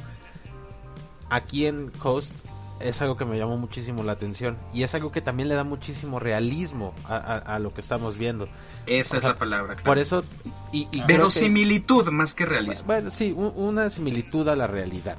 aquí 1.30 1.66
en 1.66 1.90
Coast 1.92 2.34
es 2.80 3.02
algo 3.02 3.16
que 3.18 3.24
me 3.26 3.38
llamó 3.38 3.58
muchísimo 3.58 4.04
la 4.04 4.12
atención 4.14 4.58
y 4.74 4.84
es 4.84 4.94
algo 4.96 5.12
que 5.12 5.22
también 5.22 5.48
le 5.50 5.56
da 5.56 5.64
muchísimo 5.64 6.20
realismo 6.20 6.94
a, 7.06 7.16
a- 7.16 7.38
a 7.38 7.60
lo 7.60 7.74
que 7.74 7.82
estamos 7.82 8.18
viendo. 8.18 8.48
Esa 8.86 9.16
O 9.16 9.18
es 9.18 9.22
sea, 9.24 9.32
la 9.34 9.40
palabra. 9.40 9.70
claro. 9.76 9.84
Por 9.86 9.98
eso, 9.98 10.24
y, 10.72 10.88
y 10.92 11.00
que- 11.02 11.06
Verosimilitud 11.08 12.10
más 12.12 12.34
que 12.34 12.46
realismo. 12.46 12.86
bueno, 12.86 13.12
sí, 13.12 13.32
un- 13.36 13.54
una 13.56 13.90
similitud 13.90 14.48
a 14.50 14.56
la 14.56 14.68
realidad. 14.68 15.18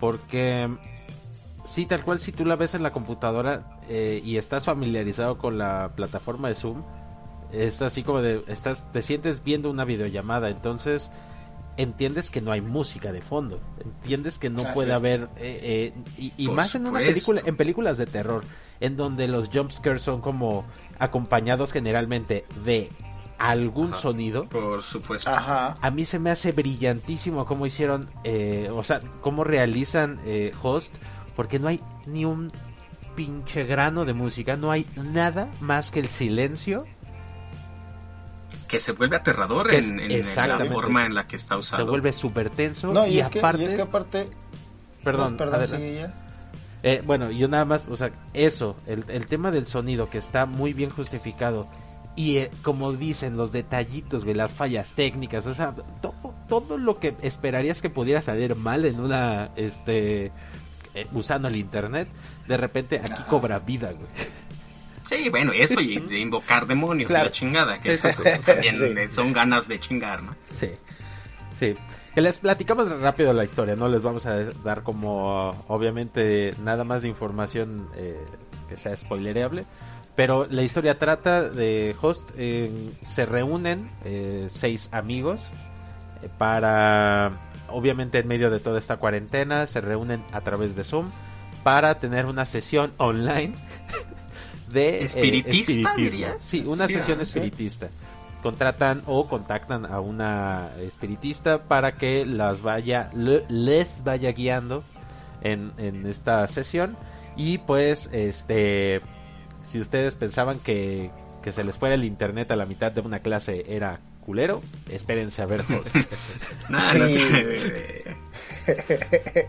Porque 0.00 0.68
sí, 1.64 1.86
tal 1.86 2.02
cual, 2.04 2.20
si 2.20 2.32
tú 2.32 2.44
la 2.44 2.56
ves 2.56 2.74
en 2.74 2.82
la 2.82 2.92
computadora 2.92 3.78
eh, 3.88 4.22
y 4.24 4.36
estás 4.36 4.64
familiarizado 4.64 5.38
con 5.38 5.58
la 5.58 5.90
plataforma 5.94 6.48
de 6.48 6.54
Zoom, 6.54 6.82
es 7.52 7.82
así 7.82 8.02
como 8.02 8.20
de, 8.22 8.44
estás, 8.46 8.90
te 8.92 9.02
sientes 9.02 9.42
viendo 9.42 9.70
una 9.70 9.84
videollamada, 9.84 10.50
entonces 10.50 11.10
entiendes 11.78 12.28
que 12.28 12.42
no 12.42 12.52
hay 12.52 12.60
música 12.60 13.12
de 13.12 13.22
fondo, 13.22 13.60
entiendes 13.82 14.38
que 14.38 14.50
no 14.50 14.74
puede 14.74 14.92
haber, 14.92 15.30
eh, 15.38 15.94
eh, 16.18 16.32
y, 16.36 16.48
más 16.48 16.74
en 16.74 16.86
una 16.86 16.98
película, 16.98 17.40
en 17.44 17.56
películas 17.56 17.96
de 17.96 18.06
terror, 18.06 18.44
en 18.80 18.96
donde 18.96 19.28
los 19.28 19.48
jumpscares 19.48 20.02
son 20.02 20.20
como 20.20 20.66
acompañados 20.98 21.72
generalmente 21.72 22.44
de 22.64 22.90
algún 23.38 23.92
Ajá. 23.92 24.02
sonido. 24.02 24.48
Por 24.48 24.82
supuesto. 24.82 25.30
Ajá. 25.30 25.76
A 25.80 25.90
mí 25.90 26.04
se 26.04 26.18
me 26.18 26.30
hace 26.30 26.52
brillantísimo 26.52 27.46
cómo 27.46 27.64
hicieron, 27.64 28.10
eh, 28.24 28.68
o 28.72 28.82
sea, 28.82 29.00
cómo 29.20 29.44
realizan 29.44 30.20
eh, 30.26 30.52
Host, 30.60 30.94
porque 31.36 31.58
no 31.58 31.68
hay 31.68 31.80
ni 32.06 32.24
un 32.24 32.52
pinche 33.14 33.64
grano 33.64 34.04
de 34.04 34.12
música, 34.12 34.56
no 34.56 34.70
hay 34.70 34.86
nada 34.96 35.48
más 35.60 35.90
que 35.90 36.00
el 36.00 36.08
silencio. 36.08 36.84
Que 38.68 38.78
se 38.78 38.92
vuelve 38.92 39.16
aterrador 39.16 39.68
Que 39.68 39.78
es- 39.78 39.88
en, 39.88 39.98
en 40.00 40.24
la 40.36 40.64
forma 40.66 41.06
en 41.06 41.14
la 41.14 41.26
que 41.26 41.36
está 41.36 41.56
usado. 41.56 41.84
Se 41.84 41.88
vuelve 41.90 42.12
súper 42.12 42.50
tenso 42.50 42.92
No, 42.92 43.06
y, 43.06 43.14
y, 43.14 43.20
es 43.20 43.28
que, 43.30 43.38
aparte, 43.40 43.62
y 43.62 43.66
es 43.66 43.74
que 43.74 43.82
aparte. 43.82 44.28
perdón, 45.02 45.32
no, 45.32 45.38
perdón, 45.38 45.54
adelante. 45.56 45.86
sigue 45.88 46.00
ya. 46.02 46.14
Eh, 46.84 47.02
bueno, 47.04 47.30
yo 47.32 47.48
nada 47.48 47.64
más, 47.64 47.88
o 47.88 47.96
sea, 47.96 48.10
eso, 48.34 48.76
el, 48.86 49.04
el 49.08 49.26
tema 49.26 49.50
del 49.50 49.66
sonido 49.66 50.08
que 50.10 50.18
está 50.18 50.46
muy 50.46 50.72
bien 50.74 50.90
justificado 50.90 51.66
y 52.14 52.36
eh, 52.38 52.50
como 52.62 52.92
dicen 52.92 53.36
los 53.36 53.50
detallitos, 53.50 54.22
güey, 54.24 54.36
las 54.36 54.52
fallas 54.52 54.94
técnicas, 54.94 55.46
o 55.46 55.54
sea, 55.54 55.74
todo, 56.00 56.34
todo 56.48 56.78
lo 56.78 56.98
que 57.00 57.14
esperarías 57.22 57.80
que 57.82 57.90
pudiera 57.90 58.22
salir 58.22 58.54
mal 58.54 58.84
en 58.84 59.00
una, 59.00 59.50
este, 59.56 60.26
eh, 60.94 61.06
usando 61.14 61.48
el 61.48 61.56
internet, 61.56 62.06
de 62.46 62.56
repente 62.56 63.00
aquí 63.02 63.22
cobra 63.28 63.58
vida, 63.60 63.90
güey. 63.92 64.08
Sí, 65.08 65.28
bueno, 65.30 65.52
eso 65.54 65.80
y 65.80 65.98
de 65.98 66.18
invocar 66.18 66.66
demonios 66.66 67.10
y 67.10 67.14
la 67.14 67.30
chingada, 67.30 67.80
que 67.80 67.92
eso 67.92 68.10
sí, 68.12 68.22
también 68.44 68.76
Sí. 68.78 69.08
son 69.08 69.32
ganas 69.32 69.66
de 69.68 69.80
chingar, 69.80 70.22
¿no? 70.22 70.34
Sí. 70.50 70.70
Sí, 71.58 71.74
les 72.14 72.38
platicamos 72.38 72.88
rápido 73.00 73.32
la 73.32 73.44
historia, 73.44 73.74
no 73.74 73.88
les 73.88 74.02
vamos 74.02 74.26
a 74.26 74.36
dar 74.62 74.82
como 74.84 75.64
obviamente 75.66 76.54
nada 76.62 76.84
más 76.84 77.02
de 77.02 77.08
información 77.08 77.88
eh, 77.96 78.16
que 78.68 78.76
sea 78.76 78.96
spoilereable, 78.96 79.64
pero 80.14 80.46
la 80.50 80.62
historia 80.62 80.98
trata 80.98 81.48
de 81.48 81.96
Host, 82.00 82.30
eh, 82.36 82.90
se 83.04 83.24
reúnen 83.26 83.90
eh, 84.04 84.46
seis 84.50 84.88
amigos 84.92 85.40
eh, 86.22 86.28
para, 86.38 87.32
obviamente 87.68 88.18
en 88.18 88.28
medio 88.28 88.50
de 88.50 88.60
toda 88.60 88.78
esta 88.78 88.98
cuarentena, 88.98 89.66
se 89.66 89.80
reúnen 89.80 90.22
a 90.32 90.40
través 90.42 90.76
de 90.76 90.84
Zoom 90.84 91.10
para 91.64 91.98
tener 91.98 92.26
una 92.26 92.46
sesión 92.46 92.92
online 92.98 93.54
de 94.70 95.00
eh, 95.00 95.04
¿Espiritista, 95.04 95.94
dirías? 95.96 96.36
Sí, 96.40 96.64
una 96.66 96.86
Sí, 96.86 96.94
sesión 96.94 97.20
ah, 97.20 97.22
espiritista 97.24 97.88
contratan 98.42 99.02
o 99.06 99.26
contactan 99.28 99.84
a 99.84 99.98
una 100.00 100.70
espiritista 100.80 101.64
para 101.64 101.96
que 101.96 102.24
las 102.24 102.62
vaya 102.62 103.10
le- 103.14 103.44
les 103.48 104.04
vaya 104.04 104.30
guiando 104.32 104.84
en, 105.42 105.72
en 105.76 106.06
esta 106.06 106.46
sesión 106.46 106.96
y 107.36 107.58
pues 107.58 108.08
este 108.12 109.00
si 109.64 109.80
ustedes 109.80 110.14
pensaban 110.14 110.60
que, 110.60 111.10
que 111.42 111.50
se 111.52 111.64
les 111.64 111.76
fuera 111.76 111.96
el 111.96 112.04
internet 112.04 112.50
a 112.52 112.56
la 112.56 112.64
mitad 112.64 112.92
de 112.92 113.00
una 113.00 113.18
clase 113.20 113.64
era 113.68 113.98
culero 114.24 114.62
espérense 114.90 115.42
a 115.42 115.46
ver 115.46 115.62
Host. 115.72 115.96
Nah, 116.68 116.92
no 116.94 117.06
Sí. 117.06 117.14
te- 117.14 118.04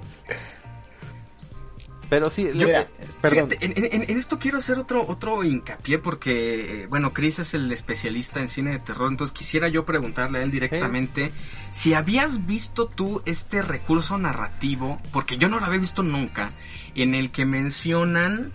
pero 2.10 2.30
sí 2.30 2.50
Yo- 2.54 2.68
le- 2.68 2.88
perdón. 3.22 3.50
Fíjate, 3.50 3.66
en, 3.66 4.02
en- 4.02 4.10
en 4.10 4.18
esto 4.18 4.40
quiero 4.40 4.58
hacer 4.58 4.80
otro 4.80 5.06
otro 5.08 5.44
hincapié 5.44 6.00
porque, 6.00 6.84
eh, 6.84 6.88
bueno, 6.88 7.14
Chris 7.14 7.40
es 7.40 7.54
el 7.54 7.72
especialista 7.72 8.40
en 8.42 8.50
cine 8.50 8.72
de 8.72 8.80
terror, 8.80 9.10
entonces 9.12 9.38
quisiera 9.38 9.68
yo 9.68 9.86
preguntarle 9.86 10.40
a 10.40 10.44
él 10.44 10.52
directamente 10.52 11.32
si 11.72 11.94
habías 11.94 12.46
visto 12.48 12.88
tú 12.88 13.22
este 13.26 13.62
recurso 13.62 14.18
narrativo, 14.18 15.00
porque 15.12 15.38
yo 15.38 15.48
no 15.50 15.60
lo 15.60 15.66
había 15.66 15.80
visto 15.80 16.02
nunca, 16.04 16.54
en 16.96 17.14
el 17.16 17.32
que 17.32 17.46
mencionan 17.46 18.52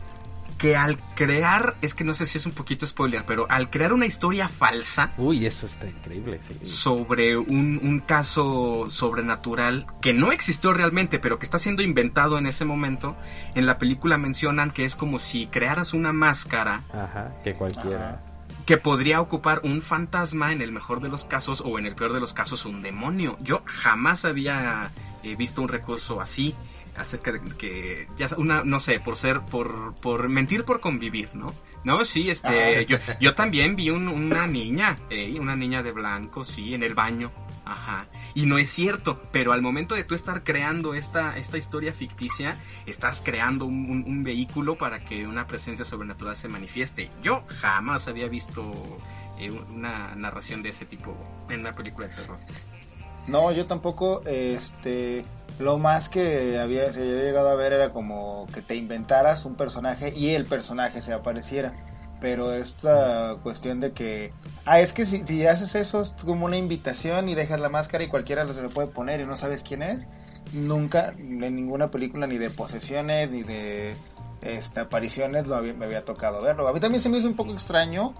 que 0.64 0.76
al 0.76 0.96
crear, 1.14 1.74
es 1.82 1.92
que 1.92 2.04
no 2.04 2.14
sé 2.14 2.24
si 2.24 2.38
es 2.38 2.46
un 2.46 2.52
poquito 2.52 2.86
spoiler, 2.86 3.24
pero 3.26 3.44
al 3.50 3.68
crear 3.68 3.92
una 3.92 4.06
historia 4.06 4.48
falsa, 4.48 5.12
uy 5.18 5.44
eso 5.44 5.66
está 5.66 5.86
increíble 5.86 6.40
sí. 6.40 6.58
sobre 6.64 7.36
un, 7.36 7.78
un 7.82 8.00
caso 8.00 8.86
sobrenatural 8.88 9.84
que 10.00 10.14
no 10.14 10.32
existió 10.32 10.72
realmente, 10.72 11.18
pero 11.18 11.38
que 11.38 11.44
está 11.44 11.58
siendo 11.58 11.82
inventado 11.82 12.38
en 12.38 12.46
ese 12.46 12.64
momento. 12.64 13.14
En 13.54 13.66
la 13.66 13.76
película 13.76 14.16
mencionan 14.16 14.70
que 14.70 14.86
es 14.86 14.96
como 14.96 15.18
si 15.18 15.48
crearas 15.48 15.92
una 15.92 16.14
máscara 16.14 16.84
ajá 16.94 17.34
que 17.44 17.52
cualquiera 17.52 18.08
Ajá. 18.14 18.22
que 18.64 18.78
podría 18.78 19.20
ocupar 19.20 19.60
un 19.64 19.82
fantasma 19.82 20.54
en 20.54 20.62
el 20.62 20.72
mejor 20.72 21.02
de 21.02 21.10
los 21.10 21.26
casos 21.26 21.62
o 21.62 21.78
en 21.78 21.84
el 21.84 21.94
peor 21.94 22.14
de 22.14 22.20
los 22.20 22.32
casos 22.32 22.64
un 22.64 22.80
demonio. 22.80 23.36
Yo 23.42 23.60
jamás 23.66 24.24
había 24.24 24.92
eh, 25.24 25.36
visto 25.36 25.60
un 25.60 25.68
recurso 25.68 26.22
así 26.22 26.54
acerca 26.96 27.32
de 27.32 27.40
que 27.56 28.08
ya 28.16 28.28
una 28.36 28.62
no 28.64 28.80
sé 28.80 29.00
por 29.00 29.16
ser 29.16 29.40
por 29.40 29.94
por 29.96 30.28
mentir 30.28 30.64
por 30.64 30.80
convivir 30.80 31.30
no 31.34 31.54
no 31.84 32.04
sí 32.04 32.30
este 32.30 32.78
Ah. 32.78 32.82
yo 32.82 32.98
yo 33.20 33.34
también 33.34 33.76
vi 33.76 33.90
un- 33.90 34.08
una 34.08 34.46
niña 34.46 34.96
eh, 35.10 35.36
una 35.40 35.56
niña 35.56 35.82
de 35.82 35.92
blanco 35.92 36.44
sí 36.44 36.74
en 36.74 36.82
el 36.82 36.94
baño 36.94 37.32
Ajá. 37.66 38.08
Y 38.34 38.44
no 38.44 38.58
es 38.58 38.68
cierto, 38.68 39.22
pero 39.32 39.52
al 39.54 39.62
momento 39.62 39.94
de 39.94 40.04
tú 40.04 40.14
estar 40.14 40.44
creando 40.44 40.92
esta, 40.92 41.38
esta 41.38 41.56
historia 41.56 41.94
ficticia, 41.94 42.58
estás 42.84 43.22
creando 43.24 43.64
un, 43.64 43.90
un- 43.90 44.04
un 44.06 44.22
vehículo 44.22 44.74
para 44.74 45.00
que 45.02 45.26
una 45.26 45.46
presencia 45.46 45.82
sobrenatural 45.82 46.36
se 46.36 46.46
manifieste. 46.48 47.10
Yo 47.22 47.46
jamás 47.62 48.06
había 48.06 48.28
visto 48.28 48.98
eh, 49.38 49.50
una 49.50 50.14
narración 50.14 50.62
de 50.62 50.68
ese 50.68 50.84
tipo 50.84 51.16
en 51.48 51.60
una 51.60 51.72
película 51.72 52.06
de 52.08 52.14
terror. 52.16 52.38
No, 53.26 53.50
yo 53.52 53.66
tampoco, 53.66 54.22
este, 54.26 55.24
lo 55.58 55.78
más 55.78 56.08
que 56.08 56.58
había, 56.58 56.92
se 56.92 57.00
había 57.00 57.22
llegado 57.22 57.48
a 57.48 57.54
ver 57.54 57.72
era 57.72 57.90
como 57.90 58.46
que 58.52 58.60
te 58.60 58.76
inventaras 58.76 59.44
un 59.44 59.54
personaje 59.54 60.12
y 60.14 60.30
el 60.30 60.44
personaje 60.44 61.00
se 61.02 61.12
apareciera. 61.12 61.72
Pero 62.20 62.52
esta 62.52 63.36
cuestión 63.42 63.80
de 63.80 63.92
que, 63.92 64.32
ah, 64.64 64.80
es 64.80 64.92
que 64.92 65.04
si, 65.04 65.46
haces 65.46 65.74
eso 65.74 66.02
es 66.02 66.10
como 66.24 66.46
una 66.46 66.56
invitación 66.56 67.28
y 67.28 67.34
dejas 67.34 67.60
la 67.60 67.68
máscara 67.68 68.04
y 68.04 68.08
cualquiera 68.08 68.46
se 68.48 68.62
lo 68.62 68.70
puede 68.70 68.88
poner 68.88 69.20
y 69.20 69.26
no 69.26 69.36
sabes 69.36 69.62
quién 69.62 69.82
es, 69.82 70.06
nunca 70.52 71.14
en 71.18 71.38
ninguna 71.54 71.90
película 71.90 72.26
ni 72.26 72.38
de 72.38 72.50
posesiones 72.50 73.30
ni 73.30 73.42
de 73.42 73.94
este, 74.42 74.80
apariciones 74.80 75.46
lo 75.46 75.56
había- 75.56 75.74
me 75.74 75.84
había 75.86 76.04
tocado 76.04 76.40
verlo. 76.42 76.66
A 76.68 76.72
mí 76.72 76.80
también 76.80 77.02
se 77.02 77.08
me 77.08 77.18
hizo 77.18 77.28
un 77.28 77.36
poco 77.36 77.52
extraño 77.52 78.14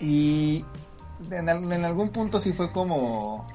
y 0.00 0.64
en 1.30 1.84
algún 1.84 2.10
punto 2.10 2.38
sí 2.40 2.52
fue 2.52 2.72
como, 2.72 3.46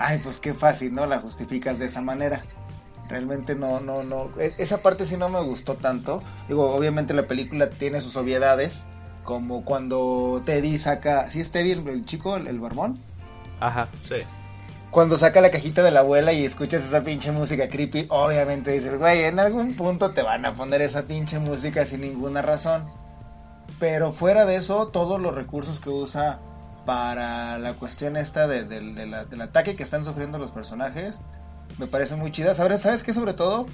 ay, 0.00 0.18
pues 0.18 0.38
qué 0.38 0.54
fácil, 0.54 0.92
¿no? 0.94 1.06
La 1.06 1.20
justificas 1.20 1.78
de 1.78 1.86
esa 1.86 2.00
manera. 2.00 2.42
Realmente 3.08 3.54
no, 3.54 3.80
no, 3.80 4.02
no. 4.02 4.30
e- 4.38 4.54
Esa 4.58 4.78
parte 4.82 5.06
sí 5.06 5.16
no 5.16 5.28
me 5.28 5.40
gustó 5.42 5.74
tanto. 5.74 6.22
Digo, 6.48 6.74
obviamente 6.74 7.14
la 7.14 7.26
película 7.28 7.70
tiene 7.70 8.00
sus 8.00 8.16
obviedades. 8.16 8.84
Como 9.24 9.64
cuando 9.64 10.42
Teddy 10.44 10.78
saca. 10.78 11.28
¿Sí 11.30 11.40
es 11.40 11.50
Teddy 11.52 11.72
el, 11.72 11.86
el 11.88 12.04
chico, 12.06 12.36
el, 12.36 12.46
el 12.48 12.58
barbón? 12.58 12.98
ajá 13.60 13.88
Sí. 14.02 14.16
Cuando 14.90 15.18
saca 15.18 15.40
la 15.40 15.50
cajita 15.50 15.82
de 15.84 15.90
la 15.92 16.00
abuela 16.00 16.32
y 16.32 16.44
escuchas 16.44 16.84
esa 16.84 17.04
pinche 17.04 17.30
música 17.30 17.68
creepy, 17.68 18.06
obviamente 18.08 18.72
dices, 18.72 18.98
güey, 18.98 19.24
en 19.24 19.38
algún 19.38 19.74
punto 19.76 20.10
te 20.12 20.22
van 20.22 20.44
a 20.46 20.54
poner 20.54 20.82
esa 20.82 21.02
pinche 21.02 21.38
música 21.38 21.84
sin 21.86 22.00
ninguna 22.00 22.42
razón. 22.42 22.86
Pero 23.78 24.12
fuera 24.12 24.46
de 24.46 24.56
eso, 24.56 24.88
todos 24.88 25.20
los 25.20 25.34
recursos 25.34 25.78
que 25.78 25.90
usa 25.90 26.40
para 26.90 27.56
la 27.60 27.74
cuestión 27.74 28.16
esta 28.16 28.48
de- 28.48 28.64
del- 28.64 28.96
de 28.96 29.06
la- 29.06 29.24
del 29.24 29.40
ataque 29.42 29.76
que 29.76 29.84
están 29.84 30.04
sufriendo 30.04 30.38
los 30.38 30.50
personajes, 30.50 31.20
me 31.78 31.86
parece 31.86 32.16
muy 32.16 32.32
chida. 32.32 32.52
¿Sabes, 32.56 32.80
¿Sabes 32.80 33.04
qué? 33.04 33.14
Sobre 33.14 33.32
todo, 33.32 33.66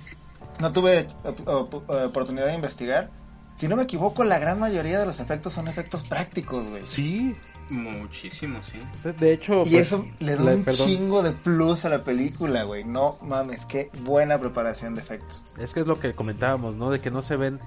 no 0.61 0.71
tuve 0.75 1.09
op- 1.25 1.49
op- 1.49 1.89
oportunidad 1.91 2.45
de 2.49 2.55
investigar. 2.55 3.09
Si 3.57 3.69
no 3.69 3.77
me 3.77 3.85
equivoco, 3.85 4.23
la 4.23 4.39
gran 4.39 4.61
mayoría 4.61 5.01
de 5.01 5.07
los 5.07 5.19
efectos 5.19 5.55
son 5.55 5.67
efectos 5.67 6.05
prácticos, 6.05 6.69
güey. 6.69 6.83
sí 6.87 7.35
Muchísimo, 7.71 8.63
sí. 8.63 8.79
de- 9.03 9.15
de 9.15 9.33
hecho 9.33 9.63
Y 9.65 9.71
pues, 9.71 9.87
eso 9.87 10.07
le 10.19 10.37
da 10.37 10.43
la- 10.43 10.55
un 10.55 10.63
perdón. 10.65 10.87
chingo 10.87 11.23
de 11.23 11.33
plus 11.33 11.87
a 11.87 11.89
la 11.89 12.05
película, 12.05 12.65
güey. 12.65 12.85
No 12.85 13.17
mames, 13.23 13.65
qué 13.65 13.91
buena 14.03 14.39
preparación 14.39 14.95
de 14.95 15.01
efectos. 15.01 15.43
Es 15.59 15.73
que 15.73 15.81
es 15.81 15.87
lo 15.87 15.99
que 15.99 16.13
comentábamos, 16.15 16.75
¿no? 16.77 16.91
De 16.91 17.01
que 17.01 17.11
no 17.11 17.23
se 17.23 17.37
ven 17.37 17.61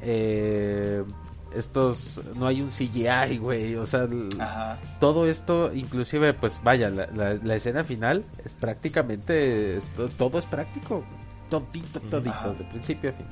eh, 0.00 1.04
estos, 1.54 2.20
no 2.34 2.46
hay 2.46 2.60
un 2.60 2.70
CGI, 2.70 3.38
güey, 3.38 3.76
o 3.76 3.86
sea, 3.86 4.06
Ajá. 4.40 4.78
todo 5.00 5.26
esto, 5.28 5.72
inclusive, 5.74 6.32
pues 6.34 6.60
vaya, 6.62 6.90
la, 6.90 7.06
la- 7.14 7.34
la 7.34 7.56
escena 7.56 7.84
final 7.84 8.24
es 8.44 8.54
prácticamente, 8.54 9.76
es- 9.78 9.88
todo 10.18 10.38
es 10.38 10.44
práctico, 10.46 11.04
todito, 11.50 12.00
todito, 12.00 12.30
Ajá. 12.30 12.50
de 12.50 12.64
principio 12.64 13.10
a 13.10 13.12
fin. 13.14 13.26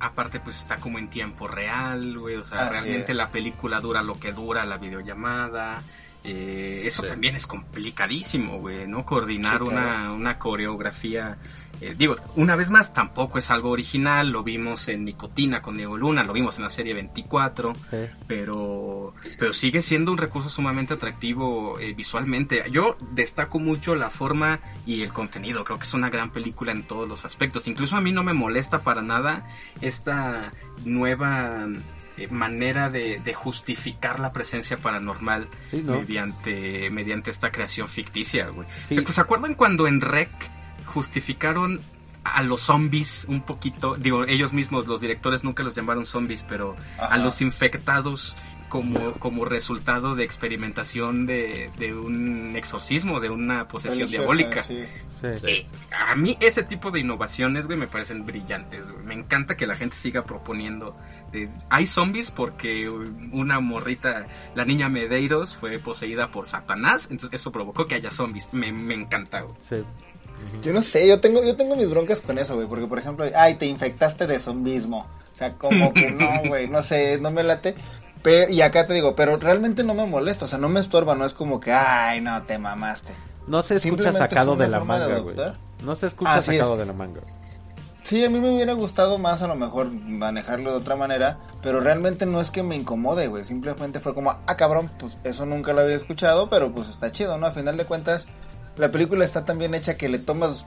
Aparte, 0.00 0.38
pues 0.38 0.58
está 0.58 0.76
como 0.76 0.98
en 1.00 1.08
tiempo 1.10 1.48
real, 1.48 2.16
güey. 2.18 2.36
O 2.36 2.44
sea, 2.44 2.66
Así 2.66 2.72
realmente 2.72 3.12
es. 3.12 3.18
la 3.18 3.30
película 3.30 3.80
dura 3.80 4.00
lo 4.02 4.18
que 4.20 4.32
dura 4.32 4.64
la 4.64 4.78
videollamada. 4.78 5.82
Eh, 6.24 6.82
eso 6.84 7.02
Sí. 7.02 7.08
también 7.08 7.36
es 7.36 7.46
complicadísimo, 7.46 8.58
güey, 8.58 8.86
¿no? 8.86 9.04
Coordinar 9.06 9.58
Sí, 9.58 9.64
una, 9.64 10.12
una 10.12 10.38
coreografía. 10.38 11.38
eh, 11.80 11.94
digo, 11.96 12.16
una 12.34 12.56
vez 12.56 12.70
más, 12.70 12.92
tampoco 12.92 13.38
es 13.38 13.50
algo 13.52 13.70
original. 13.70 14.30
Lo 14.30 14.42
vimos 14.42 14.88
en 14.88 15.04
Nicotina 15.04 15.62
con 15.62 15.76
Diego 15.76 15.96
Luna, 15.96 16.24
lo 16.24 16.32
vimos 16.32 16.56
en 16.58 16.64
la 16.64 16.70
serie 16.70 16.92
24 16.92 17.72
Sí. 17.90 17.96
pero 18.26 19.14
pero 19.38 19.52
sigue 19.52 19.80
siendo 19.80 20.10
un 20.10 20.18
recurso 20.18 20.48
sumamente 20.48 20.94
atractivo 20.94 21.78
eh, 21.78 21.94
visualmente. 21.94 22.64
Yo 22.72 22.96
destaco 23.12 23.60
mucho 23.60 23.94
la 23.94 24.10
forma 24.10 24.58
y 24.86 25.02
el 25.02 25.12
contenido. 25.12 25.64
Creo 25.64 25.78
que 25.78 25.84
es 25.84 25.94
una 25.94 26.10
gran 26.10 26.30
película 26.30 26.72
en 26.72 26.82
todos 26.82 27.08
los 27.08 27.24
aspectos. 27.24 27.68
Incluso 27.68 27.96
a 27.96 28.00
mí 28.00 28.10
no 28.10 28.24
me 28.24 28.32
molesta 28.34 28.80
para 28.80 29.00
nada 29.00 29.46
esta 29.80 30.52
nueva 30.84 31.66
eh, 32.18 32.28
manera 32.30 32.90
de, 32.90 33.20
de 33.24 33.34
justificar 33.34 34.20
la 34.20 34.32
presencia 34.32 34.76
paranormal 34.76 35.48
Sí, 35.70 35.82
¿no? 35.84 35.94
mediante 35.94 36.90
mediante 36.90 37.30
esta 37.30 37.50
creación 37.50 37.88
ficticia, 37.88 38.48
güey. 38.48 38.66
Sí. 38.88 38.96
¿Se 39.10 39.20
acuerdan 39.20 39.54
cuando 39.54 39.86
en 39.86 40.00
Rec 40.00 40.28
justificaron 40.86 41.80
a 42.24 42.42
los 42.42 42.60
zombies 42.62 43.24
un 43.28 43.42
poquito? 43.42 43.96
Digo, 43.96 44.24
ellos 44.24 44.52
mismos, 44.52 44.86
los 44.86 45.00
directores 45.00 45.44
nunca 45.44 45.62
los 45.62 45.74
llamaron 45.74 46.06
zombies, 46.06 46.44
pero 46.48 46.76
a 46.98 47.16
los 47.18 47.40
infectados 47.40 48.36
como, 48.68 49.12
como 49.14 49.44
resultado 49.46 50.14
de 50.14 50.24
experimentación 50.24 51.24
de, 51.26 51.70
de 51.78 51.94
un 51.94 52.54
exorcismo, 52.56 53.18
de 53.20 53.30
una 53.30 53.66
posesión 53.68 54.10
diabólica. 54.10 54.62
sí. 54.62 54.84
Sí. 55.20 55.26
Sí. 55.36 55.46
Eh, 55.48 55.66
a 55.90 56.14
mí 56.14 56.36
ese 56.40 56.62
tipo 56.62 56.92
de 56.92 57.00
innovaciones, 57.00 57.66
güey, 57.66 57.76
me 57.76 57.88
parecen 57.88 58.24
brillantes, 58.24 58.88
güey. 58.88 59.04
Me 59.04 59.14
encanta 59.14 59.56
que 59.56 59.66
la 59.66 59.74
gente 59.74 59.96
siga 59.96 60.22
proponiendo. 60.24 60.96
De- 61.32 61.48
hay 61.70 61.86
zombies 61.86 62.30
porque 62.30 62.88
una 63.32 63.60
morrita, 63.60 64.26
la 64.54 64.64
niña 64.64 64.88
Medeiros, 64.88 65.54
fue 65.56 65.78
poseída 65.78 66.30
por 66.30 66.46
Satanás, 66.46 67.08
entonces 67.10 67.40
eso 67.40 67.52
provocó 67.52 67.86
que 67.86 67.94
haya 67.96 68.10
zombies. 68.10 68.48
Me, 68.52 68.72
me 68.72 68.94
encanta, 68.94 69.40
güey. 69.42 69.54
Sí. 69.68 69.84
Yo 70.62 70.72
no 70.72 70.82
sé, 70.82 71.06
yo 71.08 71.20
tengo, 71.20 71.42
yo 71.42 71.56
tengo 71.56 71.74
mis 71.74 71.90
broncas 71.90 72.20
con 72.20 72.38
eso, 72.38 72.54
güey. 72.54 72.68
Porque, 72.68 72.86
por 72.86 72.98
ejemplo, 72.98 73.26
ay, 73.36 73.56
te 73.56 73.66
infectaste 73.66 74.26
de 74.26 74.38
zombismo. 74.38 75.06
O 75.32 75.34
sea, 75.34 75.50
como 75.52 75.92
que 75.92 76.10
no, 76.10 76.28
güey, 76.48 76.68
no 76.68 76.82
sé, 76.82 77.18
no 77.20 77.30
me 77.30 77.42
late. 77.42 77.74
Pero, 78.22 78.50
y 78.52 78.60
acá 78.62 78.86
te 78.86 78.94
digo, 78.94 79.14
pero 79.14 79.36
realmente 79.36 79.82
no 79.84 79.94
me 79.94 80.06
molesta, 80.06 80.44
o 80.44 80.48
sea, 80.48 80.58
no 80.58 80.68
me 80.68 80.80
estorba, 80.80 81.14
no 81.14 81.24
es 81.24 81.34
como 81.34 81.60
que, 81.60 81.72
ay, 81.72 82.20
no, 82.20 82.42
te 82.42 82.58
mamaste. 82.58 83.12
No 83.46 83.62
se 83.62 83.76
escucha 83.76 84.12
sacado 84.12 84.56
de 84.56 84.68
la 84.68 84.80
manga, 84.84 85.18
güey. 85.18 85.36
No 85.82 85.94
se 85.96 86.08
escucha 86.08 86.34
Así 86.34 86.52
sacado 86.56 86.72
es. 86.74 86.78
de 86.80 86.86
la 86.86 86.92
manga. 86.92 87.20
Sí, 88.08 88.24
a 88.24 88.30
mí 88.30 88.40
me 88.40 88.50
hubiera 88.50 88.72
gustado 88.72 89.18
más 89.18 89.42
a 89.42 89.46
lo 89.46 89.54
mejor 89.54 89.92
manejarlo 89.92 90.70
de 90.70 90.78
otra 90.78 90.96
manera, 90.96 91.36
pero 91.60 91.78
realmente 91.78 92.24
no 92.24 92.40
es 92.40 92.50
que 92.50 92.62
me 92.62 92.74
incomode, 92.74 93.26
güey. 93.26 93.44
Simplemente 93.44 94.00
fue 94.00 94.14
como, 94.14 94.30
ah, 94.30 94.56
cabrón, 94.56 94.90
pues 94.98 95.18
eso 95.24 95.44
nunca 95.44 95.74
lo 95.74 95.82
había 95.82 95.96
escuchado, 95.96 96.48
pero 96.48 96.72
pues 96.72 96.88
está 96.88 97.12
chido, 97.12 97.36
¿no? 97.36 97.44
A 97.44 97.50
final 97.50 97.76
de 97.76 97.84
cuentas, 97.84 98.26
la 98.78 98.90
película 98.90 99.26
está 99.26 99.44
tan 99.44 99.58
bien 99.58 99.74
hecha 99.74 99.98
que 99.98 100.08
le 100.08 100.18
tomas 100.18 100.64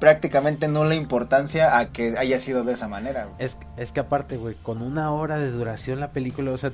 prácticamente 0.00 0.66
no 0.66 0.86
la 0.86 0.94
importancia 0.94 1.78
a 1.78 1.92
que 1.92 2.14
haya 2.16 2.38
sido 2.38 2.64
de 2.64 2.72
esa 2.72 2.88
manera, 2.88 3.26
güey. 3.26 3.36
Es, 3.40 3.58
es 3.76 3.92
que 3.92 4.00
aparte, 4.00 4.38
güey, 4.38 4.54
con 4.54 4.80
una 4.80 5.12
hora 5.12 5.36
de 5.36 5.50
duración 5.50 6.00
la 6.00 6.12
película, 6.12 6.50
o 6.50 6.56
sea, 6.56 6.72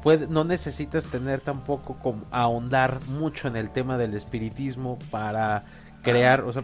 puede, 0.00 0.28
no 0.28 0.44
necesitas 0.44 1.06
tener 1.06 1.40
tampoco 1.40 1.96
como 2.00 2.22
ahondar 2.30 3.00
mucho 3.08 3.48
en 3.48 3.56
el 3.56 3.70
tema 3.70 3.98
del 3.98 4.14
espiritismo 4.14 4.96
para 5.10 5.64
crear, 6.04 6.42
o 6.42 6.52
sea, 6.52 6.62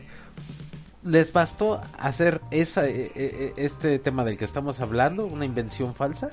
les 1.03 1.33
bastó 1.33 1.81
hacer 1.99 2.41
esa, 2.51 2.87
e- 2.87 3.11
e- 3.15 3.53
este 3.57 3.99
tema 3.99 4.25
del 4.25 4.37
que 4.37 4.45
estamos 4.45 4.81
hablando, 4.81 5.25
una 5.27 5.45
invención 5.45 5.95
falsa, 5.95 6.31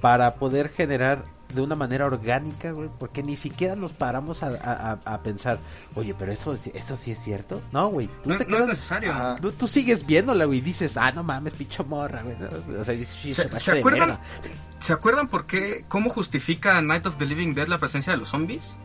para 0.00 0.34
poder 0.36 0.70
generar 0.70 1.24
de 1.52 1.62
una 1.62 1.74
manera 1.74 2.04
orgánica, 2.04 2.72
güey, 2.72 2.90
porque 2.98 3.22
ni 3.22 3.36
siquiera 3.36 3.74
nos 3.74 3.92
paramos 3.94 4.42
a, 4.42 4.98
a- 5.04 5.22
pensar, 5.22 5.58
oye, 5.94 6.14
pero 6.18 6.30
eso, 6.30 6.52
eso 6.74 6.96
sí 6.98 7.12
es 7.12 7.18
cierto, 7.24 7.62
no, 7.72 7.88
güey, 7.88 8.06
tú 8.22 8.28
No, 8.30 8.36
te 8.36 8.42
es- 8.42 8.48
no 8.48 8.56
es 8.56 8.62
quedas- 8.64 8.68
necesario. 8.68 9.14
Tú, 9.40 9.52
tú 9.52 9.66
sigues 9.66 10.04
viéndola, 10.06 10.44
güey, 10.44 10.58
y 10.58 10.62
dices, 10.62 10.96
ah, 10.98 11.10
no 11.10 11.22
mames, 11.22 11.54
pinche 11.54 11.82
morra, 11.84 12.22
güey. 12.22 12.36
O 12.78 12.84
sea, 12.84 12.94
dices, 12.94 13.16
"Sí, 13.20 13.32
¿Se, 13.34 13.48
se 13.48 13.60
se 13.60 13.78
acuerdan? 13.78 14.08
verga". 14.10 14.20
¿Se 14.80 14.92
acuerdan 14.92 15.28
por 15.28 15.46
qué? 15.46 15.84
¿Cómo 15.88 16.10
justifica 16.10 16.80
Night 16.82 17.06
of 17.06 17.16
the 17.16 17.24
Living 17.26 17.54
Dead 17.54 17.66
la 17.66 17.78
presencia 17.78 18.12
de 18.12 18.18
los 18.18 18.28
zombies? 18.28 18.78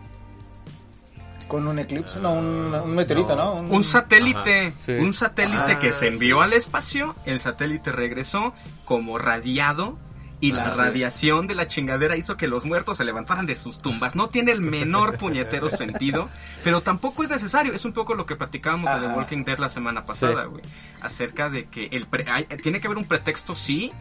Con 1.48 1.68
un 1.68 1.78
eclipse, 1.80 2.20
no, 2.20 2.34
un, 2.34 2.74
un 2.74 2.96
meteorito, 2.96 3.36
¿no? 3.36 3.62
no. 3.62 3.74
Un 3.74 3.84
satélite, 3.84 4.74
sí. 4.86 4.92
un 4.94 5.14
satélite 5.14 5.74
Ah, 5.74 5.80
que 5.80 5.92
se 5.94 6.08
envió 6.08 6.38
sí. 6.40 6.44
al 6.44 6.54
espacio, 6.54 7.16
el 7.26 7.40
satélite 7.40 7.92
regresó 7.92 8.54
como 8.86 9.18
radiado 9.18 9.98
y 10.40 10.52
la 10.52 10.66
Ah, 10.68 10.72
sí. 10.72 10.78
radiación 10.78 11.48
de 11.48 11.56
la 11.56 11.68
chingadera 11.68 12.18
hizo 12.18 12.36
que 12.36 12.48
los 12.48 12.66
muertos 12.66 12.98
se 12.98 13.06
levantaran 13.06 13.46
de 13.46 13.56
sus 13.56 13.80
tumbas. 13.80 14.16
No 14.16 14.28
tiene 14.30 14.52
el 14.52 14.62
menor 14.62 15.18
puñetero 15.20 15.70
sentido, 15.70 16.28
pero 16.64 16.82
tampoco 16.82 17.24
es 17.24 17.30
necesario. 17.30 17.74
Es 17.74 17.86
un 17.86 17.94
poco 17.94 18.14
lo 18.16 18.26
que 18.26 18.36
platicábamos 18.36 18.94
de 18.94 19.00
The 19.00 19.06
Ajá. 19.08 19.16
Walking 19.18 19.44
Dead 19.46 19.58
la 19.60 19.70
semana 19.70 20.04
pasada, 20.04 20.46
güey. 20.46 20.64
Acerca 21.02 21.50
de 21.50 21.66
que 21.66 21.86
el 21.92 22.08
pre- 22.08 22.26
hay- 22.30 22.46
tiene 22.62 22.82
que 22.82 22.88
haber 22.88 22.98
un 22.98 23.06
pretexto, 23.06 23.56
sí, 23.56 23.92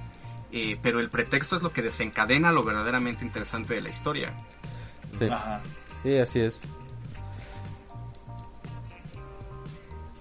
eh, 0.53 0.79
pero 0.83 0.99
el 1.01 1.11
pretexto 1.11 1.55
es 1.57 1.63
lo 1.63 1.73
que 1.73 1.83
desencadena 1.83 2.51
lo 2.51 2.65
verdaderamente 2.65 3.25
interesante 3.25 3.75
de 3.75 3.83
la 3.83 3.89
historia. 3.91 4.33
Sí, 5.19 5.27
Ajá. 5.27 5.61
sí, 6.03 6.17
así 6.17 6.41
es. 6.41 6.61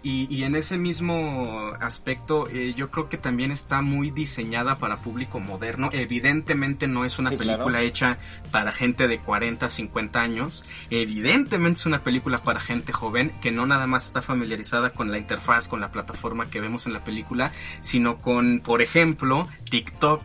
Y, 0.04 0.28
y 0.36 0.44
en 0.46 0.56
ese 0.56 0.78
mismo 0.80 1.74
aspecto, 1.80 2.48
eh, 2.50 2.74
yo 2.76 2.90
creo 2.90 3.08
que 3.08 3.18
también 3.18 3.52
está 3.52 3.82
muy 3.82 4.10
diseñada 4.10 4.80
para 4.80 4.98
público 4.98 5.40
moderno. 5.40 5.90
Evidentemente 5.94 6.88
no 6.88 7.06
es 7.06 7.20
una 7.20 7.30
Sí, 7.30 7.38
claro. 7.38 7.66
película 7.66 7.82
hecha 7.82 8.18
para 8.52 8.72
gente 8.72 9.08
de 9.08 9.20
40, 9.20 9.70
50 9.70 10.20
años. 10.22 10.66
Evidentemente 10.90 11.80
es 11.80 11.86
una 11.86 12.02
película 12.02 12.40
para 12.40 12.60
gente 12.60 12.94
joven 12.94 13.32
que 13.42 13.52
no 13.52 13.66
nada 13.68 13.86
más 13.86 14.06
está 14.06 14.22
familiarizada 14.22 14.90
con 14.92 15.12
la 15.12 15.18
interfaz, 15.20 15.68
con 15.68 15.80
la 15.82 15.92
plataforma 15.92 16.50
que 16.50 16.62
vemos 16.62 16.88
en 16.88 16.94
la 16.94 17.04
película, 17.04 17.52
sino 17.82 18.18
con, 18.18 18.60
por 18.62 18.82
ejemplo, 18.82 19.48
TikTok. 19.70 20.22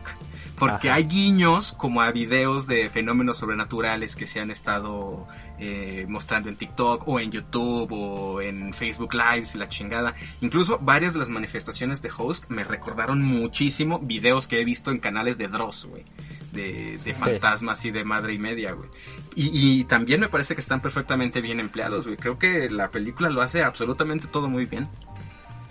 Porque 0.57 0.89
Ajá. 0.89 0.97
hay 0.97 1.03
guiños 1.03 1.71
como 1.71 2.01
a 2.01 2.11
videos 2.11 2.65
de 2.65 2.89
fenómenos 2.89 3.37
sobrenaturales 3.37 4.15
que 4.15 4.25
se 4.25 4.39
han 4.39 4.49
estado 4.49 5.27
eh, 5.59 6.05
mostrando 6.09 6.49
en 6.49 6.55
TikTok 6.55 7.07
o 7.07 7.19
en 7.19 7.31
YouTube 7.31 7.91
o 7.91 8.41
en 8.41 8.73
Facebook 8.73 9.13
Lives 9.13 9.53
y 9.53 9.59
la 9.59 9.69
chingada. 9.69 10.15
Incluso 10.41 10.79
varias 10.79 11.13
de 11.13 11.19
las 11.19 11.29
manifestaciones 11.29 12.01
de 12.01 12.09
Host 12.15 12.49
me 12.49 12.63
recordaron 12.63 13.21
muchísimo 13.21 13.99
videos 13.99 14.47
que 14.47 14.59
he 14.59 14.65
visto 14.65 14.89
en 14.89 14.97
canales 14.97 15.37
de 15.37 15.47
Dross, 15.47 15.85
güey. 15.85 16.05
De, 16.51 16.97
de 17.03 17.13
fantasmas 17.13 17.85
y 17.85 17.91
de 17.91 18.03
madre 18.03 18.33
y 18.33 18.39
media, 18.39 18.71
güey. 18.71 18.89
Y, 19.35 19.51
y 19.53 19.83
también 19.83 20.21
me 20.21 20.29
parece 20.29 20.55
que 20.55 20.61
están 20.61 20.81
perfectamente 20.81 21.39
bien 21.39 21.59
empleados, 21.59 22.07
güey. 22.07 22.17
Creo 22.17 22.39
que 22.39 22.67
la 22.71 22.89
película 22.89 23.29
lo 23.29 23.43
hace 23.43 23.63
absolutamente 23.63 24.27
todo 24.27 24.49
muy 24.49 24.65
bien. 24.65 24.89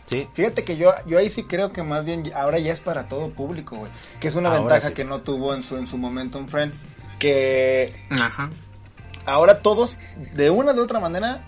Sí, 0.09 0.29
Fíjate 0.35 0.65
que 0.65 0.77
yo, 0.77 0.93
yo 1.07 1.19
ahí 1.19 1.31
sí 1.31 1.45
creo 1.45 1.73
que 1.73 1.83
más 1.83 2.05
bien 2.05 2.31
ahora 2.35 2.59
ya 2.61 2.73
es 2.73 2.81
para 2.81 3.09
todo 3.09 3.31
público, 3.31 3.77
güey. 3.77 3.91
Que 4.21 4.29
es 4.29 4.37
una 4.37 4.51
Ahora 4.51 4.61
ventaja 4.61 4.89
sí. 4.89 4.95
que 4.95 5.05
no 5.05 5.21
tuvo 5.23 5.55
en 5.55 5.63
su, 5.63 5.77
en 5.77 5.87
su 5.87 5.99
momento 5.99 6.39
un 6.39 6.49
friend. 6.49 6.73
Que 7.19 8.05
Ajá. 8.11 8.51
ahora 9.25 9.61
todos, 9.63 9.97
de 10.35 10.51
una 10.51 10.75
de 10.75 10.81
otra 10.81 11.01
manera, 11.01 11.41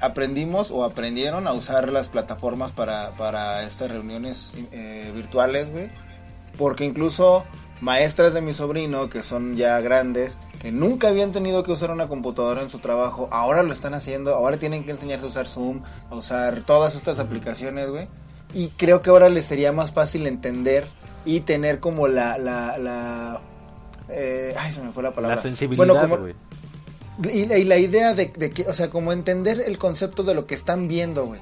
aprendimos 0.00 0.70
o 0.70 0.82
aprendieron 0.84 1.46
a 1.46 1.52
usar 1.52 1.88
las 1.90 2.08
plataformas 2.08 2.72
para, 2.72 3.10
para 3.12 3.62
estas 3.64 3.90
reuniones 3.90 4.52
eh, 4.72 5.12
virtuales, 5.14 5.70
güey. 5.70 5.90
Porque 6.58 6.84
incluso 6.84 7.44
maestras 7.80 8.34
de 8.34 8.40
mi 8.40 8.54
sobrino, 8.54 9.08
que 9.08 9.22
son 9.22 9.56
ya 9.56 9.80
grandes, 9.80 10.36
que 10.60 10.70
nunca 10.70 11.08
habían 11.08 11.32
tenido 11.32 11.62
que 11.62 11.72
usar 11.72 11.90
una 11.90 12.06
computadora 12.06 12.60
en 12.62 12.68
su 12.70 12.78
trabajo, 12.80 13.28
ahora 13.30 13.62
lo 13.62 13.72
están 13.72 13.94
haciendo, 13.94 14.34
ahora 14.34 14.58
tienen 14.58 14.84
que 14.84 14.90
enseñarse 14.90 15.24
a 15.24 15.28
usar 15.28 15.48
Zoom, 15.48 15.82
a 16.10 16.14
usar 16.14 16.60
todas 16.66 16.94
estas 16.94 17.18
aplicaciones, 17.18 17.88
güey. 17.90 18.08
Y 18.52 18.68
creo 18.76 19.00
que 19.00 19.10
ahora 19.10 19.28
les 19.28 19.46
sería 19.46 19.72
más 19.72 19.92
fácil 19.92 20.26
entender 20.26 20.86
y 21.24 21.40
tener 21.40 21.80
como 21.80 22.08
la... 22.08 22.36
la, 22.36 22.76
la 22.78 23.40
eh, 24.10 24.54
ay, 24.58 24.72
se 24.72 24.82
me 24.82 24.92
fue 24.92 25.02
la 25.02 25.12
palabra. 25.12 25.36
la 25.36 25.42
sensibilidad, 25.42 25.86
Bueno, 25.86 26.00
como- 26.00 26.18
güey. 26.18 26.34
y 27.32 27.46
la, 27.46 27.56
y 27.58 27.64
la 27.64 27.78
idea 27.78 28.12
de, 28.14 28.32
de 28.36 28.50
que, 28.50 28.66
o 28.68 28.74
sea, 28.74 28.90
como 28.90 29.12
entender 29.12 29.60
el 29.60 29.78
concepto 29.78 30.22
de 30.24 30.34
lo 30.34 30.46
que 30.46 30.56
están 30.56 30.88
viendo, 30.88 31.24
güey. 31.26 31.40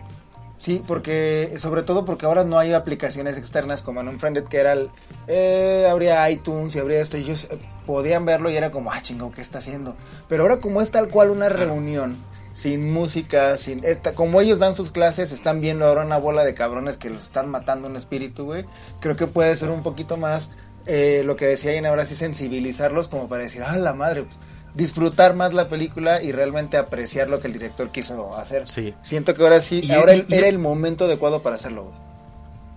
Sí, 0.59 0.83
porque, 0.87 1.55
sobre 1.59 1.85
todo 1.85 2.05
porque 2.05 2.27
ahora 2.27 2.43
no 2.43 2.59
hay 2.59 2.73
aplicaciones 2.73 3.39
externas 3.39 3.81
como 3.81 4.01
en 4.01 4.09
Unfriended, 4.09 4.45
que 4.45 4.59
era 4.59 4.73
el, 4.73 4.91
eh, 5.29 5.87
habría 5.89 6.29
iTunes 6.31 6.75
y 6.75 6.81
habría 6.81 7.01
esto, 7.01 7.17
y 7.17 7.23
ellos 7.23 7.47
eh, 7.49 7.59
podían 7.87 8.25
verlo 8.25 8.51
y 8.51 8.57
era 8.57 8.73
como, 8.73 8.91
ah, 8.91 9.01
chingo, 9.01 9.31
¿qué 9.31 9.41
está 9.41 9.59
haciendo? 9.59 9.95
Pero 10.29 10.43
ahora 10.43 10.59
como 10.59 10.83
es 10.83 10.91
tal 10.91 11.11
cual 11.11 11.31
una 11.31 11.49
reunión, 11.49 12.17
sin 12.55 12.93
música, 12.93 13.57
sin, 13.57 13.85
esta, 13.85 14.15
como 14.15 14.41
ellos 14.41 14.59
dan 14.59 14.75
sus 14.75 14.91
clases, 14.91 15.31
están 15.31 15.61
viendo 15.61 15.87
ahora 15.87 16.05
una 16.05 16.19
bola 16.19 16.45
de 16.45 16.55
cabrones 16.55 16.97
que 16.97 17.09
los 17.09 17.23
están 17.23 17.49
matando 17.49 17.87
en 17.87 17.95
espíritu, 17.95 18.47
güey, 18.47 18.65
creo 18.99 19.15
que 19.15 19.29
puede 19.29 19.57
ser 19.57 19.71
un 19.71 19.85
poquito 19.85 20.17
más, 20.17 20.49
eh, 20.87 21.23
lo 21.25 21.37
que 21.37 21.47
decía 21.47 21.77
Ina, 21.77 21.91
ahora 21.91 22.05
sí 22.05 22.17
sensibilizarlos 22.17 23.07
como 23.07 23.29
para 23.29 23.45
decir, 23.45 23.63
ah, 23.63 23.77
la 23.77 23.93
madre, 23.95 24.25
pues, 24.25 24.37
disfrutar 24.79 25.35
más 25.35 25.53
la 25.53 25.69
película 25.69 26.23
y 26.23 26.31
realmente 26.33 26.77
apreciar 26.77 27.29
lo 27.29 27.41
que 27.41 27.49
el 27.49 27.53
director 27.53 27.91
quiso 27.91 28.35
hacer. 28.37 28.67
Sí. 28.67 28.95
Siento 29.03 29.35
que 29.35 29.43
ahora 29.43 29.61
sí, 29.61 29.81
Y- 29.83 29.91
ahora 29.93 30.13
era 30.15 30.25
es- 30.29 30.47
el 30.47 30.59
momento 30.59 31.05
adecuado 31.05 31.43
para 31.43 31.57
hacerlo. 31.57 31.85
güey. 31.85 32.09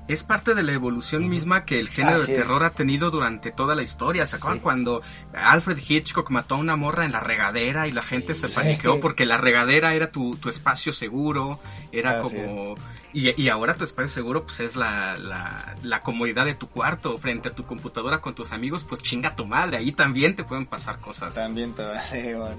Es 0.08 0.24
parte 0.24 0.56
de 0.56 0.64
la 0.64 0.74
evolución 0.74 1.30
misma 1.30 1.64
que 1.64 1.80
el 1.80 1.88
género 1.88 2.24
Así 2.24 2.32
de 2.34 2.40
es. 2.40 2.44
terror 2.44 2.66
ha 2.66 2.72
tenido 2.72 3.12
durante 3.12 3.52
toda 3.52 3.76
la 3.76 3.84
historia. 3.84 4.26
¿Se 4.26 4.36
acuerdan 4.36 4.58
Sí. 4.58 4.64
cuando 4.64 5.02
Alfred 5.34 5.78
Hitchcock 5.88 6.32
mató 6.32 6.56
a 6.56 6.58
una 6.58 6.76
morra 6.76 7.06
en 7.06 7.12
la 7.14 7.22
regadera 7.22 7.88
y 7.88 7.92
la 7.92 8.02
gente 8.02 8.34
se 8.34 8.50
Sí. 8.50 8.56
paniqueó 8.56 9.00
porque 9.00 9.26
la 9.26 9.38
regadera 9.38 9.94
era 9.94 10.12
tu, 10.12 10.36
tu 10.38 10.50
espacio 10.50 10.92
seguro? 10.92 11.60
Era 11.94 12.20
Así 12.20 12.36
como... 12.36 12.76
Y, 13.14 13.42
y 13.42 13.50
ahora 13.50 13.76
tu 13.76 13.84
espacio 13.84 14.10
seguro 14.10 14.44
pues 14.44 14.60
es 14.62 14.76
la, 14.76 15.18
la, 15.18 15.76
la 15.84 16.02
comodidad 16.02 16.46
de 16.46 16.56
tu 16.56 16.68
cuarto 16.68 17.18
frente 17.18 17.50
a 17.50 17.54
tu 17.54 17.66
computadora 17.66 18.22
con 18.22 18.36
tus 18.36 18.52
amigos. 18.52 18.84
Pues 18.84 19.02
chinga 19.02 19.36
tu 19.36 19.46
madre, 19.46 19.78
ahí 19.78 19.92
también 19.92 20.36
te 20.36 20.44
pueden 20.44 20.66
pasar 20.66 21.00
cosas. 21.00 21.34
También 21.34 21.76
todo 21.76 21.94
sí, 22.10 22.34
güey. 22.34 22.54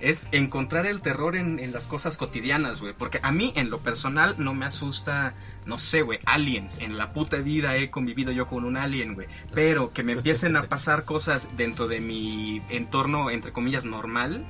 es 0.00 0.24
encontrar 0.32 0.86
el 0.86 1.00
terror 1.00 1.36
en, 1.36 1.58
en 1.58 1.72
las 1.72 1.86
cosas 1.86 2.16
cotidianas, 2.16 2.80
güey. 2.80 2.92
Porque 2.92 3.18
a 3.22 3.32
mí, 3.32 3.52
en 3.56 3.70
lo 3.70 3.78
personal, 3.78 4.36
no 4.38 4.54
me 4.54 4.66
asusta, 4.66 5.34
no 5.64 5.78
sé, 5.78 6.02
güey, 6.02 6.20
aliens. 6.24 6.78
En 6.78 6.98
la 6.98 7.12
puta 7.12 7.38
vida 7.38 7.76
he 7.76 7.90
convivido 7.90 8.32
yo 8.32 8.46
con 8.46 8.64
un 8.64 8.76
alien, 8.76 9.14
güey. 9.14 9.26
Pero 9.54 9.92
que 9.92 10.02
me 10.02 10.12
empiecen 10.12 10.56
a 10.56 10.64
pasar 10.64 11.04
cosas 11.04 11.48
dentro 11.56 11.88
de 11.88 12.00
mi 12.00 12.62
entorno, 12.68 13.30
entre 13.30 13.52
comillas, 13.52 13.84
normal. 13.84 14.44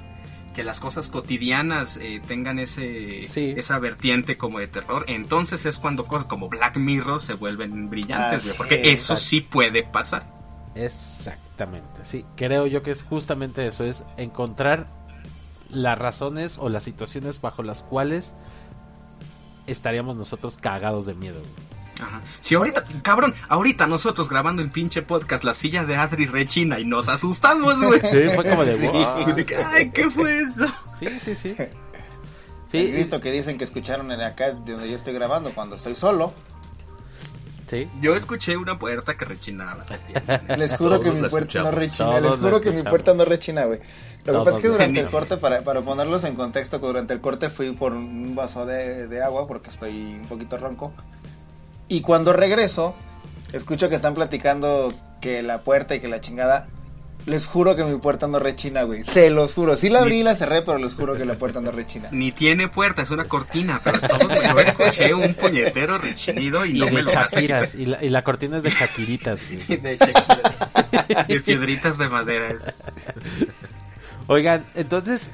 Que 0.57 0.65
las 0.65 0.81
cosas 0.81 1.09
cotidianas 1.11 1.99
eh, 1.99 2.21
tengan 2.27 2.59
ese 2.59 3.29
Sí. 3.29 3.53
esa 3.57 3.79
vertiente 3.79 4.37
como 4.39 4.59
de 4.59 4.67
terror. 4.67 5.05
Entonces 5.07 5.67
es 5.67 5.79
cuando 5.79 6.07
cosas 6.07 6.27
como 6.27 6.49
Black 6.49 6.79
Mirror 6.79 7.21
se 7.21 7.35
vuelven 7.35 7.91
brillantes, 7.91 8.45
güey. 8.45 8.57
Porque 8.57 8.81
es, 8.83 9.03
eso 9.03 9.17
sí 9.17 9.43
puede 9.43 9.83
pasar. 9.85 10.27
Exactamente, 10.75 12.01
sí. 12.05 12.25
Creo 12.37 12.67
yo 12.67 12.83
que 12.83 12.91
es 12.91 13.03
justamente 13.03 13.67
eso, 13.67 13.85
es 13.85 14.03
encontrar 14.17 14.89
las 15.69 15.99
razones 15.99 16.57
o 16.59 16.69
las 16.69 16.85
situaciones 16.85 17.41
bajo 17.41 17.63
las 17.63 17.83
cuales 17.83 18.35
estaríamos 19.67 20.17
nosotros 20.17 20.57
cagados 20.57 21.07
de 21.07 21.15
miedo. 21.15 21.41
güey. 21.41 21.66
Ajá. 22.03 22.21
Si 22.41 22.55
ahorita, 22.55 22.85
cabrón, 23.03 23.35
ahorita 23.49 23.87
nosotros 23.87 24.29
grabando 24.29 24.61
en 24.63 24.71
pinche 24.71 25.03
podcast 25.03 25.45
la 25.45 25.55
silla 25.55 25.85
de 25.85 25.97
Adri 25.97 26.27
rechina 26.27 26.79
y 26.79 26.85
nos 26.85 27.09
asustamos, 27.09 27.81
güey. 27.83 28.01
Sí, 28.01 28.29
fue 28.35 28.45
como 28.45 28.65
de, 28.65 29.55
Ay, 29.67 29.91
¿qué 29.91 30.11
fue 30.11 30.39
eso? 30.41 30.67
Sí, 30.99 31.09
sí, 31.25 31.35
sí. 31.35 31.55
El 31.59 31.69
Sí, 32.71 32.93
grito 32.93 33.21
que 33.21 33.31
dicen 33.31 33.57
que 33.57 33.65
escucharon 33.65 34.11
en 34.13 34.21
acá 34.21 34.51
de 34.53 34.73
donde 34.73 34.91
yo 34.91 34.97
estoy 34.97 35.15
grabando 35.15 35.53
cuando 35.55 35.77
estoy 35.77 35.95
solo. 35.95 36.35
sí. 37.69 37.89
Yo 38.03 38.15
escuché 38.15 38.57
una 38.57 38.79
puerta 38.79 39.17
que 39.17 39.25
rechinaba. 39.25 39.87
Les 40.59 40.75
juro 40.77 41.01
que 41.01 41.11
mi 41.13 41.29
puerta 41.29 41.63
no 41.63 41.71
rechina. 41.71 42.21
Les 42.21 42.37
juro 42.37 42.61
que 42.61 42.71
mi 42.73 42.83
puerta 42.83 43.15
no 43.15 43.25
rechina, 43.25 43.65
güey. 43.65 43.81
Lo 44.25 44.41
que 44.41 44.45
pasa 44.45 44.57
es 44.59 44.63
que 44.63 44.69
durante 44.69 45.01
el 45.01 45.09
corte, 45.09 45.37
para, 45.37 45.61
para 45.63 45.83
ponerlos 45.83 46.25
en 46.25 46.35
contexto, 46.35 46.81
que 46.81 46.87
durante 46.89 47.15
el 47.15 47.21
corte 47.21 47.49
fui 47.49 47.71
por 47.73 47.93
un 47.93 48.35
vaso 48.35 48.67
de, 48.67 49.07
de 49.07 49.23
agua 49.23 49.47
porque 49.47 49.71
estoy 49.71 50.17
un 50.21 50.27
poquito 50.27 50.57
ronco. 50.57 50.93
Y 51.89 52.01
cuando 52.01 52.33
regreso, 52.33 52.95
escucho 53.53 53.89
que 53.89 53.95
están 53.97 54.15
platicando 54.15 54.93
que 55.21 55.43
la 55.43 55.61
puerta 55.63 55.95
y 55.95 56.01
que 56.01 56.09
la 56.09 56.21
chingada. 56.21 56.69
Les 57.25 57.45
juro 57.45 57.75
que 57.75 57.83
mi 57.83 57.99
puerta 57.99 58.29
no 58.29 58.39
rechina, 58.39 58.85
güey. 58.85 59.03
Se 59.05 59.31
los 59.31 59.53
juro. 59.53 59.75
Sí 59.75 59.89
la 59.89 60.01
abrí 60.01 60.21
y 60.21 60.23
la 60.23 60.37
cerré, 60.37 60.63
pero 60.63 60.79
les 60.79 60.95
juro 60.95 61.17
que 61.17 61.25
la 61.25 61.35
puerta 61.35 61.61
no 61.61 61.73
rechina. 61.73 62.09
Ni 62.13 62.31
tiene 62.31 62.69
puerta, 62.69 63.03
es 63.03 63.11
una 63.11 63.25
cortina, 63.25 63.81
pero 63.83 63.99
todos 64.01 64.33
yo 64.33 64.61
escuché 64.61 65.13
un 65.13 65.35
puñetero 65.35 65.99
rechinido 65.99 66.65
y, 66.65 66.77
Y 66.77 66.79
no 66.79 66.89
me 66.89 67.03
lo 67.03 67.11
Shakiras. 67.11 67.75
Y 67.75 67.87
la, 67.87 68.05
y 68.05 68.11
la 68.11 68.23
cortina 68.23 68.59
es 68.59 68.63
de 68.63 68.71
Shakiritas. 68.71 69.41
güey. 69.67 69.81
De 69.81 69.99
quitar. 69.99 71.27
Y 71.27 71.39
piedritas 71.41 71.99
de 71.99 72.09
madera. 72.09 72.57
Oigan, 74.29 74.65
entonces, 74.77 75.31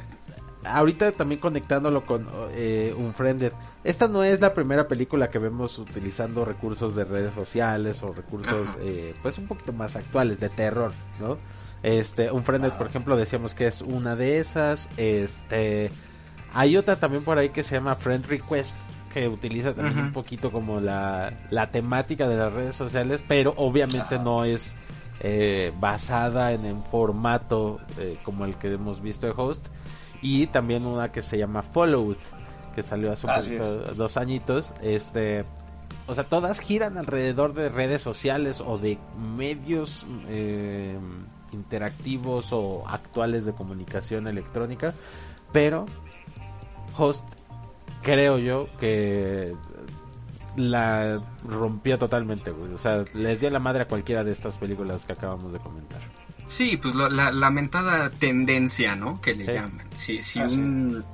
ahorita 0.64 1.12
también 1.12 1.40
conectándolo 1.40 2.04
con 2.04 2.26
eh, 2.52 2.94
Unfriended, 2.96 3.52
esta 3.84 4.08
no 4.08 4.24
es 4.24 4.40
la 4.40 4.54
primera 4.54 4.88
película 4.88 5.30
que 5.30 5.38
vemos 5.38 5.78
utilizando 5.78 6.44
recursos 6.44 6.94
de 6.94 7.04
redes 7.04 7.34
sociales 7.34 8.02
o 8.02 8.12
recursos, 8.12 8.76
eh, 8.80 9.14
pues 9.22 9.38
un 9.38 9.46
poquito 9.46 9.72
más 9.72 9.96
actuales 9.96 10.38
de 10.40 10.48
terror, 10.48 10.92
¿no? 11.20 11.38
Este, 11.82 12.30
Unfriended, 12.30 12.72
por 12.72 12.86
ejemplo, 12.86 13.16
decíamos 13.16 13.54
que 13.54 13.66
es 13.66 13.82
una 13.82 14.14
de 14.14 14.38
esas. 14.38 14.88
Este, 14.96 15.90
hay 16.54 16.76
otra 16.76 16.96
también 16.96 17.24
por 17.24 17.38
ahí 17.38 17.48
que 17.48 17.64
se 17.64 17.74
llama 17.74 17.96
Friend 17.96 18.24
Request 18.26 18.78
que 19.12 19.28
utiliza 19.28 19.74
también 19.74 19.98
un 19.98 20.12
poquito 20.12 20.50
como 20.50 20.80
la, 20.80 21.32
la 21.50 21.70
temática 21.70 22.28
de 22.28 22.36
las 22.36 22.52
redes 22.52 22.76
sociales, 22.76 23.20
pero 23.28 23.52
obviamente 23.56 24.14
Ajá. 24.14 24.24
no 24.24 24.44
es 24.44 24.74
eh, 25.20 25.72
basada 25.78 26.52
en 26.52 26.64
un 26.64 26.82
formato 26.84 27.80
eh, 27.98 28.18
como 28.24 28.44
el 28.44 28.56
que 28.56 28.72
hemos 28.72 29.02
visto 29.02 29.26
de 29.26 29.34
Host. 29.36 29.66
Y 30.22 30.46
también 30.46 30.86
una 30.86 31.10
que 31.12 31.20
se 31.20 31.36
llama 31.36 31.62
Followed, 31.62 32.16
que 32.74 32.82
salió 32.82 33.12
hace 33.12 33.26
un 33.26 33.34
poquito- 33.34 33.94
dos 33.94 34.16
añitos. 34.16 34.72
Este, 34.80 35.44
o 36.06 36.14
sea, 36.14 36.24
todas 36.24 36.58
giran 36.60 36.96
alrededor 36.96 37.52
de 37.54 37.68
redes 37.68 38.00
sociales 38.02 38.60
o 38.64 38.78
de 38.78 38.98
medios 39.36 40.06
eh, 40.28 40.96
interactivos 41.52 42.52
o 42.52 42.84
actuales 42.88 43.44
de 43.44 43.52
comunicación 43.52 44.26
electrónica, 44.26 44.94
pero 45.52 45.84
Host 46.96 47.24
creo 48.02 48.38
yo 48.38 48.68
que 48.80 49.54
la 50.56 51.20
rompió 51.46 51.98
totalmente, 51.98 52.50
güey. 52.50 52.72
O 52.74 52.78
sea, 52.78 53.04
les 53.14 53.40
dio 53.40 53.50
la 53.50 53.58
madre 53.58 53.82
a 53.82 53.88
cualquiera 53.88 54.22
de 54.24 54.32
estas 54.32 54.58
películas 54.58 55.04
que 55.04 55.12
acabamos 55.12 55.52
de 55.52 55.58
comentar. 55.58 56.00
Sí, 56.52 56.76
pues 56.76 56.94
lo- 56.94 57.08
la 57.08 57.32
lamentada 57.32 58.10
tendencia, 58.10 58.94
¿no? 58.94 59.20
Que 59.22 59.34
le 59.34 59.46
Sí. 59.46 59.52
llaman. 59.52 59.86
Si, 59.94 60.22
si 60.22 60.38
Así 60.40 60.56
un 60.58 61.04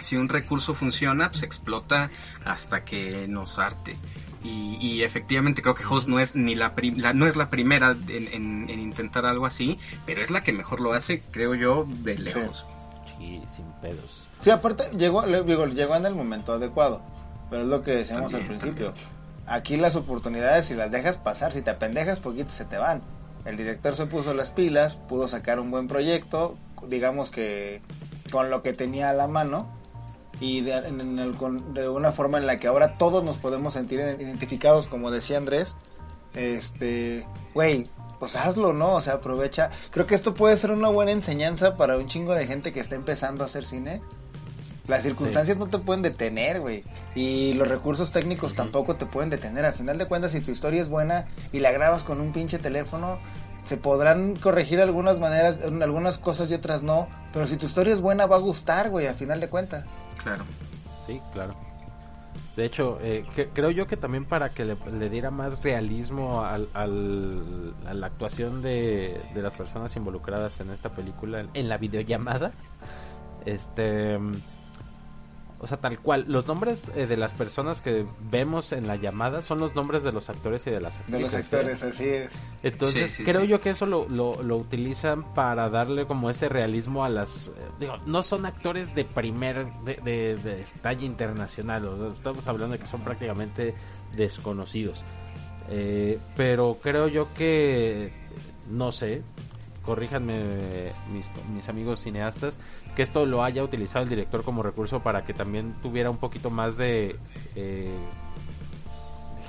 si 0.00 0.16
un 0.16 0.28
recurso 0.28 0.74
funciona, 0.74 1.30
pues 1.30 1.42
explota 1.42 2.10
hasta 2.44 2.84
que 2.84 3.26
nos 3.26 3.58
arte. 3.58 3.96
Y, 4.44 4.76
y 4.80 5.02
efectivamente 5.02 5.60
creo 5.62 5.74
que 5.74 5.84
Host 5.84 6.06
no 6.08 6.20
es 6.20 6.36
ni 6.36 6.54
la, 6.54 6.74
prim- 6.74 6.98
la- 6.98 7.12
no 7.14 7.26
es 7.26 7.34
la 7.36 7.48
primera 7.48 7.96
en, 8.08 8.28
en- 8.32 8.70
en 8.70 8.80
intentar 8.80 9.24
algo 9.26 9.46
así, 9.46 9.78
pero 10.06 10.22
es 10.22 10.30
la 10.30 10.42
que 10.42 10.52
mejor 10.52 10.80
lo 10.80 10.92
hace, 10.92 11.22
creo 11.32 11.54
yo, 11.54 11.86
de 11.88 12.16
lejos. 12.18 12.64
Sí, 13.18 13.42
sin 13.56 13.64
pedos. 13.80 14.28
Sí, 14.42 14.50
aparte, 14.50 14.84
llegó, 14.96 15.24
le 15.26 15.42
digo, 15.42 15.66
llegó 15.66 15.96
en 15.96 16.06
el 16.06 16.14
momento 16.14 16.52
adecuado. 16.52 17.00
Pero 17.50 17.62
es 17.62 17.68
lo 17.68 17.82
que 17.82 17.92
decíamos 17.92 18.30
También, 18.32 18.52
al 18.52 18.58
principio. 18.58 18.94
Aquí 19.46 19.76
las 19.76 19.96
oportunidades, 19.96 20.66
si 20.66 20.74
las 20.74 20.90
dejas 20.92 21.16
pasar, 21.16 21.52
si 21.52 21.62
te 21.62 21.70
apendejas 21.70 22.20
poquito, 22.20 22.50
se 22.50 22.64
te 22.66 22.76
van. 22.76 23.02
El 23.44 23.56
director 23.56 23.94
se 23.94 24.06
puso 24.06 24.32
las 24.34 24.50
pilas, 24.50 24.94
pudo 24.94 25.28
sacar 25.28 25.60
un 25.60 25.70
buen 25.70 25.86
proyecto, 25.88 26.56
digamos 26.88 27.30
que 27.30 27.82
con 28.32 28.50
lo 28.50 28.62
que 28.62 28.72
tenía 28.72 29.10
a 29.10 29.14
la 29.14 29.28
mano, 29.28 29.68
y 30.40 30.62
de, 30.62 30.72
en- 30.74 31.18
el- 31.18 31.36
de 31.74 31.88
una 31.88 32.12
forma 32.12 32.38
en 32.38 32.46
la 32.46 32.58
que 32.58 32.66
ahora 32.66 32.98
todos 32.98 33.22
nos 33.22 33.36
podemos 33.36 33.74
sentir 33.74 34.00
identificados, 34.00 34.86
como 34.88 35.10
decía 35.10 35.36
Andrés. 35.38 35.74
Este, 36.34 37.24
güey, 37.54 37.86
pues 38.18 38.34
hazlo, 38.34 38.72
¿no? 38.72 38.94
O 38.94 39.00
sea, 39.00 39.14
aprovecha. 39.14 39.70
Creo 39.90 40.06
que 40.06 40.14
esto 40.16 40.34
puede 40.34 40.56
ser 40.56 40.72
una 40.72 40.88
buena 40.88 41.12
enseñanza 41.12 41.76
para 41.76 41.96
un 41.96 42.08
chingo 42.08 42.32
de 42.34 42.46
gente 42.46 42.72
que 42.72 42.80
está 42.80 42.96
empezando 42.96 43.44
a 43.44 43.46
hacer 43.46 43.64
cine. 43.64 44.02
Las 44.86 45.02
circunstancias 45.02 45.56
no 45.56 45.66
te 45.68 45.78
pueden 45.78 46.02
detener, 46.02 46.60
güey. 46.60 46.84
Y 47.14 47.54
los 47.54 47.66
recursos 47.68 48.12
técnicos 48.12 48.54
tampoco 48.54 48.96
te 48.96 49.06
pueden 49.06 49.30
detener. 49.30 49.64
Al 49.64 49.72
final 49.74 49.96
de 49.96 50.06
cuentas, 50.06 50.32
si 50.32 50.40
tu 50.40 50.50
historia 50.50 50.82
es 50.82 50.88
buena 50.90 51.26
y 51.52 51.60
la 51.60 51.72
grabas 51.72 52.04
con 52.04 52.20
un 52.20 52.32
pinche 52.32 52.58
teléfono, 52.58 53.18
se 53.64 53.78
podrán 53.78 54.36
corregir 54.36 54.80
algunas 54.82 55.18
maneras, 55.18 55.58
en 55.62 55.82
algunas 55.82 56.18
cosas 56.18 56.50
y 56.50 56.54
otras 56.54 56.82
no. 56.82 57.08
Pero 57.32 57.46
si 57.46 57.56
tu 57.56 57.64
historia 57.64 57.94
es 57.94 58.00
buena, 58.02 58.26
va 58.26 58.36
a 58.36 58.40
gustar, 58.40 58.90
güey, 58.90 59.06
al 59.06 59.14
final 59.14 59.40
de 59.40 59.48
cuentas. 59.48 59.86
Claro. 60.22 60.44
Sí, 61.06 61.20
claro. 61.32 61.54
De 62.54 62.64
hecho, 62.66 62.98
eh, 63.00 63.24
que- 63.34 63.48
creo 63.48 63.70
yo 63.70 63.86
que 63.86 63.96
también 63.96 64.26
para 64.26 64.50
que 64.50 64.64
le, 64.66 64.76
le 64.98 65.08
diera 65.08 65.30
más 65.30 65.62
realismo 65.62 66.42
al, 66.44 66.68
al- 66.74 67.74
a 67.86 67.94
la 67.94 68.06
actuación 68.06 68.60
de, 68.62 69.20
de 69.34 69.42
las 69.42 69.54
personas 69.56 69.96
involucradas 69.96 70.60
en 70.60 70.70
esta 70.70 70.90
película, 70.90 71.46
en 71.54 71.68
la 71.70 71.78
videollamada, 71.78 72.52
este... 73.46 74.18
O 75.60 75.66
sea, 75.66 75.78
tal 75.78 75.98
cual, 76.00 76.26
los 76.28 76.46
nombres 76.46 76.90
eh, 76.94 77.06
de 77.06 77.16
las 77.16 77.32
personas 77.32 77.80
que 77.80 78.04
vemos 78.30 78.72
en 78.72 78.86
la 78.86 78.96
llamada 78.96 79.40
son 79.40 79.60
los 79.60 79.74
nombres 79.74 80.02
de 80.02 80.12
los 80.12 80.28
actores 80.28 80.66
y 80.66 80.70
de 80.70 80.80
las 80.80 80.94
De 81.08 81.16
actrices. 81.16 81.22
los 81.22 81.32
¿eh? 81.34 81.36
actores, 81.38 81.82
así 81.82 82.04
es. 82.08 82.30
Entonces, 82.62 83.10
Sí, 83.12 83.16
sí, 83.18 83.24
creo 83.24 83.42
sí. 83.42 83.46
yo 83.48 83.60
que 83.62 83.70
eso 83.70 83.86
lo, 83.86 84.06
lo, 84.08 84.42
lo 84.42 84.56
utilizan 84.58 85.32
para 85.34 85.70
darle 85.70 86.06
como 86.06 86.28
ese 86.28 86.48
realismo 86.50 87.04
a 87.04 87.08
las... 87.08 87.48
eh, 87.48 87.52
digo, 87.80 87.96
no 88.04 88.22
son 88.22 88.44
actores 88.44 88.94
de 88.94 89.04
primer, 89.06 89.66
de, 89.84 89.94
de, 90.04 90.36
de 90.36 90.64
talla 90.82 91.04
internacional, 91.06 91.86
o 91.86 91.96
sea, 91.96 92.08
estamos 92.08 92.46
hablando 92.46 92.74
de 92.74 92.80
que 92.80 92.86
son 92.86 93.00
prácticamente 93.02 93.74
desconocidos. 94.16 95.02
Eh, 95.70 96.18
pero 96.36 96.76
creo 96.82 97.08
yo 97.08 97.26
que, 97.34 98.12
no 98.70 98.92
sé, 98.92 99.22
corríjanme 99.84 100.92
mis, 101.12 101.26
mis 101.54 101.68
amigos 101.68 102.00
cineastas, 102.00 102.58
que 102.96 103.02
esto 103.02 103.26
lo 103.26 103.42
haya 103.44 103.62
utilizado 103.62 104.02
el 104.04 104.08
director 104.08 104.42
como 104.44 104.62
recurso 104.62 105.00
para 105.00 105.24
que 105.24 105.34
también 105.34 105.74
tuviera 105.82 106.10
un 106.10 106.16
poquito 106.18 106.50
más 106.50 106.76
de... 106.76 107.16
eh, 107.56 107.94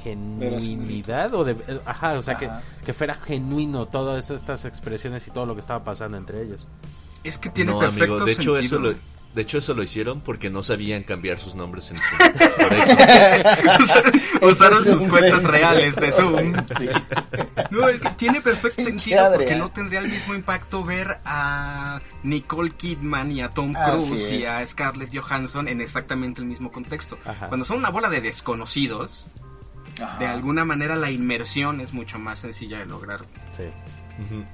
genuinidad 0.04 1.34
o 1.34 1.44
de 1.44 1.56
ajá 1.86 2.14
o 2.14 2.22
sea 2.22 2.38
que, 2.38 2.46
Ajá. 2.46 2.62
que 2.86 2.94
fuera 2.94 3.16
genuino 3.16 3.88
todas 3.88 4.30
estas 4.30 4.66
expresiones 4.66 5.28
y 5.28 5.32
todo 5.32 5.46
lo 5.48 5.56
que 5.56 5.62
estaba 5.62 5.84
pasando 5.84 6.16
entre 6.18 6.44
ellos 6.44 6.68
Es 7.24 7.38
que 7.40 7.50
tiene 7.50 7.72
no, 7.72 7.80
perfecto 7.80 8.04
amigo, 8.14 8.26
de 8.26 8.32
hecho 8.34 8.56
eso 8.58 8.76
sentido. 8.78 8.92
lo 8.92 9.15
de 9.36 9.42
hecho 9.42 9.58
eso 9.58 9.74
lo 9.74 9.84
hicieron 9.84 10.22
porque 10.22 10.50
no 10.50 10.64
sabían 10.64 11.04
cambiar 11.04 11.38
sus 11.40 11.56
nombres 11.56 11.92
en 11.92 11.98
Zoom. 11.98 12.20
Por 12.58 12.74
eso. 12.74 14.02
usaron, 14.42 14.86
sus 14.86 15.06
cuentas 15.08 15.44
reales 15.44 15.96
de 15.98 16.12
Zoom. 16.14 16.54
No, 17.70 17.90
es 17.90 18.00
que 18.00 18.10
tiene 18.12 18.40
perfecto 18.40 18.82
sentido 18.82 19.30
porque 19.34 19.56
no 19.56 19.72
tendría 19.72 20.00
el 20.00 20.10
mismo 20.10 20.34
impacto 20.34 20.86
ver 20.86 21.20
a 21.26 22.00
Nicole 22.24 22.72
Kidman 22.72 23.32
y 23.34 23.42
a 23.42 23.50
Tom 23.50 23.74
Cruise 23.74 24.32
y 24.32 24.46
a 24.46 24.66
Scarlett 24.66 25.14
Johansson 25.14 25.68
en 25.68 25.82
exactamente 25.82 26.40
el 26.42 26.48
mismo 26.48 26.72
contexto. 26.72 27.18
Ajá. 27.26 27.50
Cuando 27.50 27.66
son 27.66 27.78
una 27.78 27.90
bola 27.90 28.08
de 28.08 28.22
desconocidos, 28.22 29.28
Ajá. 30.02 30.18
de 30.18 30.28
alguna 30.28 30.64
manera 30.64 30.96
la 30.96 31.12
inmersión 31.12 31.82
es 31.82 31.92
mucho 31.92 32.20
más 32.20 32.40
sencilla 32.40 32.80
de 32.80 32.86
lograr. 32.86 33.26
sí 33.52 33.64
Ujú. 34.18 34.46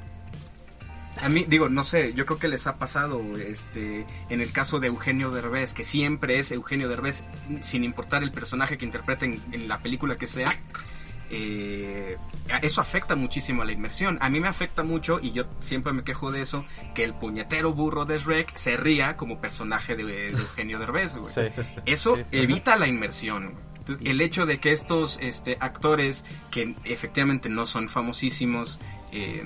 A 1.21 1.29
mí, 1.29 1.45
digo, 1.47 1.69
no 1.69 1.83
sé, 1.83 2.13
yo 2.13 2.25
creo 2.25 2.39
que 2.39 2.47
les 2.47 2.65
ha 2.67 2.77
pasado, 2.77 3.21
este, 3.37 4.05
en 4.29 4.41
el 4.41 4.51
caso 4.51 4.79
de 4.79 4.87
Eugenio 4.87 5.29
Derbez, 5.31 5.73
que 5.73 5.83
siempre 5.83 6.39
es 6.39 6.51
Eugenio 6.51 6.89
Derbez, 6.89 7.23
sin 7.61 7.83
importar 7.83 8.23
el 8.23 8.31
personaje 8.31 8.77
que 8.77 8.85
interpreten 8.85 9.39
en 9.51 9.67
la 9.67 9.79
película 9.79 10.17
que 10.17 10.25
sea, 10.27 10.51
eh, 11.29 12.17
eso 12.61 12.81
afecta 12.81 13.15
muchísimo 13.15 13.61
a 13.61 13.65
la 13.65 13.71
inmersión. 13.71 14.17
A 14.21 14.29
mí 14.29 14.39
me 14.39 14.47
afecta 14.47 14.83
mucho, 14.83 15.19
y 15.21 15.31
yo 15.31 15.45
siempre 15.59 15.93
me 15.93 16.03
quejo 16.03 16.31
de 16.31 16.41
eso, 16.41 16.65
que 16.93 17.03
el 17.03 17.13
puñetero 17.13 17.73
burro 17.73 18.05
de 18.05 18.17
Shrek 18.17 18.55
se 18.57 18.75
ría 18.75 19.15
como 19.15 19.39
personaje 19.39 19.95
de, 19.95 20.03
de 20.05 20.27
Eugenio 20.31 20.79
Derbez, 20.79 21.15
güey. 21.15 21.33
sí 21.33 21.41
Eso 21.85 22.17
Sí, 22.17 22.23
sí. 22.31 22.37
evita 22.37 22.75
la 22.77 22.87
inmersión. 22.87 23.51
güey. 23.51 23.63
Entonces, 23.77 24.05
el 24.07 24.21
hecho 24.21 24.45
de 24.45 24.59
que 24.59 24.71
estos 24.73 25.17
este, 25.21 25.57
actores, 25.59 26.25
que 26.51 26.75
efectivamente 26.83 27.49
no 27.49 27.65
son 27.65 27.89
famosísimos, 27.89 28.79
eh, 29.11 29.43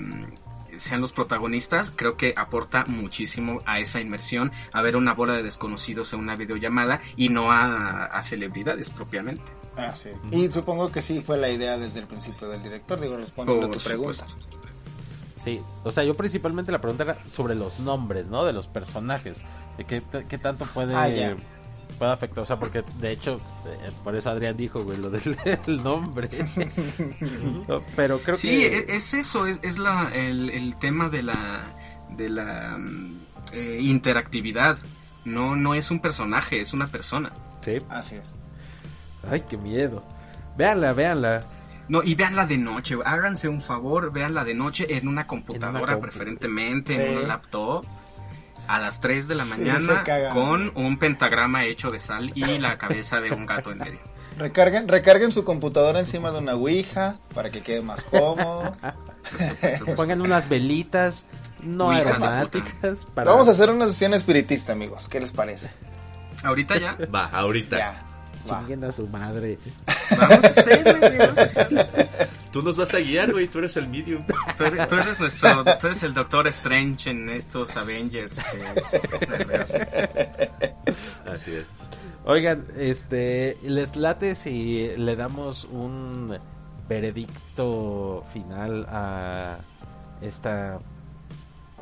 sean 0.78 1.00
los 1.00 1.12
protagonistas, 1.12 1.92
creo 1.94 2.16
que 2.16 2.34
aporta 2.36 2.84
muchísimo 2.86 3.60
a 3.66 3.78
esa 3.80 4.00
inmersión, 4.00 4.52
a 4.72 4.82
ver 4.82 4.96
una 4.96 5.14
bola 5.14 5.34
de 5.34 5.42
desconocidos 5.42 6.12
en 6.12 6.20
una 6.20 6.36
videollamada 6.36 7.00
y 7.16 7.28
no 7.28 7.50
a, 7.52 8.06
a 8.06 8.22
celebridades 8.22 8.90
propiamente. 8.90 9.44
Ah, 9.76 9.94
sí. 9.94 10.08
Y 10.30 10.48
supongo 10.48 10.90
que 10.90 11.02
sí 11.02 11.20
fue 11.20 11.36
la 11.36 11.50
idea 11.50 11.76
desde 11.78 12.00
el 12.00 12.06
principio 12.06 12.48
del 12.48 12.62
director, 12.62 12.98
digo, 13.00 13.16
respondiendo 13.16 13.66
a 13.66 13.70
tu 13.70 13.78
pregunta. 13.78 14.26
supuesto. 14.28 14.56
sí 15.44 15.60
o 15.84 15.92
sea 15.92 16.02
yo 16.02 16.14
principalmente 16.14 16.72
la 16.72 16.80
pregunta 16.80 17.04
era 17.04 17.24
sobre 17.24 17.54
los 17.54 17.78
nombres 17.80 18.26
no 18.26 18.44
de 18.44 18.52
los 18.52 18.66
personajes 18.68 19.44
de 19.76 19.84
qué, 19.84 20.02
qué 20.28 20.38
tanto 20.38 20.64
puede 20.66 20.94
Ah. 20.94 21.36
Puede 21.98 22.12
afectar 22.12 22.40
o 22.42 22.46
sea 22.46 22.58
porque 22.58 22.82
de 23.00 23.12
hecho 23.12 23.40
eh, 23.66 23.90
por 24.04 24.14
eso 24.16 24.28
Adrián 24.30 24.56
dijo 24.56 24.82
güey 24.84 24.98
lo 24.98 25.08
del 25.10 25.36
el 25.66 25.82
nombre 25.82 26.28
No, 27.68 27.82
pero 27.94 28.18
creo 28.20 28.36
sí, 28.36 28.48
que 28.48 28.66
e- 28.78 28.96
es 28.96 29.14
eso, 29.14 29.46
es, 29.46 29.58
es 29.62 29.78
la, 29.78 30.10
el, 30.14 30.50
el 30.50 30.76
tema 30.76 31.08
de 31.08 31.22
la, 31.22 31.64
de 32.10 32.28
la, 32.28 32.76
mm, 32.78 33.20
eh, 33.52 33.78
interactividad. 33.80 34.78
No, 35.24 35.56
no 35.56 35.74
es 35.74 35.90
un 35.90 36.00
personaje, 36.00 36.60
es 36.60 36.72
una 36.72 36.86
persona. 36.86 37.32
Sí. 37.62 37.78
Así 37.88 38.14
es. 38.16 38.26
Ay, 39.28 39.42
qué 39.48 39.56
miedo. 39.56 40.04
Véanla, 40.56 40.92
véanla. 40.92 41.44
No, 41.88 42.02
y 42.02 42.14
véanla 42.14 42.46
de 42.46 42.58
noche, 42.58 42.94
güey. 42.96 43.06
háganse 43.08 43.48
un 43.48 43.60
favor, 43.60 44.12
véanla 44.12 44.44
de 44.44 44.54
noche 44.54 44.86
en 44.96 45.08
una 45.08 45.26
computadora 45.26 45.94
compu. 45.94 46.02
preferentemente, 46.02 46.94
en 46.94 47.10
Sí. 47.12 47.16
una 47.18 47.26
laptop, 47.28 47.84
a 48.68 48.78
las 48.78 49.00
3 49.00 49.28
de 49.28 49.34
la 49.34 49.44
mañana, 49.44 50.04
con 50.32 50.72
un 50.74 50.98
pentagrama 50.98 51.64
hecho 51.64 51.90
de 51.90 51.98
sal 51.98 52.32
y 52.34 52.58
la 52.58 52.78
cabeza 52.78 53.20
de 53.20 53.32
un 53.32 53.46
gato 53.46 53.70
en 53.70 53.78
medio. 53.78 54.00
Recarguen, 54.38 54.86
recarguen 54.86 55.32
su 55.32 55.44
computadora 55.44 55.98
encima 56.00 56.30
de 56.30 56.38
una 56.38 56.54
ouija 56.54 57.16
para 57.34 57.50
que 57.50 57.62
quede 57.62 57.80
más 57.80 58.02
cómodo. 58.02 58.72
Pongan 59.96 60.20
unas 60.20 60.48
velitas 60.48 61.26
no 61.62 61.88
Ouija, 61.88 62.10
aromáticas 62.10 63.06
para... 63.14 63.30
Vamos 63.30 63.48
a 63.48 63.52
hacer 63.52 63.70
una 63.70 63.86
sesión 63.86 64.14
espiritista, 64.14 64.72
amigos. 64.72 65.08
¿Qué 65.08 65.20
les 65.20 65.30
parece? 65.30 65.68
Ahorita 66.42 66.76
ya. 66.78 66.96
Va, 67.12 67.24
ahorita. 67.26 67.78
Ya. 67.78 68.02
va. 68.50 68.88
A 68.88 68.92
su 68.92 69.06
madre. 69.08 69.58
Vamos 70.10 70.44
a 70.44 70.48
hacer, 70.48 70.98
güey, 70.98 71.18
vamos 71.18 71.38
a 71.38 71.42
hacer. 71.42 72.28
Tú 72.52 72.62
nos 72.62 72.76
vas 72.76 72.94
a 72.94 72.98
guiar, 73.00 73.32
güey. 73.32 73.48
Tú 73.48 73.58
eres 73.58 73.76
el 73.76 73.88
medium. 73.88 74.24
Tú 74.56 74.64
eres, 74.64 74.88
tú 74.88 74.94
eres 74.94 75.20
nuestro, 75.20 75.64
tú 75.78 75.86
eres 75.88 76.02
el 76.02 76.14
Doctor 76.14 76.46
Strange 76.48 77.10
en 77.10 77.28
estos 77.30 77.76
Avengers. 77.76 78.38
que 78.42 79.56
es. 79.56 81.10
Así 81.26 81.54
es. 81.54 81.66
Oigan, 82.24 82.64
este, 82.78 83.56
¿les 83.62 83.96
late 83.96 84.34
si 84.34 84.90
le 84.96 85.16
damos 85.16 85.64
un 85.64 86.38
veredicto 86.88 88.24
final 88.32 88.86
a 88.88 89.58
esta 90.20 90.78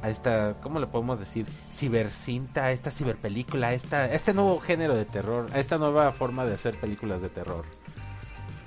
a 0.02 0.10
esta, 0.10 0.56
¿cómo 0.60 0.80
le 0.80 0.86
podemos 0.86 1.18
decir? 1.18 1.46
Cibercinta, 1.72 2.64
a 2.64 2.72
esta 2.72 2.90
ciberpelícula, 2.90 3.68
a 3.68 3.72
esta, 3.72 4.00
a 4.00 4.12
este 4.12 4.34
nuevo 4.34 4.60
género 4.60 4.94
de 4.94 5.06
terror, 5.06 5.48
a 5.54 5.60
esta 5.60 5.78
nueva 5.78 6.12
forma 6.12 6.44
de 6.44 6.54
hacer 6.54 6.78
películas 6.78 7.22
de 7.22 7.30
terror. 7.30 7.64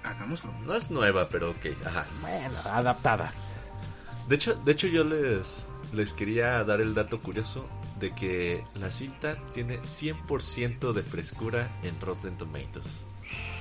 Hagámoslo. 0.10 0.52
No 0.66 0.76
es 0.76 0.90
nueva, 0.90 1.30
pero 1.30 1.52
ok. 1.52 1.66
Ajá. 1.86 2.06
Bueno, 2.22 2.56
adaptada. 2.66 3.34
De 4.28 4.36
hecho, 4.36 4.56
de 4.56 4.72
hecho 4.72 4.88
yo 4.88 5.04
les, 5.04 5.68
les 5.94 6.14
quería 6.14 6.64
dar 6.64 6.82
el 6.82 6.94
dato 6.94 7.20
curioso 7.22 7.68
de 8.00 8.14
que 8.14 8.64
la 8.76 8.92
cinta 8.92 9.38
tiene 9.54 9.80
100% 9.82 10.92
de 10.94 11.04
frescura 11.04 11.70
en 11.84 12.00
Rotten 12.02 12.38
Tomatoes. 12.38 13.04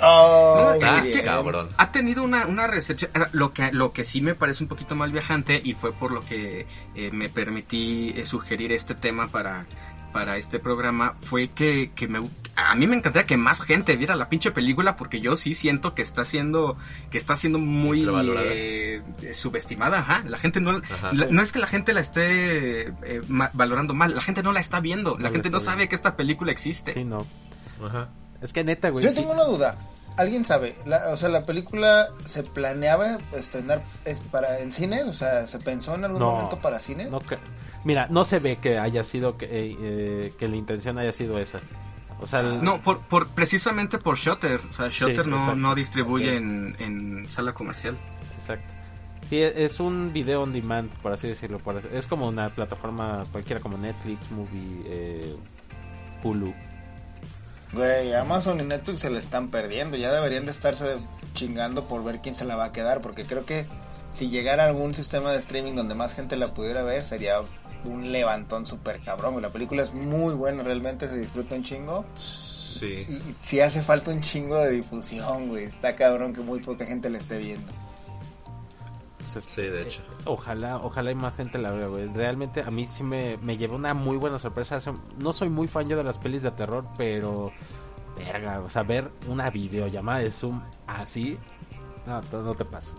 Oh, 0.01 0.63
No, 0.67 0.73
Está 0.75 0.99
es 1.01 1.07
que- 1.07 1.23
cabrón. 1.23 1.69
Ha 1.77 1.91
tenido 1.91 2.23
una, 2.23 2.47
una 2.47 2.67
recepción. 2.67 3.11
Lo 3.33 3.53
que, 3.53 3.73
lo 3.73 3.93
que 3.93 4.05
sí 4.05 4.21
me 4.21 4.35
parece 4.35 4.63
un 4.63 4.69
poquito 4.69 4.95
mal 4.95 5.11
viajante 5.13 5.61
y 5.65 5.73
fue 5.75 5.93
por 5.93 6.13
lo 6.13 6.21
que 6.21 6.67
eh, 6.95 7.11
me 7.13 7.29
permití 7.29 8.11
eh, 8.17 8.27
sugerir 8.27 8.73
este 8.73 8.95
tema 8.95 9.29
para, 9.29 9.67
para 10.13 10.37
este 10.37 10.59
programa 10.59 11.15
fue 11.23 11.49
que, 11.49 11.93
que 11.95 12.09
me, 12.09 12.29
a 12.57 12.75
mí 12.75 12.87
me 12.87 12.97
encantaría 12.97 13.27
que 13.27 13.37
más 13.37 13.61
gente 13.63 13.97
viera 13.97 14.17
la 14.17 14.29
pinche 14.29 14.51
película 14.51 14.97
porque 14.97 15.21
yo 15.21 15.37
sí 15.37 15.53
siento 15.55 15.95
que 15.95 16.03
está 16.03 16.25
siendo 16.25 16.77
que 17.11 17.19
está 17.19 17.37
siendo 17.37 17.59
muy 17.59 18.05
eh, 18.39 19.03
subestimada. 19.33 19.99
Ajá. 19.99 20.23
La 20.27 20.39
gente 20.39 20.61
no, 20.61 20.71
Ajá. 20.79 21.13
la- 21.13 21.27
no 21.27 21.43
es 21.43 21.53
que 21.53 21.59
la 21.59 21.67
gente 21.67 21.93
la 21.93 22.01
esté 22.01 22.89
eh, 22.89 23.23
ma- 23.29 23.51
valorando 23.53 23.93
mal, 23.95 24.15
la 24.15 24.23
gente 24.23 24.43
no 24.43 24.53
la 24.53 24.61
está 24.61 24.81
viendo, 24.81 25.17
la 25.19 25.25
la 25.25 25.31
gente 25.31 25.51
no 25.51 25.61
sabe 25.61 25.89
que 25.89 25.95
esta 25.95 26.17
película 26.17 26.51
existe. 26.53 26.93
Sí, 26.95 27.05
no. 27.05 27.27
Ajá. 27.85 28.09
Es 28.41 28.53
que 28.53 28.65
neta, 28.65 28.89
güey. 28.91 29.05
Yo 29.05 29.11
sí. 29.11 29.17
tengo 29.21 29.33
una 29.33 29.45
duda. 29.45 29.77
¿Alguien 30.17 30.47
sabe? 30.47 30.77
La- 30.87 31.09
o 31.09 31.17
sea, 31.19 31.29
la 31.29 31.45
película 31.45 32.09
se 32.27 32.43
planeaba 32.43 33.19
estrenar 33.37 33.83
es 34.07 34.19
para 34.31 34.61
en 34.61 34.73
cine, 34.73 35.03
o 35.05 35.13
sea, 35.13 35.47
se 35.47 35.59
pensó 35.59 35.95
en 35.95 36.05
algún 36.05 36.21
No, 36.21 36.31
momento 36.33 36.59
para 36.59 36.81
cine. 36.81 37.05
No 37.11 37.21
cre- 37.21 37.39
Mira, 37.85 38.07
no 38.09 38.25
se 38.25 38.39
ve 38.39 38.57
que 38.57 38.79
haya 38.79 39.05
sido 39.05 39.37
que, 39.37 39.45
eh, 39.45 39.77
eh, 39.79 40.33
que 40.39 40.49
la 40.49 40.57
intención 40.57 40.97
haya 40.99 41.13
sido 41.13 41.39
esa. 41.39 41.61
O 42.21 42.27
sea, 42.27 42.41
el- 42.41 42.63
No, 42.65 42.81
por, 42.83 43.01
por, 43.01 43.29
precisamente 43.29 43.99
por 43.99 44.17
Shutter. 44.17 44.61
O 44.71 44.73
sea, 44.73 44.89
Shutter 44.91 45.27
no, 45.27 45.55
no 45.55 45.75
distribuye 45.75 46.37
en, 46.37 46.77
en 46.79 47.29
sala 47.29 47.53
comercial. 47.53 47.97
Exacto. 48.39 48.73
Sí, 49.29 49.37
e- 49.43 49.65
es 49.65 49.81
un 49.81 50.13
video 50.13 50.43
on 50.43 50.53
demand, 50.53 50.91
por 51.03 51.13
así 51.13 51.29
decirlo. 51.29 51.59
por 51.59 51.77
así- 51.77 51.89
Es 51.93 52.07
como 52.07 52.29
una 52.29 52.49
plataforma 52.49 53.25
cualquiera 53.33 53.61
como 53.61 53.77
Netflix, 53.77 54.31
Movie, 54.31 54.83
eh, 54.87 55.37
Hulu. 56.23 56.55
Güey, 57.73 58.15
Amazon 58.15 58.61
y 58.61 58.65
Netflix 58.65 59.01
se 59.01 59.11
le 59.11 59.19
están 59.19 59.49
perdiendo. 59.49 59.97
Ya 59.97 60.13
deberían 60.13 60.45
de 60.47 60.53
estarse 60.53 60.97
chingando 61.35 61.87
por 61.89 62.03
ver 62.05 62.21
quién 62.23 62.35
se 62.37 62.45
la 62.45 62.57
va 62.57 62.67
a 62.67 62.73
quedar. 62.73 63.01
Porque 63.03 63.25
creo 63.25 63.45
que 63.45 63.67
si 64.15 64.29
llegara 64.31 64.65
algún 64.65 64.95
sistema 64.95 65.33
de 65.33 65.39
streaming 65.41 65.75
donde 65.75 65.95
más 65.95 66.15
gente 66.15 66.37
la 66.37 66.55
pudiera 66.55 66.83
ver, 66.83 67.05
sería 67.05 67.41
un 67.87 68.13
levantón 68.13 68.67
súper 68.67 69.01
cabrón. 69.01 69.33
güey. 69.33 69.43
La 69.43 69.53
película 69.53 69.83
es 69.83 69.93
muy 69.95 70.35
buena, 70.35 70.63
realmente 70.63 71.09
se 71.09 71.17
disfruta 71.17 71.55
un 71.55 71.65
chingo. 71.65 72.05
Sí. 72.15 73.07
y 73.09 73.35
sí 73.47 73.61
hace 73.61 73.83
falta 73.83 74.11
un 74.11 74.21
chingo 74.21 74.59
de 74.59 74.73
difusión, 74.73 75.49
güey. 75.49 75.65
Está 75.65 75.97
cabrón 75.97 76.35
que 76.35 76.41
muy 76.43 76.61
poca 76.61 76.85
gente 76.85 77.09
la 77.09 77.19
esté 77.19 77.39
viendo. 77.39 77.73
Sí, 79.27 79.63
de 79.63 79.83
hecho. 79.83 80.03
Ojalá, 80.25 80.79
ojalá 80.79 81.11
y 81.11 81.15
más 81.15 81.37
gente 81.37 81.59
la 81.59 81.71
vea, 81.71 81.89
güey. 81.89 82.07
Realmente 82.09 82.63
a 82.63 82.71
mí 82.71 82.87
sí 82.87 83.03
me, 83.03 83.37
me 83.39 83.57
llevó 83.57 83.77
una 83.77 83.95
muy 83.95 84.17
buena 84.17 84.39
sorpresa. 84.39 84.81
No 85.19 85.33
soy 85.33 85.51
muy 85.51 85.69
fan 85.69 85.89
yo 85.89 85.97
de 85.97 86.05
las 86.05 86.19
pelis 86.19 86.43
de 86.43 86.51
terror, 86.53 86.87
pero... 86.97 87.53
Verga, 88.17 88.61
o 88.61 88.71
sea, 88.71 88.83
ver 88.83 89.11
una 89.29 89.51
videollamada 89.51 90.21
de 90.21 90.31
Zoom 90.31 90.63
así... 90.87 91.39
No 92.07 92.23
no 92.23 92.55
te 92.55 92.65
pases. 92.65 92.97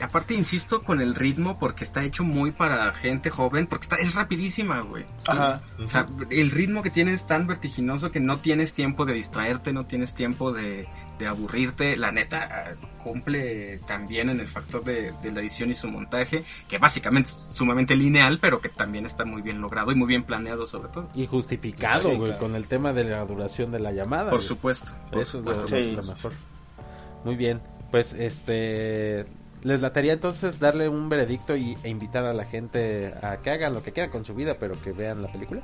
Aparte, 0.00 0.34
insisto 0.34 0.82
con 0.82 1.00
el 1.00 1.14
ritmo 1.14 1.58
porque 1.58 1.82
está 1.84 2.04
hecho 2.04 2.22
muy 2.22 2.50
para 2.50 2.92
gente 2.92 3.30
joven, 3.30 3.66
porque 3.66 3.84
está, 3.84 3.96
es 3.96 4.14
rapidísima, 4.14 4.80
güey. 4.80 5.06
Ajá. 5.26 5.62
O 5.82 5.88
sea, 5.88 6.06
el 6.30 6.50
ritmo 6.50 6.82
que 6.82 6.90
tiene 6.90 7.12
es 7.14 7.26
tan 7.26 7.46
vertiginoso 7.46 8.10
que 8.12 8.20
no 8.20 8.38
tienes 8.40 8.74
tiempo 8.74 9.06
de 9.06 9.14
distraerte, 9.14 9.72
no 9.72 9.86
tienes 9.86 10.14
tiempo 10.14 10.52
de, 10.52 10.86
de 11.18 11.26
aburrirte. 11.26 11.96
La 11.96 12.12
neta 12.12 12.74
cumple 13.02 13.78
también 13.86 14.28
en 14.28 14.40
el 14.40 14.48
factor 14.48 14.84
de, 14.84 15.12
de 15.22 15.32
la 15.32 15.40
edición 15.40 15.70
y 15.70 15.74
su 15.74 15.88
montaje, 15.88 16.44
que 16.68 16.76
básicamente 16.78 17.30
es 17.30 17.36
sumamente 17.54 17.96
lineal, 17.96 18.38
pero 18.40 18.60
que 18.60 18.68
también 18.68 19.06
está 19.06 19.24
muy 19.24 19.40
bien 19.42 19.60
logrado 19.60 19.92
y 19.92 19.94
muy 19.94 20.08
bien 20.08 20.24
planeado 20.24 20.66
sobre 20.66 20.88
todo. 20.90 21.08
Y 21.14 21.26
justificado, 21.26 22.10
Sí, 22.10 22.16
güey, 22.16 22.30
claro. 22.32 22.38
con 22.40 22.54
el 22.54 22.66
tema 22.66 22.92
de 22.92 23.04
la 23.04 23.24
duración 23.24 23.70
de 23.72 23.80
la 23.80 23.92
llamada. 23.92 24.30
Por 24.30 24.40
güey. 24.40 24.48
supuesto. 24.48 24.92
por 25.10 25.20
Eso 25.22 25.38
es 25.50 25.58
Sí. 25.70 25.92
lo 25.92 26.02
mejor. 26.02 26.32
Muy 27.24 27.36
bien, 27.36 27.60
pues 27.90 28.12
este 28.12 29.24
les 29.66 29.80
lataría 29.80 30.12
entonces 30.12 30.58
darle 30.60 30.88
un 30.88 31.08
veredicto 31.08 31.56
y, 31.56 31.76
e 31.82 31.88
invitar 31.88 32.24
a 32.24 32.32
la 32.32 32.44
gente 32.44 33.12
a 33.22 33.38
que 33.38 33.50
hagan 33.50 33.74
lo 33.74 33.82
que 33.82 33.92
quieran 33.92 34.10
con 34.12 34.24
su 34.24 34.34
vida, 34.34 34.56
pero 34.58 34.80
que 34.80 34.92
vean 34.92 35.20
la 35.22 35.30
película. 35.32 35.62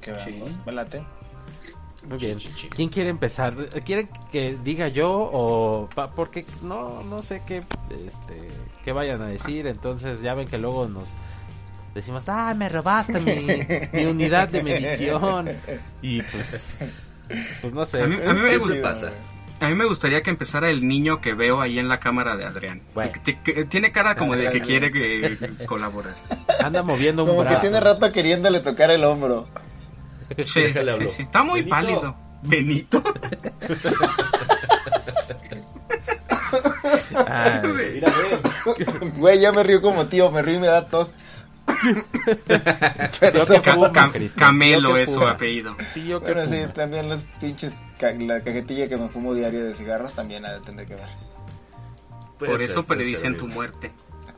Que 0.00 0.18
Sí. 0.18 0.42
Me 0.66 0.72
late. 0.72 1.04
Muy 2.08 2.18
bien. 2.18 2.38
¿Quién 2.74 2.88
quiere 2.88 3.10
empezar? 3.10 3.54
¿Quieren 3.84 4.08
que 4.30 4.56
diga 4.64 4.88
yo 4.88 5.10
o 5.10 5.88
pa- 5.94 6.10
porque 6.14 6.44
no 6.62 7.02
no 7.02 7.22
sé 7.22 7.42
qué 7.46 7.62
este 8.06 8.48
qué 8.84 8.92
vayan 8.92 9.20
a 9.22 9.26
decir, 9.26 9.66
entonces 9.66 10.20
ya 10.20 10.34
ven 10.34 10.46
que 10.48 10.58
luego 10.58 10.86
nos 10.88 11.08
decimos, 11.94 12.28
"Ah, 12.28 12.54
me 12.56 12.68
robaste 12.68 13.20
mi, 13.20 13.46
mi 13.98 14.06
unidad 14.06 14.48
de 14.48 14.62
medición." 14.62 15.48
Y 16.02 16.22
pues 16.22 16.94
pues 17.60 17.72
no 17.72 17.84
sé. 17.84 18.02
A 18.02 18.06
mí- 18.06 18.16
a 18.24 18.32
mí 18.32 18.40
me 18.40 18.56
gusta. 18.58 18.80
pasa. 18.82 19.10
Güey. 19.58 19.66
A 19.70 19.74
mí 19.74 19.74
me 19.78 19.84
gustaría 19.86 20.22
que 20.22 20.30
empezara 20.30 20.70
el 20.70 20.86
niño 20.86 21.20
que 21.20 21.34
veo 21.34 21.60
ahí 21.60 21.78
en 21.78 21.88
la 21.88 22.00
cámara 22.00 22.36
de 22.36 22.44
Adrián. 22.44 22.82
Bueno. 22.94 23.12
Que- 23.24 23.38
que- 23.42 23.64
tiene 23.64 23.92
cara 23.92 24.14
como 24.14 24.34
de 24.36 24.42
que 24.42 24.48
Adrián. 24.48 24.66
quiere 24.90 24.90
que 24.90 25.64
colaborar. 25.66 26.14
Anda 26.60 26.82
moviendo 26.82 27.24
un 27.24 27.30
Como 27.30 27.40
brazo. 27.42 27.56
que 27.56 27.60
tiene 27.62 27.80
rato 27.80 28.10
queriéndole 28.12 28.60
tocar 28.60 28.90
el 28.90 29.04
hombro. 29.04 29.48
Sí, 30.44 30.72
sí. 30.72 31.22
Está 31.22 31.42
muy 31.42 31.60
Benito. 31.60 31.70
pálido. 31.70 32.16
Benito. 32.42 33.02
Ah, 37.14 37.62
Mira, 37.64 38.10
ve. 38.66 39.10
Güey, 39.16 39.40
ya 39.40 39.52
me 39.52 39.62
río 39.62 39.80
como 39.82 40.06
tío, 40.06 40.30
me 40.30 40.42
río 40.42 40.56
y 40.56 40.60
me 40.60 40.66
da 40.66 40.86
tos. 40.86 41.12
Tío 43.32 43.46
que 43.46 43.60
Ca- 43.62 43.74
fuma, 43.74 43.92
ca- 43.92 44.10
Cristian, 44.12 44.46
Camelo 44.48 44.88
tío 44.88 44.94
que 44.96 45.02
es 45.02 45.08
su 45.12 45.14
fuma. 45.20 45.30
apellido. 45.32 45.76
Tío 45.94 46.20
que 46.20 46.26
Pero 46.26 46.46
sí, 46.46 46.62
también 46.74 47.08
los 47.08 47.22
pinches, 47.40 47.72
ca- 47.98 48.12
la 48.12 48.40
cajetilla 48.42 48.88
que 48.88 48.96
me 48.96 49.08
fumo 49.08 49.34
diario 49.34 49.64
de 49.64 49.74
cigarros 49.74 50.12
también 50.14 50.44
ha 50.44 50.52
de 50.54 50.60
tener 50.60 50.86
que 50.86 50.94
ver. 50.94 51.08
Puede 52.38 52.50
Por 52.52 52.60
ser, 52.60 52.70
eso 52.70 52.84
predicen 52.86 53.36
tu 53.36 53.46
muerte. 53.48 53.90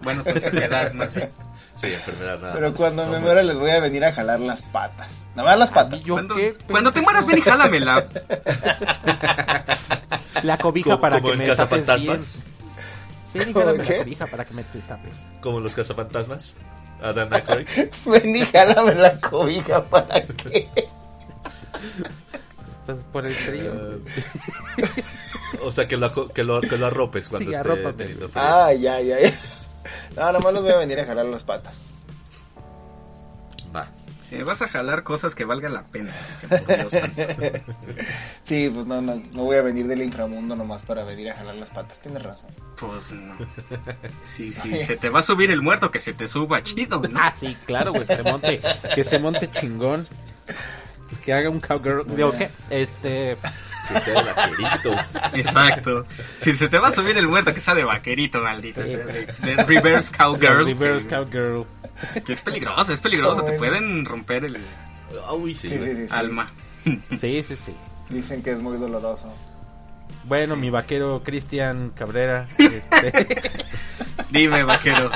Bueno, 0.02 0.22
tu 0.24 0.30
enfermedad 0.30 0.92
más 0.94 1.12
bien. 1.14 1.30
Sí, 1.74 1.92
enfermedad 1.92 2.38
nada 2.40 2.54
Pero 2.54 2.68
más. 2.70 2.76
cuando 2.76 3.04
No 3.06 3.12
me 3.12 3.18
muera 3.20 3.42
les 3.42 3.56
voy 3.56 3.70
a 3.70 3.80
venir 3.80 4.04
a 4.04 4.12
jalar 4.12 4.40
las 4.40 4.62
patas. 4.62 5.08
Nada 5.34 5.50
más 5.50 5.58
las 5.58 5.70
patas. 5.70 6.02
¿Yo 6.04 6.14
Cuando, 6.14 6.36
qué? 6.36 6.56
cuando 6.68 6.92
te 6.92 7.00
mueras, 7.02 7.26
ven 7.26 7.38
y 7.38 7.42
jálamela. 7.42 8.06
La 10.42 10.56
cobija 10.56 10.90
Como- 10.90 11.00
para 11.00 11.20
como 11.20 11.32
que 11.32 11.38
me 11.38 11.46
tapes 11.46 11.68
bien. 11.70 11.84
Cazafantasmas. 11.84 12.40
Ven 13.34 13.48
y 13.50 13.52
jálame 13.52 13.84
¿Qué? 13.84 13.92
la 13.98 13.98
cobija 14.04 14.26
para 14.26 14.44
que 14.44 14.54
me 14.54 14.64
destape. 14.72 15.10
Como 15.40 15.60
los 15.60 15.74
cazafantasmas. 15.74 16.56
Adam 17.02 17.32
Aykroyd. 17.32 17.66
Ven 18.06 18.36
y 18.36 18.44
jálame 18.46 18.94
la 18.94 19.20
cobija 19.20 19.84
para 19.84 20.22
que. 20.26 20.68
Pues 22.86 22.98
por 23.12 23.26
el 23.26 23.34
frío. 23.36 23.72
Eh, 23.74 24.00
o 25.62 25.70
sea, 25.70 25.86
que 25.88 25.96
lo, 25.96 26.06
aco- 26.06 26.28
que 26.32 26.42
lo, 26.44 26.60
que 26.60 26.76
lo 26.76 26.86
arropes 26.86 27.28
cuando 27.28 27.50
Sí, 27.50 27.56
esté 27.56 27.68
arrópame. 27.68 27.92
teniendo 27.94 28.28
frío. 28.28 28.42
Ah, 28.44 28.72
ya, 28.72 29.00
ya, 29.00 29.20
ya. 29.20 29.30
No, 30.16 30.22
nada 30.22 30.40
más 30.40 30.52
les 30.52 30.62
voy 30.62 30.72
a 30.72 30.76
venir 30.76 30.98
a 31.00 31.04
jalar 31.06 31.26
las 31.26 31.42
patas. 31.44 31.74
Vas 34.44 34.62
a 34.62 34.68
jalar 34.68 35.02
cosas 35.02 35.34
que 35.34 35.44
valgan 35.44 35.74
la 35.74 35.82
pena, 35.82 36.12
Cristian, 36.26 36.64
por 36.64 36.76
Dios 36.76 36.92
santo. 36.92 37.22
Sí, 38.44 38.70
pues 38.72 38.86
no, 38.86 39.00
no, 39.00 39.22
no 39.32 39.42
voy 39.44 39.56
a 39.56 39.62
venir 39.62 39.86
del 39.86 40.02
inframundo 40.02 40.56
nomás 40.56 40.82
para 40.82 41.04
venir 41.04 41.30
a 41.30 41.36
jalar 41.36 41.54
las 41.56 41.70
patas. 41.70 42.00
Tienes 42.00 42.22
razón. 42.22 42.50
Pues 42.78 43.12
no. 43.12 43.36
Sí, 44.22 44.52
sí, 44.52 44.80
se 44.86 44.96
te 44.96 45.08
va 45.08 45.20
a 45.20 45.22
subir 45.22 45.50
el 45.50 45.60
muerto, 45.60 45.90
que 45.90 46.00
se 46.00 46.14
te 46.14 46.26
suba 46.28 46.62
chido, 46.62 47.00
¿no? 47.00 47.20
Ah, 47.20 47.32
sí, 47.34 47.56
claro, 47.66 47.92
güey, 47.92 48.06
que 48.06 48.16
se 48.16 48.22
monte. 48.22 48.60
Que 48.94 49.04
se 49.04 49.18
monte 49.18 49.50
chingón. 49.50 50.06
Que 51.24 51.32
haga 51.32 51.50
un 51.50 51.60
cowgirl. 51.60 52.04
Digo, 52.16 52.32
¿qué? 52.32 52.50
Este. 52.70 53.36
Que 53.92 54.00
sea 54.00 54.22
de 54.22 54.32
vaquerito. 54.32 54.90
Exacto. 55.34 56.06
Si 56.38 56.56
se 56.56 56.68
te 56.68 56.78
va 56.78 56.88
a 56.88 56.92
subir 56.92 57.16
el 57.18 57.28
muerto, 57.28 57.52
que 57.54 57.60
sea 57.60 57.74
de 57.74 57.84
vaquerito, 57.84 58.40
maldito. 58.40 58.82
Sí, 58.82 58.90
de, 58.96 59.64
reverse 59.66 60.14
cowgirl. 60.16 60.64
Reverse 60.66 61.06
cowgirl. 61.08 61.64
Que 62.24 62.32
es 62.32 62.40
peligroso, 62.40 62.92
es 62.92 63.00
peligroso. 63.00 63.36
Te 63.42 63.56
Bueno. 63.56 63.58
pueden 63.58 64.04
romper 64.04 64.44
el 64.44 64.66
Uy, 65.32 65.54
sí. 65.54 65.68
Sí, 65.68 65.74
sí, 65.74 65.78
güey. 65.78 65.96
sí, 65.96 66.02
sí. 66.08 66.14
alma. 66.14 66.50
Sí, 66.84 67.42
sí, 67.42 67.56
sí. 67.56 67.74
Dicen 68.08 68.42
que 68.42 68.52
es 68.52 68.58
muy 68.58 68.78
doloroso. 68.78 69.32
Bueno, 70.24 70.54
Sí. 70.54 70.60
mi 70.60 70.70
vaquero 70.70 71.22
Cristian 71.24 71.90
Cabrera. 71.90 72.46
este, 72.58 73.52
Dime, 74.30 74.62
vaquero. 74.64 75.10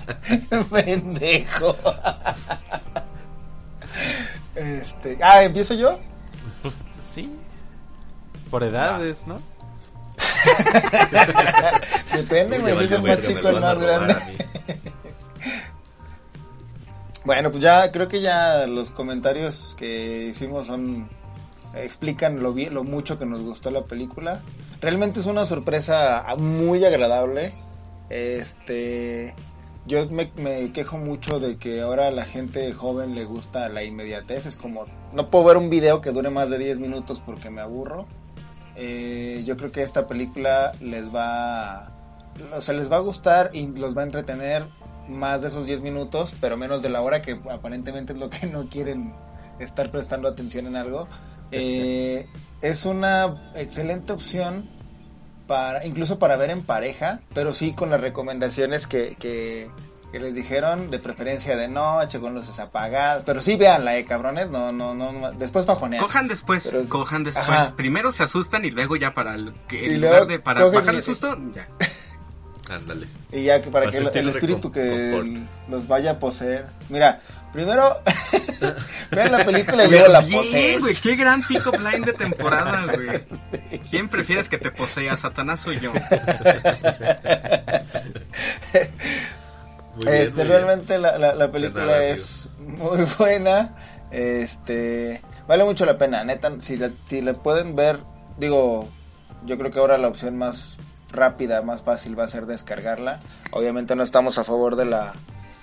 Pendejo. 0.70 1.76
Este, 4.54 5.18
ah, 5.22 5.42
¿empiezo 5.44 5.74
yo? 5.74 5.98
pues 6.62 6.84
sí. 7.00 7.30
Por 8.50 8.62
edades, 8.62 9.26
¿no? 9.26 9.40
Depende, 12.14 12.58
güey, 12.58 12.88
si 12.88 12.94
es 12.94 13.02
más 13.02 13.20
chico, 13.22 13.48
el 13.48 13.60
más 13.60 13.78
grande. 13.78 14.16
Bueno, 17.24 17.50
pues 17.50 17.60
ya 17.60 17.90
creo 17.90 18.06
que 18.06 18.20
ya 18.20 18.68
los 18.68 18.92
comentarios 18.92 19.74
que 19.76 20.28
hicimos 20.30 20.68
son 20.68 21.08
explican 21.74 22.40
lo 22.40 22.52
bien, 22.52 22.72
lo 22.72 22.84
mucho 22.84 23.18
que 23.18 23.26
nos 23.26 23.42
gustó 23.42 23.72
la 23.72 23.82
película. 23.82 24.42
Realmente 24.80 25.18
es 25.18 25.26
una 25.26 25.44
sorpresa 25.44 26.24
muy 26.38 26.84
agradable. 26.84 27.52
Este, 28.10 29.34
yo 29.86 30.08
me, 30.08 30.30
me 30.36 30.72
quejo 30.72 30.98
mucho 30.98 31.40
de 31.40 31.56
que 31.56 31.80
ahora 31.80 32.06
a 32.06 32.12
la 32.12 32.26
gente 32.26 32.72
joven 32.72 33.16
le 33.16 33.24
gusta 33.24 33.68
la 33.68 33.82
inmediatez. 33.82 34.46
Es 34.46 34.56
como 34.56 34.84
no 35.12 35.28
puedo 35.28 35.46
ver 35.46 35.56
un 35.56 35.68
video 35.68 36.00
que 36.00 36.12
dure 36.12 36.30
más 36.30 36.48
de 36.48 36.58
10 36.58 36.78
minutos 36.78 37.20
porque 37.26 37.50
me 37.50 37.60
aburro. 37.60 38.06
Eh, 38.76 39.42
yo 39.46 39.56
creo 39.56 39.72
que 39.72 39.82
esta 39.82 40.06
película 40.06 40.72
les 40.80 41.14
va, 41.14 41.90
o 42.54 42.60
sea, 42.60 42.74
les 42.74 42.90
va 42.90 42.96
a 42.96 43.00
gustar 43.00 43.50
y 43.54 43.66
los 43.68 43.96
va 43.96 44.02
a 44.02 44.04
entretener 44.04 44.66
más 45.08 45.40
de 45.40 45.48
esos 45.48 45.66
10 45.66 45.80
minutos, 45.80 46.34
pero 46.40 46.56
menos 46.56 46.82
de 46.82 46.90
la 46.90 47.00
hora 47.00 47.22
que 47.22 47.40
aparentemente 47.50 48.12
es 48.12 48.18
lo 48.18 48.28
que 48.28 48.46
no 48.46 48.68
quieren 48.68 49.14
estar 49.58 49.90
prestando 49.90 50.28
atención 50.28 50.66
en 50.66 50.76
algo. 50.76 51.08
Eh, 51.52 52.26
es 52.60 52.84
una 52.84 53.52
excelente 53.54 54.12
opción 54.12 54.68
para 55.46 55.86
incluso 55.86 56.18
para 56.18 56.36
ver 56.36 56.50
en 56.50 56.62
pareja, 56.62 57.20
pero 57.34 57.52
sí 57.52 57.72
con 57.72 57.90
las 57.90 58.00
recomendaciones 58.00 58.86
que, 58.86 59.16
que, 59.18 59.70
que 60.16 60.22
les 60.24 60.34
dijeron, 60.34 60.90
de 60.90 60.98
preferencia 60.98 61.56
de 61.56 61.68
noche, 61.68 62.18
con 62.20 62.32
luces 62.34 62.58
apagadas, 62.58 63.22
pero 63.26 63.42
sí 63.42 63.54
véanla, 63.56 63.98
eh, 63.98 64.04
cabrones, 64.06 64.48
no, 64.48 64.72
no, 64.72 64.94
no, 64.94 65.12
no, 65.12 65.32
después 65.32 65.66
bajonean. 65.66 66.02
Cojan 66.02 66.26
después, 66.26 66.68
Pero- 66.70 66.88
cojan 66.88 67.22
después. 67.22 67.46
Ajá. 67.46 67.76
Primero 67.76 68.10
se 68.12 68.22
asustan 68.22 68.64
y 68.64 68.70
luego 68.70 68.96
ya 68.96 69.12
para 69.12 69.34
el, 69.34 69.52
en 69.70 70.00
luego 70.00 70.14
lugar 70.14 70.26
de 70.26 70.38
para 70.38 70.64
bajar 70.64 70.94
el 70.94 71.02
susto, 71.02 71.38
ya. 71.52 71.68
Ándale. 72.74 73.06
Y 73.30 73.44
ya 73.44 73.60
que 73.60 73.70
para 73.70 73.90
que 73.90 73.98
el, 73.98 74.28
espíritu 74.30 74.72
que 74.72 75.10
confort. 75.12 75.46
los 75.68 75.86
vaya 75.86 76.12
a 76.12 76.18
poseer. 76.18 76.64
Mira, 76.88 77.20
primero 77.52 77.98
vean 79.12 79.32
la 79.32 79.44
película 79.44 79.84
y 79.84 79.90
luego 79.90 80.08
la 80.08 80.22
poseen. 80.22 80.80
güey, 80.80 80.94
qué 80.94 81.14
gran 81.14 81.42
pick-up 81.46 81.78
line 81.78 82.06
de 82.06 82.14
temporada, 82.14 82.86
güey. 82.96 83.22
¿Quién 83.90 84.08
prefieres 84.08 84.48
que 84.48 84.56
te 84.56 84.70
posea, 84.70 85.14
Satanás 85.18 85.64
o 85.66 85.72
yo? 85.72 85.92
Muy 89.96 90.06
este, 90.08 90.34
bien. 90.34 90.48
realmente 90.48 90.98
la, 90.98 91.18
la, 91.18 91.34
la 91.34 91.50
película 91.50 91.86
nada, 91.86 92.04
es 92.04 92.50
muy 92.58 93.06
buena. 93.18 93.74
Este, 94.10 95.20
vale 95.48 95.64
mucho 95.64 95.84
la 95.86 95.98
pena, 95.98 96.24
neta. 96.24 96.52
Si 96.60 96.76
la, 96.76 96.90
si 97.08 97.20
la 97.22 97.32
pueden 97.34 97.74
ver, 97.76 98.00
digo, 98.38 98.88
yo 99.44 99.58
creo 99.58 99.70
que 99.70 99.78
ahora 99.78 99.98
la 99.98 100.08
opción 100.08 100.36
más 100.36 100.76
rápida, 101.10 101.62
más 101.62 101.82
fácil 101.82 102.18
va 102.18 102.24
a 102.24 102.28
ser 102.28 102.46
descargarla. 102.46 103.20
Obviamente 103.52 103.96
no 103.96 104.02
estamos 104.02 104.38
a 104.38 104.44
favor 104.44 104.76
de 104.76 104.84
la 104.84 105.14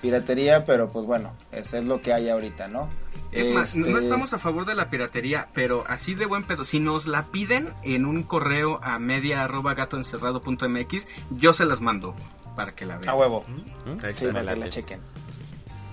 piratería, 0.01 0.65
pero 0.65 0.89
pues 0.89 1.05
bueno, 1.05 1.33
eso 1.51 1.77
es 1.77 1.85
lo 1.85 2.01
que 2.01 2.11
hay 2.13 2.29
ahorita, 2.29 2.67
¿no? 2.67 2.89
Es 3.31 3.51
más, 3.51 3.75
no, 3.75 3.87
no 3.87 3.97
Este, 3.97 4.03
estamos 4.09 4.33
a 4.33 4.37
favor 4.39 4.65
de 4.65 4.75
la 4.75 4.89
piratería, 4.89 5.47
pero 5.53 5.85
así 5.87 6.13
de 6.13 6.25
buen 6.25 6.43
pedo. 6.43 6.63
Si 6.63 6.79
nos 6.79 7.07
la 7.07 7.27
piden 7.27 7.73
en 7.83 8.05
un 8.05 8.23
correo 8.23 8.79
a 8.83 8.99
media 8.99 9.43
arroba 9.43 9.73
gatoencerrado.mx, 9.73 11.07
yo 11.31 11.53
se 11.53 11.65
las 11.65 11.81
mando 11.81 12.15
para 12.55 12.73
que 12.73 12.85
la 12.85 12.97
vean. 12.97 13.09
A 13.09 13.15
huevo. 13.15 13.43
¿Mm? 13.47 13.89
Ahí 14.05 14.13
Sí, 14.13 14.25
está. 14.25 14.33
para 14.39 14.53
que 14.53 14.59
la 14.59 14.69
chequen. 14.69 14.99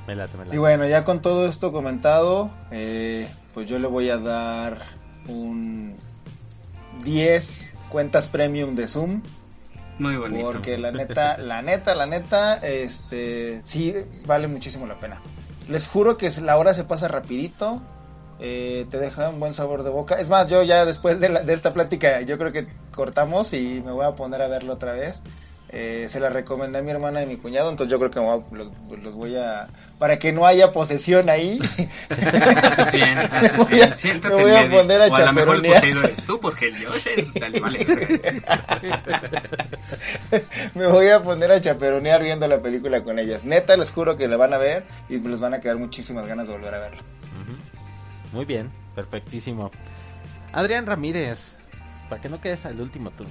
Me 0.07 0.15
late, 0.17 0.37
me 0.37 0.45
late. 0.45 0.57
Y 0.57 0.59
bueno, 0.59 0.87
ya 0.87 1.05
con 1.05 1.23
todo 1.23 1.47
esto 1.49 1.73
comentado, 1.73 2.51
eh, 2.71 3.29
pues 3.55 3.69
yo 3.69 3.79
le 3.79 3.87
voy 3.89 4.11
a 4.11 4.19
dar 4.19 4.83
un 5.29 5.95
10 7.05 7.73
cuentas 7.89 8.29
premium 8.29 8.75
de 8.75 8.87
Zoom. 8.87 9.23
Muy 9.99 10.17
bonito. 10.17 10.45
Porque 10.51 10.79
la 10.79 10.91
neta, 10.93 11.37
la 11.39 11.63
neta, 11.63 11.95
la 11.95 12.07
neta, 12.07 12.57
este, 12.57 13.63
sí 13.65 13.95
vale 14.27 14.49
muchísimo 14.49 14.87
la 14.87 14.95
pena. 14.99 15.19
Les 15.69 15.87
juro 15.87 16.17
que 16.17 16.31
la 16.41 16.57
hora 16.57 16.75
se 16.75 16.85
pasa 16.85 17.07
rapidito, 17.07 17.81
eh, 18.41 18.87
te 18.91 18.99
deja 18.99 19.29
un 19.29 19.39
buen 19.39 19.55
sabor 19.55 19.83
de 19.85 19.91
boca. 19.91 20.19
Es 20.19 20.29
más, 20.29 20.49
yo 20.49 20.63
ya 20.63 20.85
después 20.85 21.21
de, 21.21 21.29
la- 21.29 21.43
de 21.43 21.53
esta 21.53 21.73
plática, 21.75 22.23
yo 22.23 22.39
creo 22.39 22.51
que 22.53 22.67
cortamos 22.93 23.53
y 23.53 23.83
me 23.85 23.93
voy 23.93 24.05
a 24.07 24.13
poner 24.17 24.43
a 24.43 24.49
verlo 24.49 24.73
otra 24.73 24.95
vez. 24.95 25.21
Eh, 25.73 26.09
se 26.11 26.19
la 26.19 26.31
recomendé 26.31 26.81
a 26.81 26.83
mi 26.83 26.91
hermana 26.91 27.23
y 27.23 27.27
mi 27.27 27.37
cuñado, 27.37 27.71
entonces 27.71 27.93
yo 27.93 27.99
creo 28.01 28.11
que 28.11 28.19
me 28.19 28.27
voy 28.27 28.43
a- 28.43 28.55
los, 28.57 28.69
los 29.05 29.15
voy 29.15 29.37
a... 29.37 29.69
Para 30.01 30.19
que 30.19 30.33
no 30.33 30.45
haya 30.45 30.73
posesión 30.73 31.31
ahí. 31.31 31.61
Haces 32.11 32.91
bien, 32.91 33.17
haces 33.31 33.53
Me 33.53 33.59
voy 33.59 33.73
bien. 33.75 33.93
a- 33.93 33.97
Siéntate 33.97 34.35
me 34.35 34.43
voy 34.43 34.51
a 34.51 34.69
poner 34.69 35.03
a 35.03 35.07
o 35.07 35.15
a 35.15 35.21
lo 35.27 35.33
mejor 35.33 35.57
el 35.57 35.63
chaperonear. 35.63 35.75
poseído 35.81 36.03
eres 36.03 36.25
tú, 36.27 36.41
porque 36.41 36.67
el 36.69 36.85
Josh 36.87 37.07
es... 37.17 37.35
Dale, 37.35 37.61
vale, 37.61 37.87
me 40.75 40.87
voy 40.89 41.09
a 41.09 41.23
poner 41.23 41.53
a 41.53 41.61
chaperonear 41.61 42.21
viendo 42.23 42.47
la 42.49 42.61
película 42.61 43.03
con 43.05 43.19
ellas. 43.21 43.45
Neta, 43.45 43.77
les 43.77 43.91
juro 43.93 44.17
que 44.17 44.27
la 44.29 44.37
van 44.37 44.53
a 44.55 44.59
ver 44.59 44.85
y 45.09 45.19
les 45.19 45.39
van 45.41 45.55
a 45.55 45.61
quedar 45.61 45.77
muchísimas 45.77 46.27
ganas 46.27 46.47
de 46.49 46.53
volver 46.53 46.75
a 46.75 46.79
verla. 46.81 47.01
Muy 48.33 48.45
bien, 48.45 48.71
perfectísimo. 48.95 49.71
Adrián 50.53 50.87
Ramírez, 50.87 51.55
para 52.09 52.21
que 52.21 52.29
no 52.29 52.41
quedes 52.41 52.65
al 52.67 52.81
último 52.81 53.11
tú. 53.11 53.25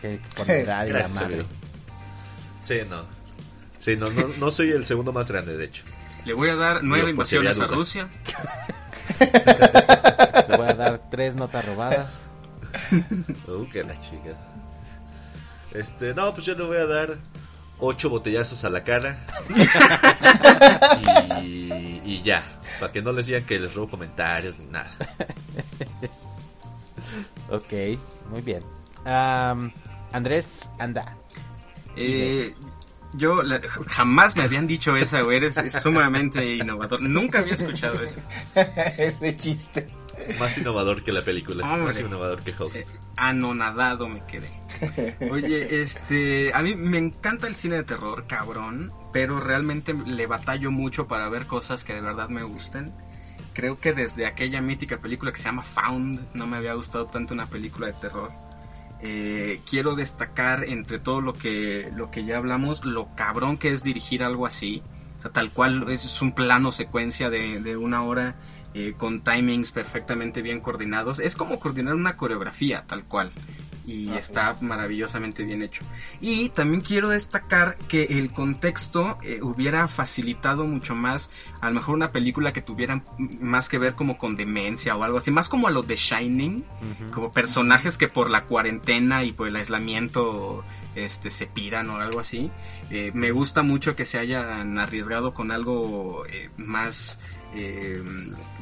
Que 0.00 0.20
con 0.36 0.46
la 0.46 0.54
edad 0.56 0.86
y 0.86 0.90
la 0.90 0.98
Gracias, 1.00 1.22
madre. 1.22 1.44
Sí, 2.64 2.80
no. 2.88 3.04
Sí, 3.78 3.96
no, 3.96 4.10
no, 4.10 4.28
no 4.38 4.50
soy 4.50 4.70
el 4.70 4.86
segundo 4.86 5.12
más 5.12 5.30
grande, 5.30 5.56
de 5.56 5.64
hecho. 5.66 5.84
Le 6.24 6.32
voy 6.32 6.48
a 6.48 6.56
dar 6.56 6.82
nueve 6.82 7.10
invasiones 7.10 7.58
a 7.58 7.66
duda. 7.66 7.76
Rusia. 7.76 8.08
Le 10.48 10.56
voy 10.56 10.68
a 10.68 10.74
dar 10.74 11.10
tres 11.10 11.34
notas 11.34 11.64
robadas. 11.64 12.10
Uh, 13.46 13.68
que 13.68 13.84
la 13.84 13.98
chica. 14.00 14.36
Este, 15.72 16.12
no, 16.12 16.34
pues 16.34 16.44
yo 16.44 16.54
le 16.56 16.64
voy 16.64 16.76
a 16.78 16.86
dar 16.86 17.18
ocho 17.78 18.10
botellazos 18.10 18.64
a 18.64 18.70
la 18.70 18.82
cara. 18.82 19.24
y, 21.42 22.00
y 22.04 22.22
ya. 22.24 22.42
Para 22.80 22.90
que 22.90 23.00
no 23.00 23.12
les 23.12 23.26
digan 23.26 23.44
que 23.44 23.60
les 23.60 23.74
robo 23.74 23.90
comentarios 23.90 24.58
ni 24.58 24.66
nada. 24.66 24.90
Ok, 27.50 27.72
muy 28.30 28.40
bien. 28.42 28.64
Am, 29.04 29.72
Andrés, 30.12 30.70
anda. 30.78 31.16
Eh, 31.96 32.54
yo 33.14 33.42
la- 33.42 33.60
jamás 33.86 34.36
me 34.36 34.42
habían 34.42 34.66
dicho 34.66 34.96
esa, 34.96 35.20
güey. 35.22 35.36
Eres 35.38 35.56
es 35.56 35.72
sumamente 35.74 36.56
innovador. 36.56 37.00
Nunca 37.02 37.38
había 37.40 37.54
escuchado 37.54 38.00
eso. 38.02 38.20
Ese 38.54 39.36
chiste. 39.36 39.86
Más 40.38 40.56
innovador 40.58 41.02
que 41.02 41.12
la 41.12 41.22
película. 41.22 41.64
Hombre. 41.64 41.84
Más 41.86 42.00
innovador 42.00 42.42
que 42.42 42.54
Host. 42.56 42.76
Eh, 42.76 42.86
anonadado 43.16 44.08
me 44.08 44.22
quedé. 44.26 44.50
Oye, 45.30 45.82
este, 45.82 46.52
a 46.54 46.62
mí 46.62 46.74
me 46.76 46.98
encanta 46.98 47.46
el 47.46 47.54
cine 47.54 47.76
de 47.76 47.82
terror, 47.84 48.26
cabrón, 48.26 48.92
pero 49.12 49.40
realmente 49.40 49.92
le 49.94 50.26
batallo 50.26 50.70
mucho 50.70 51.06
para 51.08 51.28
ver 51.28 51.46
cosas 51.46 51.84
que 51.84 51.94
de 51.94 52.00
verdad 52.00 52.28
me 52.28 52.42
gusten. 52.42 52.92
Creo 53.54 53.78
que 53.78 53.92
desde 53.92 54.26
aquella 54.26 54.60
mítica 54.60 54.98
película 54.98 55.30
que 55.32 55.38
se 55.38 55.44
llama 55.44 55.62
Found 55.62 56.32
no 56.34 56.46
me 56.46 56.56
había 56.56 56.74
gustado 56.74 57.06
tanto 57.06 57.34
una 57.34 57.46
película 57.46 57.86
de 57.88 57.92
terror. 57.94 58.32
Eh, 59.06 59.60
quiero 59.68 59.96
destacar 59.96 60.64
entre 60.64 60.98
todo 60.98 61.20
lo 61.20 61.34
que, 61.34 61.92
lo 61.94 62.10
que 62.10 62.24
ya 62.24 62.38
hablamos, 62.38 62.86
lo 62.86 63.14
cabrón 63.14 63.58
que 63.58 63.70
es 63.70 63.82
dirigir 63.82 64.22
algo 64.22 64.46
así. 64.46 64.82
O 65.18 65.20
sea, 65.20 65.30
tal 65.30 65.50
cual 65.50 65.90
es, 65.90 66.22
un 66.22 66.32
plano 66.32 66.72
secuencia 66.72 67.28
de, 67.28 67.60
de 67.60 67.76
una 67.76 68.02
hora 68.02 68.34
eh, 68.72 68.94
con 68.96 69.20
timings 69.20 69.72
perfectamente 69.72 70.40
bien 70.40 70.60
coordinados. 70.60 71.20
Es 71.20 71.36
como 71.36 71.60
coordinar 71.60 71.94
una 71.94 72.16
coreografía, 72.16 72.84
tal 72.86 73.04
cual. 73.04 73.30
Y 73.86 74.08
Ah, 74.10 74.16
está 74.16 74.56
maravillosamente 74.60 75.44
bien 75.44 75.62
hecho. 75.62 75.82
Y 76.20 76.48
también 76.50 76.80
quiero 76.80 77.10
destacar 77.10 77.76
que 77.88 78.04
el 78.04 78.32
contexto 78.32 79.18
eh, 79.22 79.40
hubiera 79.42 79.88
facilitado 79.88 80.64
mucho 80.64 80.94
más, 80.94 81.30
a 81.60 81.68
lo 81.68 81.74
mejor 81.74 81.94
una 81.94 82.12
película 82.12 82.52
que 82.52 82.62
tuviera 82.62 83.02
más 83.40 83.68
que 83.68 83.78
ver 83.78 83.94
como 83.94 84.16
con 84.16 84.36
demencia 84.36 84.96
o 84.96 85.04
algo 85.04 85.18
así, 85.18 85.30
más 85.30 85.48
como 85.48 85.68
a 85.68 85.70
lo 85.70 85.82
de 85.82 85.96
Shining, 85.96 86.64
como 87.12 87.32
personajes 87.32 87.98
que 87.98 88.08
por 88.08 88.30
la 88.30 88.44
cuarentena 88.44 89.24
y 89.24 89.32
por 89.32 89.48
el 89.48 89.56
aislamiento 89.56 90.64
este 90.94 91.30
se 91.30 91.46
piran 91.46 91.90
o 91.90 91.96
algo 91.96 92.20
así. 92.20 92.50
Eh, 92.90 93.10
me 93.14 93.32
gusta 93.32 93.62
mucho 93.62 93.96
que 93.96 94.04
se 94.04 94.18
hayan 94.18 94.78
arriesgado 94.78 95.34
con 95.34 95.50
algo 95.50 96.24
eh, 96.26 96.50
más 96.56 97.18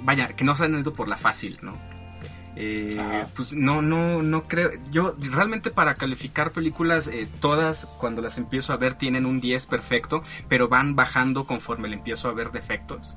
vaya, 0.03 0.28
que 0.36 0.44
no 0.44 0.55
se 0.55 0.65
han 0.65 0.78
ido 0.78 0.93
por 0.93 1.09
la 1.09 1.16
fácil, 1.16 1.59
¿no? 1.62 1.91
Eh, 2.55 3.24
pues 3.35 3.55
no, 3.55 3.81
no, 3.83 4.23
no 4.23 4.43
creo. 4.45 4.70
Yo 4.91 5.15
realmente 5.19 5.70
para 5.70 5.95
calificar 5.95 6.51
películas, 6.51 7.09
eh, 7.09 7.27
todas 7.41 7.87
cuando 7.99 8.20
las 8.20 8.37
empiezo 8.39 8.73
a 8.73 8.77
ver 8.77 8.95
tienen 8.95 9.24
un 9.27 9.41
10 9.41 9.66
perfecto, 9.66 10.23
pero 10.49 10.69
van 10.69 10.95
bajando 10.95 11.47
conforme 11.47 11.89
le 11.89 11.97
empiezo 11.97 12.29
a 12.29 12.33
ver 12.33 12.51
defectos. 12.53 13.15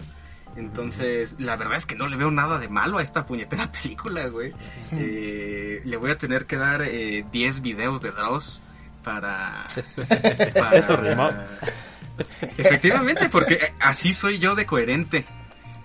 Entonces, 0.56 1.36
la 1.38 1.57
verdad 1.57 1.76
es 1.76 1.86
que 1.86 1.95
no 1.95 2.07
le 2.07 2.16
veo 2.16 2.32
nada 2.32 2.60
de 2.60 2.70
malo 2.70 2.98
a 2.99 3.03
esta 3.03 3.26
puñetera 3.26 3.70
película, 3.82 4.28
güey. 4.28 4.53
Eh, 4.94 5.82
le 5.84 5.98
voy 5.98 6.12
a 6.12 6.18
tener 6.18 6.45
que 6.45 6.56
dar 6.56 6.82
eh, 6.84 7.26
10 7.32 7.62
videos 7.62 8.02
de 8.02 8.12
Dross 8.12 8.62
para, 9.03 9.68
para- 10.53 10.78
Eso 10.78 10.95
rimó. 10.95 11.30
Efectivamente, 12.57 13.28
porque 13.30 13.56
eh, 13.56 13.74
así 13.82 14.14
soy 14.14 14.40
yo 14.40 14.56
de 14.56 14.66
coherente. 14.66 15.26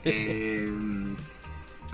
Eh, 0.05 0.71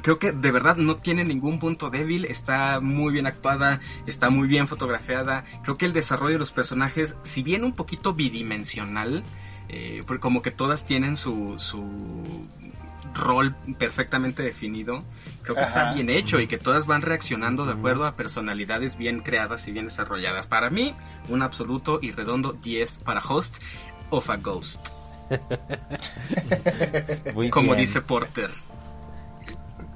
creo 0.07 0.21
que 0.21 0.31
de 0.31 0.53
verdad 0.53 0.77
no 0.77 0.99
tiene 0.99 1.25
ningún 1.25 1.59
punto 1.59 1.91
débil, 1.91 2.27
está 2.27 2.79
muy 2.79 3.13
bien 3.13 3.27
actuada, 3.27 3.81
está 4.07 4.31
muy 4.31 4.47
bien 4.47 4.69
fotografiada. 4.69 5.45
Creo 5.65 5.77
que 5.77 5.85
el 5.85 5.93
desarrollo 5.93 6.35
de 6.35 6.39
los 6.39 6.53
personajes, 6.53 7.17
si 7.25 7.43
bien 7.43 7.65
un 7.65 7.73
poquito 7.73 8.15
bidimensional, 8.15 9.25
eh, 9.69 10.05
porque 10.07 10.21
como 10.21 10.43
que 10.43 10.53
todas 10.53 10.87
tienen 10.87 11.17
su, 11.17 11.57
su 11.59 12.47
rol 13.15 13.57
perfectamente 13.81 14.45
definido, 14.45 15.03
creo 15.43 15.57
que 15.57 15.63
está 15.63 15.93
bien 15.93 16.09
hecho 16.09 16.39
y 16.39 16.47
que 16.47 16.59
todas 16.59 16.87
van 16.87 17.03
reaccionando 17.03 17.67
de 17.67 17.73
acuerdo 17.73 18.07
a 18.07 18.15
personalidades 18.15 18.97
bien 18.97 19.19
creadas 19.19 19.67
y 19.67 19.73
bien 19.73 19.87
desarrolladas. 19.87 20.47
Para 20.47 20.71
mí, 20.71 20.95
un 21.29 21.43
absoluto 21.43 21.99
y 22.01 22.13
redondo 22.13 22.53
10 22.53 23.01
para 23.01 23.19
Host 23.19 23.61
of 24.11 24.31
a 24.31 24.37
Ghost, 24.37 24.87
Muy 27.35 27.51
como 27.51 27.73
bien. 27.73 27.81
dice 27.81 28.03
Porter. 28.03 28.53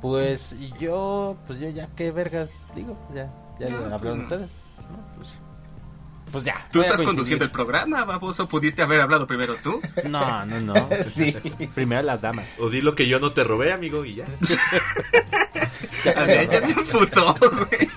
Pues 0.00 0.56
yo, 0.78 1.36
pues 1.46 1.58
yo 1.60 1.68
ya, 1.68 1.88
¿qué 1.96 2.10
vergas 2.10 2.48
digo? 2.74 2.96
Ya, 3.14 3.30
ya 3.58 3.68
No, 3.68 3.76
hablaron 3.76 4.00
pues 4.00 4.14
no. 4.16 4.22
ustedes. 4.22 4.50
No, 4.90 4.98
pues, 5.16 5.28
pues 6.32 6.44
ya. 6.44 6.66
Tú 6.72 6.80
estás 6.80 7.02
conduciendo 7.02 7.44
el 7.44 7.50
programa, 7.50 8.04
baboso. 8.04 8.48
¿Pudiste 8.48 8.82
haber 8.82 9.00
hablado 9.00 9.26
primero 9.26 9.56
tú? 9.62 9.80
No, 10.04 10.44
no, 10.46 10.60
no. 10.60 10.88
Sí. 11.14 11.32
Primero 11.74 12.02
las 12.02 12.20
damas. 12.20 12.46
O 12.58 12.70
di 12.70 12.80
lo 12.82 12.94
que 12.94 13.06
yo 13.08 13.18
no 13.18 13.32
te 13.32 13.44
robé, 13.44 13.72
amigo, 13.72 14.04
y 14.04 14.14
ya. 14.16 14.26
A 16.16 16.22
ver, 16.24 16.48
ya 16.48 16.60
se 16.66 16.72
emputó, 16.72 17.34
güey. 17.40 17.88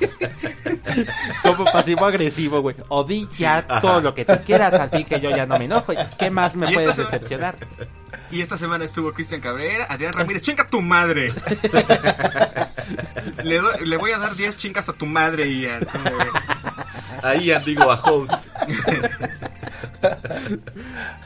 Como 1.41 1.63
pasivo 1.65 2.05
agresivo, 2.05 2.61
güey. 2.61 2.75
O 2.89 3.03
di 3.05 3.27
ya 3.37 3.59
Ajá. 3.67 3.81
todo 3.81 4.01
lo 4.01 4.13
que 4.13 4.25
tú 4.25 4.33
quieras, 4.45 4.73
al 4.73 4.89
fin 4.89 5.05
que 5.05 5.21
yo 5.21 5.29
ya 5.29 5.45
no 5.45 5.57
me 5.57 5.65
enojo. 5.65 5.93
¿Qué 6.19 6.29
más 6.29 6.55
me 6.57 6.71
puedes 6.73 6.97
decepcionar? 6.97 7.55
Y 8.31 8.41
esta 8.41 8.57
semana 8.57 8.85
estuvo 8.85 9.13
Cristian 9.13 9.41
Cabrera, 9.41 9.85
Adrián 9.89 10.13
Ramírez. 10.13 10.41
¡Chinga 10.41 10.67
tu 10.67 10.81
madre! 10.81 11.31
le, 13.43 13.59
doy- 13.61 13.85
le 13.85 13.97
voy 13.97 14.11
a 14.11 14.17
dar 14.17 14.35
10 14.35 14.57
chingas 14.57 14.89
a 14.89 14.93
tu 14.93 15.05
madre, 15.05 15.47
Ian. 15.49 15.81
Ahí 17.21 17.45
ya 17.45 17.59
digo 17.59 17.91
a 17.91 17.95
host. 17.95 18.33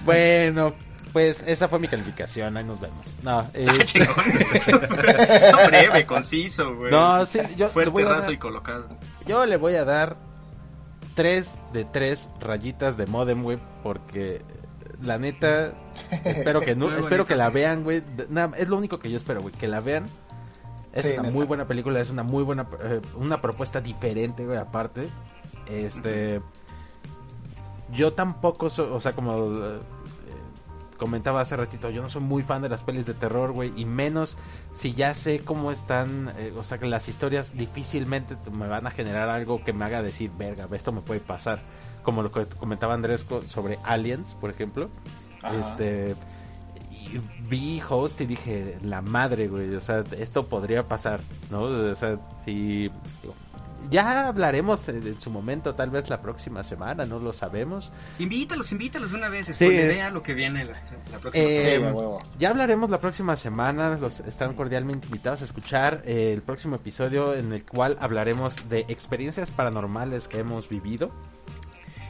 Bueno, 0.05 0.73
pues 1.13 1.43
esa 1.47 1.67
fue 1.67 1.79
mi 1.79 1.87
calificación. 1.87 2.57
Ahí 2.57 2.63
nos 2.63 2.79
vemos. 2.79 3.17
No, 3.23 3.49
eh. 3.53 3.65
No, 5.51 5.67
breve, 5.67 6.05
conciso, 6.05 6.75
güey. 6.75 6.91
no, 6.91 7.25
sí, 7.25 7.39
yo 7.57 7.67
le 7.67 7.71
Fuerte, 7.71 7.89
voy 7.91 8.03
a 8.03 8.09
dar- 8.09 8.31
y 8.31 8.37
colocado. 8.37 8.87
Yo 9.25 9.45
le 9.45 9.57
voy 9.57 9.75
a 9.75 9.85
dar 9.85 10.15
3 11.15 11.59
de 11.73 11.85
3 11.85 12.29
rayitas 12.39 12.97
de 12.97 13.05
modem, 13.07 13.43
güey, 13.43 13.59
porque 13.83 14.41
la 15.01 15.17
neta 15.17 15.73
espero 16.23 16.61
que 16.61 16.75
no, 16.75 16.93
espero 16.95 17.25
que 17.25 17.35
la 17.35 17.49
vean, 17.49 17.83
güey. 17.83 18.03
Es 18.57 18.69
lo 18.69 18.77
único 18.77 18.99
que 18.99 19.09
yo 19.11 19.17
espero, 19.17 19.41
güey, 19.41 19.53
que 19.53 19.67
la 19.67 19.79
vean. 19.79 20.05
Es 20.93 21.05
Sí, 21.05 21.13
una 21.13 21.23
neta. 21.23 21.33
muy 21.33 21.45
buena 21.45 21.65
película, 21.67 21.99
es 21.99 22.09
una 22.09 22.23
muy 22.23 22.43
buena 22.43 22.67
eh, 22.83 23.01
una 23.15 23.41
propuesta 23.41 23.81
diferente, 23.81 24.45
güey, 24.45 24.57
aparte. 24.57 25.07
Este 25.67 26.41
yo 27.93 28.13
tampoco 28.13 28.69
soy, 28.69 28.89
o 28.91 28.99
sea, 28.99 29.13
como 29.13 29.53
eh, 29.53 29.79
comentaba 30.97 31.41
hace 31.41 31.55
ratito, 31.55 31.89
yo 31.89 32.01
no 32.01 32.09
soy 32.09 32.21
muy 32.21 32.43
fan 32.43 32.61
de 32.61 32.69
las 32.69 32.81
pelis 32.81 33.05
de 33.05 33.13
terror, 33.13 33.51
güey, 33.51 33.71
y 33.77 33.85
menos 33.85 34.37
si 34.73 34.93
ya 34.93 35.13
sé 35.13 35.39
cómo 35.39 35.71
están, 35.71 36.33
eh, 36.37 36.53
o 36.57 36.63
sea, 36.63 36.79
que 36.79 36.87
las 36.87 37.07
historias 37.07 37.55
difícilmente 37.55 38.35
te- 38.35 38.49
me 38.51 38.67
van 38.67 38.87
a 38.87 38.91
generar 38.91 39.29
algo 39.29 39.63
que 39.63 39.71
me 39.73 39.85
haga 39.85 40.01
decir, 40.01 40.31
verga, 40.37 40.67
esto 40.73 40.91
me 40.91 41.01
puede 41.01 41.19
pasar, 41.21 41.59
como 42.07 42.23
lo 42.23 42.31
que 42.31 42.45
comentaba 42.45 42.93
Andrés 42.93 43.25
sobre 43.47 43.79
Aliens, 43.83 44.33
por 44.39 44.49
ejemplo. 44.49 44.89
Ajá. 45.43 45.57
Este 45.59 46.15
y 46.89 47.19
vi 47.49 47.81
Host 47.87 48.21
y 48.21 48.25
dije, 48.25 48.77
la 48.81 49.01
madre, 49.01 49.49
güey, 49.49 49.75
o 49.75 49.81
sea, 49.81 50.05
esto 50.17 50.45
podría 50.45 50.83
pasar, 50.83 51.19
¿no? 51.51 51.63
O 51.63 51.95
sea, 51.95 52.17
si 52.45 52.89
digo, 53.21 53.35
ya 53.91 54.29
hablaremos 54.29 54.87
en 54.87 55.05
en 55.05 55.19
su 55.19 55.29
momento, 55.29 55.75
tal 55.75 55.89
vez 55.89 56.09
la 56.09 56.21
próxima 56.21 56.63
semana, 56.63 57.05
no 57.05 57.19
lo 57.19 57.33
sabemos. 57.33 57.91
Invítalos, 58.19 58.71
invítalos 58.71 59.11
de 59.11 59.17
una 59.17 59.27
vez. 59.27 59.47
Sí. 59.47 59.53
Spoilerea 59.53 60.09
lo 60.11 60.23
que 60.23 60.33
viene 60.33 60.63
la, 60.63 60.81
la 61.11 61.19
próxima 61.19 61.45
Eh, 61.45 61.75
semana. 61.75 62.17
Ya 62.39 62.49
hablaremos 62.51 62.89
la 62.89 62.99
próxima 63.01 63.35
semana, 63.35 63.97
los 63.97 64.21
están 64.21 64.53
cordialmente 64.53 65.07
invitados 65.07 65.41
a 65.41 65.45
escuchar 65.45 66.03
eh, 66.05 66.31
el 66.33 66.41
próximo 66.41 66.77
episodio 66.77 67.33
en 67.35 67.51
el 67.51 67.65
cual 67.65 67.97
hablaremos 67.99 68.69
de 68.69 68.85
experiencias 68.87 69.51
paranormales 69.51 70.29
que 70.29 70.39
hemos 70.39 70.69
vivido. 70.69 71.11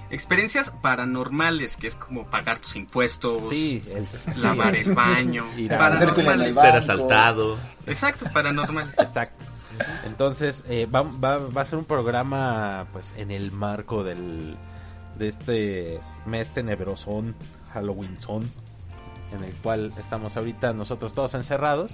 Experiencias 0.09 0.71
paranormales, 0.81 1.75
que 1.75 1.87
es 1.87 1.95
como 1.95 2.25
pagar 2.27 2.59
tus 2.59 2.75
impuestos, 2.77 3.41
Sí, 3.49 3.83
el- 3.93 4.41
lavar 4.41 4.75
el 4.75 4.93
baño. 4.93 5.45
Ir 5.57 5.69
paranormales. 5.69 6.55
Ser 6.55 6.75
asaltado. 6.75 7.57
Exacto, 7.85 8.25
paranormales. 8.33 8.97
Exacto. 8.99 9.43
Entonces, 10.05 10.63
eh, 10.69 10.85
va, 10.87 11.01
va, 11.03 11.37
va 11.37 11.61
a 11.61 11.65
ser 11.65 11.77
un 11.77 11.85
programa, 11.85 12.87
pues, 12.93 13.13
en 13.17 13.31
el 13.31 13.51
marco 13.51 14.03
del, 14.03 14.55
de 15.19 15.27
este 15.27 15.99
mes 16.25 16.49
tenebrosón, 16.53 17.35
Halloween 17.73 18.19
son, 18.19 18.49
en 19.35 19.43
el 19.43 19.53
cual 19.55 19.93
estamos 19.99 20.35
ahorita 20.37 20.73
nosotros 20.73 21.13
todos 21.13 21.33
encerrados. 21.35 21.91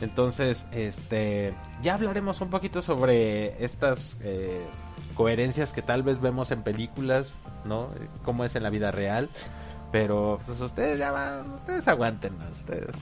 Entonces, 0.00 0.66
este, 0.72 1.54
ya 1.82 1.94
hablaremos 1.94 2.40
un 2.40 2.50
poquito 2.50 2.82
sobre 2.82 3.62
estas 3.64 4.16
eh, 4.22 4.60
coherencias 5.14 5.72
que 5.72 5.82
tal 5.82 6.02
vez 6.02 6.20
vemos 6.20 6.50
en 6.50 6.62
películas, 6.62 7.34
¿no? 7.64 7.88
Cómo 8.24 8.44
es 8.44 8.54
en 8.56 8.62
la 8.64 8.70
vida 8.70 8.90
real. 8.90 9.30
Pero, 9.92 10.40
pues, 10.44 10.60
ustedes 10.60 10.98
ya 10.98 11.12
van, 11.12 11.48
ustedes 11.52 11.86
aguanten, 11.88 12.34
ustedes. 12.50 12.96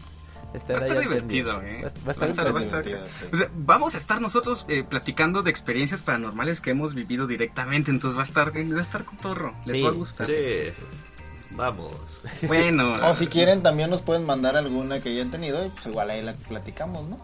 Va 0.55 0.75
a 0.75 0.77
estar 0.87 1.01
divertido. 1.01 1.63
¿eh? 1.63 1.81
Va 2.07 2.11
a- 2.11 2.27
estar 2.27 2.45
divertido. 2.85 3.05
sí. 3.21 3.25
O 3.33 3.37
sea, 3.39 3.49
vamos 3.55 3.95
a 3.95 3.97
estar 3.97 4.21
nosotros 4.21 4.67
eh, 4.69 4.85
platicando 4.85 5.43
de 5.43 5.51
experiencias 5.51 6.03
paranormales 6.03 6.61
que 6.61 6.73
hemos 6.73 6.93
vivido 6.95 7.27
directamente, 7.27 7.91
entonces 7.91 8.19
va 8.19 8.23
a 8.23 8.27
estar, 8.27 8.55
va 8.55 8.79
a 8.79 8.83
estar 8.83 9.05
cotorro, 9.07 9.55
les 9.65 9.79
Sí, 9.79 9.83
va 9.83 9.89
a 9.89 9.93
gustar. 9.93 10.27
Sí. 10.27 10.33
Vamos. 11.57 12.23
Bueno, 12.47 12.93
O 13.09 13.15
si 13.15 13.27
quieren 13.27 13.63
también 13.63 13.91
nos 13.91 14.01
pueden 14.03 14.25
mandar 14.25 14.57
alguna 14.57 15.01
que 15.01 15.11
hayan 15.11 15.31
tenido 15.31 15.65
y 15.65 15.69
pues 15.71 15.87
igual 15.87 16.11
ahí 16.11 16.23
la 16.23 16.35
platicamos, 16.35 17.09
¿no? 17.09 17.17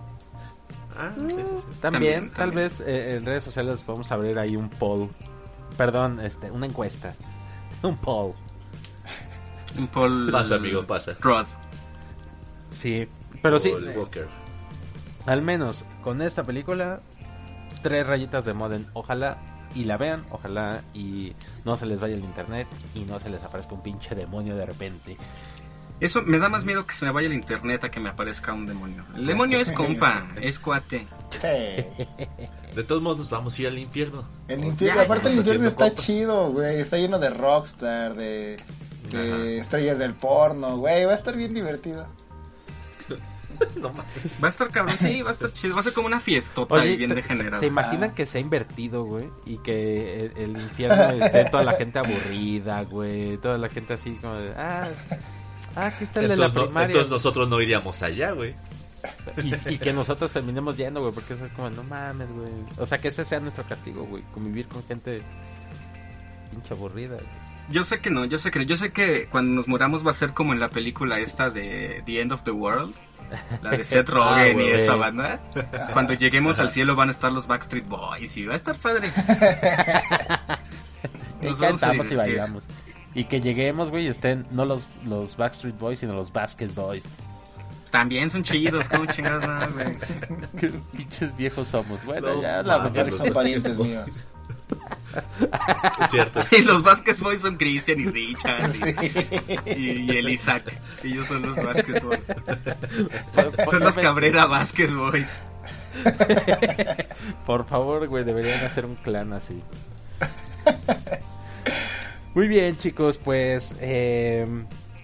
Ah, 0.97 1.13
sí, 1.17 1.29
sí, 1.29 1.35
sí. 1.37 1.67
También, 1.81 1.81
También, 1.81 2.29
tal 2.31 2.37
también. 2.51 2.55
vez 2.69 2.81
eh, 2.81 3.17
en 3.17 3.27
redes 3.27 3.45
sociales 3.45 3.83
podemos 3.83 4.11
abrir 4.13 4.39
ahí 4.39 4.57
un 4.57 4.69
poll. 4.69 5.09
Perdón, 5.77 6.19
este, 6.21 6.51
una 6.51 6.67
encuesta. 6.67 7.15
Un 7.83 7.97
poll. 7.99 8.33
un 9.79 9.87
Paul 9.87 10.31
Pasa, 10.33 10.57
amigo, 10.57 10.85
pasa. 10.85 11.17
Roth. 11.21 11.47
Sí, 12.71 13.09
pero 13.43 13.59
sí, 13.61 13.71
Paul 13.71 13.89
eh, 13.89 13.97
Walker. 13.97 14.29
al 15.27 15.43
menos 15.43 15.85
con 16.03 16.21
esta 16.21 16.43
película, 16.43 17.01
tres 17.83 18.05
rayitas 18.07 18.45
de 18.45 18.55
Modern. 18.55 18.87
Ojalá 18.95 19.39
y 19.75 19.85
la 19.85 19.97
vean, 19.97 20.25
ojalá 20.31 20.83
y 20.95 21.35
no 21.65 21.77
se 21.77 21.87
les 21.87 22.01
vaya 22.01 22.15
el 22.15 22.25
internet 22.25 22.67
y 22.95 23.01
no 23.01 23.21
se 23.21 23.31
les 23.31 23.43
aparezca 23.43 23.75
un 23.75 23.83
pinche 23.83 24.15
demonio 24.15 24.57
de 24.57 24.67
repente. 24.67 25.17
Eso 26.01 26.23
me 26.23 26.39
da 26.39 26.49
más 26.49 26.65
miedo 26.65 26.87
que 26.87 26.95
se 26.95 27.05
me 27.05 27.11
vaya 27.11 27.27
el 27.27 27.35
internet 27.35 27.83
a 27.85 27.91
que 27.91 27.99
me 27.99 28.09
aparezca 28.09 28.53
un 28.53 28.67
demonio. 28.67 29.05
El 29.17 29.27
demonio 29.27 29.59
es 29.59 29.73
compa, 29.73 30.29
es 30.41 30.59
cuate. 30.59 31.09
Sí. 31.31 32.05
De 32.75 32.85
todos 32.85 33.03
modos, 33.03 33.29
vamos 33.31 33.59
a 33.59 33.63
ir 33.63 33.69
al 33.69 33.79
infierno. 33.79 34.23
El 34.47 34.65
infierno, 34.65 34.97
ya, 34.97 35.03
aparte 35.03 35.29
el 35.29 35.39
infierno 35.39 35.69
está 35.69 35.93
chido, 35.95 36.53
güey. 36.53 36.81
Está 36.81 36.99
lleno 36.99 37.19
de 37.19 37.31
rockstar, 37.31 38.15
de, 38.15 38.57
de 39.11 39.59
estrellas 39.59 39.99
del 39.99 40.15
porno, 40.15 40.79
güey. 40.79 41.05
Va 41.05 41.13
a 41.13 41.17
estar 41.17 41.37
bien 41.37 41.53
divertido. 41.53 42.07
No 43.77 43.91
mames. 43.91 44.43
Va 44.43 44.49
a 44.49 44.51
estar 44.51 44.69
cabrón, 44.71 44.99
sí, 44.99 45.23
va 45.23 45.31
a 45.31 45.33
estar 45.33 45.53
chido. 45.53 45.75
Va 45.75 45.81
a 45.81 45.85
ser 45.85 45.93
como 45.93 46.07
una 46.07 46.21
fiestota 46.21 46.75
Oye, 46.75 46.93
y 46.93 46.97
bien 46.97 47.15
degenerada. 47.15 47.59
¿Se 47.59 47.67
imaginan 47.67 48.15
que 48.15 48.27
se 48.27 48.39
ha 48.39 48.41
invertido, 48.41 49.05
güey? 49.05 49.31
Y 49.47 49.59
que 49.59 50.27
el, 50.27 50.33
el 50.37 50.61
infierno 50.63 51.25
esté 51.25 51.45
toda 51.51 51.63
la 51.65 51.73
gente 51.75 51.99
aburrida, 51.99 52.83
güey. 52.83 53.37
Toda 53.39 53.59
la 53.59 53.69
gente 53.69 53.95
así 53.95 54.13
como 54.21 54.35
de, 54.35 54.53
ah, 54.57 54.89
ah, 55.77 55.87
aquí 55.87 56.05
está 56.05 56.21
el 56.21 56.29
de 56.29 56.37
la 56.37 56.49
no- 56.49 56.65
primaria. 56.65 56.87
entonces 56.87 57.11
nosotros 57.11 57.49
no 57.49 57.61
iríamos 57.61 58.03
allá, 58.03 58.33
güey. 58.33 58.55
Y, 59.43 59.75
y 59.75 59.79
que 59.79 59.93
nosotros 59.93 60.33
terminemos 60.33 60.77
yendo, 60.77 61.01
güey, 61.01 61.13
porque 61.13 61.35
eso 61.35 61.45
es 61.47 61.53
como, 61.53 61.71
no 61.71 61.85
mames, 61.85 62.29
güey. 62.33 62.51
O 62.79 62.85
sea, 62.87 62.99
que 62.99 63.09
ese 63.09 63.25
sea 63.25 63.39
nuestro 63.41 63.65
castigo, 63.65 64.05
güey. 64.05 64.25
Convivir 64.35 64.67
con 64.67 64.83
gente 64.85 65.23
pinche 66.51 66.75
aburrida. 66.75 67.15
güey. 67.15 67.27
Yo 67.71 67.85
sé 67.85 68.01
que 68.01 68.11
no, 68.11 68.25
yo 68.25 68.39
sé 68.39 68.51
que 68.51 68.59
no. 68.59 68.65
Yo 68.65 68.77
sé 68.77 68.93
que 68.93 69.27
cuando 69.31 69.53
nos 69.53 69.69
muramos 69.69 70.05
va 70.07 70.11
a 70.11 70.15
ser 70.15 70.33
como 70.33 70.53
en 70.53 70.61
la 70.61 70.69
película 70.71 71.21
esta 71.21 71.51
de 71.51 72.03
The 72.07 72.21
End 72.23 72.33
of 72.33 72.43
the 72.43 72.51
World. 72.51 72.95
La 73.63 73.71
de 73.71 73.85
Seth 73.85 74.09
Rogen 74.11 74.61
y 74.61 74.65
esa 74.69 74.95
banda. 74.97 75.41
Cuando 75.93 76.15
lleguemos 76.15 76.59
al 76.61 76.71
cielo 76.71 76.97
van 76.97 77.09
a 77.09 77.13
estar 77.13 77.33
los 77.33 77.47
Backstreet 77.47 77.87
Boys 77.87 78.37
y 78.37 78.47
va 78.47 78.55
a 78.55 78.57
estar 78.57 78.77
padre. 78.77 79.13
Y 81.41 81.47
Nos 81.47 81.63
a 81.63 81.69
cantamos 81.69 82.11
y 82.11 82.17
bailamos. 82.17 82.65
Y 83.15 83.25
que 83.25 83.41
lleguemos, 83.41 83.91
güey, 83.91 84.07
y 84.07 84.09
estén 84.09 84.45
no 84.51 84.65
los, 84.65 84.89
los 85.05 85.37
Backstreet 85.37 85.79
Boys, 85.79 86.01
sino 86.01 86.15
los 86.15 86.33
Basket 86.33 86.69
Boys. 86.75 87.05
También 87.91 88.31
son 88.31 88.43
chidos, 88.43 88.89
como 88.89 89.07
chingados, 89.07 89.47
no, 89.47 89.73
güey. 89.73 89.97
Qué 90.59 90.69
pinches 90.97 91.37
viejos 91.37 91.69
somos. 91.69 92.05
Bueno, 92.05 92.35
No 92.35 92.43
ya 92.43 92.63
la 92.63 92.91
Ya 92.93 93.05
los 93.05 93.17
son 93.19 93.33
parientes 93.33 93.77
míos. 93.79 94.11
Es 96.03 96.11
cierto. 96.11 96.41
Y 96.57 96.63
los 96.63 96.83
Vasquez 96.83 97.21
Boys 97.21 97.41
son 97.41 97.57
Christian 97.57 98.01
y 98.01 98.07
Richard 98.07 98.73
y, 99.67 99.71
y- 99.71 100.01
y 100.13 100.17
el 100.19 100.29
Isaac. 100.31 100.63
Ellos 101.03 101.27
son 101.27 101.43
los 101.43 101.57
Vasquez 101.57 102.03
Boys. 102.03 102.21
Son 103.71 103.81
los 103.81 103.97
Cabrera 103.97 104.47
Vasquez 104.47 104.93
Boys. 104.95 105.43
Por 107.47 107.67
favor, 107.67 108.07
güey, 108.09 108.25
deberían 108.25 108.65
hacer 108.65 108.85
un 108.85 108.95
clan 108.97 109.33
así. 109.33 109.63
Muy 112.35 112.47
bien, 112.49 112.77
chicos, 112.77 113.19
pues 113.19 113.75
eh, 113.81 114.47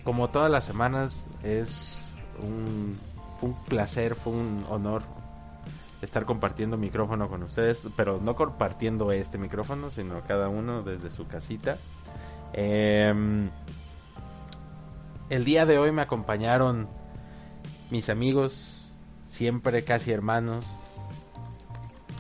como 0.05 0.29
todas 0.31 0.51
las 0.51 0.65
semanas 0.65 1.27
es 1.43 2.03
un, 2.41 2.99
un 3.41 3.55
placer, 3.65 4.15
fue 4.15 4.33
un 4.33 4.65
honor 4.69 5.03
estar 6.05 6.25
compartiendo 6.25 6.77
micrófono 6.77 7.29
con 7.29 7.43
ustedes, 7.43 7.87
pero 7.97 8.21
no 8.23 8.37
compartiendo 8.37 9.11
este 9.13 9.39
micrófono, 9.39 9.91
sino 9.91 10.21
cada 10.23 10.49
uno 10.49 10.83
desde 10.83 11.11
su 11.11 11.27
casita. 11.27 11.79
Em, 12.53 13.51
el 15.31 15.45
día 15.45 15.67
de 15.67 15.79
hoy 15.79 15.93
me 15.93 16.03
acompañaron 16.03 16.89
mis 17.91 18.09
amigos, 18.09 18.93
siempre 19.27 19.85
casi 19.85 20.13
hermanos, 20.13 20.65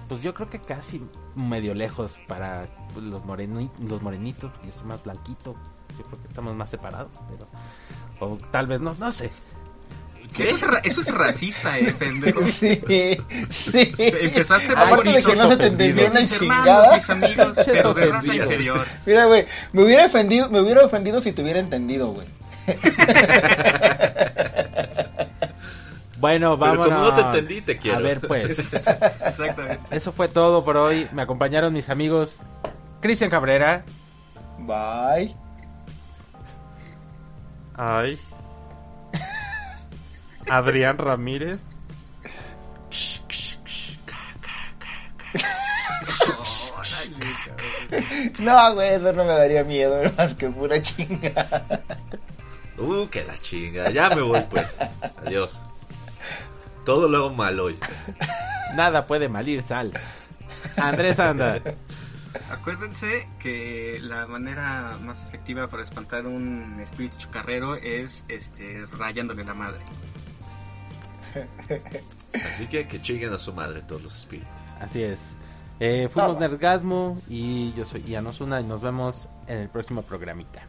pues 0.08 0.20
yo 0.20 0.34
creo 0.34 0.50
que 0.50 0.58
casi 0.60 1.02
medio 1.34 1.74
lejos 1.74 2.16
para 2.28 2.68
los, 2.96 3.22
moreni- 3.24 3.70
los 3.88 4.02
morenitos, 4.02 4.50
porque 4.52 4.68
yo 4.68 4.72
soy 4.72 4.86
más 4.86 5.02
blanquito. 5.02 5.54
Yo 5.98 6.04
creo 6.04 6.20
que 6.20 6.28
estamos 6.28 6.54
más 6.56 6.70
separados, 6.70 7.10
pero. 7.30 7.46
O 8.20 8.36
tal 8.50 8.66
vez 8.66 8.80
no, 8.80 8.94
no 8.98 9.12
sé. 9.12 9.30
Eso 10.42 10.56
es, 10.56 10.62
ra- 10.62 10.80
eso 10.82 11.00
es 11.00 11.14
racista, 11.14 11.78
eh, 11.78 11.94
pendejo. 11.98 12.40
Sí, 12.48 12.80
sí. 13.50 13.92
Empezaste 13.98 14.74
muy 14.74 14.88
bonito. 14.96 15.30
que 15.30 15.36
no 15.36 15.48
se 15.50 15.56
te 15.56 15.66
entendió 15.66 16.06
una 16.08 16.20
Mis 16.20 16.32
hermanos, 16.32 16.86
mis 16.94 17.10
amigos, 17.10 17.56
pero 17.64 17.94
de 17.94 18.06
raza 18.06 18.34
inferior. 18.34 18.86
Mira, 19.06 19.24
güey, 19.26 19.46
me 19.72 19.84
hubiera 19.84 20.06
ofendido, 20.06 20.48
me 20.50 20.60
hubiera 20.60 20.84
ofendido 20.84 21.20
si 21.20 21.32
te 21.32 21.42
hubiera 21.42 21.60
entendido, 21.60 22.12
güey. 22.12 22.26
Bueno, 26.18 26.56
Pero 26.58 26.70
vamos. 26.78 26.86
como 26.88 26.98
no 27.00 27.12
te 27.14 27.20
entendí, 27.20 27.60
te 27.60 27.76
quiero. 27.76 27.98
A 27.98 28.00
ver, 28.00 28.20
pues. 28.20 28.72
Exactamente. 28.74 29.80
Eso 29.90 30.10
fue 30.12 30.28
todo 30.28 30.64
por 30.64 30.76
hoy. 30.78 31.06
Me 31.12 31.20
acompañaron 31.20 31.72
mis 31.74 31.90
amigos 31.90 32.40
Cristian 33.02 33.28
Cabrera. 33.30 33.84
Bye. 34.60 35.36
Ay. 37.76 38.18
Adrián 40.48 40.98
Ramírez. 40.98 41.60
No, 48.38 48.74
güey, 48.74 48.94
eso 48.94 49.12
no 49.12 49.24
me 49.24 49.32
daría 49.32 49.64
miedo, 49.64 50.02
más 50.16 50.34
que 50.34 50.48
pura 50.48 50.80
chinga. 50.82 51.82
Uh, 52.76 53.06
que 53.08 53.24
la 53.24 53.38
chinga. 53.38 53.90
Ya 53.90 54.10
me 54.10 54.22
voy, 54.22 54.42
pues. 54.50 54.78
Adiós. 55.24 55.62
Todo 56.84 57.08
luego 57.08 57.30
mal 57.30 57.58
hoy. 57.60 57.78
Nada 58.74 59.06
puede 59.06 59.28
malir 59.28 59.62
sal. 59.62 59.92
Andrés 60.76 61.18
Anda. 61.18 61.60
Acuérdense 62.50 63.28
que 63.38 63.98
la 64.02 64.26
manera 64.26 64.98
más 65.00 65.22
efectiva 65.22 65.68
para 65.68 65.82
espantar 65.82 66.26
un 66.26 66.80
espíritu 66.80 67.16
chocarrero 67.18 67.76
es 67.76 68.24
este 68.28 68.86
rayándole 68.92 69.44
la 69.44 69.54
madre. 69.54 69.80
Así 72.52 72.66
que 72.66 72.86
que 72.86 73.00
chinguen 73.00 73.32
a 73.32 73.38
su 73.38 73.52
madre 73.52 73.82
todos 73.82 74.02
los 74.02 74.18
espíritus. 74.18 74.50
Así 74.80 75.02
es. 75.02 75.20
Eh, 75.80 76.08
fuimos. 76.12 76.38
Nergasmo 76.38 77.20
y 77.28 77.72
yo 77.74 77.84
soy 77.84 78.02
Ian 78.04 78.26
Osuna 78.26 78.60
y 78.60 78.64
nos 78.64 78.80
vemos 78.80 79.28
en 79.46 79.58
el 79.58 79.68
próximo 79.68 80.02
programita. 80.02 80.62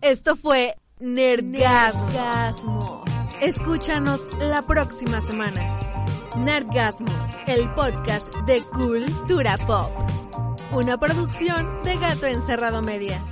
Esto 0.00 0.36
fue 0.36 0.76
Nerdgasmo. 1.00 2.52
Escúchanos 3.40 4.28
la 4.40 4.62
próxima 4.62 5.20
semana. 5.20 5.78
Nerdgasmo, 6.36 7.12
el 7.46 7.68
podcast 7.74 8.34
de 8.46 8.62
Cultura 8.62 9.58
Pop. 9.66 9.90
Una 10.72 10.98
producción 10.98 11.82
de 11.84 11.98
Gato 11.98 12.26
Encerrado 12.26 12.80
Media. 12.82 13.22